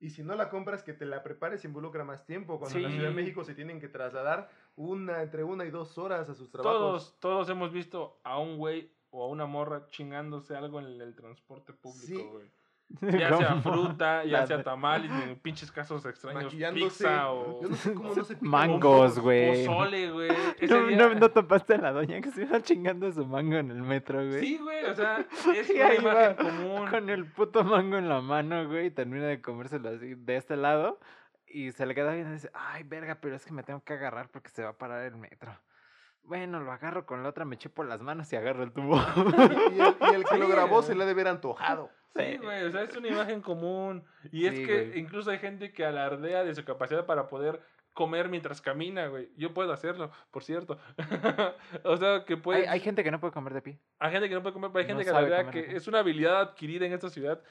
[0.00, 2.58] Y si no la compras, que te la prepares involucra más tiempo.
[2.58, 5.96] Cuando en la Ciudad de México se tienen que trasladar una, entre una y dos
[5.96, 6.80] horas a sus trabajos.
[6.80, 11.14] Todos, todos hemos visto a un güey o a una morra chingándose algo en el,
[11.14, 12.50] transporte público, güey.
[13.00, 17.62] Ya sea fruta, ya sea tamal, en pinches casos extraños, pizza o...
[17.62, 19.66] Yo no sé cómo no se Mangos, güey.
[19.66, 20.30] Pozole, güey.
[20.68, 23.82] No, no, no, topaste a la doña que se iba chingando su mango en el
[23.82, 24.40] metro, güey.
[24.40, 26.88] Sí, güey, o sea, es una imagen común.
[26.88, 30.56] Con el puto mango en la mano, güey, y termina de comérselo así de este
[30.56, 30.98] lado.
[31.46, 33.92] Y se le queda bien y dice, ay, verga, pero es que me tengo que
[33.92, 35.52] agarrar porque se va a parar el metro.
[36.24, 38.96] Bueno, lo agarro con la otra, me chupo las manos y agarro el tubo.
[38.96, 41.90] y, el, que lo grabó se le ha de ver antojado.
[42.14, 44.04] Sí, güey, o sea, es una imagen común.
[44.30, 47.60] Y es que incluso hay gente que alardea de su capacidad para poder
[47.92, 49.30] comer mientras camina, güey.
[49.36, 50.78] Yo puedo hacerlo, por cierto.
[51.84, 52.68] o sea, que puede...
[52.68, 53.78] Hay, gente que no puede comer de pie.
[53.98, 56.40] Hay gente que no puede comer, pero hay gente que alardea que es una habilidad
[56.40, 57.42] adquirida en esta ciudad.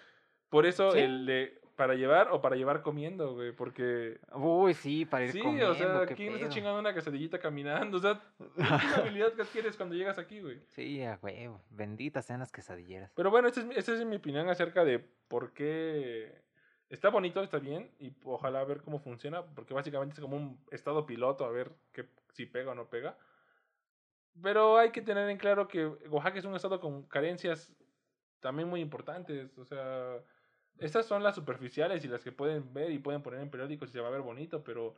[0.50, 4.20] Por eso el de para llevar o para llevar comiendo, güey, porque...
[4.34, 5.74] Uy, sí, para ir comiendo.
[5.74, 7.98] Sí, o sea, ¿quién está chingando una quesadillita caminando?
[7.98, 8.22] O sea,
[8.58, 10.62] es una habilidad que adquieres cuando llegas aquí, güey.
[10.68, 13.12] Sí, güey, benditas sean las quesadilleras.
[13.16, 16.42] Pero bueno, esta es, esta es mi opinión acerca de por qué...
[16.90, 21.06] Está bonito, está bien, y ojalá ver cómo funciona, porque básicamente es como un estado
[21.06, 23.18] piloto, a ver que, si pega o no pega.
[24.44, 27.74] Pero hay que tener en claro que Oaxaca es un estado con carencias
[28.42, 30.22] también muy importantes, o sea
[30.80, 33.94] estas son las superficiales y las que pueden ver y pueden poner en periódicos y
[33.94, 34.96] se va a ver bonito, pero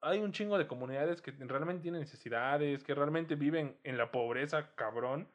[0.00, 4.74] hay un chingo de comunidades que realmente tienen necesidades, que realmente viven en la pobreza,
[4.74, 5.28] cabrón.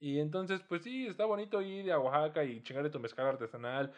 [0.00, 3.92] Y entonces, pues sí, está bonito ir a Oaxaca y chingarle tu mezcal artesanal,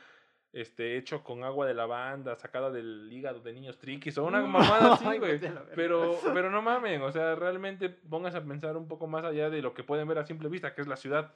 [0.52, 4.94] este, hecho con agua de lavanda, sacada del hígado de niños triquis, o una mamada
[4.94, 5.40] así, güey.
[5.74, 9.62] Pero, pero no mamen, o sea, realmente pongas a pensar un poco más allá de
[9.62, 11.32] lo que pueden ver a simple vista, que es la ciudad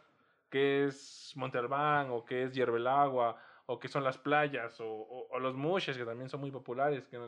[0.51, 4.87] que es Monte Albán o que es Hierbelagua o que son las playas o,
[5.31, 7.19] o, los mushes que también son muy populares que,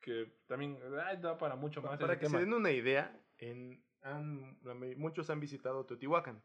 [0.00, 0.78] que también
[1.20, 1.98] da para mucho más.
[1.98, 4.58] Para que se den una idea, en, han,
[4.96, 6.42] muchos han visitado Teotihuacán.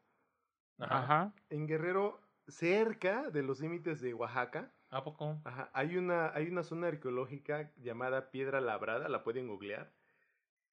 [0.80, 1.34] Ajá.
[1.50, 4.72] En Guerrero, cerca de los límites de Oaxaca.
[4.90, 5.42] ¿A poco?
[5.44, 9.92] Ajá, hay una, hay una zona arqueológica llamada Piedra Labrada, la pueden googlear.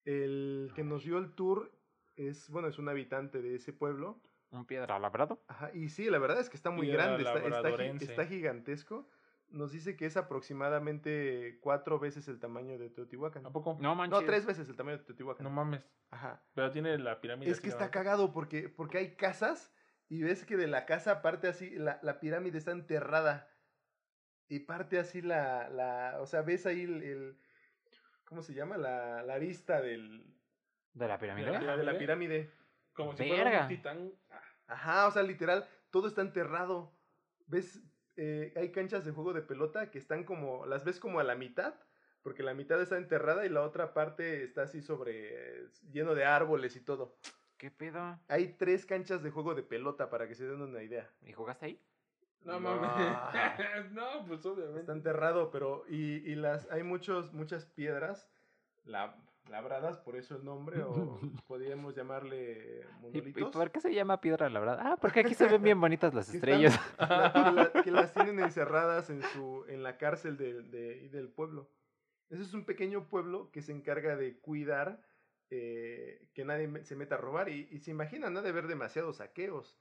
[0.05, 1.73] El que nos dio el tour
[2.17, 4.21] es, bueno, es un habitante de ese pueblo
[4.51, 5.43] ¿Un piedra labrado?
[5.47, 9.09] Ajá, y sí, la verdad es que está muy grande, está, está, gigantesco.
[9.49, 13.47] Nos dice que es aproximadamente cuatro veces el tamaño de Teotihuacán.
[13.47, 13.77] ¿A poco?
[13.81, 14.21] No manches.
[14.21, 15.45] No, tres veces el tamaño de Teotihuacán.
[15.45, 15.85] No mames.
[16.11, 16.43] Ajá.
[16.55, 17.51] Pero tiene la pirámide.
[17.51, 19.73] Es que está cagado porque, porque hay casas
[20.09, 23.49] y ves que de la casa parte así, la, la pirámide está enterrada.
[24.49, 27.39] Y parte así la, la o sea, ves ahí el,
[28.25, 28.77] ¿cómo se llama?
[28.77, 30.27] La, la arista del...
[30.93, 31.53] ¿De la pirámide?
[31.53, 32.51] De la, pirámide.
[33.01, 34.13] Como si fuera un titán
[34.67, 36.93] Ajá, o sea, literal, todo está enterrado.
[37.47, 37.83] ¿Ves?
[38.17, 41.35] Eh, hay canchas de juego de pelota que están como, las ves como a la
[41.35, 41.75] mitad,
[42.23, 46.77] porque la mitad está enterrada y la otra parte está así sobre, lleno de árboles
[46.77, 47.17] y todo.
[47.57, 48.19] ¿Qué pedo?
[48.29, 51.11] Hay tres canchas de juego de pelota para que se den una idea.
[51.23, 51.83] ¿Y jugaste ahí?
[52.43, 53.93] No, mames.
[53.93, 54.81] no, pues obviamente.
[54.81, 58.31] Está enterrado, pero y, y las hay muchos muchas piedras.
[58.85, 59.15] La
[59.49, 63.43] labradas, por eso el nombre, o podríamos llamarle monolitos.
[63.43, 64.93] ¿Y, por qué se llama piedra labrada?
[64.93, 66.79] Ah, porque aquí se ven bien bonitas las estrellas.
[67.85, 71.71] que, las tienen encerradas en, su, en la cárcel de, de, del pueblo.
[72.29, 75.03] Ese es un pequeño pueblo que se encarga de cuidar
[75.51, 77.49] eh, que nadie se meta a robar.
[77.49, 78.43] Y, y se imaginan, ¿no?
[78.43, 79.77] De ver demasiados saqueos.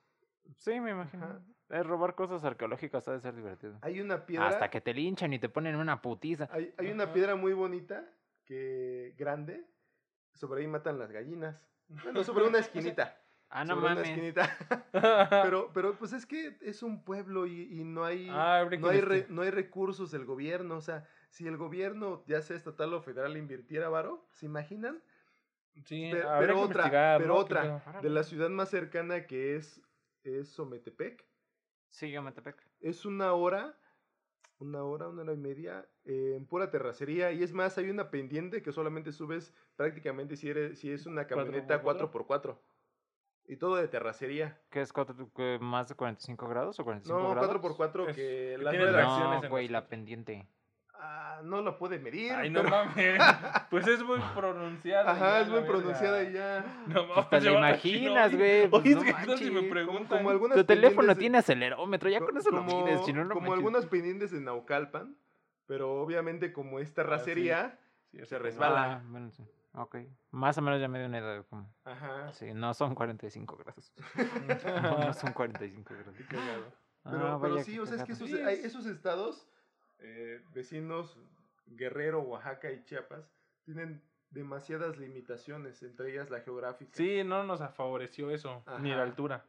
[0.57, 1.45] Sí, me imagino.
[1.69, 3.77] Es robar cosas arqueológicas ha de ser divertido.
[3.81, 4.47] Hay una piedra.
[4.47, 6.49] Hasta que te linchan y te ponen una putiza.
[6.51, 8.09] Hay, hay una piedra muy bonita
[8.49, 9.63] que grande,
[10.33, 11.55] sobre ahí matan las gallinas.
[12.03, 13.19] Bueno, sobre una esquinita.
[13.49, 13.97] Ah, no mames.
[13.97, 14.57] Una esquinita.
[15.43, 19.41] pero, pero pues es que es un pueblo y, no hay, ah, no, hay no
[19.41, 20.75] hay recursos del gobierno.
[20.77, 25.01] O sea, si el gobierno, ya sea estatal o federal, invirtiera varo, ¿se imaginan?
[25.85, 29.81] Sí, pero, otra, pero otra, de la ciudad más cercana que es,
[30.23, 31.25] es Sometepec.
[31.87, 32.61] Sí, Sometepec.
[32.81, 33.75] Es una hora
[34.59, 37.31] una hora, una hora y media en pura terracería.
[37.31, 41.27] Y es más, hay una pendiente que solamente subes prácticamente si, eres, si es una
[41.27, 42.57] camioneta 4x4.
[43.47, 44.61] Y todo de terracería.
[44.69, 44.93] ¿Qué es
[45.59, 47.51] más de 45 grados o 45 no, grados?
[47.51, 50.47] No, 4x4 que las no, güey, la pendiente.
[51.01, 52.33] Ah, no lo puede medir.
[52.33, 53.19] Ay, no mames.
[53.69, 55.11] Pues es muy pronunciada.
[55.11, 56.65] Ajá, es muy pronunciada y ya.
[56.87, 57.25] No mames.
[57.29, 58.67] Pues te lo imaginas, güey.
[58.67, 60.19] Pues Oye, es que si me preguntan.
[60.19, 63.07] Como, algunas tu teléfono tiene acelerómetro, ya con eso lo mides.
[63.13, 65.15] No, como algunas pendientes en Naucalpan,
[65.65, 67.77] pero obviamente como esta racería
[68.19, 68.93] ah, se resbala.
[68.93, 69.43] Ah, bueno, sí.
[69.73, 69.97] Ok.
[70.31, 71.71] Más o menos ya me dio una idea como.
[71.85, 72.33] Ajá.
[72.33, 73.93] Sí, no son 45 grados.
[74.83, 76.15] no, son 45 grados.
[77.03, 79.47] Pero, ah, pero sí, o sea, es que esos, hay, esos estados
[79.99, 81.17] eh, vecinos
[81.65, 83.29] Guerrero, Oaxaca y Chiapas
[83.63, 86.91] tienen demasiadas limitaciones, entre ellas la geográfica.
[86.93, 89.45] Sí, no nos favoreció eso, ni la altura.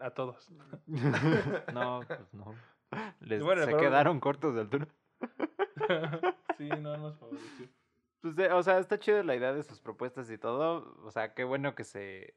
[0.00, 0.50] A todos.
[1.74, 2.54] no, pues no.
[3.20, 4.88] Les, se quedaron cortos de altura.
[6.58, 7.68] sí, no nos favoreció.
[8.20, 10.94] Pues, o sea, está chido la idea de sus propuestas y todo.
[11.04, 12.34] O sea, qué bueno que se,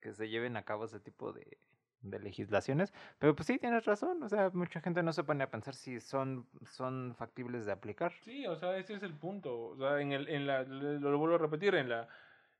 [0.00, 1.58] que se lleven a cabo ese tipo de,
[2.02, 5.50] de legislaciones, pero pues sí, tienes razón, o sea, mucha gente no se pone a
[5.50, 8.12] pensar si son, son factibles de aplicar.
[8.22, 11.36] Sí, o sea, ese es el punto, o sea, en, el, en la, lo, vuelvo
[11.36, 12.08] a repetir, en la,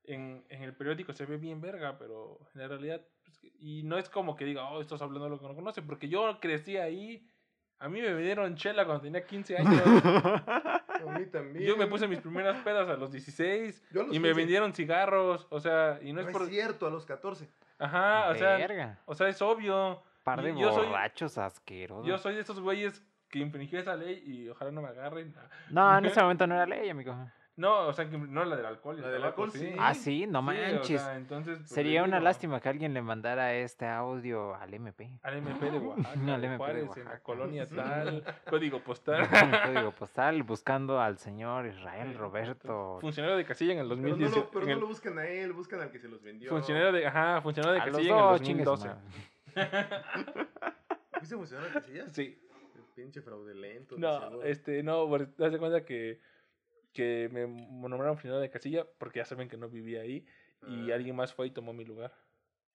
[0.03, 3.97] en, en, el periódico se ve bien verga, pero en la realidad, pues, y no
[3.97, 6.77] es como que diga, oh, estás hablando de lo que no conoce, porque yo crecí
[6.77, 7.27] ahí,
[7.79, 9.81] a mí me vendieron chela cuando tenía 15 años.
[11.07, 11.65] a mí también.
[11.65, 15.99] Yo me puse mis primeras pedas a los 16 y me vendieron cigarros, o sea,
[16.01, 16.47] y no, es por...
[16.47, 17.49] cierto, a los 14.
[17.81, 20.03] Ajá, o sea, o sea, es obvio.
[20.23, 22.05] Par de borrachos asquerosos.
[22.05, 25.33] Yo soy de esos güeyes que infringió esa ley y ojalá no me agarren.
[25.71, 27.15] No, en ese momento no era ley, amigo.
[27.57, 29.01] No, o sea, que no la del alcohol.
[29.01, 29.73] La del alcohol, sí.
[29.77, 31.05] Ah, sí, no manches.
[31.15, 35.19] entonces, pues, Sería una lástima que alguien le mandara este audio al MP.
[35.21, 37.01] Al MP de Oaxaca, al MP Juárez, de Oaxaca.
[37.01, 39.27] en la colonia tal, código postal.
[39.65, 42.97] código postal, buscando al señor Israel Roberto.
[43.01, 44.49] Funcionario de casilla en el 2018.
[44.53, 46.49] Pero, no lo, buscan a él, buscan al que se los vendió.
[46.49, 48.89] Funcionario de, ajá, funcionario de casilla en el 2012.
[51.19, 52.07] ¿Viste funcionario de casilla?
[52.07, 52.39] Sí.
[52.75, 53.97] El pinche fraudulento.
[53.97, 56.30] No, este, no, te das cuenta que
[56.93, 60.25] que me nombraron funcionario de casilla porque ya saben que no vivía ahí
[60.67, 60.95] y ah.
[60.95, 62.13] alguien más fue y tomó mi lugar.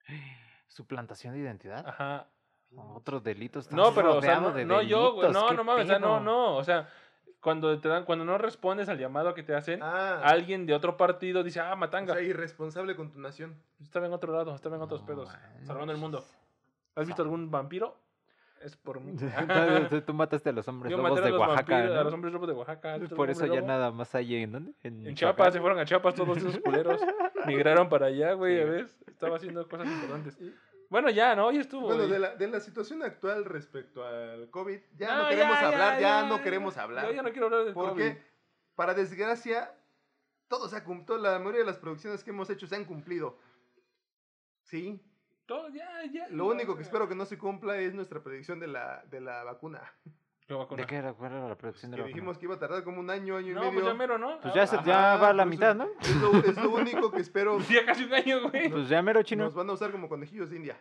[0.69, 1.87] ¿Suplantación de identidad?
[1.87, 2.29] Ajá.
[2.75, 3.71] Otros delitos.
[3.71, 6.57] No, pero o sea, no, no yo, güey, no, no mames, o sea, no, no,
[6.57, 6.89] o sea,
[7.41, 10.21] cuando te dan, cuando no respondes al llamado que te hacen, ah.
[10.25, 12.13] alguien de otro partido dice, ah, matanga.
[12.13, 13.63] O sea, irresponsable con tu nación.
[13.81, 15.31] Estaba en otro lado, estaba en otros pedos,
[15.63, 16.25] salvando el mundo.
[16.97, 17.97] ¿Has visto algún vampiro?
[18.63, 19.17] Es por mí.
[20.07, 21.79] tú, mataste a los hombres lobos de Oaxaca.
[21.79, 22.99] A los hombres lobos de Oaxaca.
[23.15, 24.75] Por eso ya nada más hay en dónde?
[24.83, 27.01] En, Chiapas, se fueron a Chiapas todos esos culeros.
[27.47, 28.97] Migraron para allá, güey, ¿ves?
[29.07, 30.39] Estaba haciendo cosas importantes.
[30.89, 31.51] Bueno, ya, ¿no?
[31.51, 31.87] Ya estuvo.
[31.87, 36.27] Bueno, de la, de la, situación actual respecto al COVID, ya no, queremos hablar, ya,
[36.27, 37.07] no queremos hablar.
[37.07, 38.09] Yo ya no quiero hablar del porque, COVID.
[38.09, 38.23] Porque,
[38.77, 39.75] para desgracia,
[40.49, 43.37] todo se ha cumplido, la mayoría de las producciones que hemos hecho se han cumplido.
[44.63, 45.01] Sí,
[45.47, 46.29] todo, ya, ya.
[46.31, 49.45] Lo único que espero que no se cumpla es nuestra predicción de la, de la
[49.45, 49.81] vacuna.
[50.49, 51.13] ¿De qué era?
[51.13, 52.15] ¿Cuál era la predicción de la vacuna?
[52.15, 53.73] dijimos que iba a tardar como un año, año y no, medio.
[53.73, 54.41] Pues ya mero, ¿no?
[54.41, 55.89] Pues ya, se, ya va a la pues mitad, ¿no?
[56.01, 57.59] Es lo, es lo, único que espero.
[57.69, 58.69] ya casi un año, güey.
[58.71, 59.45] Pues ya mero, chino.
[59.45, 60.77] Nos van a usar como conejillos de India.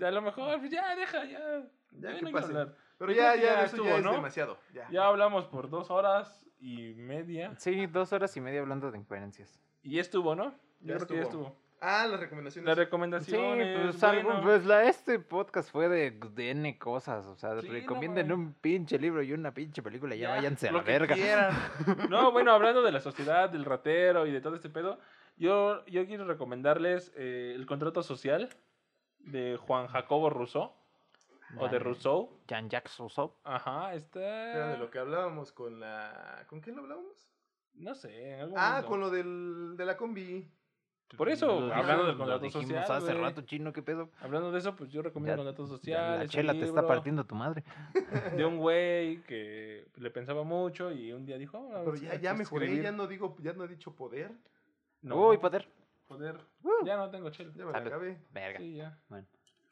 [0.00, 1.62] A lo mejor, pues ya, deja, ya.
[1.92, 2.54] Ya, que pase.
[2.96, 4.58] Pero ya, ya, eso ya es demasiado.
[4.72, 4.88] Ya.
[4.90, 7.54] ya hablamos por dos horas y media.
[7.58, 9.60] Sí, dos horas y media hablando de incoherencias.
[9.82, 10.54] Y estuvo, ¿no?
[10.80, 11.56] Ya, creo que ya estuvo.
[11.82, 12.68] Ah, las recomendaciones.
[12.68, 13.76] Las recomendaciones.
[13.76, 17.24] Sí, pues, algo, pues la, este podcast fue de, de N cosas.
[17.24, 20.14] O sea, recomienden un pinche libro y una pinche película.
[20.14, 21.16] Ya, ya váyanse a la verga.
[22.10, 24.98] no, bueno, hablando de la sociedad, del ratero y de todo este pedo,
[25.38, 28.50] yo, yo quiero recomendarles eh, El contrato social
[29.20, 30.72] de Juan Jacobo Rousseau.
[31.56, 32.30] O de Rousseau.
[32.46, 33.34] Jean-Jacques Rousseau.
[33.42, 34.52] Ajá, está.
[34.52, 36.44] Era de lo que hablábamos con la.
[36.46, 37.32] ¿Con quién lo hablábamos?
[37.74, 40.46] No sé, en algún Ah, con lo del, de la combi.
[41.16, 42.84] Por eso, hablando del contrato social.
[42.88, 44.10] hace rato, chino, ¿qué pedo?
[44.20, 46.20] Hablando de eso, pues yo recomiendo el contrato social.
[46.20, 47.64] La chela te está partiendo tu madre.
[48.36, 51.58] De un güey que le pensaba mucho y un día dijo.
[51.58, 54.32] Oh, Pero ya, ya mejoré, ya no, digo, ya no he dicho poder.
[55.02, 55.68] No, Uy, poder.
[56.06, 56.36] Poder.
[56.84, 57.52] Ya no tengo chela.
[57.54, 58.20] Ya me la acabé.
[58.30, 58.58] Verga.
[58.58, 58.98] Sí, ya.
[59.08, 59.26] Bueno,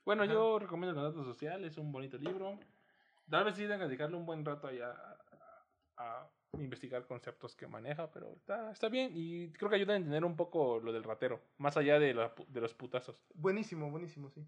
[0.05, 2.59] bueno yo recomiendo el contrato social, es un bonito libro.
[3.31, 4.95] Tal vez sí tenga que dedicarle un buen rato allá
[5.97, 10.25] a investigar conceptos que maneja, pero está, está bien y creo que ayuda a entender
[10.25, 12.15] un poco lo del ratero, más allá de,
[12.49, 13.21] de los putazos.
[13.35, 14.47] Buenísimo, buenísimo, sí.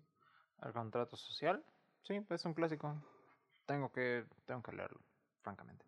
[0.62, 1.62] El contrato social,
[2.02, 2.94] sí, es un clásico.
[3.66, 5.00] Tengo que, tengo que leerlo,
[5.42, 5.84] francamente.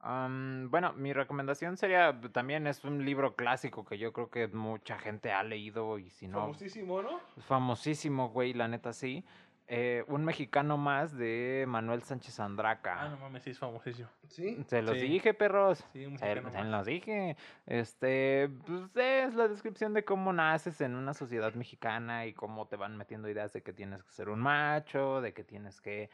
[0.00, 5.32] bueno, mi recomendación sería, también es un libro clásico que yo creo que mucha gente
[5.32, 6.40] ha leído y si no...
[6.40, 7.20] Famosísimo, ¿no?
[7.38, 9.24] Famosísimo, güey, la neta sí.
[9.66, 13.00] Eh, un mexicano más de Manuel Sánchez Andraca.
[13.00, 14.08] Ah, no mames, sí es famosísimo.
[14.28, 14.62] ¿Sí?
[14.66, 15.82] Se los dije, perros.
[15.92, 17.36] Sí, un se, se los dije.
[17.64, 22.76] Este, pues es la descripción de cómo naces en una sociedad mexicana y cómo te
[22.76, 26.10] van metiendo ideas de que tienes que ser un macho, de que tienes que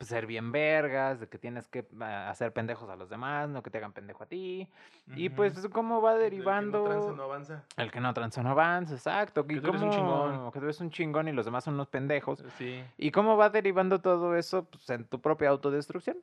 [0.00, 3.70] ser bien vergas, de que tienes que ah, hacer pendejos a los demás, no que
[3.70, 4.68] te hagan pendejo a ti.
[5.16, 6.84] Y pues cómo va derivando...
[6.84, 7.64] El que no tranza no avanza.
[7.78, 9.46] El que no tranza no avanza, exacto.
[9.46, 10.52] Que y tú un chingón.
[10.52, 12.44] Que tú eres un chingón y los demás son unos pendejos.
[12.58, 12.81] Sí.
[12.96, 16.18] ¿Y cómo va derivando todo eso pues, en tu propia autodestrucción?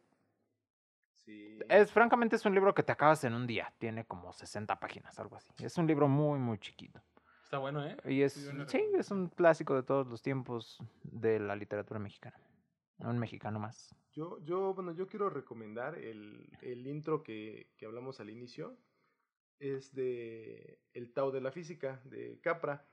[1.25, 1.59] Sí.
[1.69, 3.73] Es, francamente, es un libro que te acabas en un día.
[3.77, 5.53] Tiene como 60 páginas, algo así.
[5.59, 7.01] Es un libro muy, muy chiquito.
[7.43, 7.97] Está bueno, ¿eh?
[8.05, 8.33] Y es,
[8.67, 12.39] sí, es un clásico de todos los tiempos de la literatura mexicana.
[12.99, 13.95] Un mexicano más.
[14.11, 18.77] Yo, yo, bueno, yo quiero recomendar el, el intro que, que hablamos al inicio.
[19.57, 22.87] Es de El Tao de la Física, de Capra.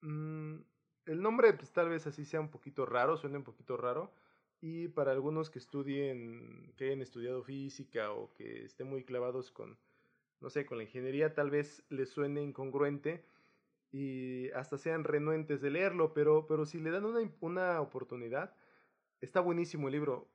[0.00, 0.60] Mm,
[1.08, 4.12] el nombre pues tal vez así sea un poquito raro, suena un poquito raro.
[4.60, 9.78] Y para algunos que estudien, que hayan estudiado física o que estén muy clavados con,
[10.40, 13.24] no sé, con la ingeniería, tal vez les suene incongruente.
[13.92, 18.54] y hasta sean renuentes de leerlo, pero, pero si le dan una, una oportunidad,
[19.20, 20.28] está buenísimo el libro.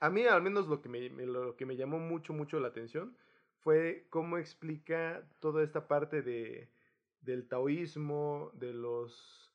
[0.00, 3.16] A mí al menos lo que me, lo que me llamó mucho, mucho la atención
[3.60, 6.70] fue cómo explica toda esta parte de,
[7.22, 9.49] del taoísmo, de los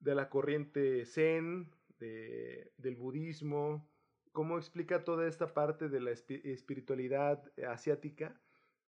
[0.00, 3.88] de la corriente zen, de, del budismo,
[4.32, 8.40] cómo explica toda esta parte de la espiritualidad asiática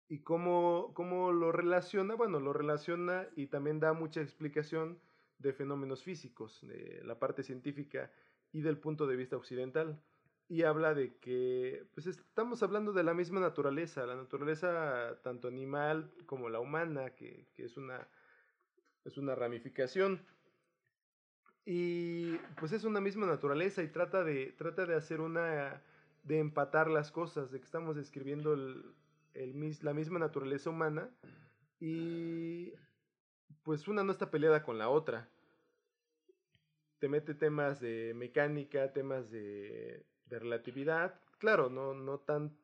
[0.08, 5.00] y cómo, cómo lo relaciona, bueno, lo relaciona y también da mucha explicación
[5.40, 8.12] de fenómenos físicos, de la parte científica
[8.52, 10.00] y del punto de vista occidental.
[10.48, 16.12] Y habla de que pues estamos hablando de la misma naturaleza, la naturaleza tanto animal
[16.26, 18.06] como la humana, que, que es, una,
[19.06, 20.26] es una ramificación.
[21.66, 25.82] Y pues es una misma naturaleza y trata de, trata de hacer una,
[26.24, 28.84] de empatar las cosas, de que estamos describiendo el,
[29.34, 31.10] el, la misma naturaleza humana
[31.80, 32.74] y
[33.64, 35.30] pues una no está peleada con la otra.
[37.00, 42.56] Te mete temas de mecánica, temas de, de relatividad, claro, no, no, tan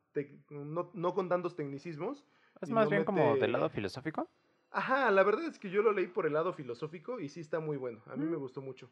[0.49, 2.25] no, no, con tantos tecnicismos.
[2.61, 4.27] Es más bien como del lado filosófico.
[4.71, 7.59] Ajá, la verdad es que yo lo leí por el lado filosófico y sí está
[7.59, 8.01] muy bueno.
[8.07, 8.39] A mí me mm.
[8.39, 8.89] gustó mucho.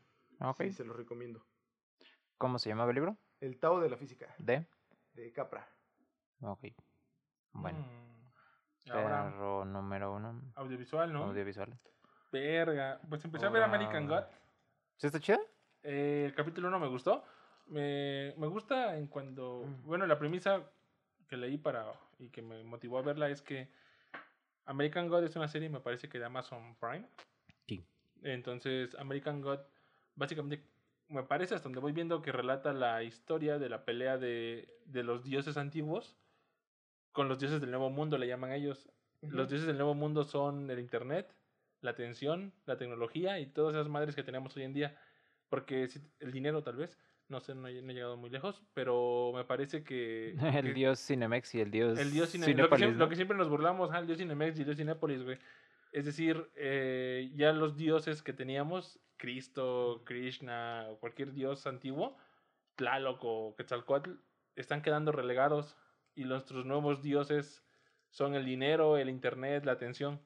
[0.58, 1.46] Sí, se lo recomiendo.
[2.38, 3.18] ¿Cómo se llamaba el libro?
[3.40, 4.34] El Tao de la Física.
[4.38, 4.66] ¿De?
[5.14, 5.68] De Capra.
[6.42, 6.66] Ok.
[7.54, 7.80] Bueno.
[7.80, 8.92] Mm.
[8.92, 10.42] Perro número uno.
[10.56, 11.24] Audiovisual, ¿no?
[11.26, 11.78] Audiovisual.
[12.32, 13.00] Verga.
[13.08, 14.24] Pues empecé a ver American God.
[14.98, 15.40] ¿Sí está chido?
[15.84, 17.24] Eh, el capítulo uno me gustó.
[17.68, 19.64] Me, me gusta en cuando...
[19.66, 19.84] Mm.
[19.88, 20.64] Bueno, la premisa
[21.28, 23.70] que leí para y que me motivó a verla es que
[24.66, 27.06] American God es una serie, me parece que de Amazon Prime.
[27.68, 27.86] Sí.
[28.24, 29.60] Entonces, American God,
[30.16, 30.64] básicamente,
[31.08, 35.04] me parece hasta donde voy viendo que relata la historia de la pelea de, de
[35.04, 36.18] los dioses antiguos
[37.16, 38.90] con los dioses del nuevo mundo, le llaman ellos.
[39.22, 41.34] Los dioses del nuevo mundo son el Internet,
[41.82, 45.00] la atención, la tecnología y todas esas madres que tenemos hoy en día.
[45.48, 45.88] Porque
[46.20, 46.98] el dinero, tal vez.
[47.28, 50.36] No sé, no he, llegado muy lejos, pero me parece que...
[50.60, 52.00] el dios Cinemex y el dios...
[52.00, 52.60] El dios Cinemex.
[52.96, 55.40] Lo, que siempre, nos burlamos, el dios Cinemex y el dios Cinépolis, güey.
[55.92, 62.18] Es decir, eh, ya los dioses que teníamos, Cristo, Krishna o cualquier dios antiguo,
[62.76, 64.12] Tlaloc o Quetzalcoatl,
[64.56, 65.78] están quedando relegados
[66.14, 67.64] y nuestros nuevos dioses
[68.10, 70.22] son el dinero, el internet, la atención.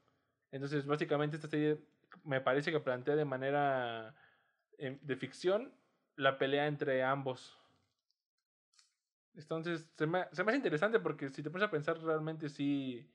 [0.51, 1.79] Entonces, básicamente esta serie
[2.23, 4.15] me parece que plantea de manera
[4.77, 5.71] em, de ficción
[6.19, 7.57] la pelea entre ambos.
[9.35, 13.09] Entonces, se me, se me hace interesante porque si te pones a pensar, realmente sí,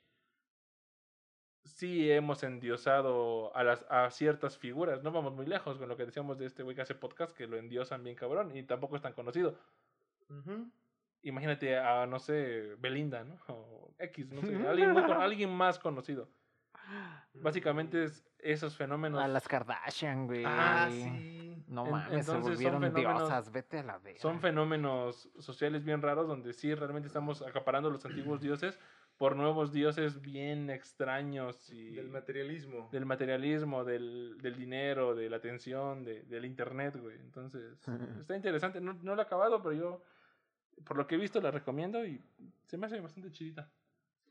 [1.64, 5.02] sí hemos endiosado a, las, a ciertas figuras.
[5.02, 7.46] No vamos muy lejos con lo que decíamos de este güey que hace podcast, que
[7.46, 9.58] lo endiosan bien cabrón y tampoco es tan conocido.
[11.22, 13.38] Imagínate a, no sé, Belinda, ¿no?
[13.48, 16.30] O X, no sé, alguien, alguien más conocido.
[17.34, 19.20] Básicamente es esos fenómenos.
[19.22, 20.44] A las Kardashian, güey.
[20.46, 21.43] Ah, sí.
[21.66, 24.20] No mames, se volvieron diosas, vete a la vez.
[24.20, 28.78] Son fenómenos sociales bien raros donde sí realmente estamos acaparando los antiguos dioses
[29.16, 32.88] por nuevos dioses bien extraños y del materialismo.
[32.90, 37.16] Del materialismo, del, del dinero, de la atención, de, del internet, güey.
[37.20, 37.78] Entonces,
[38.20, 38.80] está interesante.
[38.80, 40.02] No, no lo he acabado, pero yo,
[40.84, 42.20] por lo que he visto, la recomiendo y
[42.66, 43.70] se me hace bastante chidita.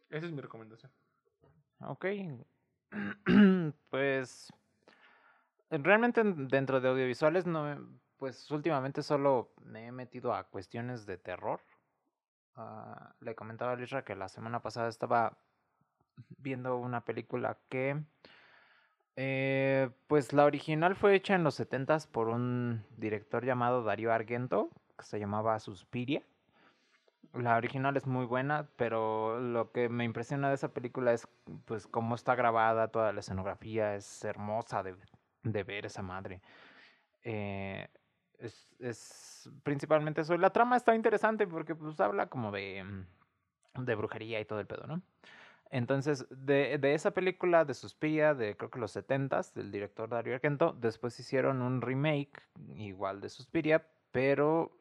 [0.09, 0.91] Esa es mi recomendación.
[1.79, 2.05] Ok.
[3.89, 4.53] pues
[5.81, 7.77] realmente dentro de audiovisuales no,
[8.17, 11.61] pues últimamente solo me he metido a cuestiones de terror.
[12.55, 15.37] Ah, le comentaba a Lisra que la semana pasada estaba
[16.37, 18.01] viendo una película que,
[19.15, 24.69] eh, pues la original fue hecha en los 70 por un director llamado Darío Argento,
[24.97, 26.23] que se llamaba Suspiria.
[27.33, 31.27] La original es muy buena, pero lo que me impresiona de esa película es
[31.65, 34.95] pues cómo está grabada, toda la escenografía es hermosa de,
[35.43, 36.41] de ver esa madre.
[37.23, 37.87] Eh,
[38.39, 40.37] es, es, principalmente eso.
[40.37, 44.67] La trama está interesante porque pues habla como de, mm, de brujería y todo el
[44.67, 45.01] pedo, ¿no?
[45.69, 50.35] Entonces, de, de esa película de Suspiria, de creo que los 70 del director Dario
[50.35, 52.43] Argento, después hicieron un remake
[52.75, 54.77] igual de Suspiria, pero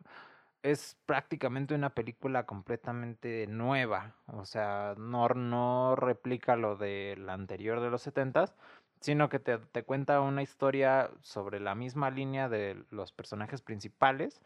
[0.62, 4.14] es prácticamente una película completamente nueva.
[4.26, 8.54] O sea, no, no replica lo de la anterior de los 70
[9.02, 14.40] sino que te, te, cuenta una historia sobre la misma línea de los personajes principales,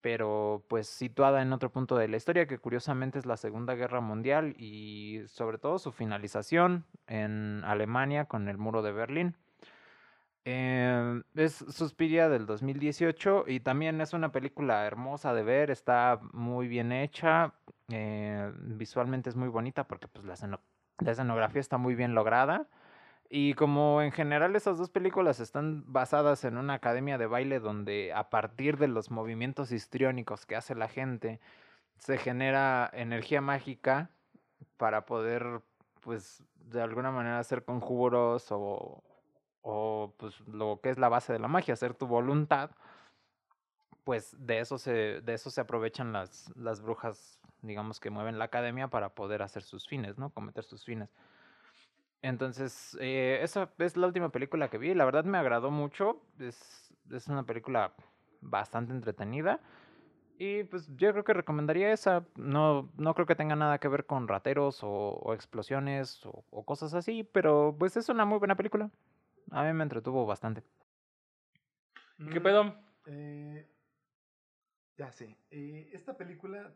[0.00, 4.02] pero pues situada en otro punto de la historia, que curiosamente es la Segunda Guerra
[4.02, 9.34] Mundial y sobre todo su finalización en Alemania con el muro de Berlín.
[10.44, 16.68] Eh, es Suspiria del 2018 y también es una película hermosa de ver, está muy
[16.68, 17.54] bien hecha,
[17.88, 20.60] eh, visualmente es muy bonita porque pues la,
[20.98, 22.68] la escenografía está muy bien lograda
[23.28, 28.12] Y como en general esas dos películas están basadas en una academia de baile donde
[28.12, 31.40] a partir de los movimientos histriónicos que hace la gente
[31.98, 34.10] se genera energía mágica
[34.76, 35.62] para poder
[36.00, 39.02] pues de alguna manera hacer conjuros o,
[39.62, 42.70] o pues lo que es la base de la magia, hacer tu voluntad,
[44.04, 48.44] pues de eso se, de eso se aprovechan las, las brujas, digamos, que mueven la
[48.44, 50.30] academia para poder hacer sus fines, ¿no?
[50.30, 51.08] Cometer sus fines.
[52.24, 54.94] Entonces, eh, esa es la última película que vi.
[54.94, 56.22] La verdad me agradó mucho.
[56.38, 57.92] Es, es una película
[58.40, 59.60] bastante entretenida.
[60.38, 62.24] Y pues yo creo que recomendaría esa.
[62.36, 67.24] No, no creo que tenga nada que ver con rateros o, explosiones o, cosas así,
[67.24, 68.90] pero pues es una muy buena película.
[69.50, 70.62] A mí me entretuvo bastante.
[72.32, 72.64] ¿Qué pedo?
[72.64, 72.72] Mm,
[73.04, 73.68] eh,
[74.96, 75.36] ya sé.
[75.50, 76.72] Eh, esta película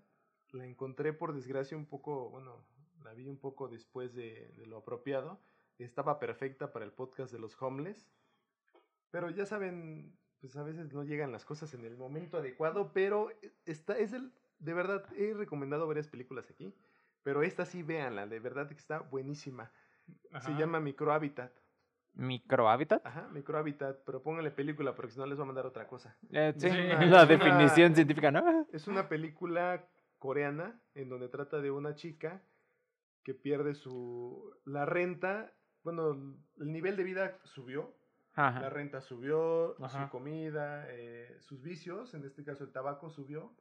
[0.53, 2.67] la encontré por desgracia un poco, bueno,
[3.05, 5.41] la vi un poco después de, lo apropiado.
[5.79, 8.11] Estaba perfecta para el podcast de los homeless.
[9.11, 13.31] Pero ya saben, pues a veces no llegan las cosas en el momento adecuado, pero
[13.65, 16.75] está, es el, de verdad, he recomendado varias películas aquí,
[17.23, 19.73] pero esta sí véanla, de verdad que está buenísima.
[20.41, 21.53] Se llama Microhabitat.
[22.15, 23.07] ¿Microhabitat?
[23.07, 26.17] Ajá, Microhabitat, pero pónganle película porque si no les va a mandar otra cosa.
[26.33, 26.69] Eh, sí,
[27.07, 28.67] la definición científica, ¿no?
[28.73, 29.87] Es una película
[30.19, 32.43] coreana en donde trata de una chica
[33.29, 36.13] que pierde su la renta, bueno,
[36.61, 37.95] el nivel de vida subió,
[38.35, 43.55] la renta subió, su comida, eh, sus vicios, en este caso el tabaco subió,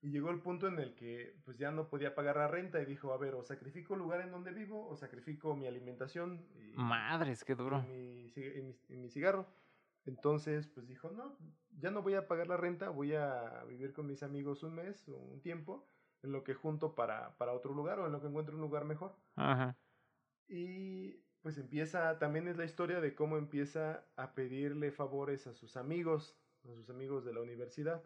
[0.00, 2.86] y llegó el punto en el que pues ya no podía pagar la renta y
[2.86, 6.46] dijo, a ver, o sacrifico el lugar en donde vivo, o sacrifico mi alimentación.
[6.54, 7.84] Y, Madres, qué duro.
[7.84, 9.48] Y mi, mi, cigarro.
[10.04, 11.36] Entonces, pues dijo, no,
[11.80, 15.08] ya no voy a pagar la renta, voy a vivir con mis amigos un mes
[15.08, 15.88] o un tiempo
[16.22, 18.84] en lo que junto para, para otro lugar o en lo que encuentro un lugar
[18.84, 19.16] mejor.
[19.36, 19.76] Ajá.
[20.48, 25.76] Y pues empieza, también es la historia de cómo empieza a pedirle favores a sus
[25.76, 26.36] amigos,
[26.68, 28.02] a sus amigos de la universidad.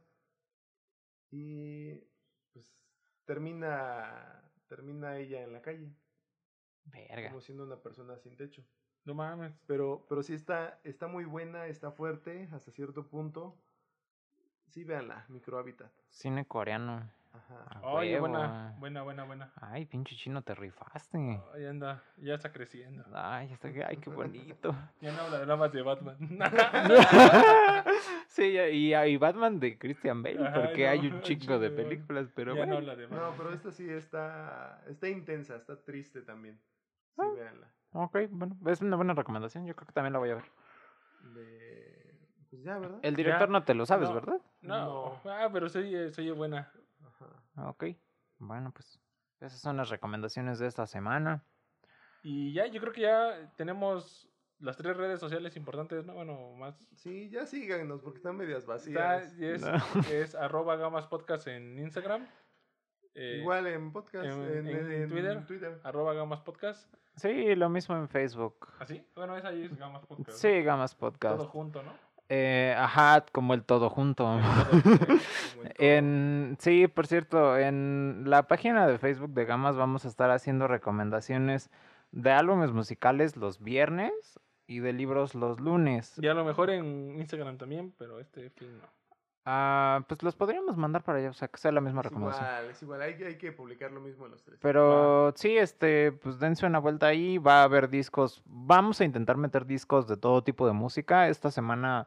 [1.30, 1.94] Y
[2.52, 2.76] pues
[3.24, 5.94] termina, termina ella en la calle.
[6.84, 7.28] Verga.
[7.28, 8.64] Como siendo una persona sin techo.
[9.04, 9.58] No mames.
[9.66, 13.56] Pero, pero sí está, está muy buena, está fuerte hasta cierto punto.
[14.68, 15.92] Sí, véanla, Microhabitat.
[16.10, 17.10] Cine coreano.
[17.32, 17.80] Ajá.
[17.82, 19.52] Oye, buena, buena, buena, buena.
[19.60, 21.40] Ay, pinche chino, te rifaste.
[21.54, 23.04] Ay, anda, ya está creciendo.
[23.14, 24.74] Ay, está, ay, qué bonito.
[25.00, 26.16] ya no habla nada más de Batman.
[28.26, 32.58] sí, y, y, Batman de Christian Bale, porque hay un chico de películas, pero ya
[32.58, 32.72] bueno.
[32.74, 36.60] No, habla de no, pero esta sí está, está intensa, está triste también.
[37.16, 37.68] Sí, ah, véanla.
[37.92, 40.44] Ok, bueno, es una buena recomendación, yo creo que también la voy a ver.
[42.50, 42.98] Pues ya, ¿verdad?
[43.02, 44.40] El director no te lo sabes, ¿verdad?
[44.60, 46.70] No, Ah, pero soy, soy buena.
[47.54, 47.70] Ajá.
[47.70, 47.84] Ok,
[48.38, 49.00] bueno, pues
[49.40, 51.44] esas son las recomendaciones de esta semana.
[52.22, 54.28] Y ya, yo creo que ya tenemos
[54.60, 56.14] las tres redes sociales importantes, ¿no?
[56.14, 56.86] Bueno, más.
[56.94, 59.32] Sí, ya síganos porque están medias vacías.
[59.38, 59.62] es,
[60.12, 62.26] es arroba gamas podcast en Instagram.
[63.14, 66.92] Eh, Igual en podcast, en, Twitter, Twitter, arroba gamas podcast.
[67.16, 68.68] Sí, lo mismo en Facebook.
[68.78, 69.04] ¿Ah, sí?
[69.14, 70.38] Bueno, esa ahí es gamas podcast.
[70.38, 71.36] Sí, gamas podcast.
[71.36, 71.92] Todo junto, ¿no?
[72.28, 74.40] Eh, ajá, como el todo junto.
[75.78, 80.66] en, sí, por cierto, en la página de Facebook de Gamas vamos a estar haciendo
[80.66, 81.70] recomendaciones
[82.10, 86.14] de álbumes musicales los viernes y de libros los lunes.
[86.18, 89.01] Y a lo mejor en Instagram también, pero este fin no.
[89.44, 92.46] Ah, pues los podríamos mandar para allá, o sea, que sea la misma recomendación.
[92.46, 94.58] Igual, es igual, hay, hay, que publicar lo mismo en los tres.
[94.62, 99.36] Pero sí, este, pues dense una vuelta ahí, va a haber discos, vamos a intentar
[99.36, 101.28] meter discos de todo tipo de música.
[101.28, 102.06] Esta semana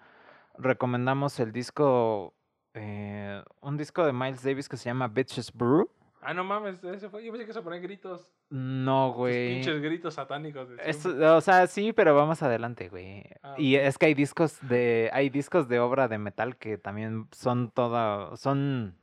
[0.58, 2.34] recomendamos el disco,
[2.74, 5.90] eh, un disco de Miles Davis que se llama Bitches Brew.
[6.26, 7.24] Ah, no mames, ese fue.
[7.24, 8.32] Yo pensé que se poner gritos.
[8.50, 9.56] No, güey.
[9.56, 10.70] pinches gritos satánicos.
[10.70, 13.24] o sea, sí, pero vamos adelante, güey.
[13.44, 17.28] Ah, y es que hay discos de, hay discos de obra de metal que también
[17.32, 18.96] son toda, son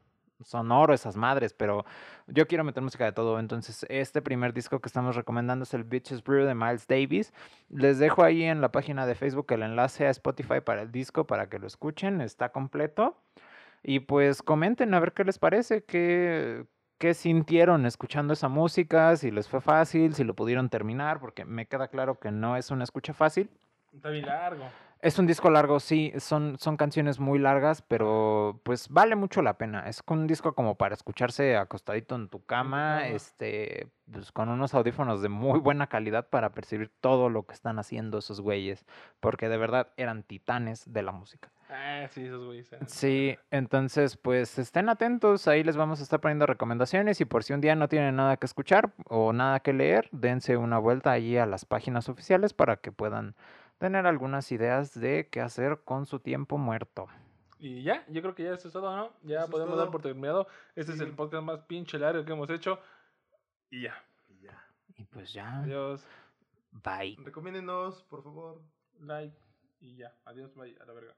[0.45, 1.85] sonoro esas madres, pero
[2.27, 3.39] yo quiero meter música de todo.
[3.39, 7.33] Entonces, este primer disco que estamos recomendando es el Bitches Brew de Miles Davis.
[7.69, 11.27] Les dejo ahí en la página de Facebook el enlace a Spotify para el disco
[11.27, 12.21] para que lo escuchen.
[12.21, 13.17] Está completo.
[13.83, 16.67] Y pues comenten a ver qué les parece, qué,
[17.03, 21.67] qué sintieron escuchando esa música, si les fue fácil, si lo pudieron terminar, porque me
[21.67, 23.51] queda claro que no es una escucha fácil.
[23.93, 24.63] Está bien largo.
[25.01, 29.59] Es un disco largo, sí, son, son canciones muy largas, pero pues vale mucho la
[29.59, 29.89] pena.
[29.89, 35.23] Es un disco como para escucharse acostadito en tu cama, este, pues con unos audífonos
[35.23, 38.87] de muy buena calidad para percibir todo lo que están haciendo esos güeyes,
[39.19, 41.51] porque de verdad eran titanes de la música.
[41.75, 42.71] Ah, sí, esos güeyes.
[42.87, 47.55] Sí, entonces pues estén atentos, ahí les vamos a estar poniendo recomendaciones y por si
[47.55, 51.39] un día no tienen nada que escuchar o nada que leer, dense una vuelta allí
[51.39, 53.35] a las páginas oficiales para que puedan
[53.79, 57.09] tener algunas ideas de qué hacer con su tiempo muerto.
[57.59, 59.13] Y ya, yo creo que ya eso es todo, ¿no?
[59.23, 60.49] Ya podemos dar por terminado.
[60.75, 62.81] Este es el podcast más pinche largo que hemos hecho.
[63.71, 63.95] Y ya.
[64.29, 64.65] Y ya.
[64.97, 65.61] Y pues ya.
[65.61, 66.05] Adiós.
[66.73, 67.17] Bye.
[67.25, 68.61] Recomiéndenos, por favor.
[68.99, 69.37] Like.
[69.81, 70.13] Y ya.
[70.25, 70.77] Adiós, bye.
[70.81, 71.15] A la verga.